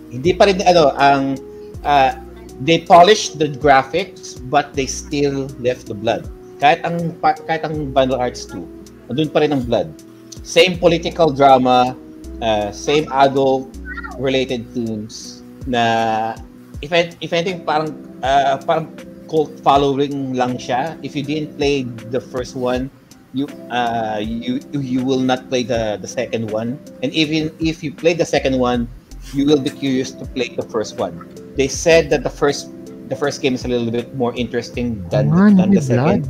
Hindi 0.08 0.32
pa 0.32 0.48
rin 0.48 0.64
ano 0.64 0.96
ang 0.96 1.36
uh, 1.84 2.16
they 2.64 2.80
polished 2.88 3.36
the 3.36 3.52
graphics 3.60 4.40
but 4.48 4.72
they 4.72 4.88
still 4.88 5.52
left 5.60 5.92
the 5.92 5.96
blood. 5.96 6.24
Kahit 6.56 6.80
ang 6.88 7.12
kahit 7.20 7.68
ang 7.68 7.92
Final 7.92 8.16
Hearts 8.16 8.48
2 8.48 9.12
andun 9.12 9.28
pa 9.28 9.44
rin 9.44 9.52
ang 9.52 9.62
blood. 9.68 9.92
Same 10.40 10.80
political 10.80 11.28
drama 11.28 11.92
uh, 12.40 12.72
same 12.72 13.04
adult 13.12 13.68
related 14.16 14.64
themes 14.72 15.44
na 15.68 16.32
if 16.80 16.88
I, 16.96 17.12
if 17.20 17.36
anything 17.36 17.68
parang 17.68 17.92
uh, 18.24 18.56
parang 18.64 18.96
cult 19.28 19.52
following 19.60 20.32
lang 20.32 20.56
siya. 20.56 20.96
If 21.04 21.12
you 21.12 21.26
didn't 21.26 21.60
play 21.60 21.84
the 22.08 22.22
first 22.22 22.56
one 22.56 22.88
you 23.36 23.44
uh 23.68 24.16
you 24.16 24.64
you 24.72 25.04
will 25.04 25.20
not 25.20 25.44
play 25.52 25.62
the 25.62 26.00
the 26.00 26.08
second 26.08 26.48
one. 26.48 26.80
And 27.04 27.12
even 27.12 27.52
if 27.60 27.84
you 27.84 27.92
play 27.92 28.16
the 28.16 28.24
second 28.24 28.56
one 28.56 28.88
you 29.36 29.44
will 29.44 29.60
be 29.60 29.70
curious 29.70 30.10
to 30.16 30.24
play 30.32 30.56
the 30.56 30.64
first 30.64 30.96
one. 30.96 31.28
They 31.56 31.68
said 31.68 32.08
that 32.10 32.24
the 32.24 32.32
first 32.32 32.72
the 33.12 33.16
first 33.16 33.44
game 33.44 33.52
is 33.52 33.64
a 33.64 33.68
little 33.68 33.92
bit 33.92 34.16
more 34.16 34.32
interesting 34.34 35.04
than 35.12 35.28
nga, 35.28 35.52
than 35.52 35.68
the 35.70 35.84
second. 35.84 36.24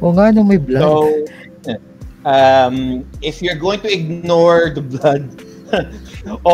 O 0.00 0.16
nga 0.16 0.32
no, 0.32 0.42
may 0.42 0.56
blood. 0.56 0.80
so 0.80 0.92
um 2.24 3.06
if 3.22 3.44
you're 3.44 3.60
going 3.60 3.78
to 3.84 3.90
ignore 3.92 4.72
the 4.72 4.82
blood 4.82 5.28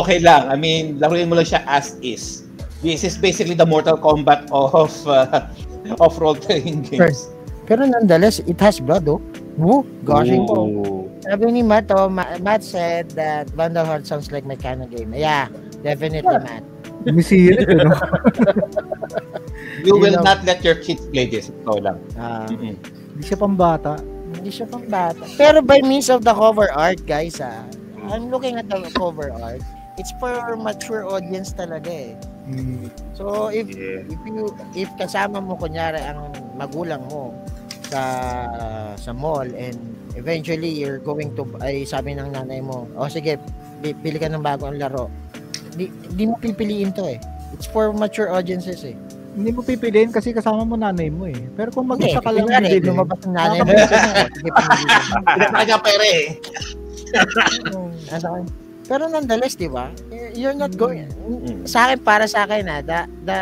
okay 0.02 0.18
lang. 0.18 0.50
I 0.50 0.56
mean 0.58 0.98
laruin 0.98 1.30
mo 1.30 1.38
lang 1.38 1.46
siya 1.46 1.62
as 1.70 1.94
is. 2.02 2.42
This 2.82 3.06
is 3.06 3.14
basically 3.14 3.54
the 3.54 3.68
mortal 3.68 3.94
kombat 3.94 4.50
of 4.50 4.90
uh, 5.06 5.46
of 6.02 6.18
role 6.18 6.34
playing 6.34 6.82
games 6.82 7.31
Pero 7.64 7.86
nonetheless, 7.86 8.42
it 8.42 8.58
has 8.58 8.78
blood, 8.78 9.06
oh. 9.06 9.22
Woo, 9.54 9.84
gushing 10.02 10.42
po. 10.44 10.66
Ooh. 10.66 11.02
Sabi 11.22 11.52
ni 11.52 11.62
Matt, 11.62 11.90
oh, 11.94 12.08
Ma- 12.08 12.38
Matt 12.40 12.64
said 12.64 13.12
that 13.14 13.46
Vandal 13.54 13.86
Heart 13.86 14.06
sounds 14.06 14.32
like 14.32 14.42
my 14.42 14.56
kind 14.56 14.82
of 14.82 14.90
game. 14.90 15.14
Yeah, 15.14 15.46
definitely, 15.82 16.26
Matt. 16.26 16.64
Misirit, 17.04 17.66
ano? 17.66 17.94
You 19.82 19.86
You 19.86 19.94
will 19.98 20.18
know. 20.18 20.26
not 20.26 20.44
let 20.44 20.62
your 20.62 20.78
kids 20.78 21.02
play 21.10 21.26
this. 21.26 21.50
Ito 21.50 21.82
lang. 21.82 21.98
Ah, 22.14 22.46
Mm-mm. 22.46 22.78
Hindi 23.12 23.22
siya 23.22 23.38
pambata. 23.38 23.98
hindi 24.32 24.48
siya 24.48 24.64
pang 24.64 24.88
bata. 24.88 25.28
Pero 25.36 25.60
by 25.60 25.84
means 25.84 26.08
of 26.08 26.24
the 26.24 26.32
cover 26.32 26.72
art, 26.72 27.04
guys, 27.04 27.36
ah, 27.36 27.68
I'm 28.08 28.32
looking 28.32 28.56
at 28.56 28.64
the 28.64 28.80
cover 28.96 29.28
art. 29.28 29.60
It's 30.00 30.08
for 30.16 30.56
mature 30.56 31.04
audience 31.04 31.52
talaga 31.52 31.92
eh. 31.92 32.12
Hmm. 32.48 32.88
So 33.12 33.52
if 33.52 33.68
Yeah. 33.68 34.08
if 34.08 34.20
you 34.24 34.48
if 34.72 34.88
kasama 34.96 35.36
mo 35.38 35.52
kunyari 35.54 36.00
ang 36.00 36.32
magulang 36.56 37.04
mo 37.12 37.36
sa 37.92 38.02
sa 38.96 39.12
mall 39.12 39.44
and 39.52 39.76
eventually 40.16 40.72
you're 40.72 41.00
going 41.00 41.28
to 41.36 41.44
ay 41.60 41.84
sabi 41.84 42.16
ng 42.16 42.32
nanay 42.32 42.64
mo, 42.64 42.88
"O 42.96 43.04
sige, 43.04 43.36
bili 43.84 44.16
ka 44.16 44.32
ng 44.32 44.40
bagong 44.40 44.80
laro." 44.80 45.12
Di, 45.76 45.88
di 46.16 46.24
mo 46.28 46.36
pipiliin 46.40 46.92
to 46.96 47.08
eh. 47.08 47.20
It's 47.52 47.68
for 47.68 47.92
mature 47.92 48.32
audiences 48.32 48.80
eh. 48.84 48.96
Hindi 49.32 49.52
mo 49.52 49.64
pipiliin 49.64 50.12
kasi 50.12 50.36
kasama 50.36 50.64
mo 50.64 50.76
nanay 50.76 51.08
mo 51.08 51.24
eh. 51.28 51.36
Pero 51.56 51.72
kung 51.72 51.88
Hindi, 51.88 52.12
mag-isa 52.12 52.20
ka 52.20 52.32
lang 52.32 52.48
bibili, 52.48 52.84
lumabas 52.84 53.20
ng 53.24 53.32
nanay 53.32 53.58
mo. 53.64 53.72
Ka 55.48 55.78
pera 55.86 56.06
eh. 56.08 56.26
Ano? 58.12 58.44
Pero 58.88 59.08
nonetheless, 59.08 59.56
di 59.56 59.68
ba? 59.72 59.88
You're 60.36 60.56
not 60.56 60.76
going... 60.76 61.08
Mm. 61.24 61.64
Sa 61.64 61.88
akin, 61.88 61.98
para 62.04 62.28
sa 62.28 62.44
akin 62.44 62.64
ha, 62.68 62.84
the, 62.84 63.00
the, 63.24 63.38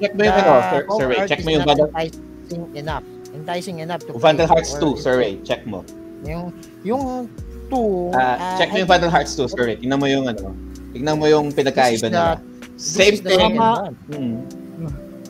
Check 0.00 0.14
mo 0.16 0.22
yung 0.24 0.36
ano, 0.36 0.52
Sir, 0.64 0.82
Sir 0.86 1.08
art 1.12 1.28
Check 1.28 1.40
mo 1.44 1.50
yung 1.52 1.66
enticing 1.66 2.64
enough. 2.78 3.06
Enticing 3.30 3.78
enough 3.78 4.02
to 4.04 4.14
Vandal 4.18 4.46
play. 4.46 4.58
Hearts 4.58 4.74
Or 4.74 4.94
2, 4.96 5.02
Sir 5.02 5.14
Ray. 5.18 5.38
Check 5.42 5.62
mo. 5.64 5.86
Yung, 6.26 6.50
yung 6.82 7.30
2, 7.70 8.10
Ah, 8.12 8.58
check 8.58 8.70
mo 8.70 8.78
yung 8.78 8.90
Vandal 8.90 9.10
Hearts 9.10 9.32
2, 9.34 9.46
Sir 9.48 9.64
Ray. 9.64 9.76
Tingnan 9.78 9.98
mo 9.98 10.06
yung 10.06 10.26
ano. 10.26 10.50
Tingnan 10.90 11.16
mo 11.16 11.26
yung 11.26 11.54
pinagkaiba 11.54 12.10
nila. 12.10 12.42
Same 12.74 13.20
the 13.20 13.30
thing. 13.30 13.38
second 13.38 13.54
Tama. 13.54 13.68
one. 13.86 13.94
Mm. 14.10 14.38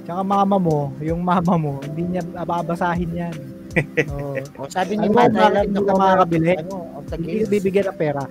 tsaka 0.01 0.23
mama 0.25 0.57
mo, 0.59 0.79
yung 0.99 1.21
mama 1.21 1.55
mo, 1.55 1.79
hindi 1.85 2.17
niya 2.17 2.23
babasahin 2.43 3.11
yan. 3.13 3.37
Oo. 4.11 4.35
O, 4.59 4.67
sabi 4.67 4.99
ni 4.99 5.07
Alam 5.07 5.15
bakit 5.15 5.31
love 5.31 5.55
hindi 5.63 5.79
cover 5.79 5.95
makakabili? 5.95 6.53
ano, 6.59 6.77
Hindi 7.13 7.47
bibigyan 7.47 7.87
ng 7.87 7.99
pera. 8.01 8.23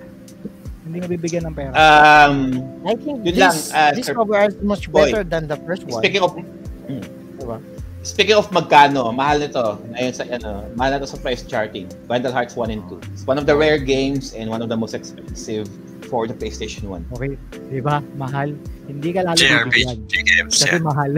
Hindi 0.84 0.96
ka 0.98 1.06
bibigyan 1.08 1.42
ng 1.48 1.54
pera. 1.54 1.72
Um, 1.72 2.36
I 2.84 2.92
think 2.98 3.22
this, 3.22 3.38
lang, 3.38 3.56
ah, 3.72 3.90
this 3.94 4.04
Sir 4.04 4.12
cover 4.12 4.36
is 4.42 4.56
much 4.60 4.90
Boy. 4.90 5.08
better 5.08 5.22
than 5.22 5.46
the 5.46 5.56
first 5.64 5.86
one. 5.88 6.02
speaking 6.02 6.20
of 6.20 6.34
mm. 6.34 7.00
Diba? 7.38 7.56
Speaking 8.00 8.36
of 8.36 8.48
magkano, 8.48 9.12
mahal 9.12 9.44
nito. 9.44 9.76
Ngayon 9.92 10.12
sa 10.16 10.24
ano, 10.24 10.64
mahal 10.72 10.96
na 10.96 11.04
to 11.04 11.08
sa 11.08 11.20
price 11.20 11.44
charting. 11.44 11.84
Vandal 12.08 12.32
Hearts 12.32 12.56
1 12.56 12.72
and 12.72 12.82
2. 12.88 12.96
It's 13.12 13.28
one 13.28 13.36
of 13.36 13.44
the 13.44 13.52
rare 13.52 13.76
games 13.76 14.32
and 14.32 14.48
one 14.48 14.64
of 14.64 14.72
the 14.72 14.76
most 14.76 14.96
expensive 14.96 15.68
for 16.08 16.24
the 16.24 16.32
PlayStation 16.32 16.88
1. 16.88 17.12
Okay, 17.12 17.36
di 17.68 17.84
ba? 17.84 18.00
Mahal. 18.16 18.56
Hindi 18.88 19.12
ka 19.12 19.20
lalo 19.22 19.36
bibigyan. 19.36 20.00
JRPG 20.08 20.12
games, 20.26 20.52
Kasi 20.58 20.66
yeah. 20.66 20.82
mahal. 20.82 21.12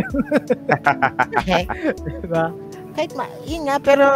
Okay. 1.42 1.62
di 2.02 2.28
ba? 2.28 2.50
kahit 2.92 3.12
ma, 3.16 3.24
yun 3.48 3.68
nga, 3.68 3.76
pero 3.80 4.06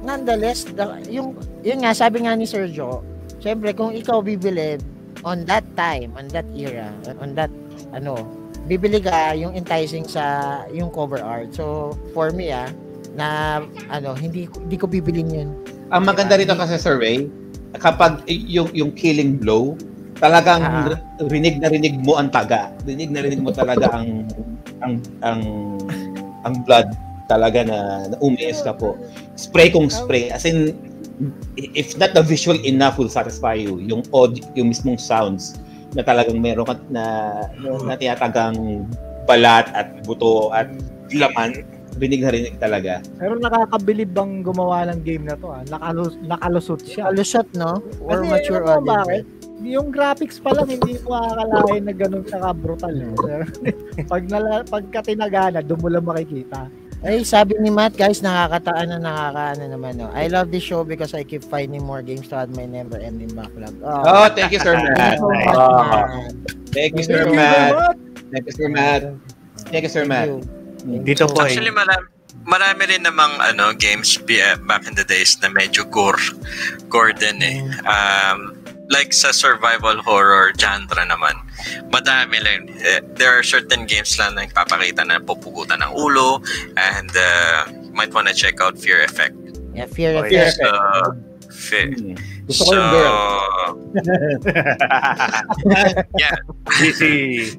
nonetheless, 0.00 0.64
the, 0.72 0.84
yung, 1.12 1.36
yun 1.60 1.84
nga, 1.84 1.92
sabi 1.92 2.24
nga 2.24 2.32
ni 2.36 2.48
Sergio, 2.48 3.04
syempre, 3.40 3.76
kung 3.76 3.92
ikaw 3.92 4.24
bibili 4.24 4.80
on 5.24 5.44
that 5.44 5.64
time, 5.76 6.12
on 6.16 6.28
that 6.32 6.48
era, 6.56 6.88
on 7.20 7.36
that, 7.36 7.52
ano, 7.92 8.16
bibili 8.64 8.98
ka 9.00 9.36
yung 9.36 9.52
enticing 9.52 10.08
sa 10.08 10.64
yung 10.72 10.88
cover 10.88 11.20
art. 11.20 11.52
So, 11.52 11.94
for 12.16 12.32
me, 12.32 12.50
ah, 12.50 12.68
na, 13.14 13.60
ano, 13.92 14.16
hindi, 14.16 14.50
hindi 14.50 14.76
ko 14.76 14.90
bibilin 14.90 15.30
yun. 15.30 15.50
Ang 15.94 16.08
maganda 16.08 16.34
rito 16.34 16.56
kasi 16.56 16.80
Sir 16.80 16.98
Ray, 16.98 17.30
kapag 17.78 18.24
yung 18.26 18.72
yung 18.74 18.90
killing 18.96 19.38
blow, 19.38 19.78
talagang 20.18 20.62
Ah. 20.62 20.90
rinig 21.30 21.60
na 21.60 21.70
rinig 21.70 22.00
mo 22.02 22.18
ang 22.18 22.30
taga. 22.32 22.72
Rinig 22.82 23.10
na 23.12 23.22
rinig 23.22 23.42
mo 23.42 23.50
talaga 23.54 23.90
ang 23.94 24.26
ang 24.82 24.94
ang 25.22 25.40
ang 26.42 26.54
blood 26.66 26.90
talaga 27.24 27.64
na, 27.64 28.08
na 28.12 28.16
umiis 28.20 28.60
ka 28.60 28.76
po. 28.76 28.96
Spray 29.34 29.72
kung 29.72 29.88
spray. 29.88 30.28
As 30.28 30.44
in, 30.44 30.76
if 31.56 31.96
not 31.96 32.12
the 32.12 32.20
visual 32.20 32.58
enough 32.68 33.00
will 33.00 33.08
satisfy 33.08 33.56
you, 33.56 33.80
yung 33.80 34.04
audio, 34.12 34.44
yung 34.52 34.68
mismong 34.68 35.00
sounds 35.00 35.56
na 35.94 36.02
talagang 36.02 36.38
meron 36.42 36.66
ka 36.66 36.74
na, 36.90 37.04
na 37.86 37.94
tinatagang 37.94 38.86
balat 39.24 39.66
at 39.72 40.04
buto 40.04 40.50
at 40.52 40.68
laman, 41.14 41.64
rinig 41.96 42.20
na 42.26 42.30
rinig 42.34 42.56
talaga. 42.58 42.98
Pero 43.16 43.38
nakakabilib 43.38 44.10
bang 44.10 44.42
gumawa 44.42 44.90
ng 44.90 45.00
game 45.06 45.24
na 45.30 45.38
to 45.38 45.48
ah. 45.54 45.62
Nakalus 45.70 46.18
nakalusot 46.26 46.80
siya. 46.82 47.14
Alusot, 47.14 47.46
no? 47.54 47.78
Or 48.02 48.20
Kasi 48.20 48.30
mature 48.30 48.62
mo 48.62 48.82
audience. 48.82 48.90
bakit? 48.90 49.24
Yung 49.64 49.88
graphics 49.94 50.36
pa 50.42 50.50
lang 50.52 50.68
hindi 50.68 50.98
ko 51.00 51.14
makakalain 51.14 51.84
na 51.86 51.94
ganun 51.94 52.24
ka 52.26 52.52
brutal 52.52 52.92
eh. 52.92 53.46
pag 54.12 54.22
nala, 54.28 54.66
pagka 54.66 55.00
tinagana, 55.06 55.62
doon 55.64 55.80
mo 55.80 55.88
lang 55.88 56.04
makikita. 56.04 56.68
Ay, 57.04 57.20
sabi 57.20 57.52
ni 57.60 57.68
Matt, 57.68 57.92
guys, 58.00 58.24
nakakataan 58.24 58.88
na 58.88 58.96
nakakaano 58.96 59.68
naman, 59.68 60.00
no? 60.00 60.08
I 60.16 60.32
love 60.32 60.48
this 60.48 60.64
show 60.64 60.88
because 60.88 61.12
I 61.12 61.20
keep 61.20 61.44
finding 61.44 61.84
more 61.84 62.00
games 62.00 62.32
to 62.32 62.40
add 62.40 62.48
my 62.56 62.64
never-ending 62.64 63.36
backlog. 63.36 63.76
Oh, 63.84 64.32
thank 64.32 64.56
you, 64.56 64.60
Sir 64.64 64.72
Matt. 64.96 65.20
so 65.20 65.28
much, 65.28 65.52
Oh, 65.52 65.84
Matt. 65.84 66.08
thank 66.72 66.96
you, 66.96 67.04
Thank 67.04 67.12
Sir 67.12 67.28
you, 67.28 67.36
Matt. 67.36 67.72
Thank 68.32 68.44
you, 68.48 68.54
Sir 68.56 68.68
Matt. 68.72 69.02
Thank 69.68 69.82
you, 69.84 69.92
Sir 69.92 70.04
Matt. 70.08 70.28
Thank 70.32 70.48
you. 70.88 71.04
Dito 71.04 71.28
po 71.28 71.44
Actually, 71.44 71.68
eh. 71.68 71.76
marami, 71.76 72.04
marami 72.48 72.82
rin 72.88 73.04
namang 73.04 73.36
ano, 73.36 73.76
games 73.76 74.16
uh, 74.16 74.56
back 74.64 74.88
in 74.88 74.96
the 74.96 75.04
days 75.04 75.36
na 75.44 75.52
medyo 75.52 75.84
gore. 75.84 76.20
Gore 76.88 77.12
din 77.12 77.36
eh. 77.44 77.60
Um, 77.84 78.53
like 78.90 79.12
sa 79.12 79.32
survival 79.32 80.02
horror 80.02 80.52
genre 80.58 81.04
naman, 81.04 81.34
madami 81.88 82.40
lang. 82.44 82.68
Eh, 82.84 83.00
there 83.16 83.32
are 83.32 83.42
certain 83.42 83.86
games 83.86 84.18
lang 84.18 84.34
na 84.34 84.44
nagpapakita 84.44 85.06
na 85.06 85.20
pupugutan 85.20 85.80
ng 85.80 85.92
ulo 85.96 86.42
and 86.76 87.10
uh, 87.16 87.64
might 87.92 88.12
wanna 88.12 88.34
check 88.34 88.60
out 88.60 88.76
Fear 88.76 89.04
Effect. 89.04 89.36
Yeah, 89.74 89.86
fear 89.86 90.14
Oh, 90.14 90.24
yeah. 90.28 90.50
So, 90.54 90.68
fe- 91.50 91.94
Hmm. 91.94 92.14
Gusto 92.44 92.68
ko 92.68 92.70
so, 92.70 92.76
yung 92.76 92.90
girl. 92.92 93.16
yeah, 96.20 96.36
Busy. 96.76 97.56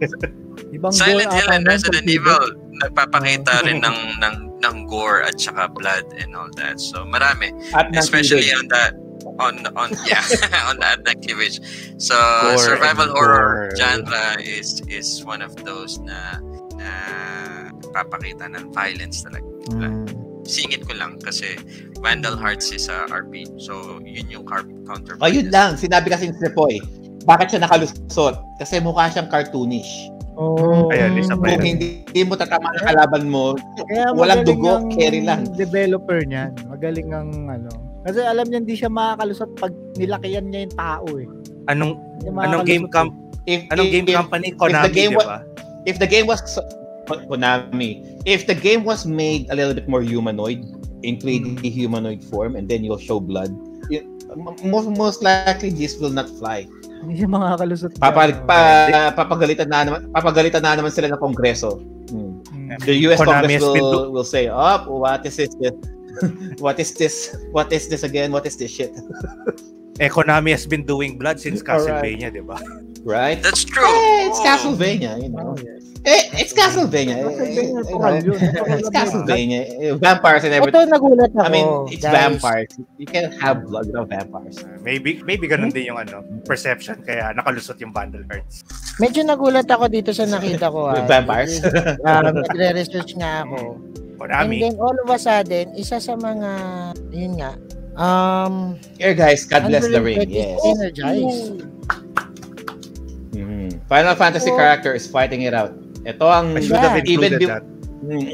Ibang 0.78 0.94
Silent 0.94 1.34
Hill 1.34 1.50
and 1.50 1.66
Resident 1.66 2.06
Evil 2.06 2.54
nagpapakita 2.86 3.66
rin 3.66 3.82
ng 3.82 4.20
ng 4.20 4.36
ng 4.62 4.76
gore 4.86 5.24
at 5.24 5.40
saka 5.42 5.72
blood 5.72 6.06
and 6.20 6.36
all 6.38 6.52
that. 6.60 6.78
So 6.78 7.02
marami, 7.08 7.50
At 7.74 7.90
especially 7.98 8.52
on 8.54 8.70
the 8.70 8.94
on 9.40 9.66
on 9.76 9.92
yeah 10.10 10.24
on 10.70 10.78
the 10.80 10.88
Activision. 11.06 11.62
So 12.00 12.16
Gore 12.16 12.58
survival 12.58 13.10
horror 13.12 13.70
gore. 13.72 13.76
genre 13.76 14.40
is 14.40 14.80
is 14.88 15.24
one 15.24 15.42
of 15.42 15.52
those 15.64 16.00
na 16.00 16.40
na 16.76 16.90
papakita 17.92 18.52
ng 18.52 18.72
violence 18.72 19.24
talaga. 19.24 19.48
Mm. 19.72 20.06
Singit 20.46 20.86
ko 20.86 20.94
lang 20.94 21.18
kasi 21.18 21.58
Vandal 22.04 22.38
Hearts 22.38 22.70
is 22.70 22.86
a 22.86 23.10
RPG. 23.10 23.58
So 23.58 23.98
yun 24.04 24.30
yung 24.30 24.46
car- 24.46 24.68
counterpart. 24.86 25.24
Oh, 25.24 25.32
yun 25.32 25.50
lang. 25.50 25.74
Sinabi 25.74 26.14
kasi 26.14 26.30
ni 26.30 26.36
Sepoy, 26.38 26.78
bakit 27.26 27.50
siya 27.50 27.66
nakalusot? 27.66 28.38
Kasi 28.62 28.78
mukha 28.78 29.10
siyang 29.10 29.26
cartoonish. 29.28 29.90
Oh, 30.36 30.92
Ayun, 30.92 31.16
isa 31.16 31.32
pa 31.34 31.56
Kung 31.56 31.64
yun. 31.64 31.80
hindi 31.80 32.22
mo 32.28 32.36
tatama 32.36 32.68
ng 32.76 32.84
kalaban 32.84 33.24
mo, 33.32 33.56
Kaya 33.88 34.12
walang 34.12 34.44
dugo, 34.44 34.84
ang 34.84 34.92
carry 34.92 35.24
lang. 35.24 35.48
developer 35.56 36.20
niyan. 36.28 36.52
Magaling 36.68 37.10
ang 37.16 37.32
ano. 37.48 37.72
Kasi 38.06 38.22
alam 38.22 38.46
niya 38.46 38.62
hindi 38.62 38.76
siya 38.78 38.92
makakalusot 38.94 39.52
pag 39.58 39.74
nilakihan 39.98 40.46
niya 40.46 40.70
yung 40.70 40.76
tao 40.78 41.08
eh. 41.18 41.28
Anong 41.74 41.98
anong 42.38 42.64
game 42.70 42.86
camp 42.94 43.12
if, 43.50 43.66
anong 43.74 43.90
if, 43.90 43.94
game 43.94 44.06
if, 44.06 44.16
company 44.16 44.48
Konami, 44.54 44.94
game 44.94 45.12
di 45.14 45.18
wa- 45.18 45.26
ba? 45.26 45.38
if 45.90 45.98
the 45.98 46.06
game 46.06 46.30
was 46.30 46.42
Konami, 47.10 48.02
if 48.26 48.46
the 48.46 48.54
game 48.54 48.86
was 48.86 49.06
made 49.06 49.50
a 49.50 49.56
little 49.58 49.74
bit 49.74 49.90
more 49.90 50.02
humanoid, 50.02 50.62
in 51.06 51.22
3D 51.22 51.62
humanoid 51.70 52.26
form, 52.26 52.58
and 52.58 52.66
then 52.66 52.82
you'll 52.82 53.02
show 53.02 53.22
blood, 53.22 53.54
y- 53.94 54.06
most, 54.66 54.90
most 54.98 55.20
likely 55.22 55.70
this 55.70 55.98
will 56.02 56.10
not 56.10 56.26
fly. 56.42 56.66
Hindi 57.06 57.22
siya 57.22 57.30
makakalusot. 57.30 58.02
Papa, 58.02 58.34
dyan. 58.34 58.42
pa, 58.50 58.58
papagalitan 59.14 59.70
na 59.70 59.86
naman, 59.86 60.10
papagalitan 60.10 60.66
na 60.66 60.74
naman 60.74 60.90
sila 60.90 61.14
ng 61.14 61.22
kongreso. 61.22 61.78
Hmm. 62.10 62.42
Mm. 62.50 62.82
The 62.82 62.96
US 63.10 63.22
Konami 63.22 63.58
Congress 63.58 63.62
will, 63.62 64.10
will 64.14 64.26
say, 64.26 64.50
"Oh, 64.50 64.82
what 64.90 65.22
is 65.26 65.38
this? 65.38 65.54
What 66.60 66.80
is 66.80 66.94
this? 66.94 67.36
What 67.52 67.72
is 67.72 67.88
this 67.88 68.04
again? 68.04 68.32
What 68.32 68.46
is 68.46 68.56
this 68.56 68.72
shit?" 68.72 68.92
Eh, 69.96 70.12
Konami 70.12 70.52
has 70.52 70.68
been 70.68 70.84
doing 70.84 71.16
blood 71.16 71.40
since. 71.40 71.64
Castlevania, 71.64 72.28
di 72.28 72.44
ba? 72.44 72.60
Right? 73.08 73.40
That's 73.40 73.64
true. 73.64 73.86
Eh, 73.86 74.28
it's 74.28 74.40
Oh. 74.40 74.44
Castlevania, 74.44 75.16
you 75.16 75.32
know. 75.32 75.54
Oh, 75.54 75.56
yes. 75.56 75.88
Eh, 76.04 76.44
it's 76.44 76.52
Castlevania. 76.52 77.24
Castlevania, 77.24 77.80
eh, 77.80 77.88
tural 77.88 78.16
yun. 78.20 78.36
It's 78.76 78.92
Castlevania. 78.92 79.62
Eh, 79.64 79.96
Vampires 79.96 80.44
and 80.44 80.52
Ito 80.52 80.60
everything. 80.60 80.92
nagulat 80.92 81.32
ako. 81.32 81.48
I 81.48 81.50
mean, 81.50 81.68
it's 81.88 82.04
guys. 82.04 82.12
vampires. 82.12 82.72
You 83.00 83.08
can't 83.08 83.32
have 83.40 83.64
blood 83.64 83.88
without 83.88 84.12
vampires. 84.12 84.60
Maybe 84.84 85.24
maybe 85.24 85.48
ganun 85.48 85.72
din 85.72 85.88
yung 85.88 85.98
ano, 85.98 86.22
perception 86.44 87.00
kaya 87.02 87.32
nakalusot 87.32 87.80
yung 87.80 87.96
Vandal 87.96 88.28
Hearts. 88.28 88.68
Medyo 89.00 89.24
nagulat 89.24 89.66
ako 89.66 89.88
dito 89.88 90.12
sa 90.12 90.28
nakita 90.28 90.68
ko. 90.70 90.92
Ah. 90.92 91.08
vampires. 91.10 91.64
Um, 92.06 92.36
nagre-research 92.38 93.16
nga 93.16 93.48
ako. 93.48 93.80
And 94.16 94.32
Konami. 94.32 94.58
then 94.62 94.76
all 94.80 94.96
of 94.96 95.08
a 95.08 95.20
sudden, 95.20 95.76
isa 95.76 96.00
sa 96.00 96.16
mga, 96.16 96.52
yun 97.12 97.36
nga, 97.36 97.52
um, 97.96 98.80
Here, 98.96 99.14
guys, 99.14 99.44
God 99.44 99.68
bless 99.68 99.86
the 99.86 100.00
ring. 100.00 100.24
Yes. 100.26 100.60
Energized. 100.64 101.68
Mhm. 103.32 103.84
Final 103.88 104.16
Fantasy 104.16 104.52
Oh. 104.52 104.58
character 104.58 104.94
is 104.94 105.06
fighting 105.06 105.44
it 105.44 105.54
out. 105.54 105.76
Ito 106.06 106.24
ang 106.24 106.56
I 106.56 106.62
should 106.62 106.78
have 106.78 106.96
even 107.04 107.36
be- 107.36 107.50
that. 107.50 107.64
Mm. 108.06 108.30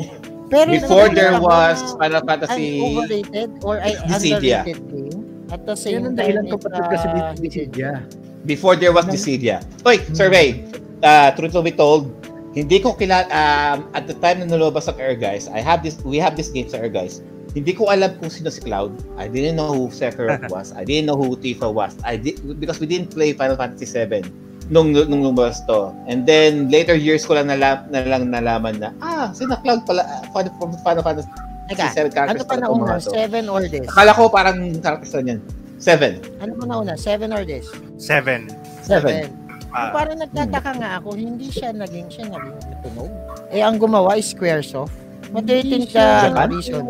Pero 0.52 0.68
before 0.68 1.08
there 1.10 1.40
was 1.40 1.80
na 1.80 1.96
Final 1.98 2.22
an 2.22 2.28
Fantasy 2.28 2.68
overrated 2.84 3.50
or 3.64 3.80
ay 3.80 3.96
Dissidia. 4.12 4.68
underrated 4.68 4.84
game. 4.86 5.20
At 5.48 5.64
the 5.64 5.74
Yan 5.74 5.80
same 5.80 5.96
ang 6.04 6.04
time, 6.04 6.20
dahilan 6.20 6.44
ko 6.52 6.56
kasi 6.60 7.08
Dissidia. 7.40 7.92
before 8.44 8.76
there 8.76 8.92
was 8.92 9.08
Dissidia. 9.08 9.64
Oy, 9.88 10.00
survey. 10.12 10.60
Uh, 11.02 11.32
truth 11.34 11.56
to 11.56 11.64
be 11.64 11.72
told, 11.72 12.12
hindi 12.52 12.84
ko 12.84 12.96
kilala 13.00 13.28
um, 13.32 13.88
at 13.96 14.08
the 14.08 14.16
time 14.20 14.44
na 14.44 14.48
nalabas 14.52 14.92
ang 14.92 15.00
Air 15.00 15.16
Guys, 15.16 15.48
I 15.48 15.64
have 15.64 15.84
this 15.84 15.96
we 16.04 16.20
have 16.20 16.36
this 16.36 16.52
game 16.52 16.68
sa 16.68 16.84
Air 16.84 16.92
Guys. 16.92 17.24
Hindi 17.52 17.76
ko 17.76 17.92
alam 17.92 18.16
kung 18.20 18.32
sino 18.32 18.48
si 18.48 18.64
Cloud. 18.64 18.96
I 19.20 19.28
didn't 19.28 19.60
know 19.60 19.72
who 19.72 19.92
Sephiroth 19.92 20.48
was. 20.56 20.72
I 20.72 20.88
didn't 20.88 21.12
know 21.12 21.20
who 21.20 21.36
Tifa 21.36 21.68
was. 21.68 21.96
I 22.04 22.16
did 22.16 22.40
because 22.60 22.80
we 22.80 22.88
didn't 22.88 23.12
play 23.12 23.36
Final 23.36 23.60
Fantasy 23.60 23.88
7 23.88 24.24
nung 24.72 24.96
nung 24.96 25.24
lumabas 25.24 25.60
to. 25.68 25.92
And 26.08 26.24
then 26.24 26.72
later 26.72 26.96
years 26.96 27.28
ko 27.28 27.36
lang 27.36 27.52
nala, 27.52 27.88
na 27.92 28.08
lang 28.08 28.32
nalaman 28.32 28.80
na 28.80 28.96
ah, 29.04 29.32
sino 29.36 29.60
Cloud 29.60 29.84
pala 29.84 30.04
ah, 30.04 30.24
Final, 30.32 30.52
Final 30.84 31.04
Fantasy 31.04 31.32
Teka, 31.72 31.88
7 31.96 32.12
characters 32.12 32.44
ano 32.44 32.52
pa 32.52 32.56
nauna? 32.60 33.00
Seven 33.00 33.44
or 33.48 33.64
this? 33.64 33.88
Akala 33.88 34.12
ko 34.12 34.28
parang 34.28 34.76
characters 34.84 35.16
lang 35.16 35.28
yan. 35.28 35.40
Seven. 35.80 36.20
Ano 36.44 36.52
pa 36.60 36.66
nauna? 36.68 36.94
Seven 37.00 37.32
or 37.32 37.48
this? 37.48 37.72
Seven. 37.96 38.52
Seven. 38.84 39.41
Ah, 39.72 39.90
Parang 39.90 40.20
nagtataka 40.20 40.72
nga 40.76 40.90
ako, 41.00 41.16
hindi 41.16 41.48
siya 41.48 41.72
naging 41.72 42.08
siya 42.08 42.28
naging 42.28 42.56
tunog. 42.84 43.12
Eh, 43.48 43.60
ang 43.60 43.76
gumawa 43.76 44.16
is 44.16 44.28
Squaresoft. 44.28 44.92
What 45.32 45.48
do 45.48 45.56
you 45.56 45.64
think 45.64 45.88
siya- 45.88 46.28
the 46.28 46.30
Japan? 46.30 46.48
reason? 46.52 46.84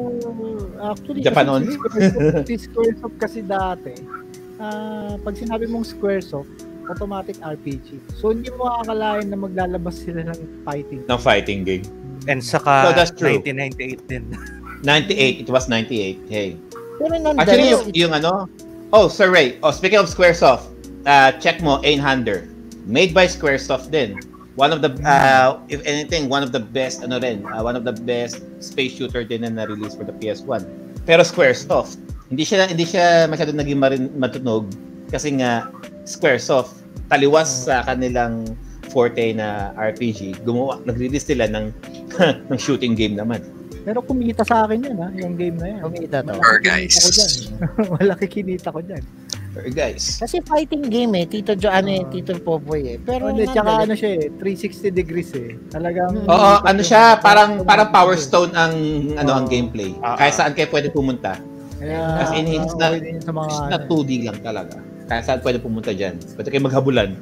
Actually, 0.81 1.21
Japan 1.21 1.45
kasi 1.45 1.69
Squaresoft, 1.71 2.41
si 2.43 2.55
Squaresoft 2.57 3.15
kasi 3.21 3.39
dati, 3.43 3.93
ah 4.57 5.13
pag 5.21 5.37
sinabi 5.37 5.69
mong 5.69 5.85
Squaresoft, 5.85 6.49
automatic 6.89 7.37
RPG. 7.39 8.01
So, 8.17 8.33
hindi 8.33 8.49
mo 8.51 8.65
akalain 8.75 9.29
na 9.29 9.37
maglalabas 9.37 10.01
sila 10.01 10.25
ng 10.25 10.65
fighting. 10.65 11.05
ng 11.05 11.19
fighting 11.21 11.61
game. 11.61 11.85
and 12.27 12.37
saka 12.37 12.85
So, 12.85 12.93
that's 12.93 13.09
true. 13.11 13.41
1998 13.41 14.05
din. 14.05 14.25
98. 14.81 15.45
It 15.45 15.49
was 15.49 15.65
98. 15.65 16.21
Hey. 16.27 16.57
Pero 16.97 17.13
Actually, 17.37 17.69
yung, 17.69 17.83
yung 17.93 18.13
ano, 18.13 18.45
oh, 18.91 19.05
Sir 19.05 19.29
Ray, 19.29 19.57
oh, 19.61 19.69
speaking 19.69 19.97
of 19.97 20.05
Squaresoft, 20.05 20.69
uh, 21.05 21.33
check 21.37 21.61
mo, 21.61 21.77
Einhander. 21.81 22.49
Made 22.85 23.13
by 23.13 23.29
Squaresoft 23.29 23.91
din. 23.93 24.17
One 24.59 24.75
of 24.75 24.83
the, 24.83 24.91
uh, 25.07 25.63
if 25.71 25.79
anything, 25.87 26.27
one 26.27 26.43
of 26.43 26.51
the 26.51 26.59
best, 26.59 27.01
ano 27.01 27.19
rin, 27.23 27.47
uh, 27.47 27.63
one 27.63 27.79
of 27.79 27.87
the 27.87 27.95
best 27.95 28.43
space 28.59 28.99
shooter 28.99 29.23
din 29.23 29.47
na 29.47 29.49
na-release 29.49 29.95
for 29.95 30.03
the 30.03 30.11
PS1. 30.19 30.67
Pero 31.07 31.23
Squaresoft, 31.23 31.97
hindi 32.27 32.43
siya, 32.43 32.67
hindi 32.67 32.83
siya 32.83 33.31
masyado 33.31 33.55
naging 33.55 33.79
marin, 33.79 34.11
matunog 34.19 34.67
kasi 35.11 35.35
nga, 35.39 35.71
Squaresoft, 36.07 36.83
taliwas 37.11 37.67
sa 37.67 37.83
kanilang 37.83 38.55
forte 38.91 39.35
na 39.35 39.71
RPG, 39.75 40.43
gumawa, 40.43 40.79
nag-release 40.83 41.31
sila 41.31 41.47
ng, 41.47 41.71
ng 42.51 42.57
shooting 42.59 42.95
game 42.95 43.15
naman. 43.15 43.43
Pero 43.81 44.03
kumita 44.05 44.45
sa 44.45 44.67
akin 44.67 44.83
yun, 44.87 44.97
ha, 45.01 45.09
yung 45.15 45.33
game 45.39 45.57
na 45.57 45.67
yan. 45.73 45.79
Kumita 45.89 46.21
to. 46.21 46.37
Or 46.37 46.61
guys. 46.61 46.95
Malaki 47.97 48.29
kinita 48.29 48.69
ko 48.69 48.79
dyan. 48.83 49.01
Pero 49.51 49.67
guys, 49.75 50.23
Kasi 50.23 50.39
fighting 50.47 50.87
game 50.87 51.11
eh, 51.19 51.25
Tito 51.27 51.51
Jo, 51.59 51.67
ano 51.67 51.91
eh, 51.91 52.03
Tito 52.07 52.31
Popoy 52.39 52.95
eh. 52.95 52.97
Pero 53.03 53.27
hindi, 53.27 53.43
tsaka 53.51 53.83
ano 53.83 53.93
siya 53.93 54.31
eh, 54.31 54.31
360 54.39 54.95
degrees 54.95 55.31
eh. 55.35 55.59
Talagang... 55.67 56.23
Oo, 56.23 56.51
ano 56.63 56.81
siya, 56.81 57.19
parang 57.19 57.67
parang 57.67 57.91
Power 57.91 58.15
Stone 58.15 58.55
ang 58.55 58.73
ano 59.19 59.31
ang 59.43 59.45
gameplay. 59.51 59.91
Ah, 59.99 60.15
Kahit 60.15 60.33
ah. 60.35 60.47
saan 60.47 60.51
kayo 60.55 60.71
pwede 60.71 60.87
pumunta. 60.87 61.35
Kaya, 61.81 61.99
As 62.23 62.31
in, 62.37 62.47
it's 62.47 62.77
not- 62.79 62.95
okay 62.95 63.11
din 63.11 63.19
sa 63.19 63.31
mga... 63.35 63.47
It's 63.51 63.59
ano, 63.59 63.71
not 63.75 63.83
2D 63.91 64.11
lang 64.23 64.37
talaga. 64.39 64.77
Kahit 65.11 65.23
saan 65.27 65.39
pwede 65.43 65.57
pumunta 65.59 65.91
dyan. 65.91 66.15
Pwede 66.39 66.47
kayo 66.47 66.63
maghabulan. 66.63 67.09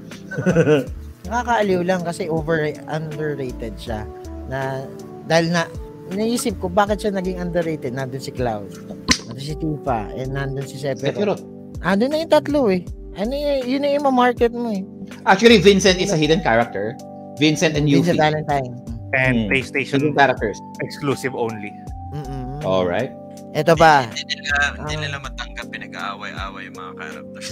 nakakaaliw 1.29 1.81
lang 1.85 2.01
kasi 2.01 2.25
over 2.27 2.73
underrated 2.89 3.77
siya. 3.77 4.03
Na 4.49 4.83
dahil 5.29 5.53
na 5.53 5.69
naisip 6.09 6.57
ko 6.57 6.67
bakit 6.67 7.05
siya 7.05 7.13
naging 7.13 7.37
underrated. 7.37 7.93
Nandun 7.93 8.19
si 8.19 8.33
Cloud, 8.33 8.73
nandun 9.29 9.45
si 9.45 9.55
Tifa, 9.55 10.09
and 10.17 10.33
nandun 10.33 10.65
si 10.65 10.81
Sephiroth. 10.81 11.05
Sephiroth. 11.05 11.43
Andun 11.81 12.09
na 12.09 12.19
yung 12.19 12.29
tatlo 12.29 12.67
eh. 12.67 12.83
Ano 13.15 13.31
yun, 13.31 13.57
yun 13.65 13.81
na 13.81 13.89
yung 13.91 14.05
ma-market 14.05 14.51
mo 14.51 14.69
eh. 14.69 14.83
Actually, 15.25 15.59
Vincent 15.59 15.97
is 15.97 16.09
a 16.09 16.17
hidden 16.17 16.39
character. 16.39 16.95
Vincent 17.35 17.75
and 17.75 17.87
Vincent 17.87 18.15
Yuffie. 18.15 18.21
Valentine. 18.21 18.71
And 19.11 19.47
Hmm. 19.47 19.49
PlayStation 19.49 19.99
Hidden 20.03 20.13
characters. 20.13 20.59
exclusive 20.79 21.33
only. 21.33 21.71
Mm-mm. 22.13 22.61
Alright. 22.61 23.09
Ito 23.51 23.73
ba? 23.73 24.05
Hindi 24.05 24.35
nila, 24.35 24.55
hindi 24.77 24.95
nila 24.99 25.17
matanggap 25.19 25.65
pinag-aaway-aaway 25.69 26.61
yung 26.69 26.77
mga 26.77 26.91
characters. 26.95 27.47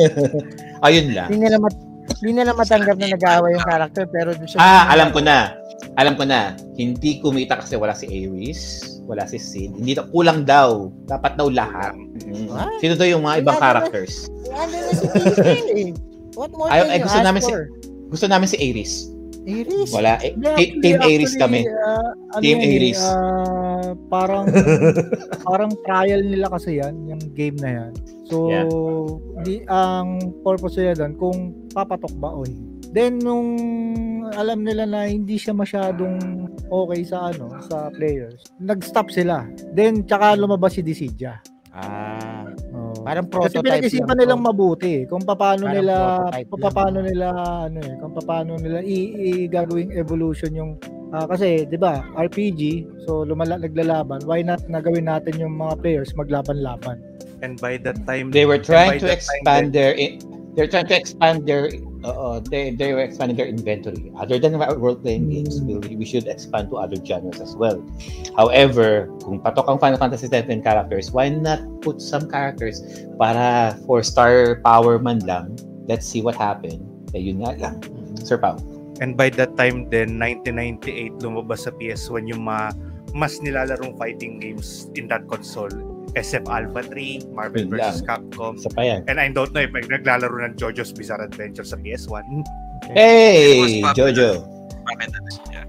Ayun 0.86 1.06
lang. 1.10 1.28
Hindi 1.28 1.40
nila, 1.42 1.58
mat- 1.58 1.82
hindi 2.20 2.32
nila 2.32 2.52
matanggap 2.54 2.96
na 2.96 3.06
nag-aaway 3.10 3.50
yung 3.54 3.66
character 3.66 4.04
pero 4.06 4.30
Ah, 4.56 4.86
alam 4.90 5.10
ko 5.10 5.18
na. 5.18 5.56
Alam 5.96 6.14
ko 6.14 6.22
na. 6.22 6.54
Hindi 6.76 7.18
kumita 7.18 7.58
kasi 7.58 7.74
wala 7.74 7.92
si 7.92 8.06
Ares. 8.06 8.99
Wala 9.10 9.26
si 9.26 9.36
Sid. 9.36 9.74
Hindi 9.74 9.98
daw. 9.98 10.06
Kulang 10.08 10.46
daw. 10.46 10.86
Dapat 11.04 11.34
daw 11.34 11.50
lahat. 11.50 11.98
Mm. 12.22 12.46
What? 12.46 12.78
Sino 12.78 12.94
daw 12.94 13.04
yung 13.04 13.26
mga 13.26 13.42
ibang 13.42 13.58
Wala 13.58 13.64
characters? 13.82 14.30
Andun 14.46 14.80
na 14.80 14.92
si 14.94 15.06
eh. 15.10 15.90
What 16.38 16.54
more 16.54 16.70
Ay- 16.70 16.86
can 16.86 16.94
you 16.94 17.04
gusto 17.04 17.18
ask 17.18 17.26
namin 17.26 17.42
si- 17.42 17.50
for? 17.50 17.62
Gusto 18.06 18.26
namin 18.26 18.46
si 18.46 18.56
Ares. 18.56 18.92
Iris. 19.40 19.90
Wala. 19.90 20.20
Eh, 20.20 20.30
Hindi, 20.30 20.46
Team- 20.46 20.54
actually- 20.54 20.80
Team 20.80 20.96
Ares 21.00 21.10
actually, 21.24 21.40
kami. 21.40 21.60
ah, 21.66 22.10
ano 22.30 22.40
Team 22.40 22.54
yan 22.54 22.62
eh, 22.62 22.70
Ares. 22.70 23.00
ah, 23.02 23.88
parang 24.06 24.44
parang 25.48 25.70
trial 25.82 26.20
nila 26.22 26.46
kasi 26.48 26.70
yan, 26.76 26.94
yung 27.08 27.22
game 27.32 27.56
na 27.56 27.70
yan. 27.72 27.92
So, 28.28 28.46
Yeah. 28.46 28.66
di, 29.42 29.54
ang 29.66 30.08
purpose 30.40 30.78
nila 30.78 30.94
doon, 30.96 31.12
kung 31.16 31.38
papatok 31.68 32.14
ba 32.14 32.30
o 32.30 32.44
hindi. 32.44 32.62
Then, 32.90 33.18
nung 33.18 33.56
alam 34.34 34.62
nila 34.62 34.84
na 34.86 35.06
hindi 35.06 35.36
siya 35.36 35.54
masyadong 35.56 36.46
okay 36.70 37.00
sa 37.06 37.30
ano 37.34 37.50
sa 37.66 37.90
players, 37.94 38.40
nag-stop 38.60 39.10
sila. 39.10 39.46
Then, 39.74 40.06
tsaka 40.06 40.38
lumabas 40.38 40.78
si 40.78 40.82
Dissidia. 40.82 41.38
Ah, 41.70 42.46
Oh. 42.70 42.94
parang 43.02 43.26
Kasi 43.26 43.58
prototype 43.58 43.66
pinag-isipan 43.66 44.14
lang 44.14 44.18
nilang 44.26 44.42
mabuti 44.42 45.06
kung 45.06 45.22
paano 45.26 45.66
Parang 45.66 45.74
nila 45.74 45.94
kung 46.46 46.62
paano 46.62 46.98
nila 47.02 47.26
ano 47.66 47.78
eh, 47.82 47.94
kung 47.98 48.12
paano 48.14 48.52
nila 48.58 48.78
i, 48.82 48.98
i 49.14 49.30
gagawing 49.50 49.90
evolution 49.94 50.50
yung 50.54 50.78
Ah, 51.10 51.26
kasi 51.26 51.66
'di 51.66 51.74
ba, 51.74 52.06
RPG, 52.14 52.86
so 53.02 53.26
lumala 53.26 53.58
naglalaban. 53.58 54.22
Why 54.22 54.46
not 54.46 54.62
nagawin 54.70 55.10
natin 55.10 55.42
yung 55.42 55.58
mga 55.58 55.82
players 55.82 56.14
maglaban-laban? 56.14 57.02
And 57.42 57.58
by 57.58 57.82
that 57.82 58.06
time, 58.06 58.30
They 58.30 58.46
were 58.46 58.62
trying 58.62 59.02
to 59.02 59.10
that 59.10 59.18
time 59.18 59.42
expand 59.42 59.66
their 59.74 59.98
they're 60.54 60.68
trying 60.68 60.86
to 60.86 60.96
expand 60.96 61.46
their 61.46 61.70
uh, 62.04 62.40
they 62.50 62.70
they 62.74 62.92
were 62.92 63.02
expanding 63.02 63.36
their 63.36 63.46
inventory. 63.46 64.10
Other 64.18 64.38
than 64.38 64.58
role 64.58 64.96
playing 64.96 65.30
games, 65.30 65.60
we, 65.62 65.78
we 65.96 66.04
should 66.04 66.26
expand 66.26 66.70
to 66.70 66.76
other 66.78 66.96
genres 67.04 67.40
as 67.40 67.54
well. 67.54 67.78
However, 68.36 69.06
kung 69.22 69.40
patok 69.40 69.68
ang 69.68 69.78
Final 69.78 69.98
Fantasy 69.98 70.28
VII 70.28 70.62
characters, 70.62 71.10
why 71.12 71.28
not 71.28 71.62
put 71.82 72.00
some 72.02 72.30
characters 72.30 72.82
para 73.18 73.78
for 73.86 74.02
star 74.02 74.60
power 74.64 74.98
man 74.98 75.20
lang? 75.22 75.54
Let's 75.86 76.06
see 76.06 76.22
what 76.22 76.34
happened. 76.34 76.82
Eh, 77.14 77.20
yun 77.20 77.42
nga 77.42 77.58
lang. 77.58 77.82
Sir 78.22 78.38
Pao. 78.38 78.58
And 79.00 79.16
by 79.16 79.32
that 79.40 79.56
time 79.56 79.88
then 79.88 80.20
1998 80.20 81.24
lumabas 81.24 81.64
sa 81.64 81.72
PS1 81.72 82.28
yung 82.28 82.44
mga 82.44 82.76
mas 83.16 83.40
nilalarong 83.42 83.96
fighting 83.96 84.38
games 84.38 84.86
in 84.94 85.08
that 85.08 85.26
console. 85.26 85.72
SF 86.14 86.44
Alpha 86.50 86.82
3, 86.82 87.30
Marvel 87.34 87.66
vs. 87.70 88.02
Capcom. 88.02 88.58
Isa 88.58 88.70
pa 88.72 88.82
yan. 88.82 89.00
And 89.06 89.22
I 89.22 89.30
don't 89.30 89.50
know 89.54 89.62
if 89.62 89.70
naglalaro 89.70 90.42
ng 90.50 90.58
JoJo's 90.58 90.90
Bizarre 90.94 91.22
Adventure 91.22 91.66
sa 91.66 91.78
PS1. 91.78 92.24
Hey, 92.90 93.84
Jojo. 93.94 94.40
Siya? 94.40 95.62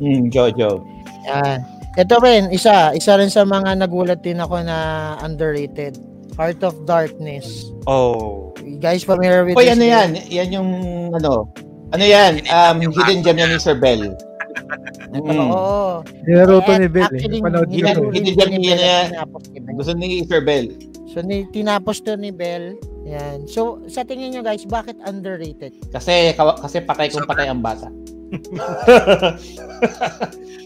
Hmm, 0.00 0.30
Jojo. 0.32 0.80
Yan. 1.28 1.60
Ito 1.98 2.14
rin, 2.24 2.48
isa. 2.54 2.94
Isa 2.96 3.18
rin 3.20 3.28
sa 3.28 3.44
mga 3.44 3.84
nagulat 3.84 4.22
din 4.24 4.40
ako 4.40 4.62
na 4.64 5.12
underrated. 5.20 5.98
Heart 6.34 6.66
of 6.66 6.74
Darkness. 6.86 7.70
Oh. 7.86 8.54
You 8.62 8.78
guys 8.82 9.06
familiar 9.06 9.44
with 9.44 9.54
Oy, 9.54 9.70
this 9.70 9.76
ano 9.76 9.84
yan? 9.86 10.10
Yan 10.30 10.48
yung, 10.50 10.70
ano, 11.14 11.46
ano 11.94 12.04
yan? 12.04 12.42
Um, 12.50 12.82
hidden 12.90 13.22
gem 13.22 13.38
yan 13.38 13.54
ni 13.54 13.58
Sir 13.60 13.78
Bell. 13.78 14.10
Mm. 15.14 15.46
oo. 15.46 16.02
Nilaro 16.24 16.54
to 16.58 16.70
And 16.70 16.80
ni 16.80 16.88
Bill. 16.88 17.04
Actually, 17.04 17.38
Eh. 17.38 17.44
Panood 17.44 17.68
Hidden- 17.68 17.70
niyo. 17.70 17.84
nilaro 17.84 18.02
hidden 18.10 18.24
rin 18.24 18.34
gem 18.34 18.50
ni 18.50 18.66
yan 18.66 18.74
Bell 18.74 18.82
na- 18.82 18.90
at 18.90 19.06
tinapos 19.06 19.42
ni 19.46 19.58
Bell. 19.60 19.74
Gusto 19.76 19.92
ni 19.94 20.08
Sir 20.24 20.40
Bell. 20.40 20.66
So, 21.06 21.18
ni, 21.20 21.36
tinapos 21.46 21.96
to 22.00 22.12
ni 22.14 22.30
Bell. 22.30 22.64
Yan. 23.04 23.38
So, 23.46 23.60
sa 23.86 24.02
tingin 24.02 24.32
nyo 24.32 24.42
guys, 24.42 24.64
bakit 24.64 24.98
underrated? 25.00 25.70
Kasi 25.88 26.34
kasi 26.34 26.76
patay 26.80 27.06
kung 27.08 27.22
patay 27.22 27.46
ang 27.46 27.60
bata. 27.60 27.86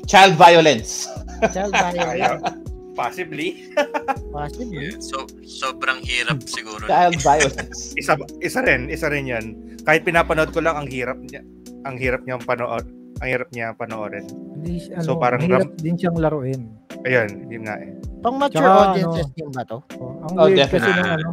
Child 0.07 0.35
violence. 0.35 1.05
Child 1.53 1.73
violence. 1.73 2.43
Possibly. 2.95 3.69
Possibly. 4.35 4.99
So, 4.99 5.23
sobrang 5.45 6.01
hirap 6.01 6.43
siguro. 6.43 6.83
Child 6.83 7.21
violence. 7.21 7.93
Isa 7.95 8.15
isa 8.41 8.59
rin, 8.61 8.89
isa 8.89 9.07
rin 9.07 9.29
'yan. 9.29 9.47
Kahit 9.85 10.03
pinapanood 10.03 10.51
ko 10.51 10.59
lang 10.59 10.75
ang 10.75 10.89
hirap 10.89 11.21
niya, 11.21 11.45
ang 11.85 11.95
hirap 11.95 12.25
niyang 12.25 12.43
panood, 12.43 12.83
ang 13.19 13.29
hirap 13.29 13.49
niya 13.51 13.75
panoorin. 13.75 14.27
Hindi, 14.55 14.91
ano, 14.93 15.03
So, 15.03 15.17
parang 15.17 15.43
mahirap 15.43 15.75
din 15.77 15.95
siyang 15.95 16.19
laruin. 16.19 16.71
Ayun, 17.03 17.47
yun 17.47 17.63
nga 17.63 17.79
eh. 17.79 17.91
Pang 18.19 18.35
mature 18.35 18.63
Tsaka, 18.63 18.83
audiences 18.91 19.27
ano, 19.27 19.37
din 19.37 19.51
ba 19.51 19.63
to? 19.63 19.79
Oh, 19.99 20.13
ang 20.27 20.33
Oh, 20.35 20.47
weird 20.47 20.59
kasi 20.61 20.83
definitely. 20.83 20.99
ng 20.99 21.11
ano, 21.15 21.29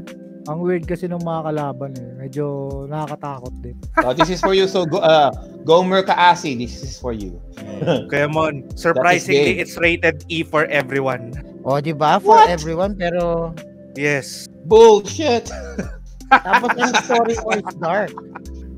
ang 0.45 0.59
weird 0.61 0.85
kasi 0.85 1.05
ng 1.09 1.23
mga 1.25 1.41
kalaban 1.43 1.91
eh. 1.97 2.09
Medyo 2.15 2.45
nakakatakot 2.85 3.53
din. 3.65 3.75
So 3.97 4.13
this 4.17 4.29
is 4.29 4.37
for 4.39 4.53
you. 4.53 4.69
So 4.69 4.85
go, 4.85 5.01
uh, 5.01 5.33
Gomer 5.65 6.05
Kaasi, 6.05 6.53
this 6.53 6.77
is 6.85 7.01
for 7.01 7.17
you. 7.17 7.41
Kaya 8.13 8.29
mon, 8.29 8.69
surprisingly 8.77 9.57
it's 9.57 9.73
rated 9.81 10.21
E 10.29 10.45
for 10.45 10.69
everyone. 10.69 11.33
O, 11.65 11.81
di 11.81 11.97
ba? 11.97 12.21
For 12.21 12.37
What? 12.37 12.53
everyone, 12.53 12.93
pero 12.93 13.53
Yes. 13.97 14.45
Bullshit. 14.69 15.49
tapos 16.45 16.69
ang 16.77 16.93
story 17.01 17.33
ko 17.37 17.49
is 17.57 17.69
dark. 17.81 18.13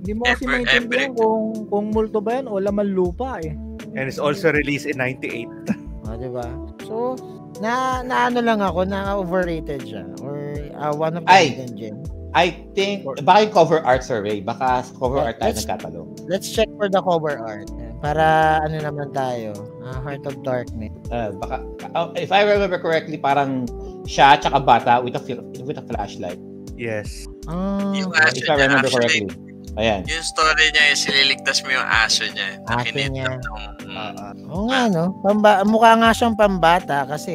Hindi 0.07 0.15
mo 0.15 0.23
kasi 0.23 0.47
Ever, 0.47 0.53
maintindihan 0.55 1.11
ever. 1.11 1.19
kung 1.19 1.39
kung 1.67 1.85
multo 1.91 2.23
ba 2.23 2.39
yan 2.39 2.47
o 2.47 2.63
laman 2.63 2.95
lupa 2.95 3.43
eh. 3.43 3.51
And 3.91 4.07
it's 4.07 4.15
also 4.15 4.55
released 4.55 4.87
in 4.87 4.95
98. 5.03 5.51
O, 6.07 6.15
di 6.23 6.31
ba? 6.31 6.47
So, 6.87 7.19
na, 7.59 7.99
na 8.07 8.31
ano 8.31 8.39
lang 8.39 8.63
ako, 8.63 8.87
na 8.87 9.19
overrated 9.19 9.83
siya. 9.83 10.07
Or 10.23 10.55
uh, 10.79 10.95
one 10.95 11.19
of 11.19 11.27
the 11.27 11.31
Ay. 11.33 11.51
hidden 11.51 11.75
gem. 11.75 11.97
I 12.31 12.55
think, 12.71 13.03
baka 13.27 13.49
yung 13.49 13.51
cover 13.51 13.83
art 13.83 13.99
survey. 13.99 14.39
Baka 14.39 14.87
cover 14.95 15.19
art 15.19 15.43
tayo 15.43 15.51
Let's- 15.51 15.67
nagkatalo. 15.67 16.01
Let's 16.31 16.47
check 16.47 16.71
for 16.79 16.87
the 16.87 17.03
cover 17.03 17.35
art. 17.35 17.67
Para 17.99 18.61
ano 18.63 18.79
naman 18.79 19.11
tayo, 19.11 19.51
ah, 19.83 19.99
Heart 19.99 20.23
of 20.23 20.35
Darkness. 20.39 20.93
Uh, 21.11 21.35
baka, 21.35 21.67
uh, 21.91 22.15
if 22.15 22.31
I 22.31 22.47
remember 22.47 22.79
correctly, 22.79 23.19
parang 23.19 23.67
siya 24.07 24.39
tsaka 24.39 24.63
bata 24.63 25.03
with 25.03 25.19
a, 25.19 25.21
with 25.67 25.75
a 25.75 25.85
flashlight. 25.89 26.39
Yes. 26.77 27.25
Ah, 27.49 27.91
Yung 27.91 28.13
Uh, 28.13 28.21
aso 28.23 28.37
if 28.37 28.45
I 28.47 28.55
remember 28.55 28.85
actually, 28.87 29.25
correctly. 29.25 29.46
Ayan. 29.77 30.01
yung 30.03 30.25
story 30.25 30.73
niya, 30.73 30.83
is 30.89 31.05
sililigtas 31.05 31.61
mo 31.61 31.69
yung 31.71 31.85
aso 31.85 32.25
niya. 32.25 32.57
Na 32.65 32.81
Aso 32.81 32.91
niya. 32.91 33.29
nung... 33.37 33.65
Ah, 33.93 34.11
ah. 34.11 34.33
Oo 34.49 34.65
nga, 34.67 34.89
no? 34.89 35.13
Pamba, 35.21 35.61
mukha 35.63 35.93
nga 35.95 36.11
siyang 36.11 36.33
pambata 36.33 37.05
kasi... 37.05 37.33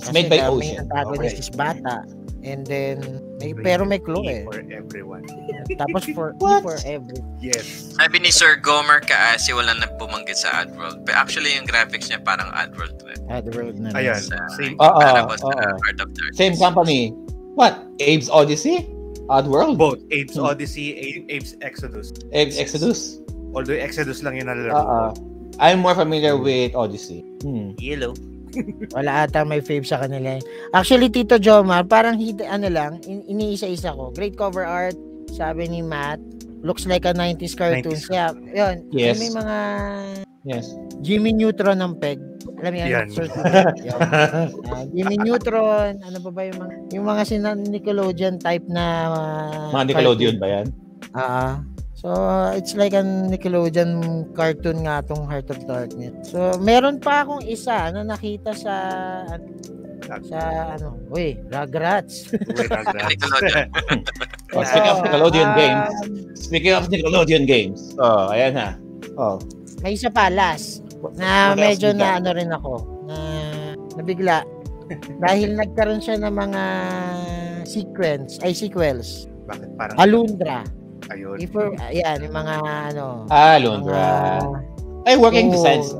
It's 0.00 0.14
made 0.14 0.30
by 0.30 0.40
the 0.40 0.48
Ocean. 0.48 0.58
main 0.58 0.76
antagonist 0.80 1.36
Okay. 1.36 1.44
is 1.44 1.50
bata. 1.50 2.06
And 2.40 2.64
then, 2.64 3.20
may, 3.36 3.52
pero 3.52 3.84
may 3.84 4.00
clue 4.00 4.24
eh. 4.24 4.48
for 4.48 4.64
everyone. 4.72 5.28
Tapos 5.82 6.08
for, 6.16 6.32
What? 6.40 6.64
for 6.64 6.80
every... 6.88 7.20
Yes. 7.36 7.92
Sabi 8.00 8.16
ni 8.16 8.32
Sir 8.32 8.56
Gomer 8.56 9.04
Kaasi, 9.04 9.52
wala 9.52 9.76
na 9.76 9.84
bumanggit 10.00 10.40
sa 10.40 10.64
Adworld. 10.64 11.04
But 11.04 11.20
actually, 11.20 11.52
yung 11.52 11.68
graphics 11.68 12.08
niya 12.08 12.24
parang 12.24 12.48
Adworld. 12.56 12.96
rin. 13.04 13.20
Ah, 13.28 13.44
the 13.44 13.52
world 13.52 13.76
na. 13.76 13.92
Ayan. 13.92 14.16
Sa, 14.16 14.40
Same. 14.56 14.72
Oo, 14.80 14.88
comparable 14.88 15.36
sa 15.36 15.52
oo. 15.52 15.68
Heart 15.84 15.98
of 16.00 16.08
Darkness. 16.16 16.38
Same 16.40 16.56
company. 16.56 17.12
What? 17.60 17.76
Abe's 18.00 18.32
Odyssey? 18.32 18.88
Oddworld? 19.30 19.78
Both 19.78 20.02
Apes 20.10 20.34
Hmm. 20.34 20.50
Odyssey, 20.50 20.98
Apes 21.30 21.54
Exodus. 21.62 22.10
Abe's 22.34 22.58
Exodus? 22.58 23.22
Although 23.54 23.78
Exodus 23.78 24.26
lang 24.26 24.36
yung 24.36 24.50
nalalaro 24.50 24.74
ko. 24.74 24.82
Uh, 24.90 25.10
I'm 25.62 25.78
more 25.78 25.94
familiar 25.94 26.34
with 26.34 26.74
Odyssey. 26.74 27.22
Hmm. 27.46 27.78
Yellow. 27.78 28.12
Wala 28.98 29.30
ata 29.30 29.46
may 29.46 29.62
fave 29.62 29.86
sa 29.86 30.02
kanila. 30.02 30.42
Actually, 30.74 31.06
Tito 31.06 31.38
Jomar, 31.38 31.86
parang 31.86 32.18
hid, 32.18 32.42
ano 32.42 32.66
lang, 32.66 32.98
in, 33.06 33.22
iniisa-isa 33.30 33.94
ko. 33.94 34.10
Great 34.10 34.34
cover 34.34 34.66
art, 34.66 34.98
sabi 35.30 35.70
ni 35.70 35.80
Matt. 35.80 36.18
Looks 36.66 36.84
like 36.84 37.06
a 37.06 37.14
90s 37.14 37.54
cartoon. 37.54 37.94
90s. 37.94 38.10
Kaya, 38.10 38.26
yun. 38.50 38.76
Yes. 38.90 39.16
May 39.16 39.30
mga 39.30 39.56
Yes. 40.44 40.72
Jimmy 41.04 41.36
Neutron 41.36 41.84
ng 41.84 42.00
peg. 42.00 42.16
Alam 42.60 42.72
mo 42.72 42.78
yan? 42.80 43.08
Sir. 43.12 43.28
Ah, 44.70 44.84
Jimmy 44.92 45.20
Neutron, 45.20 46.00
ano 46.00 46.18
pa 46.24 46.30
ba 46.32 46.42
yung 46.48 46.58
mga, 46.60 46.74
yung 46.96 47.06
mga 47.08 47.22
sina 47.28 47.52
Nickelodeon 47.56 48.40
type 48.40 48.64
na 48.68 48.84
uh, 49.12 49.68
Mga 49.74 49.84
Nickelodeon 49.92 50.36
ba 50.40 50.48
yan? 50.48 50.66
Ah. 51.12 51.60
So, 52.00 52.08
uh, 52.08 52.56
it's 52.56 52.72
like 52.72 52.96
a 52.96 53.04
Nickelodeon 53.04 54.24
cartoon 54.32 54.88
nga 54.88 55.04
tong 55.04 55.28
Heart 55.28 55.52
of 55.52 55.60
Darkness. 55.68 56.32
So, 56.32 56.56
meron 56.56 56.96
pa 56.96 57.28
akong 57.28 57.44
isa 57.44 57.92
na 57.92 58.00
nakita 58.00 58.56
sa 58.56 58.74
sa 60.26 60.40
ano, 60.74 60.96
uy, 61.12 61.36
Rugrats. 61.52 62.32
Uy, 62.32 62.64
Rugrats. 62.66 63.12
Nickelodeon. 63.12 63.68
Oh, 64.56 64.64
speaking 64.64 64.90
of 64.90 64.98
Nickelodeon 65.04 65.48
um, 65.52 65.58
games. 65.60 65.92
Speaking 66.40 66.74
of 66.74 66.84
Nickelodeon 66.88 67.44
games. 67.44 67.92
Oh, 68.00 68.32
ayan 68.32 68.56
na. 68.56 68.68
Oh. 69.20 69.36
May 69.80 69.96
isa 69.96 70.12
pa, 70.12 70.28
last, 70.28 70.84
na 71.16 71.56
medyo 71.56 71.96
na 71.96 72.20
ano 72.20 72.36
rin 72.36 72.52
ako, 72.52 72.72
na 73.08 73.16
nabigla. 73.96 74.44
dahil 75.24 75.54
nagkaroon 75.54 76.02
siya 76.02 76.18
ng 76.18 76.34
mga 76.34 76.62
sequence, 77.64 78.36
ay 78.42 78.52
sequels. 78.52 79.30
Bakit 79.46 79.68
parang 79.78 79.96
Alundra. 79.96 80.66
ayun. 81.08 81.38
Before, 81.38 81.72
ayan, 81.80 82.22
yung 82.22 82.34
mga 82.34 82.54
ano, 82.92 83.24
Ah, 83.30 83.56
Alundra. 83.56 84.42
Ay, 85.08 85.16
working 85.16 85.48
Oo. 85.48 85.54
designs. 85.56 85.94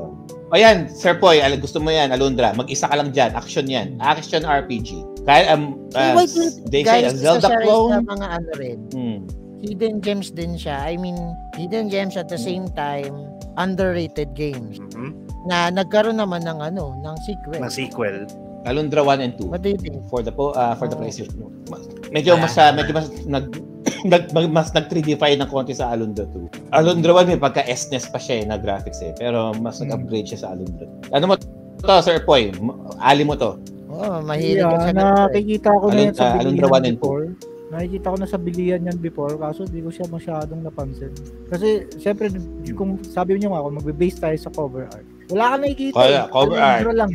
O 0.51 0.59
yan, 0.59 0.91
Sir 0.91 1.15
Poy, 1.15 1.39
gusto 1.57 1.79
mo 1.79 1.87
yan, 1.89 2.11
Alundra. 2.11 2.51
Mag-isa 2.51 2.91
ka 2.91 2.99
lang 2.99 3.15
dyan. 3.15 3.31
Action 3.31 3.65
yan. 3.71 3.95
Action 4.03 4.43
RPG. 4.43 4.99
Kaya, 5.23 5.55
um, 5.55 5.79
uh, 5.95 6.19
wait, 6.19 6.27
wait, 6.35 6.53
they 6.67 6.83
say 6.83 7.07
a 7.07 7.09
guys, 7.09 7.15
Zelda 7.15 7.47
isa 7.47 7.47
siya 7.47 7.59
rin 7.63 7.65
sa 7.65 7.71
clone. 7.71 7.91
mga 8.03 8.27
ano 8.27 8.51
rin. 8.59 8.79
Hmm. 8.91 9.19
hidden 9.61 10.01
gems 10.01 10.33
din 10.33 10.57
siya. 10.57 10.89
I 10.89 10.97
mean, 10.97 11.15
hidden 11.55 11.87
gems 11.87 12.17
at 12.17 12.27
the 12.27 12.37
same 12.37 12.65
time, 12.73 13.13
underrated 13.55 14.31
games 14.31 14.77
Mhm. 14.91 15.11
na 15.45 15.67
nagkaroon 15.69 16.15
naman 16.15 16.41
ng 16.41 16.59
ano, 16.61 16.95
ng 16.95 17.15
sequel. 17.21 17.59
Na 17.59 17.67
sequel. 17.67 18.27
Alundra 18.61 19.01
1 19.01 19.19
and 19.19 19.33
2. 19.35 19.49
What 19.49 19.61
do 19.61 19.69
you 19.69 19.79
think? 19.79 20.05
For 20.05 20.21
the 20.21 20.29
po, 20.29 20.53
uh, 20.53 20.75
for 20.75 20.85
the 20.85 20.93
Oh. 20.93 21.01
PlayStation. 21.01 21.33
Mas- 21.67 21.89
Medyo 22.11 22.37
mas, 22.37 22.53
uh, 22.53 22.69
medyo 22.69 22.91
mas, 22.91 23.07
nag, 23.25 23.45
nag, 24.05 24.23
mag- 24.29 24.53
mas 24.53 24.69
nag-3D-fy 24.69 25.33
ng 25.33 25.47
konti 25.47 25.73
sa 25.73 25.89
Alundra 25.89 26.27
2. 26.27 26.45
Alundra 26.69 27.11
1 27.11 27.25
may 27.25 27.39
pagka 27.39 27.63
SNES 27.63 28.05
pa 28.07 28.19
siya 28.19 28.35
eh, 28.37 28.45
na 28.45 28.55
graphics 28.55 29.01
eh. 29.01 29.15
Pero 29.15 29.49
mas 29.55 29.79
Hmm. 29.79 29.89
nag-upgrade 29.89 30.29
siya 30.29 30.45
sa 30.45 30.47
Alundra. 30.51 30.85
Ano 31.09 31.25
mo 31.25 31.35
to, 31.35 31.95
Sir 31.99 32.21
Poy? 32.21 32.53
Ali 32.99 33.25
mo 33.25 33.33
to. 33.33 33.57
Oh, 33.89 34.21
mahilig 34.21 34.61
ka 34.61 34.69
Yeah, 34.69 34.77
sa 34.77 34.85
ganito 34.87 35.01
eh. 35.01 35.17
nakikita 35.25 35.69
ko 35.73 35.85
na 35.87 35.99
yan 35.99 36.13
sa 36.13 36.23
Alun- 36.23 36.31
ah, 36.31 36.39
Alundra 36.39 36.51
bilihan 36.61 36.71
one 36.71 36.85
and 36.85 36.95
two. 36.95 37.01
before. 37.01 37.25
Nakikita 37.71 38.11
ko 38.11 38.17
na 38.19 38.27
sa 38.27 38.35
bilihan 38.35 38.83
yan 38.83 38.99
before, 38.99 39.39
kaso 39.39 39.63
di 39.63 39.79
ko 39.79 39.87
siya 39.87 40.03
masyadong 40.11 40.59
napansin. 40.59 41.15
Kasi, 41.47 41.87
syempre, 41.95 42.27
kung 42.75 42.99
sabi 42.99 43.39
niyo 43.39 43.55
nga, 43.55 43.63
kung 43.63 43.79
magbe-base 43.79 44.19
tayo 44.19 44.35
sa 44.35 44.51
cover 44.51 44.91
art, 44.91 45.07
wala 45.31 45.55
ka 45.55 45.55
nakikita. 45.63 45.95
Kaya, 45.95 46.21
eh. 46.27 46.31
cover 46.35 46.57
Alundra 46.59 46.93
lang. 46.99 47.11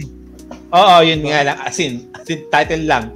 Oo, 0.73 0.97
yun 1.05 1.21
nga 1.29 1.41
lang. 1.45 1.57
As 1.61 1.77
in, 1.77 2.09
as 2.17 2.25
in 2.33 2.41
title 2.49 2.85
lang. 2.89 3.13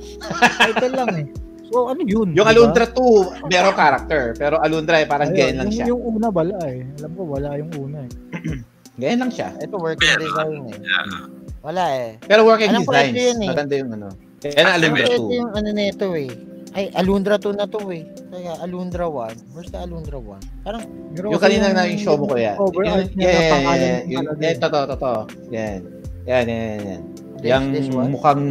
Title 0.61 0.93
lang 0.93 1.11
eh. 1.17 1.27
So, 1.71 1.89
ano 1.89 2.03
yun? 2.03 2.35
Yung 2.35 2.45
di 2.45 2.45
ba? 2.45 2.53
Alundra 2.53 2.85
2, 2.93 3.49
meron 3.49 3.75
character. 3.79 4.23
Pero 4.37 4.59
Alundra 4.61 5.01
eh, 5.01 5.07
parang 5.09 5.31
Ayun, 5.33 5.39
ganyan 5.39 5.57
lang 5.57 5.69
yung, 5.71 5.77
siya. 5.79 5.87
yung 5.89 6.03
una 6.03 6.29
wala 6.29 6.59
eh. 6.67 6.83
Alam 7.01 7.11
ko 7.15 7.23
wala 7.25 7.49
yung 7.57 7.71
una 7.79 7.99
eh. 8.05 8.12
Ganyan 9.01 9.21
lang 9.25 9.33
siya. 9.33 9.49
Ito 9.57 9.81
working 9.81 10.12
design 10.21 10.61
eh. 10.69 10.77
Yeah. 10.77 11.25
Wala 11.65 11.85
eh. 11.97 12.11
Pero 12.21 12.45
working 12.45 12.69
Alam 12.69 12.85
ko, 12.85 12.93
designs. 12.93 13.17
ito 13.17 13.23
yun 13.23 13.39
eh. 13.41 13.49
Maganda 13.49 13.75
yung 13.81 13.91
ano. 13.97 14.09
Yan 14.45 14.65
ang 14.67 14.77
Alundra 14.77 15.05
Ito 15.09 15.25
2. 15.25 15.39
yung 15.41 15.51
ano 15.57 15.69
nito 15.73 16.07
eh. 16.12 16.31
Ay, 16.71 16.87
Alundra 16.95 17.35
2 17.35 17.51
na 17.59 17.67
to 17.67 17.83
eh. 17.91 18.07
Kaya 18.31 18.55
Alundra 18.63 19.11
1. 19.11 19.55
Where's 19.55 19.71
the 19.75 19.83
Alundra 19.83 20.23
1? 20.23 20.63
Parang, 20.63 20.83
Pero 21.11 21.27
Yung 21.35 21.43
kanina 21.43 21.75
na 21.75 21.83
yung 21.91 21.99
show 21.99 22.15
mo 22.15 22.31
ko 22.31 22.39
yan. 22.39 22.55
Over 22.63 22.83
Yung- 22.87 22.95
art 22.95 23.11
niya 23.13 23.27
Yan, 23.27 23.35
na 23.35 23.43
yan, 23.43 23.51
pangalan 23.51 23.81
yan. 23.83 23.91
yung 23.91 24.11
Yung, 24.11 24.25
talaga 24.25 24.39
yan, 24.41 24.55
eh. 24.55 24.61
totoo, 24.63 24.85
totoo. 24.87 25.19
Yan. 25.51 25.79
Yan, 26.25 26.45
yan, 26.47 26.61
yan, 26.63 26.79
yan. 26.87 27.01
this, 27.35 27.51
Yung 27.51 27.65
this 27.75 27.89
one. 27.91 28.11
mukhang, 28.15 28.43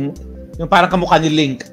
yung 0.59 0.67
parang 0.69 0.91
kamukha 0.91 1.15
ni 1.17 1.31
Link. 1.31 1.63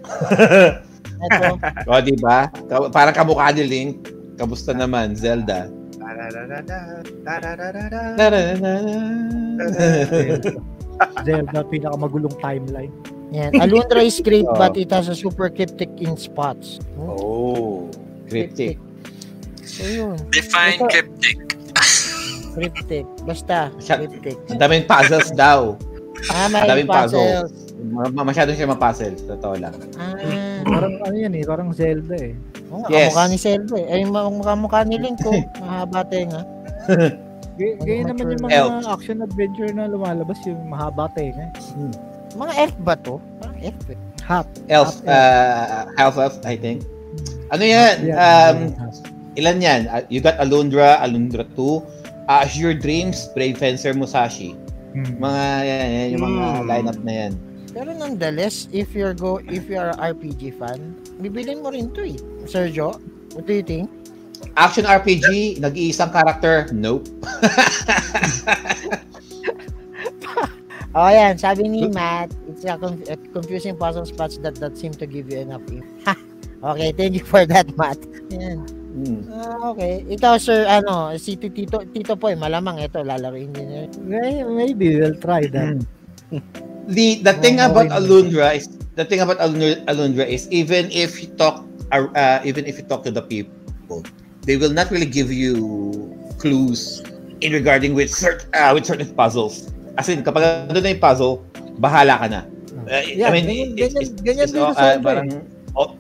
Ito. 1.19 1.51
o, 1.91 1.99
di 1.99 2.15
ba? 2.23 2.47
Parang 2.95 3.17
kamukha 3.17 3.51
ni 3.51 3.65
Link. 3.67 3.95
Kamusta 4.39 4.71
naman, 4.71 5.19
Zelda? 5.19 5.67
Zelda, 11.25 11.61
pinakamagulong 11.67 12.35
timeline. 12.39 12.93
Yan. 13.29 13.51
Alundra 13.57 14.01
is 14.01 14.19
great 14.19 14.45
Oh. 14.45 14.55
but 14.55 14.75
it 14.75 14.89
has 14.89 15.07
a 15.07 15.15
super 15.15 15.49
cryptic 15.49 15.91
in 15.99 16.15
spots. 16.15 16.79
Oh. 16.97 17.91
Cryptic. 18.27 18.79
So 19.63 19.83
yun. 19.85 20.15
Define 20.31 20.79
Ito- 20.79 20.89
cryptic. 20.89 21.37
Cryptic. 22.53 23.05
Basta. 23.23 23.69
Cryptic. 23.77 24.37
Ang 24.49 24.57
daming 24.57 24.85
puzzles 24.85 25.29
daw. 25.31 25.77
Ah, 26.33 26.49
may 26.49 26.65
daming 26.65 26.89
puzzles. 26.89 27.53
Ma- 27.87 28.25
Masyado 28.25 28.51
siya 28.51 28.67
ma-puzzles. 28.67 29.21
Totoo 29.23 29.55
lang. 29.55 29.77
Ah. 29.95 30.17
Parang 30.65 30.97
ano 30.99 31.15
yan 31.15 31.35
eh, 31.35 31.45
parang 31.45 31.69
Zelda 31.71 32.17
eh. 32.17 32.33
Nga, 32.67 32.89
Yes. 32.89 33.13
kamukha 33.13 33.25
ni 33.29 33.39
Zelda 33.39 33.77
eh. 33.77 33.87
Ay, 33.93 34.01
mukha-mukha 34.07 34.81
ni 34.83 34.97
Link 34.97 35.21
ko. 35.21 35.31
Mahaba 35.61 36.01
tenga. 36.03 36.43
G- 37.57 37.77
Ganyan 37.79 38.11
naman 38.11 38.33
yung 38.33 38.43
mga 38.43 38.53
Elf. 38.55 38.85
action 38.89 39.21
adventure 39.21 39.71
na 39.71 39.87
lumalabas 39.87 40.41
yung 40.45 40.61
mahaba 40.67 41.07
tenga. 41.13 41.53
Mga 42.37 42.53
F 42.69 42.73
ba 42.85 42.95
to? 43.01 43.17
Parang 43.41 43.59
F 43.59 43.79
eh. 43.89 43.99
Hat. 44.27 44.49
Elf, 44.69 45.01
Half 45.01 45.07
uh, 45.07 45.87
half 45.97 46.15
elf, 46.19 46.35
I 46.45 46.59
think. 46.59 46.83
Ano 47.49 47.63
yan? 47.63 48.11
Um, 48.11 48.57
ilan 49.39 49.63
yan? 49.63 49.81
Uh, 49.87 50.03
you 50.11 50.19
got 50.19 50.35
Alundra, 50.43 50.99
Alundra 50.99 51.47
2, 51.55 51.63
uh, 52.27 52.43
Azure 52.43 52.75
Dreams, 52.75 53.31
Brave 53.33 53.55
Fencer, 53.55 53.95
Musashi. 53.95 54.59
Hmm. 54.93 55.23
Mga 55.23 55.43
yan, 55.63 55.87
yan 55.87 56.07
yung 56.13 56.23
mga 56.27 56.43
Hmm. 56.43 56.67
lineup 56.67 56.99
na 57.07 57.13
yan. 57.15 57.33
Pero 57.71 57.93
nonetheless, 57.93 58.67
if 58.73 58.97
you're 58.97 59.13
go 59.13 59.39
if 59.47 59.69
you 59.69 59.77
are 59.77 59.93
RPG 59.95 60.57
fan, 60.57 60.97
bibilin 61.21 61.61
mo 61.61 61.69
rin 61.71 61.93
to 61.93 62.03
eh. 62.03 62.17
Sergio, 62.49 62.97
what 63.37 63.45
do 63.45 63.53
you 63.53 63.63
think? 63.63 63.87
Action 64.57 64.89
RPG, 64.89 65.61
nag-iisang 65.61 66.09
character, 66.11 66.73
nope. 66.73 67.05
Oh, 70.97 71.09
yan. 71.13 71.37
Sabi 71.37 71.69
ni 71.69 71.93
Matt, 71.93 72.33
it's 72.49 72.65
a, 72.65 72.81
conf- 72.81 73.05
confusing 73.37 73.77
puzzle 73.77 74.09
spots 74.09 74.41
that 74.41 74.57
that 74.65 74.81
seem 74.81 74.97
to 74.97 75.05
give 75.05 75.29
you 75.29 75.45
enough 75.45 75.65
info. 75.69 76.17
Okay, 76.67 76.91
thank 76.97 77.13
you 77.13 77.23
for 77.23 77.45
that, 77.45 77.69
Matt. 77.77 78.01
Yan. 78.33 78.65
Hmm. 78.97 79.21
Ah, 79.29 79.77
okay. 79.77 80.01
Ikaw, 80.09 80.41
sir, 80.41 80.65
ano, 80.65 81.13
si 81.21 81.37
Tito, 81.37 81.85
Tito 81.93 82.17
Poy, 82.17 82.33
malamang 82.33 82.81
ito, 82.81 83.05
lalaroin. 83.05 83.53
May- 84.01 84.41
Maybe 84.43 84.97
we'll 84.97 85.21
try 85.21 85.45
that. 85.53 85.85
The 86.87 87.19
the 87.21 87.35
thing 87.45 87.59
Oh, 87.61 87.67
about. 87.71 87.91
Alundra 87.93 88.55
is 88.57 88.71
the 88.97 89.03
thing 89.05 89.19
about 89.21 89.37
Alundra, 89.43 89.83
Alundra 89.91 90.23
is 90.23 90.47
even 90.55 90.87
if 90.95 91.19
you 91.19 91.29
talk 91.35 91.67
uh, 91.91 92.07
uh, 92.15 92.39
even 92.47 92.63
if 92.65 92.79
you 92.79 92.87
talk 92.87 93.03
to 93.05 93.11
the 93.11 93.23
people, 93.27 94.07
they 94.47 94.55
will 94.55 94.71
not 94.71 94.87
really 94.95 95.07
give 95.11 95.29
you 95.29 95.59
clues 96.39 97.03
in 97.43 97.51
regarding 97.53 97.91
with 97.91 98.07
certain 98.09 98.47
uh, 98.55 98.71
with 98.71 98.87
certain 98.87 99.11
puzzles. 99.19 99.75
As 99.97 100.07
in, 100.09 100.21
kapag 100.21 100.69
ano 100.69 100.77
na 100.77 100.89
yung 100.89 101.01
puzzle, 101.01 101.41
bahala 101.81 102.21
ka 102.21 102.27
na. 102.29 102.41
Uh, 102.87 103.03
Yeah, 103.03 103.29
I 103.29 103.33
mean, 103.35 103.45
ganyan- 103.49 103.75
it's, 103.75 103.75
ganyan- 103.75 103.99
it's, 103.99 104.13
ganyan 104.23 104.47
it's, 104.47 104.55
din 104.55 104.63
uh, 104.63 105.01
parang 105.03 105.29
all, 105.75 105.97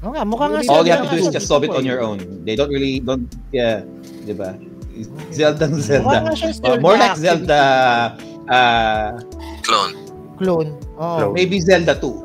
Oo 0.00 0.16
nga, 0.16 0.24
mukha 0.24 0.48
nga 0.48 0.64
all 0.72 0.80
you 0.88 0.96
have 0.96 1.04
to 1.04 1.12
do 1.12 1.20
is 1.20 1.28
just 1.28 1.44
solve 1.44 1.60
it 1.60 1.68
on 1.76 1.84
your 1.84 2.00
own. 2.00 2.16
They 2.48 2.56
don't 2.56 2.72
really 2.72 3.04
don't 3.04 3.28
yeah, 3.52 3.84
'di 4.24 4.32
ba? 4.32 4.56
Zelda 5.28 5.68
Mukha 5.68 5.84
Zelda. 5.84 6.16
Uh, 6.24 6.36
Zelda. 6.56 6.80
more 6.80 6.96
like. 6.96 7.16
Zelda 7.20 7.60
uh 8.48 9.20
Clone. 9.60 9.92
Clone. 10.40 10.70
Oo. 10.96 11.16
Clone. 11.20 11.34
maybe 11.36 11.60
Zelda 11.60 11.92
2. 12.00 12.16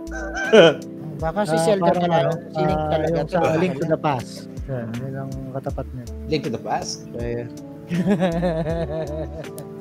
Baka 1.23 1.43
si 1.43 1.55
Ah, 1.59 1.63
Zelda 1.67 1.83
parang 1.91 2.03
pala. 2.07 2.15
ano, 2.15 2.31
si 2.47 2.61
Link 2.63 2.79
ah, 2.79 2.87
talaga. 2.95 3.19
to. 3.27 3.35
sa 3.35 3.59
Link 3.59 3.73
to 3.75 3.85
the 3.91 3.99
Past. 3.99 4.31
Yan, 4.71 4.87
yun 4.95 5.13
ang 5.19 5.31
katapat 5.51 5.85
niya. 5.91 6.05
Link 6.31 6.41
to 6.47 6.51
the 6.55 6.63
Past. 6.63 7.03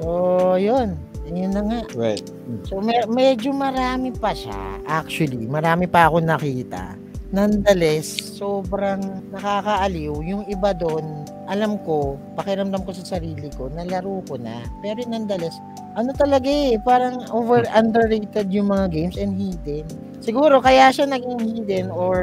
so, 0.00 0.56
yun. 0.56 0.96
Yun 1.30 1.54
na 1.54 1.62
nga. 1.62 1.80
Right. 1.94 2.24
So, 2.66 2.82
me- 2.82 3.06
medyo 3.06 3.54
marami 3.54 4.10
pa 4.10 4.34
siya. 4.34 4.82
Actually, 4.82 5.46
marami 5.46 5.86
pa 5.86 6.10
ako 6.10 6.18
nakita. 6.18 6.98
Nonetheless, 7.30 8.34
sobrang 8.34 9.22
nakakaaliw. 9.30 10.10
Yung 10.26 10.42
iba 10.50 10.74
doon, 10.74 11.22
alam 11.46 11.78
ko, 11.86 12.18
pakiramdam 12.34 12.82
ko 12.82 12.90
sa 12.90 13.14
sarili 13.14 13.46
ko, 13.54 13.70
nalaro 13.70 14.18
ko 14.26 14.34
na. 14.34 14.66
Pero 14.82 15.06
nonetheless, 15.06 15.54
ano 15.94 16.10
talaga 16.10 16.50
eh, 16.50 16.74
parang 16.82 17.22
over 17.30 17.62
underrated 17.70 18.50
yung 18.50 18.66
mga 18.66 18.90
games 18.90 19.14
and 19.14 19.38
hidden. 19.38 19.86
Siguro 20.18 20.58
kaya 20.58 20.90
siya 20.90 21.06
naging 21.06 21.38
hidden 21.38 21.86
or 21.94 22.18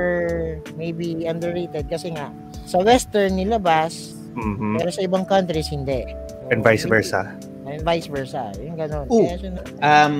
maybe 0.75 1.23
underrated 1.23 1.87
kasi 1.87 2.11
nga 2.11 2.27
sa 2.67 2.83
western 2.83 3.39
nilabas 3.39 4.11
Mhm. 4.35 4.77
pero 4.77 4.89
sa 4.91 5.01
ibang 5.01 5.23
countries 5.23 5.71
hindi. 5.71 6.03
And 6.51 6.61
vice 6.61 6.83
versa. 6.83 7.31
And 7.67 7.83
vice 7.83 8.07
versa. 8.07 8.51
Yung 8.57 8.75
ganun. 8.75 9.05
Ooh. 9.11 9.27
Kaya 9.27 9.37
siya 9.37 9.51
na- 9.53 9.65
Um, 9.83 10.15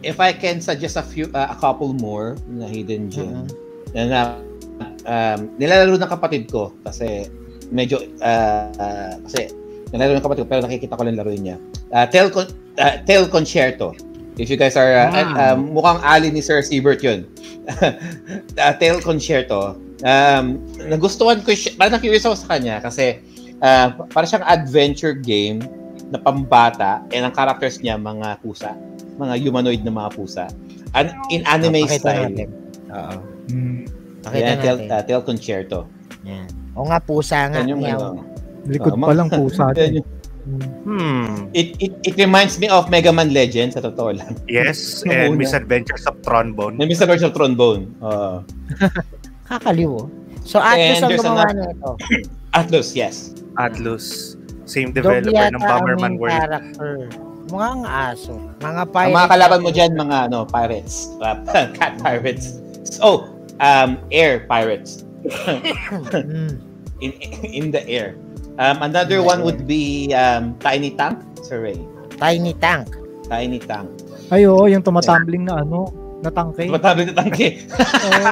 if 0.00 0.16
I 0.16 0.30
can 0.30 0.58
suggest 0.58 0.94
a 0.94 1.02
few, 1.02 1.26
uh, 1.30 1.50
a 1.50 1.58
couple 1.58 1.90
more 1.92 2.38
na 2.46 2.66
hidden 2.66 3.10
gem, 3.10 3.46
na, 3.92 4.00
na 4.06 4.20
um, 5.04 5.50
nilalaro 5.58 5.98
ng 5.98 6.06
kapatid 6.08 6.46
ko 6.46 6.70
kasi 6.82 7.26
medyo, 7.68 7.98
uh, 8.22 8.70
uh, 8.72 9.14
kasi 9.26 9.50
nilalaro 9.90 10.16
ng 10.16 10.24
kapatid 10.24 10.40
ko 10.44 10.48
pero 10.48 10.62
nakikita 10.62 10.94
ko 10.94 11.02
lang 11.02 11.18
laruin 11.18 11.42
niya. 11.42 11.56
Uh, 11.90 12.06
Tel, 12.06 12.30
Con- 12.30 12.50
uh, 12.78 12.94
Tel 13.04 13.26
Concerto. 13.26 13.92
If 14.40 14.48
you 14.48 14.56
guys 14.56 14.80
are, 14.80 14.88
uh, 14.88 15.12
Ah. 15.12 15.52
um, 15.52 15.76
mukhang 15.76 16.00
ali 16.00 16.32
ni 16.32 16.40
Sir 16.40 16.64
Siebert 16.64 17.04
yun. 17.04 17.28
uh, 18.56 18.72
Tel 18.80 19.02
Concerto. 19.02 19.76
Um, 20.02 20.58
nagustuhan 20.82 21.44
ko 21.44 21.52
siya, 21.52 21.76
parang 21.76 21.94
na-curious 21.94 22.24
ako 22.24 22.34
sa 22.34 22.56
kanya 22.56 22.82
kasi 22.82 23.22
uh, 23.62 23.92
para 24.10 24.26
siyang 24.26 24.42
adventure 24.42 25.14
game 25.14 25.62
na 26.12 26.18
pambata 26.18 26.92
and 27.08 27.24
ang 27.24 27.32
characters 27.32 27.80
niya 27.80 27.96
mga 27.96 28.36
pusa 28.38 28.76
mga 29.16 29.34
humanoid 29.38 29.80
na 29.80 29.90
mga 29.90 30.10
pusa 30.12 30.44
An- 30.92 31.16
in 31.28 31.40
anime 31.46 31.82
Pakita 31.82 31.98
style 31.98 32.28
natin. 32.28 32.48
Oo. 32.86 33.16
Hmm. 33.48 33.80
Pakita 34.20 34.52
tel, 34.58 34.76
natin. 34.78 34.92
uh, 34.92 35.02
tel 35.02 35.22
concerto 35.22 35.78
Yan. 36.22 36.46
O 36.72 36.84
nga, 36.84 37.00
pusa 37.00 37.48
nga. 37.48 37.58
yan 37.58 37.72
yung 37.72 37.82
ano 37.82 38.20
Likod 38.62 38.94
Ah, 38.94 39.00
pa 39.02 39.12
lang 39.12 39.28
pusa. 39.28 39.64
yan 39.74 39.98
yung- 39.98 40.10
Hmm. 40.82 41.46
it, 41.52 41.78
it, 41.78 41.94
it 42.02 42.14
reminds 42.16 42.58
me 42.58 42.66
of 42.66 42.86
Mega 42.88 43.08
Man 43.08 43.30
Legends 43.30 43.72
sa 43.72 43.80
totoo 43.80 44.10
lang 44.12 44.34
Yes, 44.44 45.00
and. 45.06 45.34
Misadventures 45.34 46.02
of 46.04 46.18
Trombone. 46.20 46.74
na 46.74 46.84
Mr. 46.84 47.06
Virtual 47.06 47.30
Trombone 47.30 47.94
uh, 48.00 48.42
Kakaliw. 49.44 49.86
oh. 49.88 50.10
So, 50.42 50.58
Atlas 50.58 50.98
And 50.98 51.04
ang 51.04 51.10
gumawa 51.14 51.42
another- 51.46 51.70
nito. 51.70 51.90
Atlus 52.58 52.88
yes 52.92 53.30
Atlus. 53.54 54.34
Same 54.72 54.90
developer 54.90 55.28
ng 55.28 55.60
ang 55.60 55.60
Bomberman 55.60 56.14
World. 56.16 56.32
character. 56.32 56.92
Mukhang 57.52 57.84
aso. 57.84 58.32
Mga 58.64 58.82
ang 58.82 58.90
pirates. 58.90 59.16
mga 59.20 59.28
kalaban 59.28 59.60
mo 59.60 59.70
dyan 59.70 59.92
mga 59.92 60.16
ano 60.30 60.38
pirates 60.48 61.12
cat 61.76 62.00
pirates 62.00 62.56
oh 63.04 63.28
um 63.60 64.00
air 64.08 64.48
pirates 64.48 65.04
in 67.04 67.10
in 67.44 67.68
the 67.70 67.82
air 67.84 68.16
um, 68.56 68.80
another 68.80 69.20
In 69.20 69.26
the 69.26 69.28
one 69.28 69.40
air. 69.42 69.46
would 69.46 69.68
be 69.68 70.08
um, 70.16 70.56
Tiny 70.64 70.96
Tank 70.96 71.20
Sir 71.44 71.60
Ray 71.60 71.76
Tiny 72.16 72.54
tank. 72.56 72.88
Tiny 73.28 73.60
Tank 73.60 73.90
Ay, 74.32 74.48
oo, 74.48 74.64
yung 74.64 74.80
tumatumbling 74.80 75.44
na 75.44 75.60
ano, 75.60 75.92
na 76.22 76.30
tangke. 76.30 76.64
Matabi 76.66 77.02
na 77.04 77.12
tangke. 77.12 77.66
Oo. 77.66 78.22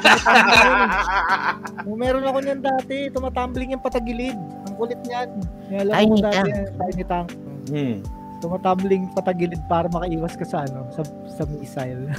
Oh, 1.85 1.97
meron 1.97 2.23
ako 2.23 2.39
niyan 2.41 2.61
dati, 2.61 3.11
tumatumbling 3.11 3.75
yung 3.75 3.83
patagilid. 3.83 4.37
Ang 4.37 4.75
kulit 4.77 5.01
niyan. 5.05 5.29
Alam 5.73 5.93
Tiny 5.93 6.09
mo 6.09 6.17
dati, 6.21 6.35
tank. 6.37 6.49
yan, 6.49 6.67
tiny 6.77 7.05
tank. 7.05 7.29
Hmm. 7.67 7.97
Tumatumbling 8.41 9.05
patagilid 9.13 9.61
para 9.67 9.87
makaiwas 9.89 10.35
ka 10.35 10.45
sa 10.45 10.65
ano, 10.65 10.87
sa, 10.91 11.03
sa 11.29 11.43
missile. 11.51 12.07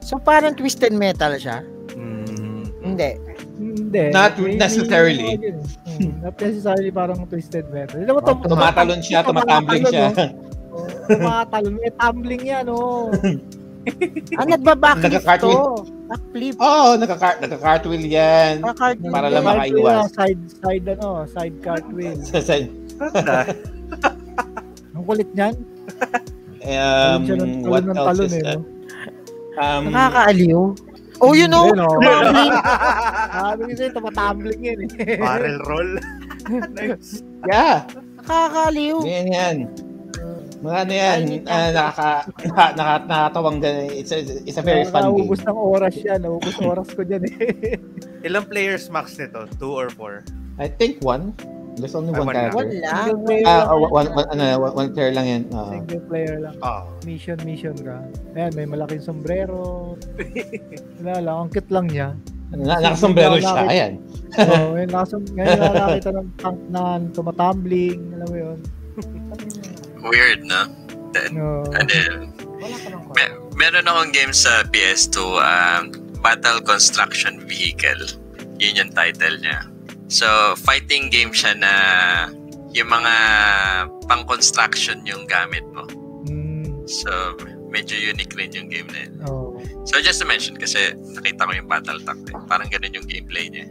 So, 0.00 0.16
parang 0.16 0.56
twisted 0.56 0.96
metal 0.96 1.36
siya. 1.36 1.60
Hmm. 1.92 2.64
Hindi. 2.80 3.20
Hindi. 3.60 4.08
Not 4.08 4.32
necessarily. 4.40 5.36
Hmm, 5.84 6.24
Not 6.24 6.40
necessarily 6.40 6.88
parang 6.88 7.28
twisted 7.28 7.68
metal. 7.68 8.00
Hindi 8.00 8.08
mo, 8.08 8.24
tum- 8.24 8.40
Tumatalon 8.40 9.04
siya, 9.04 9.20
tumatamblin 9.20 9.84
siya. 9.84 10.08
Oh, 10.72 10.88
tumatalon. 11.04 11.76
May 11.76 11.92
tumbling 11.92 12.42
yan, 12.42 12.72
oh. 12.72 13.12
Ah, 14.36 14.44
nagbabackflip 14.44 15.24
to. 15.40 15.52
Backflip. 16.10 16.54
Oo, 16.58 16.66
oh, 16.66 16.90
nagka-car- 16.98 17.38
nagka-cartwheel 17.38 18.04
yan. 18.04 18.60
Nagka-cartwheel. 18.60 19.14
Para 19.14 19.30
lang 19.30 19.46
makaiwas. 19.46 20.10
Side, 20.10 20.42
side, 20.58 20.84
ano, 20.98 21.22
side 21.30 21.56
cartwheel. 21.62 22.18
Sa- 22.28 22.42
sa- 22.42 22.66
kulit 25.10 25.28
niyan. 25.34 25.54
Um, 26.60 27.20
what 27.66 27.82
talon 27.82 27.96
else 27.96 28.20
talon 28.20 28.26
is 28.30 28.34
eh, 28.36 28.42
that? 28.44 28.58
no? 28.60 28.64
Um, 29.58 29.82
Nakakaaliw. 29.90 30.60
Oh, 31.20 31.32
you 31.36 31.48
know, 31.48 31.68
Ayun, 31.68 31.84
oh. 31.84 32.00
tumbling. 32.00 32.52
Sabi 33.34 33.60
ko 33.60 33.72
sa'yo, 33.76 33.90
tumatumbling 33.92 34.60
yan 34.62 34.78
eh. 34.86 35.18
Barrel 35.20 35.58
roll. 35.66 35.90
nice. 36.76 37.20
yeah, 37.48 37.84
Nakakaaliw. 38.24 38.96
yan 39.04 39.26
yan. 39.32 39.56
Mga 40.60 40.76
ano 40.76 40.92
yan, 40.92 41.20
ah, 41.48 41.68
nakaka, 41.72 42.08
naka, 42.44 42.64
naka, 42.76 42.94
nakakatawang 43.08 43.58
din. 43.64 43.76
It's 43.96 44.12
a, 44.12 44.20
it's 44.44 44.60
a 44.60 44.64
very 44.64 44.84
fun 44.84 45.16
game. 45.16 45.24
Nakakaubos 45.24 45.40
ng 45.48 45.56
oras 45.56 45.94
yan. 45.96 46.18
Naubos 46.20 46.54
ng 46.60 46.68
oras 46.68 46.88
ko 46.92 47.00
dyan 47.00 47.24
eh. 47.24 47.80
Ilang 48.28 48.44
players 48.44 48.92
max 48.92 49.16
nito? 49.16 49.48
Two 49.56 49.72
or 49.72 49.88
four? 49.88 50.20
I 50.60 50.68
think 50.68 51.00
one. 51.00 51.32
There's 51.80 51.96
only 51.96 52.12
Ay, 52.12 52.20
one 52.20 52.28
one 52.28 52.36
character. 52.36 52.60
Wala. 52.60 52.92
Single 52.92 53.20
player 53.24 53.44
Ah, 53.48 53.56
lang 53.56 53.64
oh, 53.64 53.78
yan. 53.80 53.88
one, 53.88 54.08
one, 54.12 54.28
ano, 54.28 54.44
one, 54.60 54.74
one 54.76 54.88
player 54.92 55.12
lang 55.16 55.26
yan. 55.26 55.42
Ah. 55.48 55.70
Single 55.72 56.02
player 56.04 56.34
lang. 56.36 56.54
Oh. 56.60 56.82
Mission, 57.08 57.38
mission 57.40 57.76
ka. 57.80 57.96
Ayan, 58.36 58.52
may 58.52 58.66
malaking 58.68 59.00
sombrero. 59.00 59.96
Wala 61.00 61.24
lang, 61.24 61.36
ang 61.40 61.48
cute 61.48 61.72
lang 61.72 61.88
niya. 61.88 62.08
na, 62.52 62.84
nakasombrero 62.84 63.40
siya. 63.40 63.64
Ayan. 63.64 63.92
Oo, 64.36 64.76
ngayon, 64.76 64.90
nakasam, 64.92 65.20
ngayon 65.32 65.56
nakakita 65.56 66.10
ng 66.12 66.28
tank 66.36 66.58
na 66.68 66.80
tumatumbling. 67.16 68.00
Alam 68.12 68.28
mo 68.28 68.36
yun. 68.36 68.58
Weird, 70.02 70.44
no? 70.44 70.66
No. 71.34 71.66
Ano 71.74 71.90
yun? 71.90 72.30
Me- 73.12 73.34
meron 73.56 73.84
akong 73.84 74.12
game 74.14 74.32
sa 74.32 74.62
PS2, 74.64 75.16
um, 75.36 75.82
Battle 76.20 76.60
Construction 76.62 77.40
Vehicle. 77.44 78.06
Yun 78.60 78.76
yung 78.78 78.92
title 78.92 79.40
niya. 79.40 79.64
So, 80.06 80.54
fighting 80.56 81.08
game 81.08 81.32
siya 81.32 81.56
na 81.56 81.72
yung 82.70 82.88
mga 82.88 83.14
pang-construction 84.06 85.02
yung 85.02 85.26
gamit 85.26 85.64
mo. 85.74 85.86
Mm, 86.28 86.86
So, 86.86 87.10
medyo 87.70 87.94
unique 87.94 88.34
rin 88.34 88.50
yung 88.52 88.68
game 88.68 88.88
na 88.90 89.00
yun. 89.06 89.14
oh. 89.26 89.46
So, 89.88 89.98
just 89.98 90.20
to 90.20 90.26
mention, 90.28 90.54
kasi 90.60 90.92
nakita 91.16 91.46
ko 91.46 91.52
yung 91.56 91.66
Battle 91.66 91.98
Tank. 92.04 92.28
Eh. 92.30 92.36
Parang 92.46 92.68
ganun 92.68 92.94
yung 92.94 93.06
gameplay 93.08 93.48
niya. 93.48 93.66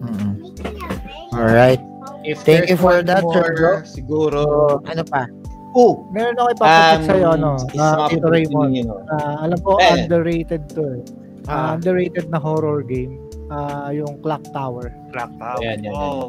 Alright. 1.36 1.82
If 2.22 2.44
Thank 2.44 2.68
you 2.68 2.76
for 2.76 3.00
that, 3.00 3.20
Sir 3.20 3.26
more, 3.26 3.52
Bro. 3.54 3.72
Siguro. 3.82 4.42
Ano 4.84 5.02
pa? 5.04 5.24
Oh, 5.70 6.02
Meron 6.10 6.34
ako 6.34 6.48
ipapatik 6.52 6.98
um, 6.98 7.06
sa'yo, 7.06 7.26
ano, 7.32 7.50
isa 7.62 7.78
na 7.78 7.94
mga 7.96 8.08
Tito 8.10 8.28
Raymond. 8.28 8.70
you 8.74 8.84
know. 8.84 8.98
Ah, 9.14 9.46
alam 9.46 9.58
ko, 9.62 9.78
Eh. 9.78 10.02
underrated 10.02 10.66
to 10.68 10.82
eh. 10.82 11.02
Ah, 11.46 11.54
Ah. 11.54 11.68
underrated 11.78 12.26
na 12.28 12.36
horror 12.36 12.82
game. 12.82 13.14
Ah, 13.48 13.88
yung 13.90 14.18
Clock 14.20 14.42
Tower. 14.50 14.90
Clock 15.10 15.30
Tower. 15.38 15.62
Ayan, 15.62 15.78
yan, 15.80 15.90
yan. 15.90 15.94
Oh, 15.94 16.26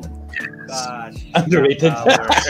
gosh. 0.66 1.18
Underrated. 1.42 1.94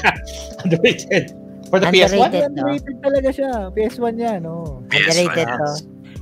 Underrated. 0.63 1.25
For 1.67 1.79
the 1.79 1.87
Underrated. 1.87 2.11
PS1? 2.11 2.29
no? 2.31 2.47
Underrated 2.51 2.95
talaga 2.99 3.29
siya. 3.31 3.51
PS1 3.71 4.13
yan, 4.19 4.39
oh. 4.43 4.83
Underrated 4.85 5.47
PS1. 5.47 5.57
to. 5.57 5.71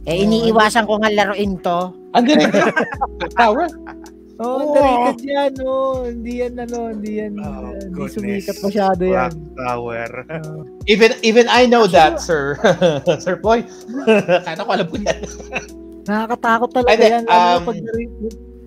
Eh, 0.05 0.23
iniiwasan 0.23 0.85
ko 0.85 0.97
nga 0.97 1.09
laruin 1.11 1.57
to. 1.59 1.79
Underrated. 2.13 2.73
Tower? 3.41 3.65
Oh, 4.39 4.47
Oo. 4.47 4.71
underrated 4.71 5.19
yan, 5.27 5.53
oh. 5.61 6.07
Hindi 6.07 6.31
yan, 6.39 6.53
ano, 6.57 6.77
hindi 6.89 7.11
yan, 7.19 7.33
Oh, 7.37 7.75
hindi 7.75 7.91
goodness. 7.91 8.15
sumikat 8.15 8.57
masyado 8.63 9.03
yan. 9.03 9.31
Tower. 9.59 10.09
Ah, 10.31 10.39
Even 10.87 11.11
even 11.21 11.45
I 11.51 11.67
know 11.67 11.83
that, 11.85 12.23
sir. 12.23 12.55
sir 13.23 13.35
Boy. 13.35 13.67
Kaya 14.47 14.55
ko 14.57 14.71
alam 14.71 14.87
ko 14.87 14.95
yan. 14.95 15.19
nakakatakot 16.07 16.71
talaga 16.71 17.03
Ay, 17.03 17.11
yan. 17.19 17.23
Ano, 17.27 17.35
um, 17.35 17.67
pag 17.67 17.75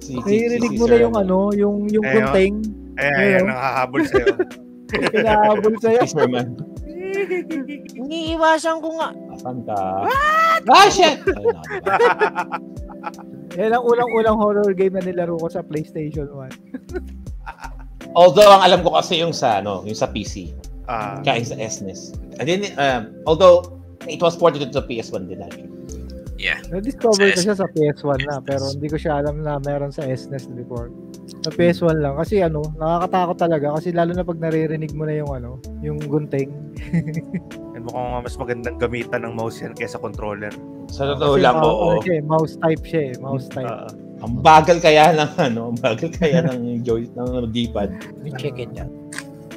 Si, 0.03 0.13
si, 0.13 0.13
naririnig 0.19 0.73
si, 0.75 0.79
mo 0.79 0.85
na 0.91 0.97
yung 0.99 1.15
ano, 1.17 1.39
yung, 1.57 1.77
yung 1.89 2.05
Ayun. 2.05 2.17
gunting. 2.27 2.55
Ayan, 2.99 3.15
Ayun. 3.15 3.25
ayan, 3.25 3.43
nakahabol 3.49 4.01
sa'yo. 4.05 4.27
Kinahabol 5.09 5.75
sa'yo. 5.81 6.01
Si 6.03 6.13
Sir 6.13 6.27
Man. 6.29 6.49
Iniiwasan 7.97 8.83
ko 8.83 8.89
nga. 8.99 9.09
Asan 9.33 9.57
ka? 9.65 9.79
Ah, 10.69 10.89
shit! 10.91 11.17
Yan 13.59 13.75
ang 13.75 13.85
ulang-ulang 13.85 14.37
horror 14.39 14.71
game 14.73 14.97
na 14.97 15.03
nilaro 15.05 15.37
ko 15.37 15.49
sa 15.51 15.61
PlayStation 15.61 16.31
1. 16.31 16.51
Although, 18.19 18.49
ang 18.49 18.63
alam 18.65 18.81
ko 18.85 18.93
kasi 18.97 19.21
yung 19.25 19.33
sa, 19.33 19.65
ano, 19.65 19.85
yung 19.89 19.97
sa 19.97 20.09
PC. 20.09 20.53
Ah, 20.85 21.23
Kaya 21.25 21.41
sa 21.47 21.57
SNES. 21.57 22.13
And 22.41 22.47
then, 22.49 22.63
um, 22.77 23.25
although, 23.25 23.81
it 24.05 24.21
was 24.21 24.37
ported 24.37 24.61
to 24.61 24.69
the 24.69 24.85
PS1 24.85 25.31
din 25.31 25.41
actually. 25.41 25.73
Yeah. 26.43 26.59
Na-discover 26.75 27.31
ko 27.31 27.39
Sa 27.39 27.45
siya 27.47 27.55
sa 27.55 27.71
PS1 27.71 28.27
na, 28.27 28.43
pero 28.43 28.67
hindi 28.67 28.91
ko 28.91 28.99
siya 28.99 29.23
alam 29.23 29.47
na 29.47 29.63
meron 29.63 29.95
sa 29.95 30.03
SNES 30.03 30.51
before. 30.59 30.91
Sa 31.47 31.55
PS1 31.55 32.03
lang. 32.03 32.19
Kasi 32.19 32.43
ano, 32.43 32.67
nakakatakot 32.83 33.39
talaga. 33.39 33.67
Kasi 33.79 33.95
lalo 33.95 34.11
na 34.11 34.27
pag 34.27 34.43
naririnig 34.43 34.91
mo 34.91 35.07
na 35.07 35.15
yung 35.15 35.31
ano, 35.31 35.63
yung 35.87 36.03
gunting. 36.03 36.51
and 37.79 37.87
mukhang 37.87 38.27
mas 38.27 38.35
magandang 38.35 38.75
gamitan 38.83 39.23
ng 39.23 39.39
mouse 39.39 39.63
yan 39.63 39.71
kaysa 39.79 40.03
controller. 40.03 40.51
Sa 40.93 41.09
totoo 41.09 41.35
Kasi 41.35 41.41
lang, 41.41 41.57
mouse, 41.57 41.73
oo. 41.73 41.87
ano 41.89 41.99
siya 41.99 42.15
eh, 42.15 42.23
mouse 42.23 42.55
type 42.55 42.85
siya 42.85 43.03
eh. 43.03 43.13
Mouse 43.19 43.47
type. 43.49 43.65
Ah, 43.65 43.89
Ang 44.23 44.35
bagal 44.39 44.77
kaya 44.79 45.05
ng, 45.11 45.33
ano, 45.41 45.61
ang 45.73 45.79
bagal 45.81 46.09
kaya 46.13 46.39
ng 46.45 46.85
joy, 46.85 47.09
ng 47.09 47.27
D-pad. 47.49 47.91
We 48.21 48.31
check 48.37 48.55
it 48.57 48.71
out. 48.77 48.93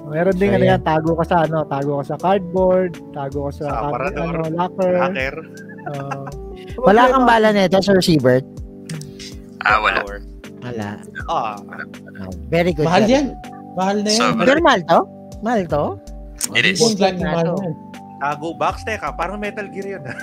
Meron 0.06 0.34
din 0.34 0.50
So, 0.50 0.56
ano 0.56 0.66
yan. 0.66 0.82
tago 0.82 1.12
ka 1.14 1.24
sa 1.24 1.38
ano, 1.44 1.66
tago 1.66 1.92
ka 2.00 2.06
sa 2.08 2.18
cardboard, 2.18 2.92
tago 3.12 3.40
ka 3.46 3.52
sa, 3.52 3.64
Sa 3.64 3.70
card- 3.70 3.86
aparador. 3.86 4.26
ano, 4.32 4.42
locker. 4.50 4.94
hacker. 4.96 5.36
Uh, 5.86 6.26
Wala 6.80 7.02
kang 7.10 7.26
bala 7.26 7.50
nito, 7.52 7.78
Sir 7.80 8.00
Siebert? 8.00 8.46
Ah, 9.62 9.78
wala. 9.78 10.02
Wala. 10.62 10.90
Ah, 11.28 11.58
Oh, 12.18 12.32
very 12.48 12.72
good. 12.72 12.86
Mahal 12.86 13.06
yan. 13.06 13.26
Mahal 13.76 14.02
na 14.02 14.10
yan. 14.10 14.22
So. 14.32 14.46
Pero 14.46 14.60
mahal 14.62 14.82
to? 14.84 15.00
Mahal 15.42 15.62
to? 15.68 15.84
It 16.54 16.66
is. 16.66 16.80
Mahal 16.80 17.54
yan. 17.54 17.74
tago 18.18 18.54
box. 18.56 18.82
Teka, 18.82 19.14
parang 19.14 19.38
Metal 19.38 19.68
Gear 19.68 20.00
yun. 20.00 20.04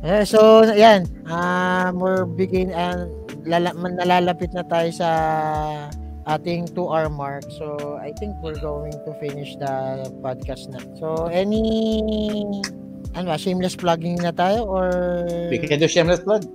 Eh, 0.00 0.24
so, 0.24 0.64
yan. 0.72 1.04
Um, 1.28 2.00
we're 2.00 2.24
begin, 2.24 2.72
uh, 2.72 3.04
lala, 3.44 3.76
nalalapit 3.76 4.48
na 4.56 4.64
tayo 4.64 4.88
sa 4.96 5.08
ating 6.24 6.72
2-hour 6.72 7.12
mark. 7.12 7.44
So, 7.60 8.00
I 8.00 8.16
think 8.16 8.32
we're 8.40 8.56
going 8.60 8.96
to 8.96 9.10
finish 9.20 9.60
the 9.60 10.08
podcast 10.24 10.72
na. 10.72 10.80
So, 10.96 11.28
any 11.28 12.48
ano 13.12 13.34
ba, 13.34 13.36
shameless 13.36 13.74
plugging 13.74 14.22
na 14.22 14.30
tayo 14.30 14.64
or 14.64 14.88
We 15.50 15.58
can 15.58 15.82
do 15.82 15.88
shameless 15.90 16.22
plug. 16.22 16.46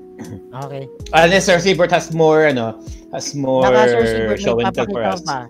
okay. 0.66 0.88
Unless 1.12 1.45
Sir 1.52 1.60
Siebert 1.60 1.91
has 1.91 2.16
more, 2.16 2.48
ano, 2.48 2.80
has 3.12 3.36
more 3.36 3.68
Naka 3.68 3.91
Sir 3.91 4.03
Siebert, 4.07 4.40
show 4.40 4.56
and 4.64 4.72
tell 4.74 4.88
for 4.88 5.03
us. 5.03 5.20
pa. 5.22 5.45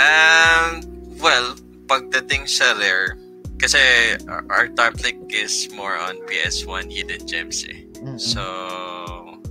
Um, 0.00 0.80
well, 1.20 1.52
pagdating 1.84 2.48
sa 2.48 2.72
rare, 2.80 3.19
kasi 3.60 4.16
our, 4.26 4.42
our 4.48 4.66
topic 4.72 5.16
is 5.30 5.68
more 5.76 5.94
on 6.00 6.16
PS1 6.26 6.88
hidden 6.88 7.22
gems 7.28 7.62
eh. 7.68 7.84
Mm-mm. 8.00 8.16
So, 8.16 8.40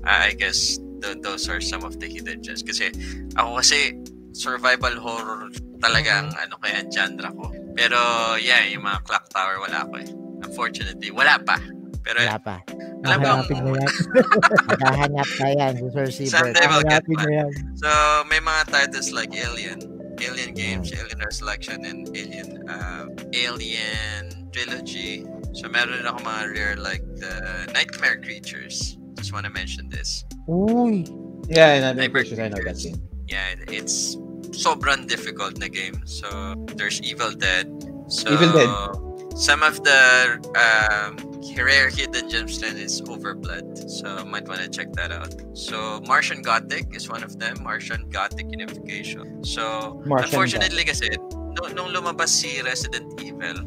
I 0.03 0.33
guess 0.33 0.81
th- 1.05 1.21
those 1.21 1.47
are 1.47 1.61
some 1.61 1.85
of 1.85 2.01
the 2.01 2.09
hidden 2.09 2.41
gems. 2.41 2.65
Kasi 2.65 2.89
ako 3.37 3.61
kasi 3.61 3.93
survival 4.33 4.97
horror 4.97 5.53
talaga 5.79 6.25
ang 6.25 6.29
ano 6.35 6.57
kaya 6.59 6.81
ang 6.81 6.89
genre 6.89 7.29
ko. 7.31 7.53
Pero 7.77 7.99
yeah, 8.41 8.65
yung 8.67 8.83
mga 8.83 9.05
clock 9.05 9.29
tower 9.31 9.61
wala 9.61 9.85
ko 9.87 10.01
eh. 10.01 10.09
Unfortunately, 10.43 11.11
wala 11.13 11.37
pa. 11.39 11.59
Pero 11.99 12.23
Wala 12.25 12.39
pa. 12.39 12.55
alam 13.03 13.19
Hahanapin 13.21 13.59
mo 13.59 13.75
yan. 13.75 13.91
Maghahanap 14.71 15.29
ka 15.35 15.47
yan, 15.51 15.73
si 16.09 16.25
Sir 16.31 16.55
get 16.55 16.63
Hahanapin 16.63 17.19
mo 17.19 17.29
yan. 17.29 17.51
So, 17.75 17.87
may 18.31 18.39
mga 18.39 18.71
titles 18.71 19.11
like 19.11 19.35
Alien, 19.35 19.83
Alien 20.21 20.53
Games, 20.53 20.91
Alien 20.93 21.19
Resurrection, 21.19 21.85
and 21.85 22.07
Alien 22.15 22.69
uh, 22.69 23.07
Alien 23.33 24.49
Trilogy. 24.51 25.25
So, 25.53 25.67
meron 25.69 26.05
ako 26.05 26.19
mga 26.23 26.43
rare 26.53 26.75
like 26.77 27.03
the 27.17 27.67
Nightmare 27.73 28.21
Creatures. 28.21 28.97
Just 29.15 29.33
want 29.33 29.45
to 29.45 29.51
mention 29.51 29.89
this. 29.89 30.23
Uy. 30.47 31.03
Yeah, 31.49 31.93
pretty 32.09 32.29
sure 32.35 32.43
I 32.43 32.49
know 32.49 32.57
that 32.61 32.77
Creatures. 32.77 32.85
game. 32.95 33.01
Yeah, 33.27 33.55
it's 33.69 34.15
sobrang 34.53 35.07
difficult 35.07 35.57
na 35.57 35.67
game. 35.67 36.01
So, 36.05 36.55
there's 36.75 37.01
Evil 37.01 37.31
Dead. 37.31 37.69
So, 38.07 38.33
Evil 38.33 38.51
Dead. 38.53 38.71
Some 39.37 39.63
of 39.63 39.83
the 39.83 40.35
um, 40.57 41.15
rare 41.57 41.89
hidden 41.89 42.29
gems 42.29 42.59
then 42.59 42.77
is 42.77 43.01
Overblood. 43.01 43.89
So, 43.89 44.25
might 44.25 44.47
want 44.47 44.61
to 44.61 44.69
check 44.69 44.91
that 44.93 45.11
out. 45.11 45.33
So, 45.53 46.01
Martian 46.05 46.41
Gothic 46.41 46.95
is 46.95 47.09
one 47.09 47.23
of 47.23 47.39
them. 47.39 47.63
Martian 47.63 48.09
Gothic 48.09 48.47
Unification. 48.51 49.43
So, 49.43 50.01
Martian 50.05 50.29
unfortunately 50.29 50.83
kasi, 50.83 51.09
nung, 51.31 51.75
nung 51.75 51.89
lumabas 51.95 52.29
si 52.29 52.61
Resident 52.61 53.07
Evil, 53.21 53.63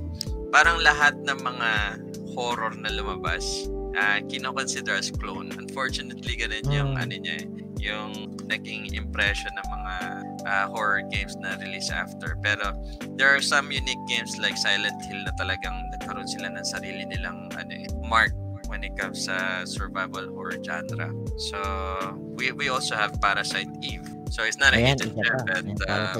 parang 0.52 0.80
lahat 0.84 1.16
ng 1.24 1.38
mga 1.40 1.70
horror 2.36 2.72
na 2.76 2.92
lumabas, 2.92 3.68
uh, 3.96 4.20
kino-consider 4.28 4.96
as 4.96 5.10
clone. 5.10 5.52
Unfortunately, 5.56 6.36
ganun 6.36 6.64
yung 6.72 6.90
Mm. 6.96 7.02
ano 7.02 7.14
niya 7.16 7.36
eh, 7.40 7.46
yung 7.82 8.38
naging 8.46 8.94
impression 8.94 9.50
ng 9.58 9.66
mga 9.66 9.94
uh, 10.46 10.66
horror 10.70 11.02
games 11.10 11.34
na 11.42 11.58
release 11.58 11.90
after. 11.90 12.38
Pero 12.38 12.78
there 13.18 13.28
are 13.34 13.42
some 13.42 13.74
unique 13.74 14.00
games 14.06 14.38
like 14.38 14.54
Silent 14.54 15.02
Hill 15.02 15.26
na 15.26 15.34
talagang 15.34 15.90
nagkaroon 15.98 16.30
sila 16.30 16.54
ng 16.54 16.62
sarili 16.62 17.02
nilang 17.10 17.50
ano 17.58 17.74
eh, 17.74 17.90
mark 18.06 18.30
when 18.70 18.86
it 18.86 18.94
comes 18.94 19.26
sa 19.26 19.66
survival 19.66 20.30
horror 20.30 20.56
genre. 20.62 21.10
So, 21.50 21.58
we 22.38 22.54
we 22.54 22.70
also 22.70 22.94
have 22.94 23.18
Parasite 23.20 23.68
Eve. 23.82 24.06
So, 24.32 24.48
it's 24.48 24.56
not 24.56 24.72
a 24.72 24.80
Ayan, 24.80 24.96
hidden 24.96 25.12
gem, 25.12 25.36
but 25.44 25.66
uh, 25.90 26.16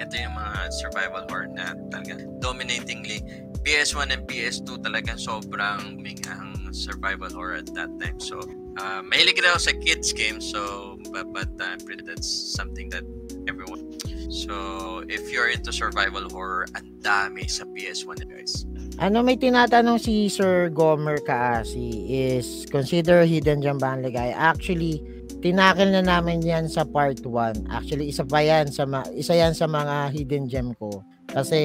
ito 0.00 0.14
yung 0.16 0.32
mga 0.32 0.72
survival 0.80 1.28
horror 1.28 1.50
na 1.52 1.76
talaga 1.92 2.24
dominatingly 2.40 3.20
PS1 3.60 4.08
and 4.12 4.24
PS2 4.24 4.80
talagang 4.80 5.20
sobrang 5.20 6.00
big 6.00 6.24
ang 6.26 6.72
survival 6.72 7.28
horror 7.28 7.60
at 7.60 7.68
that 7.76 7.90
time. 8.00 8.16
So, 8.16 8.40
uh, 8.80 9.00
mahilig 9.04 9.42
ako 9.42 9.58
sa 9.58 9.72
kids 9.84 10.12
games. 10.16 10.48
So, 10.48 10.96
but, 11.12 11.28
but 11.34 11.50
uh, 11.60 11.76
pretty 11.84 12.06
that's 12.06 12.28
something 12.56 12.88
that 12.94 13.04
everyone. 13.44 13.92
So, 14.30 15.02
if 15.10 15.28
you're 15.28 15.50
into 15.50 15.74
survival 15.74 16.30
horror, 16.30 16.70
ang 16.78 16.86
dami 17.02 17.50
sa 17.50 17.66
PS1 17.74 18.30
guys. 18.30 18.64
Ano 19.02 19.24
may 19.24 19.34
tinatanong 19.34 19.98
si 19.98 20.28
Sir 20.28 20.68
Gomer 20.70 21.18
Kaasi 21.24 22.06
is 22.08 22.68
consider 22.68 23.24
hidden 23.24 23.64
gem 23.64 23.80
ba 23.80 23.96
ang 23.96 24.04
ligaya? 24.04 24.36
Actually, 24.36 25.00
tinakil 25.40 25.88
na 25.90 26.04
namin 26.04 26.44
yan 26.44 26.68
sa 26.68 26.84
part 26.84 27.18
1. 27.24 27.72
Actually, 27.72 28.12
isa 28.12 28.22
pa 28.22 28.44
yan 28.44 28.68
sa 28.68 28.84
ma- 28.84 29.08
isa 29.16 29.34
yan 29.34 29.56
sa 29.56 29.64
mga 29.66 30.12
hidden 30.12 30.44
gem 30.46 30.76
ko. 30.76 31.02
Kasi 31.30 31.60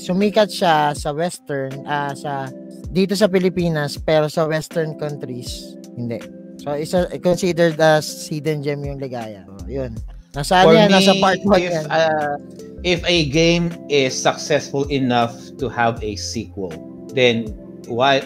sumikat 0.00 0.48
siya 0.48 0.96
sa 0.96 1.12
western 1.12 1.84
ah 1.84 2.16
sa 2.16 2.48
dito 2.92 3.12
sa 3.12 3.28
Pilipinas 3.28 4.00
pero 4.00 4.28
sa 4.32 4.48
western 4.48 4.96
countries 4.96 5.76
hindi. 5.96 6.20
So 6.60 6.72
isa 6.76 7.08
considered 7.20 7.76
as 7.76 8.08
hidden 8.28 8.64
gem 8.64 8.80
yung 8.84 8.96
ligaya. 8.96 9.44
So, 9.60 9.68
yun. 9.68 9.92
Nasa 10.32 10.64
For 10.64 10.72
yan? 10.72 10.88
me, 10.88 10.96
Nasa 10.96 11.12
part 11.20 11.40
1 11.44 11.52
if, 11.60 11.68
yan. 11.68 11.84
uh, 11.92 12.34
if 12.80 13.00
a 13.04 13.28
game 13.28 13.68
is 13.92 14.16
successful 14.16 14.88
enough 14.88 15.36
to 15.60 15.68
have 15.68 16.00
a 16.00 16.16
sequel, 16.16 16.72
then 17.12 17.52
why 17.90 18.24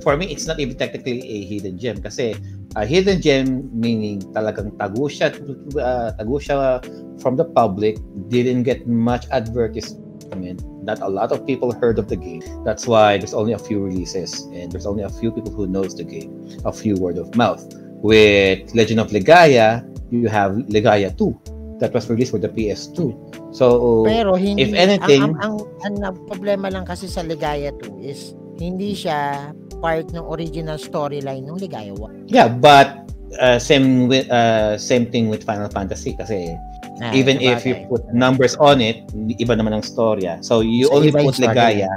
for 0.00 0.16
me 0.16 0.32
it's 0.32 0.48
not 0.48 0.56
even 0.56 0.72
technically 0.78 1.20
a 1.20 1.44
hidden 1.44 1.76
gem 1.76 2.00
kasi 2.00 2.32
a 2.76 2.86
hidden 2.86 3.22
gem 3.22 3.70
meaning 3.70 4.18
talagang 4.34 4.74
tago 4.76 5.06
siya 5.06 5.30
uh, 5.78 6.10
tago 6.18 6.36
siya 6.42 6.82
from 7.22 7.38
the 7.38 7.46
public 7.54 7.98
didn't 8.28 8.66
get 8.66 8.82
much 8.90 9.30
advertisement 9.30 10.58
not 10.84 11.00
a 11.00 11.08
lot 11.08 11.32
of 11.32 11.46
people 11.46 11.72
heard 11.72 11.98
of 11.98 12.08
the 12.08 12.16
game. 12.16 12.42
That's 12.64 12.86
why 12.86 13.16
there's 13.16 13.32
only 13.32 13.52
a 13.52 13.58
few 13.58 13.80
releases 13.80 14.44
and 14.52 14.70
there's 14.70 14.84
only 14.84 15.02
a 15.02 15.08
few 15.08 15.32
people 15.32 15.50
who 15.50 15.66
knows 15.66 15.96
the 15.96 16.04
game 16.04 16.44
a 16.64 16.72
few 16.72 16.94
word 16.96 17.16
of 17.16 17.34
mouth. 17.36 17.64
With 18.04 18.74
Legend 18.74 19.00
of 19.00 19.08
Legaia 19.08 19.80
you 20.10 20.28
have 20.28 20.52
Legaia 20.68 21.16
2 21.16 21.80
that 21.80 21.92
was 21.92 22.08
released 22.08 22.30
for 22.30 22.38
the 22.38 22.48
PS2 22.52 23.10
so 23.54 24.04
Pero 24.04 24.36
hindi 24.36 24.62
if 24.62 24.70
anything- 24.76 25.34
ang, 25.40 25.40
ang, 25.40 25.54
ang, 25.82 25.94
ang 26.04 26.16
problema 26.28 26.70
lang 26.70 26.84
kasi 26.84 27.08
sa 27.08 27.24
Ligaya 27.24 27.72
2 27.80 28.04
is 28.04 28.36
hindi 28.60 28.94
siya 28.94 29.50
part 29.84 30.08
ng 30.16 30.24
original 30.24 30.80
storyline 30.80 31.44
ng 31.44 31.60
Ligaya 31.60 31.92
1. 31.92 32.32
Yeah, 32.32 32.48
but 32.48 33.04
uh, 33.36 33.60
same 33.60 34.08
with 34.08 34.24
uh, 34.32 34.80
same 34.80 35.12
thing 35.12 35.28
with 35.28 35.44
Final 35.44 35.68
Fantasy 35.68 36.16
kasi 36.16 36.56
Ah, 37.02 37.10
even 37.10 37.42
if 37.42 37.66
you 37.66 37.74
put 37.90 38.06
numbers 38.14 38.54
on 38.62 38.78
it, 38.78 39.02
iba 39.42 39.58
naman 39.58 39.74
ang 39.74 39.82
storya. 39.82 40.38
So 40.46 40.62
you 40.62 40.86
So, 40.86 41.02
only 41.02 41.10
put 41.10 41.34
Legaya, 41.42 41.90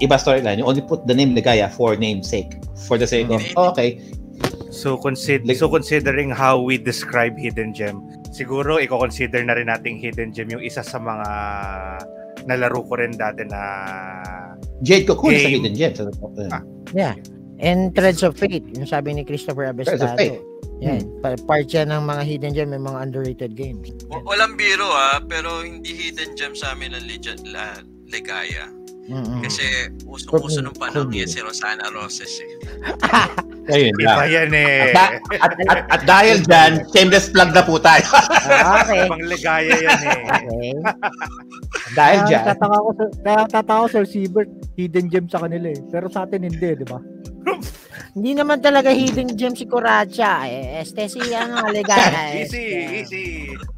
iba 0.00 0.16
storyline. 0.16 0.56
You 0.56 0.64
only 0.64 0.80
put 0.80 1.04
the 1.04 1.12
name 1.12 1.36
Legaya 1.36 1.68
for 1.68 1.92
namesake, 2.00 2.56
for 2.88 2.96
the 2.96 3.04
sake 3.04 3.28
of 3.28 3.44
Mhm. 3.44 3.52
oh, 3.60 3.76
okay, 3.76 4.00
So, 4.72 4.96
consider, 4.96 5.48
Like- 5.48 5.60
so 5.60 5.68
considering 5.68 6.32
how 6.32 6.60
we 6.64 6.76
describe 6.80 7.36
hidden 7.36 7.72
gem, 7.76 8.04
siguro 8.32 8.76
i-consider 8.80 9.40
na 9.44 9.56
rin 9.56 9.68
nating 9.68 10.00
hidden 10.00 10.32
gem 10.32 10.48
yung 10.48 10.64
isa 10.64 10.84
sa 10.84 10.96
mga 11.00 11.28
nalaro 12.48 12.80
ko 12.82 12.96
rin 12.96 13.12
dati 13.12 13.44
na 13.44 13.60
Jade 14.80 15.04
Cocoon 15.04 15.34
is 15.34 15.38
a 15.38 15.44
Game. 15.44 15.54
hidden 15.60 15.74
gem. 15.74 15.92
So, 15.92 16.08
uh, 16.08 16.48
Ah. 16.48 16.62
Yeah. 16.90 17.14
And 17.58 17.90
Threads 17.90 18.22
of 18.22 18.34
Fate, 18.34 18.64
yung 18.72 18.86
sabi 18.86 19.12
ni 19.12 19.22
Christopher 19.22 19.68
Threads 19.68 19.90
of 19.92 20.00
Abestado. 20.00 20.16
Fate. 20.16 20.40
Yan, 20.78 21.02
pa- 21.18 21.34
part 21.42 21.66
yan 21.66 21.90
ng 21.90 22.06
mga 22.06 22.22
hidden 22.22 22.52
gem, 22.54 22.70
may 22.70 22.78
mga 22.78 22.98
underrated 23.02 23.52
games. 23.52 23.90
W- 24.06 24.22
walang 24.22 24.54
biro 24.54 24.86
ah, 24.86 25.18
pero 25.18 25.60
hindi 25.60 25.90
hidden 25.90 26.38
gem 26.38 26.54
sa 26.54 26.70
amin 26.70 26.94
ang 26.94 27.02
legend 27.02 27.42
la, 27.44 27.82
Legaya. 28.06 28.70
Mm-mm. 29.08 29.40
Kasi 29.40 29.88
usong-uso 30.04 30.60
nung 30.60 30.76
panahon 30.76 31.08
niya 31.08 31.24
si 31.24 31.40
Rosana 31.40 31.88
Roses 31.96 32.44
eh. 32.44 32.50
ayun 33.72 33.96
iba 33.96 34.24
lang. 34.24 34.28
yan 34.28 34.50
eh. 34.52 34.92
At, 34.92 35.20
at, 35.40 35.52
at, 35.64 35.78
at 35.88 36.02
dahil 36.04 36.44
dyan, 36.44 36.84
shameless 36.92 37.32
plug 37.32 37.56
na 37.56 37.64
po 37.64 37.80
tayo. 37.80 38.04
Ah, 38.48 38.84
okay. 38.84 39.08
Ibang 39.08 39.24
ligaya 39.24 39.76
yan 39.80 40.00
eh. 40.04 40.20
Okay. 40.28 40.72
dahil 41.96 42.18
Kaya 42.20 42.28
dyan, 42.28 42.42
tataka 42.52 42.76
ko, 42.76 42.90
tataka 43.24 43.72
ko 43.80 43.86
Sir 43.88 44.04
Siebert, 44.04 44.50
hidden 44.76 45.08
gem 45.08 45.24
sa 45.24 45.40
kanila 45.40 45.72
eh. 45.72 45.80
Pero 45.88 46.12
sa 46.12 46.28
atin 46.28 46.44
hindi, 46.44 46.68
di 46.76 46.84
ba? 46.84 47.00
Hindi 48.18 48.34
naman 48.34 48.58
talaga 48.58 48.90
hidden 48.90 49.38
gem 49.38 49.54
si 49.54 49.62
Kuracha. 49.68 50.48
Eh, 50.50 50.82
este 50.82 51.06
si 51.06 51.20
ano, 51.34 51.70
Ligaya. 51.70 52.34
easy, 52.42 52.66
este, 52.74 53.14
easy. 53.14 53.24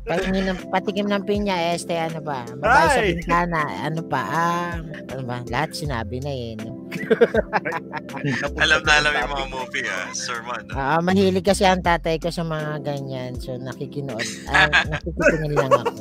Patingin 0.08 0.48
ng, 0.48 0.58
patikim 0.72 1.06
ng 1.06 1.22
pinya, 1.28 1.54
este 1.70 1.94
ano 1.94 2.18
pa, 2.24 2.42
babae 2.56 2.88
sa 2.88 3.00
Ay! 3.04 3.08
bintana, 3.14 3.60
ano 3.84 4.00
pa, 4.02 4.22
ah, 4.26 4.74
ano 5.12 5.22
ba, 5.22 5.44
lahat 5.46 5.76
sinabi 5.76 6.18
na 6.24 6.32
eh. 6.32 6.56
No? 6.56 6.88
Alam 8.64 8.80
na 8.82 8.92
alam 8.98 9.12
yung 9.14 9.30
mga 9.30 9.46
movie 9.52 9.86
ah, 9.86 10.08
Sir 10.10 10.40
Man. 10.42 10.66
ah. 10.74 10.98
Ah, 10.98 11.00
mahilig 11.04 11.46
kasi 11.46 11.62
ang 11.62 11.84
tatay 11.84 12.18
ko 12.18 12.32
sa 12.32 12.42
mga 12.42 12.82
ganyan, 12.82 13.38
so 13.38 13.54
nakikinood, 13.54 14.24
ah, 14.50 14.66
nakikitingin 14.88 15.52
lang 15.54 15.72
ako. 15.78 15.92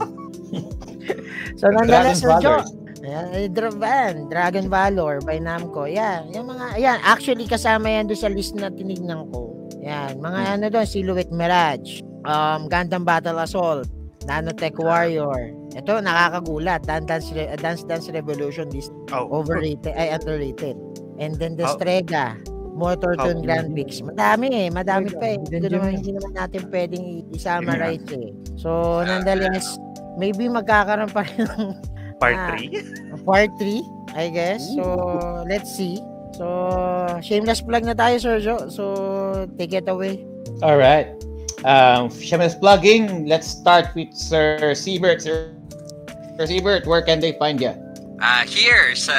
so, 1.59 1.69
Sir 1.69 2.33
Valor. 2.33 2.41
Joe, 2.41 2.63
Ayan, 3.09 3.27
eh, 3.33 3.49
Dra- 3.49 3.73
yan, 3.73 4.29
Dragon 4.29 4.69
Valor 4.69 5.25
by 5.25 5.41
Namco. 5.41 5.89
Yan, 5.89 6.29
yung 6.29 6.45
mga, 6.45 6.77
yan, 6.77 7.01
actually 7.01 7.49
kasama 7.49 7.89
yan 7.89 8.05
doon 8.05 8.21
sa 8.21 8.29
list 8.29 8.53
na 8.53 8.69
tinignan 8.69 9.25
ko. 9.33 9.49
Yan, 9.81 10.21
mga 10.21 10.39
ano 10.53 10.65
doon, 10.69 10.85
Silhouette 10.85 11.33
Mirage, 11.33 12.05
um, 12.29 12.69
Gundam 12.69 13.01
Battle 13.01 13.41
Assault, 13.41 13.89
Nanotech 14.29 14.77
Warrior. 14.77 15.57
Ito, 15.73 15.97
nakakagulat. 15.97 16.85
Dan- 16.85 17.09
Dance, 17.09 17.33
Re- 17.33 17.49
Dance 17.57 17.81
Dance 17.81 18.13
Revolution, 18.13 18.69
this 18.69 18.93
Oh, 19.09 19.25
overrated, 19.31 19.89
ay 19.97 20.13
underrated. 20.13 20.77
And 21.17 21.33
then 21.33 21.57
the 21.57 21.65
How- 21.65 21.81
Strega, 21.81 22.37
Motor 22.77 23.17
How- 23.17 23.25
Tune 23.25 23.41
Grand 23.41 23.73
Prix. 23.73 24.05
Madami 24.05 24.53
eh, 24.53 24.69
madami 24.69 25.09
pa 25.09 25.33
eh. 25.33 25.37
Gem 25.49 25.65
naman, 25.65 25.97
hindi 25.97 26.13
naman 26.13 26.37
natin 26.37 26.61
pwedeng 26.69 27.25
i-summarize 27.33 28.05
eh. 28.13 28.29
So, 28.53 29.01
nonetheless, 29.01 29.65
maybe 30.15 30.45
magkakaroon 30.45 31.09
pa 31.09 31.25
rin 31.25 31.49
ng 31.49 31.73
part 32.19 32.35
Ah. 32.35 32.55
3. 32.55 33.23
part 33.25 33.51
3, 33.57 33.81
I 34.15 34.29
guess. 34.29 34.61
So, 34.75 34.83
let's 35.47 35.71
see. 35.73 35.99
So, 36.35 36.45
shameless 37.23 37.59
plug 37.63 37.83
na 37.83 37.95
tayo, 37.95 38.19
Sergio. 38.19 38.69
So, 38.71 39.47
take 39.57 39.73
it 39.73 39.87
away. 39.89 40.23
all 40.61 40.77
right. 40.77 41.07
Um, 41.67 42.07
shameless 42.11 42.55
plugging. 42.55 43.27
Let's 43.27 43.47
start 43.47 43.91
with 43.95 44.15
Sir 44.15 44.71
Siebert. 44.71 45.19
Sir, 45.19 45.51
Sir 46.39 46.45
Siebert, 46.47 46.87
where 46.87 47.03
can 47.03 47.19
they 47.19 47.35
find 47.35 47.59
you? 47.59 47.75
Ah, 48.23 48.43
here 48.47 48.95
sa 48.95 49.15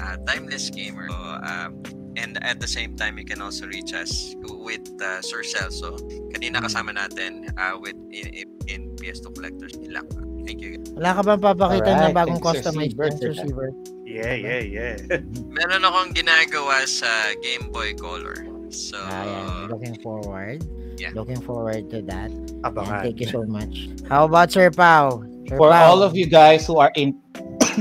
ah, 0.00 0.16
Timeless 0.24 0.72
Gamer. 0.72 1.08
So, 1.12 1.20
um, 1.44 1.80
and 2.16 2.40
at 2.40 2.60
the 2.60 2.68
same 2.68 2.96
time, 2.96 3.20
you 3.20 3.28
can 3.28 3.44
also 3.44 3.68
reach 3.68 3.92
us 3.92 4.32
with 4.40 4.88
uh, 5.04 5.20
Sir 5.20 5.44
Celso. 5.44 6.00
Kanina 6.32 6.64
kasama 6.64 6.96
natin 6.96 7.52
ah, 7.60 7.76
with 7.76 7.96
in, 8.08 8.32
in, 8.32 8.48
in 8.68 8.80
PS2 8.96 9.36
Collectors 9.36 9.76
lang. 9.84 10.08
Thank 10.46 10.62
you. 10.62 10.78
Wala 10.94 11.10
ka 11.12 11.22
bang 11.26 11.40
papakita 11.42 11.90
na 11.90 12.08
Alright, 12.08 12.14
bagong 12.16 12.38
you, 12.38 12.46
Sir 12.46 12.54
customized 12.54 12.94
Siebert. 12.94 13.12
Sir 13.18 13.32
Siebert? 13.34 13.74
Yeah, 14.06 14.32
yeah, 14.32 14.62
yeah. 14.62 14.94
Meron 15.58 15.82
akong 15.82 16.14
ginagawa 16.14 16.86
sa 16.86 17.10
Game 17.42 17.68
Boy 17.74 17.92
Color. 17.98 18.46
So, 18.70 18.98
Ayan, 18.98 19.68
looking 19.68 19.98
forward. 20.00 20.62
Yeah. 20.96 21.10
Looking 21.12 21.42
forward 21.42 21.90
to 21.90 22.00
that. 22.08 22.30
And 22.30 22.62
Abangan. 22.64 23.02
thank 23.04 23.18
you 23.20 23.28
so 23.28 23.42
much. 23.44 23.90
How 24.08 24.24
about 24.24 24.50
Sir 24.54 24.70
Pao? 24.70 25.20
Sir 25.46 25.58
For 25.58 25.70
Pao. 25.70 25.84
all 25.92 26.00
of 26.02 26.14
you 26.16 26.26
guys 26.26 26.66
who 26.66 26.78
are 26.78 26.90
in, 26.96 27.14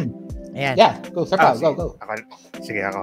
Ayan. 0.55 0.75
yeah, 0.77 0.99
go, 1.13 1.23
Sir 1.25 1.37
Ah, 1.39 1.51
Pao, 1.51 1.57
go, 1.57 1.69
sige. 1.71 1.77
go. 1.77 1.85
Ako, 2.01 2.11
sige 2.61 2.81
ako. 2.83 3.01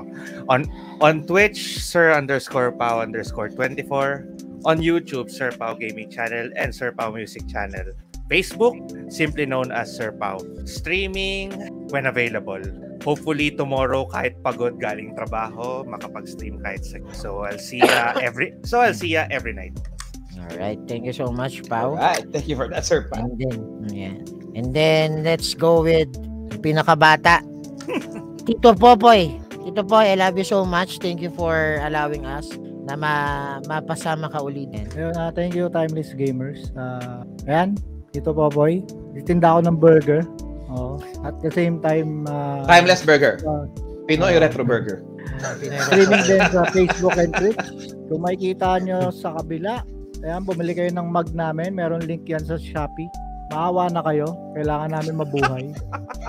On 0.52 0.60
on 1.00 1.14
Twitch, 1.26 1.78
Sir 1.80 2.12
underscore 2.12 2.70
Pao 2.72 3.00
underscore 3.00 3.48
24. 3.48 4.26
On 4.62 4.78
YouTube, 4.78 5.26
Sir 5.26 5.50
Pao 5.50 5.74
Gaming 5.74 6.06
Channel 6.06 6.54
and 6.54 6.70
Sir 6.70 6.92
Pao 6.94 7.10
Music 7.10 7.42
Channel. 7.50 7.92
Facebook, 8.32 8.80
simply 9.12 9.44
known 9.44 9.68
as 9.68 9.92
Sir 9.92 10.08
Pao. 10.16 10.40
Streaming 10.64 11.52
when 11.92 12.08
available. 12.08 12.64
Hopefully 13.04 13.52
tomorrow 13.52 14.08
kahit 14.08 14.40
pagod 14.40 14.80
galing 14.80 15.12
trabaho, 15.12 15.84
makapag-stream 15.84 16.56
kahit 16.64 16.80
sa 16.80 16.96
So 17.12 17.44
I'll 17.44 17.60
see 17.60 17.84
ya 17.84 18.16
every 18.16 18.56
so 18.64 18.80
I'll 18.80 18.96
see 18.96 19.20
ya 19.20 19.28
every 19.28 19.52
night. 19.52 19.76
All 20.40 20.56
right. 20.56 20.80
Thank 20.88 21.04
you 21.04 21.12
so 21.12 21.28
much, 21.28 21.60
All 21.68 21.68
Pao. 21.68 22.00
right, 22.00 22.24
thank 22.32 22.48
you 22.48 22.56
for 22.56 22.72
that, 22.72 22.88
Sir 22.88 23.04
Pao. 23.12 23.20
And 23.20 23.36
then, 23.36 23.58
yeah. 23.92 24.16
And 24.56 24.72
then, 24.72 25.28
let's 25.28 25.52
go 25.52 25.84
with 25.84 26.08
pinakabata. 26.64 27.44
Tito 28.48 28.72
Popoy. 28.72 29.36
Tito 29.60 29.84
Poy, 29.84 30.08
I 30.08 30.16
love 30.16 30.40
you 30.40 30.48
so 30.48 30.64
much. 30.64 31.04
Thank 31.04 31.20
you 31.20 31.30
for 31.36 31.84
allowing 31.84 32.24
us 32.24 32.48
na 32.88 32.96
ma 32.98 33.14
mapasama 33.68 34.26
ka 34.32 34.42
ulit. 34.42 34.72
Ayun, 34.96 35.14
ah, 35.14 35.30
thank 35.30 35.54
you, 35.54 35.70
Timeless 35.70 36.16
Gamers. 36.18 36.74
Ah, 36.74 37.22
ayan, 37.46 37.78
ito 38.12 38.30
po, 38.30 38.48
boy. 38.48 38.84
Titinda 39.16 39.56
ako 39.56 39.60
ng 39.68 39.76
burger. 39.76 40.20
Oh, 40.72 40.96
at 41.24 41.36
the 41.44 41.52
same 41.52 41.84
time, 41.84 42.24
ah, 42.28 42.64
Timeless 42.64 43.04
Burger. 43.04 43.36
ah, 43.44 43.68
Pinoy 44.08 44.40
Retro 44.40 44.64
Burger. 44.64 45.04
streaming 45.88 46.24
din 46.24 46.42
sa 46.48 46.64
Facebook 46.72 47.16
and 47.16 47.32
Twitch. 47.36 47.92
Kung 48.08 48.24
makikita 48.24 48.80
nyo 48.80 49.12
sa 49.12 49.36
kabila, 49.36 49.84
ayan, 50.20 50.42
bumili 50.44 50.72
kayo 50.72 50.90
ng 50.92 51.08
mug 51.08 51.32
namin. 51.32 51.76
Meron 51.76 52.04
link 52.04 52.24
yan 52.24 52.40
sa 52.40 52.56
Shopee. 52.56 53.08
maawa 53.52 53.92
na 53.92 54.00
kayo. 54.00 54.32
Kailangan 54.56 54.96
namin 54.96 55.14
mabuhay. 55.20 55.64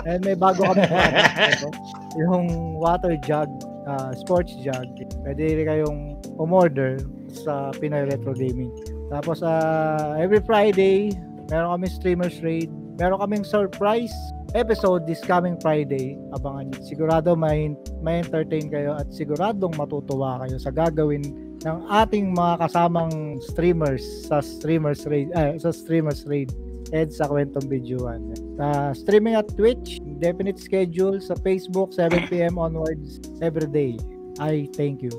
And 0.04 0.20
may 0.20 0.36
bago 0.36 0.60
kami 0.60 0.84
product, 0.92 1.76
yung 2.20 2.76
water 2.76 3.16
jug, 3.16 3.48
uh, 3.88 4.12
sports 4.12 4.52
jug. 4.60 4.84
Pwede 5.24 5.56
rin 5.56 5.64
kayong 5.64 6.00
umorder 6.36 7.00
sa 7.32 7.72
Pinoy 7.80 8.04
Retro 8.04 8.36
Gaming. 8.36 8.68
Tapos 9.08 9.40
uh, 9.40 10.20
every 10.20 10.44
Friday, 10.44 11.16
meron 11.48 11.80
kami 11.80 11.86
streamers 11.90 12.36
raid. 12.40 12.70
Meron 13.00 13.18
kaming 13.18 13.44
surprise 13.44 14.14
episode 14.54 15.02
this 15.04 15.20
coming 15.20 15.58
Friday. 15.58 16.14
Abangan 16.38 16.70
niyo. 16.70 16.78
Sigurado 16.86 17.34
may, 17.34 17.74
may 18.00 18.22
entertain 18.22 18.70
kayo 18.70 18.94
at 18.94 19.10
siguradong 19.10 19.74
matutuwa 19.74 20.46
kayo 20.46 20.56
sa 20.62 20.70
gagawin 20.70 21.26
ng 21.64 21.78
ating 21.90 22.32
mga 22.32 22.68
kasamang 22.68 23.40
streamers 23.50 24.04
sa 24.30 24.38
streamers 24.38 25.02
raid 25.10 25.32
eh, 25.34 25.56
sa 25.58 25.74
streamers 25.74 26.22
raid 26.28 26.52
Ed 26.94 27.10
sa 27.10 27.26
kwentong 27.26 27.66
videoan. 27.66 28.36
Uh, 28.54 28.94
streaming 28.94 29.34
at 29.34 29.50
Twitch, 29.58 29.98
definite 30.22 30.62
schedule 30.62 31.18
sa 31.18 31.34
Facebook 31.42 31.90
7pm 31.90 32.54
onwards 32.54 33.18
every 33.42 33.66
day. 33.66 33.98
I 34.38 34.70
thank 34.78 35.02
you. 35.02 35.10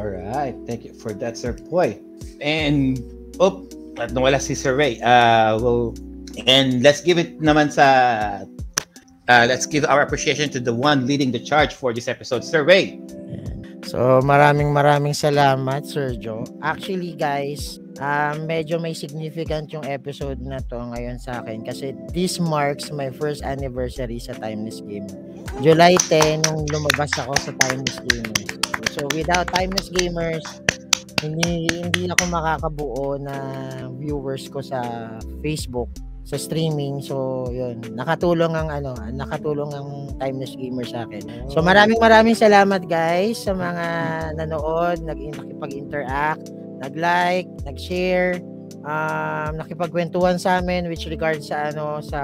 All 0.00 0.08
right. 0.08 0.56
Thank 0.64 0.88
you 0.88 0.96
for 0.96 1.12
that, 1.20 1.36
Sir 1.36 1.52
Poy. 1.52 2.00
And, 2.40 3.00
oh, 3.36 3.68
at 3.98 4.10
nawala 4.10 4.40
si 4.40 4.54
Sir 4.54 4.74
Ray. 4.76 5.00
Uh, 5.00 5.58
well, 5.58 5.94
and 6.46 6.82
let's 6.82 7.00
give 7.00 7.18
it 7.18 7.38
naman 7.40 7.70
sa 7.70 8.46
uh, 9.28 9.44
let's 9.48 9.66
give 9.66 9.84
our 9.84 10.02
appreciation 10.02 10.50
to 10.50 10.60
the 10.60 10.72
one 10.72 11.06
leading 11.06 11.32
the 11.32 11.40
charge 11.40 11.74
for 11.74 11.92
this 11.92 12.08
episode, 12.08 12.44
Sir 12.44 12.64
Ray. 12.64 13.00
So, 13.84 14.24
maraming 14.24 14.72
maraming 14.72 15.12
salamat, 15.12 15.84
Sir 15.84 16.16
Joe. 16.16 16.40
Actually, 16.64 17.12
guys, 17.20 17.76
uh, 18.00 18.32
medyo 18.40 18.80
may 18.80 18.96
significant 18.96 19.68
yung 19.76 19.84
episode 19.84 20.40
na 20.40 20.56
to 20.72 20.80
ngayon 20.80 21.20
sa 21.20 21.44
akin 21.44 21.60
kasi 21.60 21.92
this 22.16 22.40
marks 22.40 22.88
my 22.88 23.12
first 23.12 23.44
anniversary 23.44 24.16
sa 24.16 24.32
Timeless 24.40 24.80
Game. 24.88 25.04
July 25.60 26.00
10 26.08 26.48
nung 26.48 26.64
lumabas 26.72 27.12
ako 27.20 27.36
sa 27.36 27.52
Timeless 27.60 28.00
Gamers. 28.08 28.48
So, 28.96 29.04
without 29.12 29.52
Timeless 29.52 29.92
Gamers, 29.92 30.42
hindi 31.24 31.68
hindi 31.72 32.02
ako 32.12 32.24
makakabuo 32.28 33.06
na 33.16 33.34
viewers 33.96 34.46
ko 34.52 34.60
sa 34.60 34.80
Facebook 35.40 35.88
sa 36.24 36.40
streaming. 36.40 37.04
So, 37.04 37.46
yun. 37.52 37.84
Nakatulong 37.92 38.56
ang 38.56 38.72
ano, 38.72 38.96
nakatulong 39.12 39.70
ang 39.76 39.88
Timeless 40.16 40.56
Gamer 40.56 40.88
sa 40.88 41.04
akin. 41.04 41.52
So, 41.52 41.60
maraming 41.60 42.00
maraming 42.00 42.32
salamat 42.32 42.88
guys 42.88 43.44
sa 43.44 43.52
mga 43.52 43.86
nanood, 44.40 45.04
nag 45.04 45.20
nakipag-interact, 45.20 46.48
nag-like, 46.80 47.48
nag-share, 47.68 48.40
um, 48.84 49.50
nakipagkwentuhan 49.58 50.36
sa 50.38 50.60
amin 50.60 50.86
which 50.86 51.08
regards 51.08 51.48
sa 51.48 51.72
ano 51.72 51.98
sa 52.04 52.20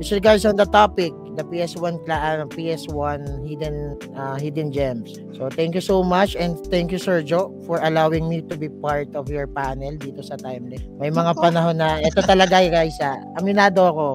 which 0.00 0.10
regards 0.10 0.42
on 0.48 0.56
the 0.56 0.66
topic 0.68 1.12
the 1.36 1.44
PS1 1.46 2.04
uh, 2.08 2.44
PS1 2.52 3.20
hidden 3.46 3.96
uh, 4.16 4.36
hidden 4.36 4.72
gems. 4.72 5.16
So 5.36 5.48
thank 5.48 5.76
you 5.76 5.84
so 5.84 6.02
much 6.02 6.34
and 6.36 6.58
thank 6.68 6.90
you 6.90 7.00
Sir 7.00 7.22
Joe 7.22 7.52
for 7.64 7.80
allowing 7.80 8.28
me 8.28 8.42
to 8.48 8.54
be 8.56 8.68
part 8.68 9.14
of 9.16 9.28
your 9.28 9.46
panel 9.48 9.96
dito 9.96 10.20
sa 10.24 10.36
Timeless 10.40 10.82
may 10.98 11.12
mga 11.12 11.36
panahon 11.38 11.78
na 11.78 12.00
ito 12.00 12.20
talaga 12.24 12.60
guys 12.68 12.96
ah, 13.00 13.20
aminado 13.38 13.84
ako. 13.88 14.08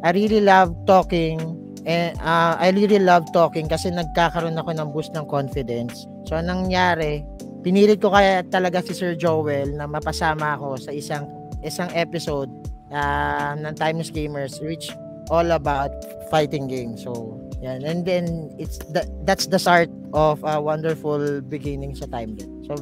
I 0.00 0.16
really 0.16 0.40
love 0.40 0.72
talking 0.88 1.40
and 1.84 2.16
uh, 2.20 2.56
I 2.56 2.72
really 2.72 3.00
love 3.00 3.28
talking 3.32 3.68
kasi 3.68 3.92
nagkakaroon 3.92 4.56
ako 4.56 4.70
ng 4.76 4.88
boost 4.92 5.12
ng 5.16 5.26
confidence. 5.28 6.08
So 6.28 6.36
anong 6.36 6.68
nangyari 6.68 7.24
pinilit 7.60 8.00
ko 8.00 8.12
kaya 8.12 8.44
talaga 8.48 8.80
si 8.80 8.96
Sir 8.96 9.14
Joel 9.16 9.76
na 9.76 9.84
mapasama 9.84 10.56
ako 10.56 10.80
sa 10.80 10.90
isang 10.92 11.28
isang 11.60 11.92
episode 11.92 12.48
uh, 12.92 13.52
ng 13.56 13.74
Timeless 13.76 14.08
Gamers 14.08 14.60
which 14.64 14.88
all 15.28 15.54
about 15.54 15.92
fighting 16.32 16.66
games. 16.66 17.06
So, 17.06 17.38
yan. 17.62 17.86
And 17.86 18.02
then 18.02 18.50
it's 18.58 18.82
the, 18.90 19.06
that's 19.22 19.46
the 19.46 19.60
start 19.60 19.88
of 20.12 20.42
a 20.42 20.58
wonderful 20.58 21.40
beginning 21.46 21.94
sa 21.94 22.10
Timeless. 22.10 22.48
So, 22.66 22.74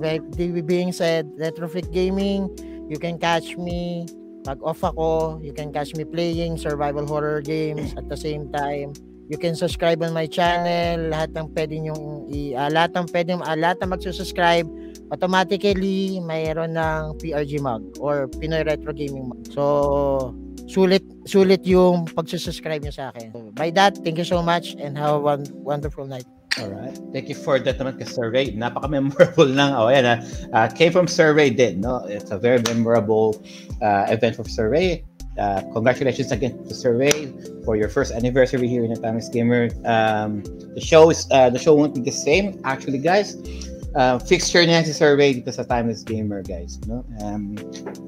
being 0.65 0.93
said, 0.93 1.29
Retrofit 1.37 1.93
Gaming, 1.93 2.49
you 2.89 2.97
can 2.97 3.19
catch 3.19 3.57
me 3.61 4.09
pag 4.47 4.63
off 4.65 4.81
ako, 4.81 5.43
you 5.45 5.53
can 5.53 5.75
catch 5.75 5.93
me 5.93 6.09
playing 6.09 6.57
survival 6.57 7.05
horror 7.05 7.43
games 7.45 7.93
at 7.99 8.09
the 8.09 8.17
same 8.17 8.49
time 8.49 8.97
You 9.29 9.37
can 9.37 9.53
subscribe 9.53 10.01
on 10.01 10.17
my 10.17 10.25
channel. 10.25 11.13
Lahat 11.13 11.37
ng 11.37 11.53
pwede 11.53 11.77
yung 11.85 12.29
i, 12.33 12.57
uh, 12.57 12.73
lahat 12.73 12.97
ng 12.97 13.07
pwede 13.13 13.37
uh, 13.37 13.57
lahat 13.57 13.77
ng 13.85 13.93
magsusubscribe 13.93 14.69
automatically 15.13 16.21
mayroon 16.21 16.77
ng 16.77 17.17
PRG 17.21 17.61
mug 17.61 17.85
or 18.01 18.29
Pinoy 18.41 18.65
Retro 18.65 18.93
Gaming 18.93 19.29
mug. 19.29 19.45
So 19.53 20.33
sulit 20.69 21.05
sulit 21.25 21.65
yung 21.65 22.09
pagsusubscribe 22.09 22.85
niyo 22.85 22.93
sa 22.93 23.13
akin. 23.13 23.33
So, 23.33 23.53
by 23.57 23.73
that, 23.77 24.01
thank 24.05 24.21
you 24.21 24.29
so 24.29 24.45
much 24.45 24.77
and 24.81 24.97
have 24.97 25.25
a 25.25 25.37
wonderful 25.61 26.05
night. 26.09 26.29
All 26.61 26.73
right. 26.73 26.97
Thank 27.13 27.29
you 27.29 27.39
for 27.39 27.61
that 27.61 27.79
naman 27.79 28.01
kay 28.01 28.09
Survey. 28.09 28.51
Napaka-memorable 28.51 29.47
lang. 29.59 29.77
Oh, 29.79 29.89
yan. 29.93 30.25
Uh, 30.51 30.67
came 30.73 30.91
from 30.91 31.07
Survey 31.07 31.55
din, 31.55 31.81
no? 31.81 32.03
It's 32.11 32.35
a 32.35 32.39
very 32.39 32.59
memorable 32.67 33.39
uh, 33.79 34.11
event 34.11 34.35
for 34.35 34.43
Survey. 34.49 35.05
Uh, 35.39 35.63
congratulations 35.73 36.33
again 36.33 36.59
to 36.67 36.75
Survey 36.75 37.33
for 37.65 37.77
your 37.77 37.89
first 37.89 38.13
anniversary 38.13 38.67
here 38.67 38.85
in 38.85 38.95
Timeless 39.01 39.29
Gamer. 39.29 39.71
Um, 39.87 40.43
the 40.75 40.81
show 40.83 41.11
is 41.11 41.27
uh, 41.31 41.49
the 41.51 41.59
show 41.59 41.75
won't 41.75 41.95
be 41.95 42.03
the 42.03 42.11
same 42.11 42.61
actually, 42.65 42.99
guys. 42.99 43.39
Uh, 43.95 44.19
fixture 44.19 44.61
niya 44.67 44.85
si 44.85 44.93
Survey 44.93 45.35
dito 45.35 45.55
sa 45.55 45.63
Timeless 45.63 46.03
Gamer, 46.03 46.43
guys. 46.43 46.79
No? 46.87 47.07
Um, 47.23 47.57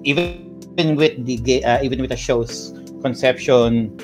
even 0.05 0.99
with 0.99 1.17
the 1.25 1.65
uh, 1.65 1.79
even 1.83 2.01
with 2.01 2.11
the 2.11 2.19
show's 2.19 2.75
conception, 3.03 3.95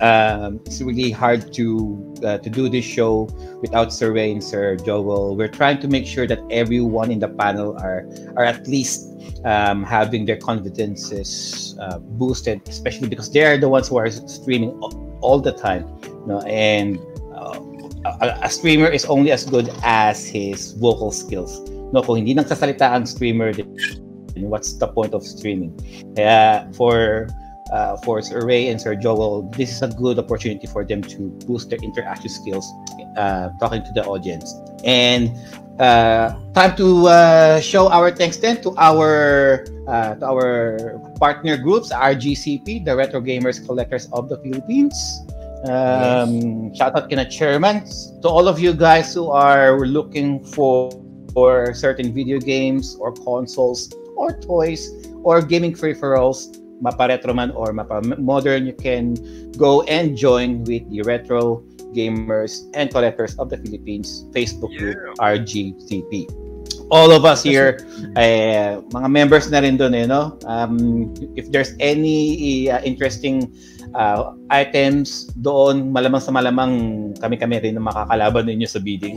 um, 0.00 0.60
it's 0.66 0.80
really 0.80 1.10
hard 1.10 1.52
to 1.54 2.14
uh, 2.24 2.38
to 2.38 2.50
do 2.50 2.68
this 2.68 2.84
show 2.84 3.28
without 3.60 3.92
Survey 3.92 4.32
and 4.32 4.42
Sir 4.42 4.76
Joel. 4.76 5.36
We're 5.36 5.48
trying 5.52 5.80
to 5.80 5.88
make 5.88 6.06
sure 6.06 6.26
that 6.26 6.40
everyone 6.50 7.10
in 7.10 7.20
the 7.20 7.28
panel 7.28 7.76
are 7.78 8.06
are 8.36 8.44
at 8.44 8.66
least 8.66 9.14
um, 9.44 9.84
having 9.84 10.24
their 10.24 10.36
confidences 10.36 11.76
uh, 11.80 11.98
boosted, 11.98 12.66
especially 12.68 13.08
because 13.08 13.30
they're 13.30 13.58
the 13.58 13.68
ones 13.68 13.88
who 13.88 13.96
are 13.96 14.10
streaming 14.10 14.70
all 15.20 15.40
the 15.40 15.52
time. 15.52 15.86
You 16.02 16.26
know, 16.26 16.40
and 16.42 16.98
uh, 17.34 17.60
a, 18.20 18.38
a, 18.42 18.50
streamer 18.50 18.88
is 18.88 19.04
only 19.06 19.30
as 19.30 19.44
good 19.44 19.70
as 19.82 20.26
his 20.26 20.72
vocal 20.72 21.12
skills. 21.12 21.60
No, 21.92 22.02
kung 22.02 22.16
hindi 22.16 22.34
nagsasalita 22.34 22.82
ang 22.82 23.06
streamer, 23.06 23.52
then 23.52 23.70
what's 24.50 24.74
the 24.74 24.88
point 24.88 25.14
of 25.14 25.22
streaming? 25.22 25.70
Kaya 26.16 26.66
for 26.74 27.28
uh, 27.72 27.96
for 27.98 28.20
Sir 28.22 28.44
Ray 28.44 28.68
and 28.68 28.80
Sir 28.80 28.94
Joel, 28.94 29.42
this 29.50 29.70
is 29.70 29.82
a 29.82 29.88
good 29.88 30.18
opportunity 30.18 30.66
for 30.66 30.84
them 30.84 31.02
to 31.02 31.30
boost 31.46 31.70
their 31.70 31.78
interaction 31.82 32.28
skills, 32.28 32.66
uh, 33.16 33.50
talking 33.60 33.82
to 33.84 33.92
the 33.92 34.04
audience. 34.04 34.54
And 34.84 35.32
uh, 35.80 36.36
time 36.52 36.76
to 36.76 37.08
uh, 37.08 37.60
show 37.60 37.90
our 37.90 38.10
thanks 38.10 38.36
then 38.36 38.62
to 38.62 38.74
our 38.78 39.66
uh, 39.88 40.14
to 40.16 40.24
our 40.26 41.00
partner 41.18 41.56
groups, 41.56 41.92
RGCP, 41.92 42.84
the 42.84 42.94
Retro 42.94 43.20
Gamers 43.20 43.64
Collectors 43.64 44.08
of 44.12 44.28
the 44.28 44.38
Philippines. 44.38 44.96
Um, 45.64 46.68
yes. 46.68 46.78
Shout 46.78 46.94
out 46.94 47.08
to 47.08 47.16
the 47.16 47.24
chairman, 47.24 47.88
to 48.20 48.28
all 48.28 48.46
of 48.46 48.60
you 48.60 48.74
guys 48.74 49.14
who 49.14 49.30
are 49.30 49.80
looking 49.80 50.44
for 50.44 50.92
for 51.32 51.74
certain 51.74 52.14
video 52.14 52.38
games 52.38 52.94
or 53.00 53.10
consoles 53.10 53.90
or 54.16 54.38
toys 54.38 54.92
or 55.24 55.42
gaming 55.42 55.72
peripherals 55.72 56.63
mapa 56.80 57.08
retro 57.08 57.34
man 57.34 57.50
or 57.52 57.72
mapa 57.72 58.02
modern, 58.18 58.66
you 58.66 58.74
can 58.74 59.14
go 59.56 59.82
and 59.86 60.16
join 60.16 60.64
with 60.64 60.82
the 60.90 61.02
retro 61.02 61.62
gamers 61.94 62.66
and 62.74 62.90
collectors 62.90 63.38
of 63.38 63.48
the 63.48 63.58
Philippines 63.58 64.26
Facebook 64.34 64.74
group 64.78 64.98
RGCP. 65.22 66.26
All 66.90 67.12
of 67.12 67.24
us 67.24 67.40
here, 67.42 67.80
eh, 68.16 68.76
mga 68.92 69.08
members 69.08 69.48
na 69.48 69.64
rin 69.64 69.80
doon, 69.80 69.94
eh, 69.96 70.04
no? 70.04 70.36
Um, 70.44 71.08
if 71.32 71.48
there's 71.48 71.72
any 71.80 72.68
uh, 72.68 72.84
interesting 72.84 73.48
uh, 73.96 74.34
items 74.50 75.32
doon, 75.40 75.94
malamang 75.94 76.20
sa 76.20 76.34
malamang 76.34 76.72
kami-kami 77.18 77.62
rin 77.62 77.74
na 77.78 77.82
makakalaban 77.82 78.44
ninyo 78.50 78.68
sa 78.68 78.82
bidding. 78.82 79.16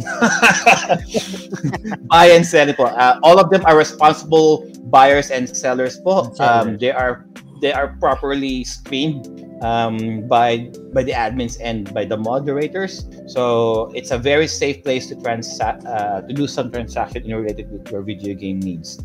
Buy 2.11 2.31
and 2.31 2.45
sell 2.45 2.71
po. 2.71 2.87
Uh, 2.87 3.19
all 3.25 3.41
of 3.41 3.49
them 3.49 3.65
are 3.67 3.75
responsible 3.75 4.63
buyers 4.87 5.33
and 5.33 5.49
sellers 5.49 5.99
po. 5.99 6.31
Um, 6.39 6.77
they 6.79 6.93
are 6.93 7.25
they 7.61 7.73
are 7.73 7.95
properly 7.99 8.63
screened 8.63 9.25
um, 9.63 10.27
by 10.27 10.69
by 10.93 11.03
the 11.03 11.11
admins 11.11 11.57
and 11.61 11.91
by 11.93 12.05
the 12.05 12.17
moderators. 12.17 13.09
So 13.27 13.91
it's 13.95 14.11
a 14.11 14.17
very 14.17 14.47
safe 14.47 14.83
place 14.83 15.07
to 15.07 15.15
transact 15.15 15.85
uh, 15.85 16.21
to 16.21 16.33
do 16.33 16.47
some 16.47 16.71
transaction 16.71 17.23
related 17.33 17.71
with 17.71 17.89
your 17.91 18.01
video 18.01 18.35
game 18.35 18.59
needs. 18.59 18.99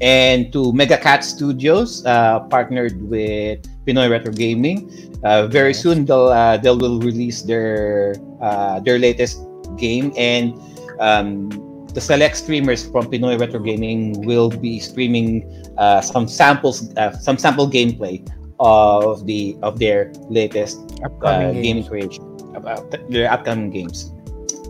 And 0.00 0.52
to 0.52 0.72
Megacat 0.72 1.22
Studios, 1.22 2.04
uh, 2.04 2.40
partnered 2.50 3.00
with 3.06 3.62
Pinoy 3.86 4.10
Retro 4.10 4.32
Gaming. 4.32 4.90
Uh, 5.22 5.46
very 5.46 5.72
soon 5.72 6.04
they'll 6.04 6.34
uh, 6.34 6.56
they 6.56 6.70
will 6.70 6.98
release 6.98 7.42
their 7.42 8.16
uh, 8.42 8.80
their 8.80 8.98
latest 8.98 9.38
game 9.78 10.12
and 10.18 10.58
um, 10.98 11.48
the 11.94 12.00
select 12.00 12.36
streamers 12.36 12.88
from 12.88 13.10
Pinoy 13.10 13.38
Retro 13.38 13.60
Gaming 13.60 14.24
will 14.24 14.50
be 14.50 14.80
streaming 14.80 15.44
uh, 15.76 16.00
some 16.00 16.26
samples, 16.26 16.94
uh, 16.96 17.12
some 17.12 17.36
sample 17.36 17.68
gameplay 17.68 18.24
of 18.60 19.26
the 19.26 19.56
of 19.62 19.78
their 19.78 20.12
latest 20.30 20.78
Upcoming 21.04 21.58
uh, 21.58 21.62
gaming 21.62 21.84
creation 21.84 22.22
about 22.54 22.94
their 23.10 23.30
upcoming 23.30 23.70
games. 23.70 24.12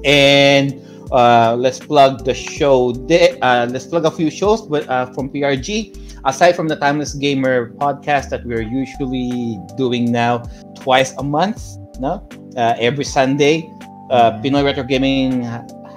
And 0.05 0.81
uh, 1.12 1.55
let's 1.57 1.78
plug 1.78 2.24
the 2.24 2.35
show. 2.35 2.93
De- 2.93 3.39
uh, 3.40 3.66
let's 3.66 3.86
plug 3.86 4.05
a 4.05 4.11
few 4.11 4.31
shows 4.31 4.62
with, 4.62 4.89
uh, 4.89 5.07
from 5.12 5.28
PRG. 5.28 5.99
Aside 6.24 6.55
from 6.55 6.69
the 6.69 6.77
Timeless 6.77 7.15
Gamer 7.15 7.74
podcast 7.74 8.31
that 8.31 8.47
we're 8.47 8.62
usually 8.62 9.59
doing 9.77 10.11
now 10.11 10.43
twice 10.77 11.12
a 11.19 11.23
month, 11.23 11.61
no, 11.99 12.27
uh, 12.57 12.74
every 12.78 13.05
Sunday, 13.05 13.69
uh, 14.11 14.39
Pinoy 14.40 14.65
Retro 14.65 14.85
Gaming 14.85 15.43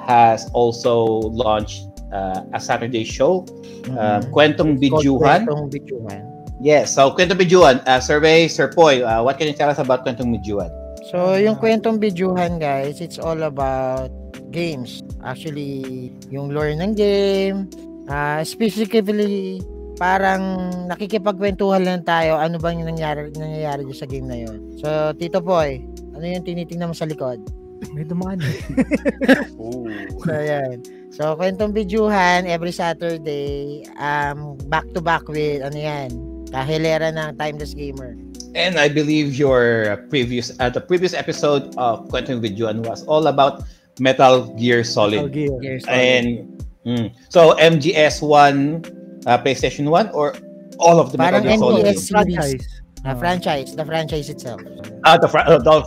has 0.05 0.47
also 0.53 1.25
launched 1.33 1.85
uh, 2.13 2.45
a 2.53 2.59
Saturday 2.61 3.03
show, 3.03 3.43
uh, 3.97 4.21
Mhm. 4.21 4.31
Kwentong 4.31 4.71
Bijuhan. 4.79 5.43
Kwentong 5.43 5.67
Bijuhan. 5.73 6.21
Yes, 6.63 6.95
so 6.95 7.11
Kwentong 7.11 7.41
Bijuan, 7.41 7.83
uh, 7.83 7.99
survey, 7.99 8.47
Sir 8.47 8.71
Poy, 8.71 9.03
uh, 9.03 9.19
what 9.19 9.35
can 9.35 9.49
you 9.49 9.57
tell 9.57 9.67
us 9.67 9.81
about 9.81 10.07
Kwentong 10.07 10.31
Bijuan? 10.31 10.71
So, 11.05 11.37
yung 11.37 11.61
kwentong 11.61 12.01
bijuhan, 12.01 12.57
guys, 12.57 12.97
it's 12.97 13.21
all 13.21 13.45
about 13.45 14.09
games. 14.49 15.05
Actually, 15.21 16.09
yung 16.33 16.49
lore 16.49 16.73
ng 16.73 16.97
game, 16.97 17.69
ah 18.09 18.41
specifically, 18.41 19.61
parang 20.01 20.41
nakikipagkwentuhan 20.89 21.85
lang 21.85 22.01
tayo 22.01 22.41
ano 22.41 22.57
bang 22.57 22.81
nangyari, 22.81 23.29
nangyayari 23.37 23.85
sa 23.93 24.09
game 24.09 24.25
na 24.25 24.37
yun. 24.49 24.57
So, 24.81 25.13
Tito 25.13 25.45
Boy, 25.45 25.85
ano 26.17 26.25
yung 26.25 26.41
tinitingnan 26.41 26.89
mo 26.89 26.95
sa 26.97 27.05
likod? 27.05 27.37
May 27.91 28.07
dumaan 28.07 28.39
eh. 28.39 28.59
Ooh. 29.59 29.87
So, 30.23 30.31
ayan. 30.31 30.83
So, 31.11 31.35
kwentong 31.35 31.75
bijuhan, 31.75 32.47
every 32.47 32.71
Saturday, 32.71 33.83
um, 33.99 34.55
back 34.71 34.87
to 34.95 35.03
back 35.03 35.27
with, 35.27 35.63
ano 35.63 35.75
yan, 35.75 36.09
kahilera 36.51 37.11
ng 37.11 37.35
Timeless 37.35 37.75
Gamer. 37.75 38.15
And 38.55 38.79
I 38.79 38.87
believe 38.87 39.35
your 39.35 39.99
previous 40.07 40.55
uh, 40.63 40.71
the 40.71 40.79
previous 40.79 41.11
episode 41.11 41.75
of 41.75 42.07
Quentin 42.07 42.39
with 42.39 42.55
Juan 42.55 42.87
was 42.87 43.03
all 43.03 43.27
about 43.27 43.67
Metal 43.99 44.47
Gear 44.55 44.79
Metal 44.79 44.87
Solid. 44.87 45.35
Gear. 45.35 45.51
Years 45.59 45.83
And 45.91 46.55
mm, 46.87 47.11
so 47.27 47.51
MGS 47.59 48.23
one, 48.23 48.79
uh, 49.27 49.35
PlayStation 49.43 49.91
one, 49.91 50.07
or 50.15 50.39
all 50.79 51.03
of 51.03 51.11
the 51.11 51.19
Parang 51.19 51.43
Metal 51.43 51.75
Gear 51.83 51.91
Solid 51.91 51.99
series. 51.99 52.07
Franchise. 52.07 52.63
Na 53.05 53.13
franchise, 53.13 53.75
the 53.75 53.85
franchise 53.85 54.33
itself. 54.33 54.57
Ah, 55.05 55.13
the, 55.19 55.27
fra- 55.29 55.45
uh, 55.45 55.59
the 55.61 55.83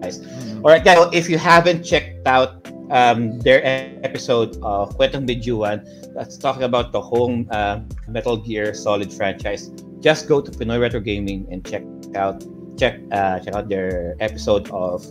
franchise. 0.00 0.54
All 0.56 0.70
right, 0.70 0.84
guys. 0.84 1.08
If 1.12 1.28
you 1.28 1.38
haven't 1.38 1.82
checked 1.82 2.26
out 2.26 2.66
um, 2.90 3.38
their 3.40 3.60
episode 4.04 4.56
of 4.62 4.96
Kwentong 4.96 5.26
Bijuan, 5.28 5.84
that's 6.14 6.36
talking 6.36 6.62
about 6.62 6.92
the 6.92 7.00
whole 7.00 7.44
uh, 7.50 7.80
Metal 8.08 8.36
Gear 8.36 8.74
Solid 8.74 9.12
franchise, 9.12 9.70
just 10.00 10.28
go 10.28 10.40
to 10.40 10.50
Pinoy 10.50 10.80
Retro 10.80 11.00
Gaming 11.00 11.46
and 11.50 11.64
check 11.64 11.82
out 12.14 12.44
check 12.78 13.00
uh, 13.12 13.40
check 13.40 13.54
out 13.54 13.68
their 13.68 14.16
episode 14.20 14.70
of 14.70 15.04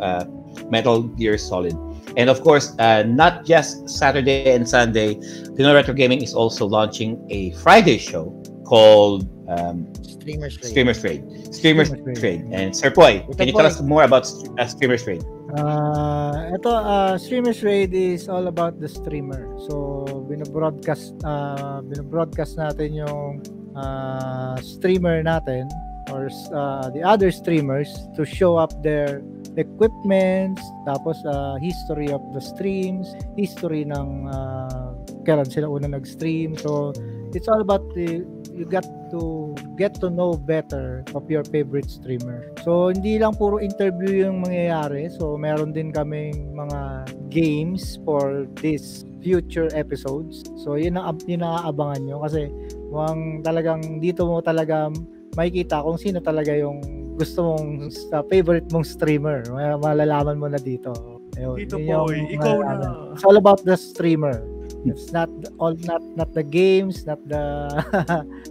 uh, 0.00 0.24
Metal 0.70 1.02
Gear 1.02 1.38
Solid. 1.38 1.74
And 2.16 2.30
of 2.30 2.42
course, 2.42 2.74
uh, 2.78 3.02
not 3.02 3.44
just 3.44 3.88
Saturday 3.88 4.50
and 4.54 4.68
Sunday, 4.68 5.14
Pinoy 5.54 5.74
Retro 5.74 5.94
Gaming 5.94 6.22
is 6.22 6.34
also 6.34 6.66
launching 6.66 7.24
a 7.30 7.52
Friday 7.62 7.98
show 7.98 8.34
called 8.64 9.26
um, 9.48 9.88
Streamers 10.04 10.56
Trade. 10.56 10.70
Streamers 10.70 11.00
Trade. 11.00 11.22
Streamers 11.54 11.88
Streamers 11.88 12.20
Trade. 12.20 12.44
Trade. 12.44 12.52
And 12.52 12.76
Sir 12.76 12.90
Poy, 12.90 13.24
Ito 13.24 13.34
can 13.36 13.48
you 13.48 13.54
tell 13.56 13.66
us 13.66 13.80
more 13.80 14.04
about 14.04 14.28
uh, 14.28 14.66
Streamers 14.66 15.02
Trade? 15.04 15.24
Ah, 15.56 16.52
ito 16.52 16.68
uh, 16.68 17.16
Streamers 17.16 17.64
Raid 17.64 17.96
is 17.96 18.28
all 18.28 18.52
about 18.52 18.76
the 18.84 18.88
streamer. 18.88 19.48
So 19.64 20.04
bino-broadcast 20.28 21.16
uh, 21.24 21.80
bino-broadcast 21.80 22.60
natin 22.60 22.92
yung 22.92 23.40
ah, 23.72 24.60
streamer 24.60 25.24
natin 25.24 25.72
or 26.12 26.28
uh, 26.52 26.92
the 26.92 27.00
other 27.00 27.32
streamers 27.32 27.88
to 28.16 28.24
show 28.24 28.56
up 28.56 28.72
their 28.84 29.24
equipments, 29.56 30.62
tapos 30.86 31.16
uh, 31.26 31.56
history 31.60 32.08
of 32.08 32.22
the 32.32 32.40
streams, 32.40 33.12
history 33.36 33.84
ng 33.84 34.28
uh, 34.28 34.94
kailan 35.24 35.48
sila 35.48 35.68
una 35.68 35.88
nag-stream. 35.88 36.56
So 36.56 36.92
it's 37.32 37.48
all 37.48 37.60
about 37.60 37.84
the 37.92 38.24
you 38.58 38.66
got 38.66 38.84
to 39.14 39.54
get 39.78 39.94
to 40.02 40.10
know 40.10 40.34
better 40.34 41.06
of 41.14 41.30
your 41.30 41.46
favorite 41.46 41.86
streamer. 41.86 42.50
So, 42.66 42.90
hindi 42.90 43.22
lang 43.22 43.38
puro 43.38 43.62
interview 43.62 44.26
yung 44.26 44.42
mangyayari. 44.42 45.08
So, 45.14 45.38
meron 45.38 45.70
din 45.72 45.94
kaming 45.94 46.58
mga 46.58 47.06
games 47.30 48.02
for 48.02 48.50
this 48.58 49.06
future 49.22 49.70
episodes. 49.72 50.42
So, 50.66 50.74
yun 50.74 50.98
ang, 50.98 51.22
yun 51.30 51.46
ang 51.46 51.70
aabangan 51.70 52.00
nyo 52.04 52.16
kasi 52.26 52.50
mukhang 52.90 53.46
talagang 53.46 54.02
dito 54.02 54.26
mo 54.26 54.42
talaga 54.42 54.90
makikita 55.38 55.86
kung 55.86 55.96
sino 55.96 56.18
talaga 56.18 56.50
yung 56.50 56.82
gusto 57.14 57.54
mong 57.54 57.94
sa 58.10 58.26
favorite 58.26 58.66
mong 58.74 58.86
streamer. 58.86 59.46
Malalaman 59.54 60.38
mo 60.38 60.50
na 60.50 60.58
dito. 60.58 60.90
Ayun, 61.38 61.54
Dito 61.54 61.78
Poy, 61.78 62.34
ikaw 62.34 62.58
na. 62.62 63.14
It's 63.14 63.22
all 63.22 63.38
about 63.38 63.62
the 63.62 63.78
streamer. 63.78 64.42
It's 64.86 65.10
not 65.10 65.28
all 65.58 65.74
not 65.82 66.02
not 66.14 66.34
the 66.34 66.46
games, 66.46 67.02
not 67.06 67.18
the 67.26 67.66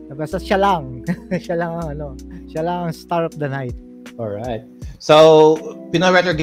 basta 0.18 0.44
siya 0.44 0.60
lang. 0.60 1.08
siya 1.44 1.56
lang 1.56 1.72
ang 1.80 1.88
ano. 1.96 2.08
Siya 2.52 2.68
lang 2.68 2.78
ang 2.88 2.94
star 2.94 3.24
of 3.24 3.40
the 3.40 3.48
night. 3.48 3.76
All 4.20 4.34
right. 4.34 4.66
So, 5.00 5.56
Pinoy 5.94 6.12
Retro 6.12 6.34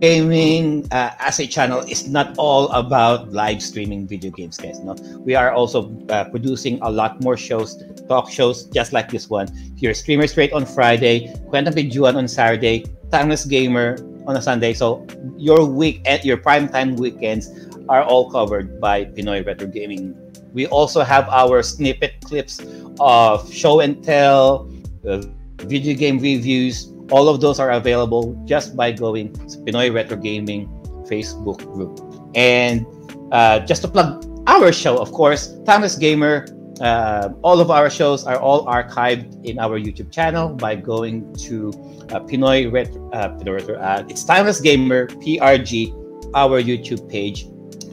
Gaming 0.00 0.88
uh, 0.90 1.12
as 1.20 1.38
a 1.38 1.46
channel 1.46 1.80
is 1.84 2.08
not 2.08 2.32
all 2.38 2.72
about 2.72 3.30
live 3.32 3.60
streaming 3.60 4.08
video 4.08 4.32
games, 4.32 4.56
guys. 4.56 4.80
No, 4.80 4.96
we 5.20 5.36
are 5.36 5.52
also 5.52 5.92
uh, 6.08 6.24
producing 6.24 6.80
a 6.80 6.90
lot 6.90 7.20
more 7.20 7.36
shows, 7.36 7.76
talk 8.08 8.32
shows 8.32 8.64
just 8.72 8.92
like 8.96 9.12
this 9.12 9.28
one. 9.28 9.46
Your 9.76 9.92
Streamer 9.92 10.26
Straight 10.26 10.52
on 10.56 10.64
Friday, 10.64 11.28
Kwentang 11.52 11.76
Bijuan 11.76 12.16
on 12.16 12.26
Saturday, 12.26 12.88
Timeless 13.12 13.44
Gamer 13.44 14.00
on 14.26 14.36
a 14.36 14.42
Sunday. 14.42 14.72
So, 14.72 15.04
your 15.36 15.66
week 15.68 16.00
at 16.08 16.24
your 16.24 16.38
prime 16.38 16.68
time 16.68 16.96
weekends 16.96 17.52
are 17.90 18.04
all 18.04 18.30
covered 18.30 18.80
by 18.80 19.04
Pinoy 19.04 19.44
Retro 19.44 19.66
Gaming. 19.66 20.14
We 20.54 20.66
also 20.68 21.02
have 21.02 21.28
our 21.28 21.62
snippet 21.62 22.22
clips 22.24 22.62
of 23.00 23.52
show 23.52 23.80
and 23.80 24.02
tell, 24.02 24.70
uh, 25.06 25.22
video 25.58 25.94
game 25.98 26.18
reviews. 26.18 26.94
All 27.10 27.28
of 27.28 27.40
those 27.40 27.58
are 27.58 27.72
available 27.72 28.38
just 28.46 28.76
by 28.76 28.92
going 28.92 29.34
to 29.34 29.58
Pinoy 29.66 29.92
Retro 29.92 30.16
Gaming 30.16 30.70
Facebook 31.10 31.58
group. 31.74 31.98
And 32.36 32.86
uh, 33.32 33.58
just 33.66 33.82
to 33.82 33.88
plug 33.88 34.24
our 34.46 34.72
show, 34.72 34.96
of 34.98 35.10
course, 35.10 35.58
Timeless 35.66 35.96
Gamer. 35.96 36.46
Uh, 36.80 37.34
all 37.42 37.60
of 37.60 37.70
our 37.70 37.90
shows 37.90 38.24
are 38.24 38.40
all 38.40 38.64
archived 38.64 39.44
in 39.44 39.58
our 39.58 39.78
YouTube 39.78 40.10
channel 40.10 40.48
by 40.48 40.74
going 40.74 41.28
to 41.34 41.68
uh, 42.08 42.20
Pinoy 42.20 42.72
Retro. 42.72 43.10
Uh, 43.10 43.36
Pinoy 43.36 43.60
Retro 43.60 43.76
uh, 43.76 44.02
it's 44.08 44.24
Timeless 44.24 44.62
Gamer 44.62 45.08
PRG, 45.20 45.92
our 46.34 46.62
YouTube 46.62 47.04
page. 47.10 47.44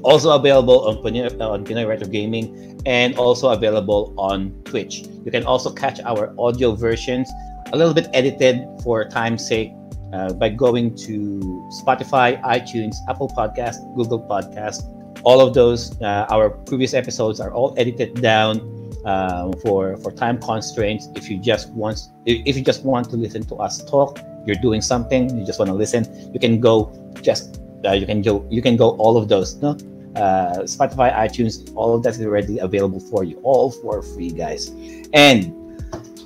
Also 0.08 0.32
available 0.32 0.88
on 0.88 1.04
Pinoy, 1.04 1.28
on 1.42 1.66
Pinoy 1.66 1.86
Retro 1.86 2.08
Gaming 2.08 2.80
and 2.86 3.18
also 3.20 3.50
available 3.50 4.16
on 4.18 4.56
Twitch. 4.64 5.04
You 5.26 5.32
can 5.32 5.44
also 5.44 5.70
catch 5.70 6.00
our 6.00 6.34
audio 6.40 6.72
versions 6.72 7.30
a 7.74 7.78
little 7.78 7.94
bit 7.94 8.08
edited 8.14 8.64
for 8.84 9.04
time's 9.04 9.46
sake 9.46 9.74
uh, 10.14 10.32
by 10.32 10.48
going 10.48 10.96
to 10.96 11.42
Spotify, 11.84 12.42
iTunes, 12.44 12.96
Apple 13.10 13.28
Podcast, 13.28 13.84
Google 13.98 14.24
Podcast. 14.24 14.88
All 15.24 15.42
of 15.42 15.54
those, 15.54 16.00
uh, 16.02 16.26
our 16.30 16.52
previous 16.52 16.94
episodes 16.94 17.42
are 17.42 17.52
all 17.52 17.76
edited 17.78 18.22
down 18.22 18.64
um, 19.04 19.52
for 19.60 19.98
for 19.98 20.14
time 20.14 20.40
constraints. 20.40 21.10
If 21.16 21.30
you 21.30 21.38
just 21.38 21.70
want, 21.72 22.00
if 22.26 22.56
you 22.56 22.64
just 22.64 22.86
want 22.86 23.10
to 23.10 23.18
listen 23.18 23.44
to 23.52 23.56
us 23.56 23.84
talk, 23.84 24.20
you're 24.46 24.62
doing 24.62 24.80
something, 24.80 25.38
you 25.38 25.46
just 25.46 25.60
want 25.60 25.68
to 25.68 25.76
listen, 25.76 26.08
you 26.34 26.40
can 26.40 26.62
go 26.62 26.96
just 27.22 27.60
uh, 27.84 27.92
you 27.92 28.06
can 28.06 28.22
go 28.22 28.46
you 28.50 28.62
can 28.62 28.78
go 28.78 28.92
all 28.92 29.18
of 29.18 29.28
those. 29.28 29.56
No, 29.56 29.76
uh, 30.18 30.66
Spotify, 30.66 31.14
iTunes, 31.14 31.72
all 31.76 31.96
of 31.96 32.04
that 32.04 32.16
is 32.16 32.22
already 32.26 32.58
available 32.60 33.00
for 33.00 33.24
you, 33.24 33.38
all 33.44 33.72
for 33.72 34.02
free, 34.02 34.32
guys. 34.32 34.72
And 35.14 35.54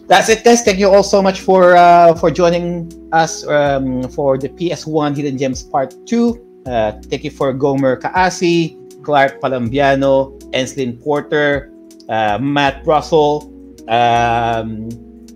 that's 0.08 0.30
it, 0.30 0.44
guys. 0.44 0.64
Thank 0.64 0.80
you 0.80 0.90
all 0.90 1.04
so 1.04 1.22
much 1.22 1.42
for 1.42 1.76
uh, 1.76 2.16
for 2.16 2.32
joining 2.32 2.92
us 3.12 3.46
um, 3.48 4.04
for 4.10 4.38
the 4.38 4.50
PS1 4.50 5.16
Hidden 5.16 5.38
Gems 5.38 5.64
Part 5.64 5.96
2. 6.08 6.64
Uh, 6.66 6.92
thank 7.08 7.24
you 7.24 7.32
for 7.32 7.54
Gomer 7.54 7.98
Kaasi, 7.98 8.78
Clark 9.04 9.42
Palambiano, 9.42 10.36
Enslin 10.54 11.00
Porter, 11.00 11.72
uh, 12.10 12.38
Matt 12.40 12.86
Russell, 12.86 13.52
um, 13.88 14.90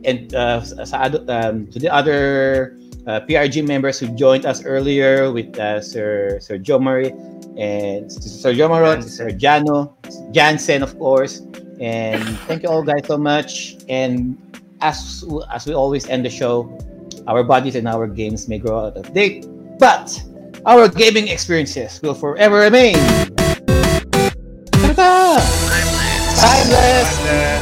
and 0.03 0.33
uh, 0.35 0.61
sa, 0.61 1.09
um, 1.27 1.67
to 1.67 1.79
the 1.79 1.89
other 1.89 2.77
uh, 3.07 3.21
PRG 3.21 3.65
members 3.65 3.99
who 3.99 4.07
joined 4.15 4.45
us 4.45 4.63
earlier 4.65 5.31
with 5.31 5.57
uh, 5.57 5.81
Sir 5.81 6.39
Sir 6.41 6.57
Jomari 6.57 7.15
and 7.57 8.11
Sir 8.11 8.53
Jomarot, 8.53 9.03
Sir 9.03 9.29
Jano, 9.29 9.93
Jansen, 10.33 10.83
of 10.83 10.97
course. 10.99 11.41
And 11.79 12.23
thank 12.47 12.63
you 12.63 12.69
all 12.69 12.83
guys 12.83 13.05
so 13.07 13.17
much. 13.17 13.77
And 13.89 14.37
as 14.81 15.23
as 15.51 15.65
we 15.65 15.73
always 15.73 16.07
end 16.07 16.25
the 16.25 16.29
show, 16.29 16.71
our 17.27 17.43
bodies 17.43 17.75
and 17.75 17.87
our 17.87 18.07
games 18.07 18.47
may 18.47 18.59
grow 18.59 18.87
out 18.87 18.97
of 18.97 19.13
date, 19.13 19.45
but 19.79 20.11
our 20.65 20.87
gaming 20.87 21.27
experiences 21.27 22.01
will 22.01 22.15
forever 22.15 22.59
remain. 22.59 22.95
Timeless. 24.71 25.45
Timeless. 26.39 27.19
Uh, 27.27 27.54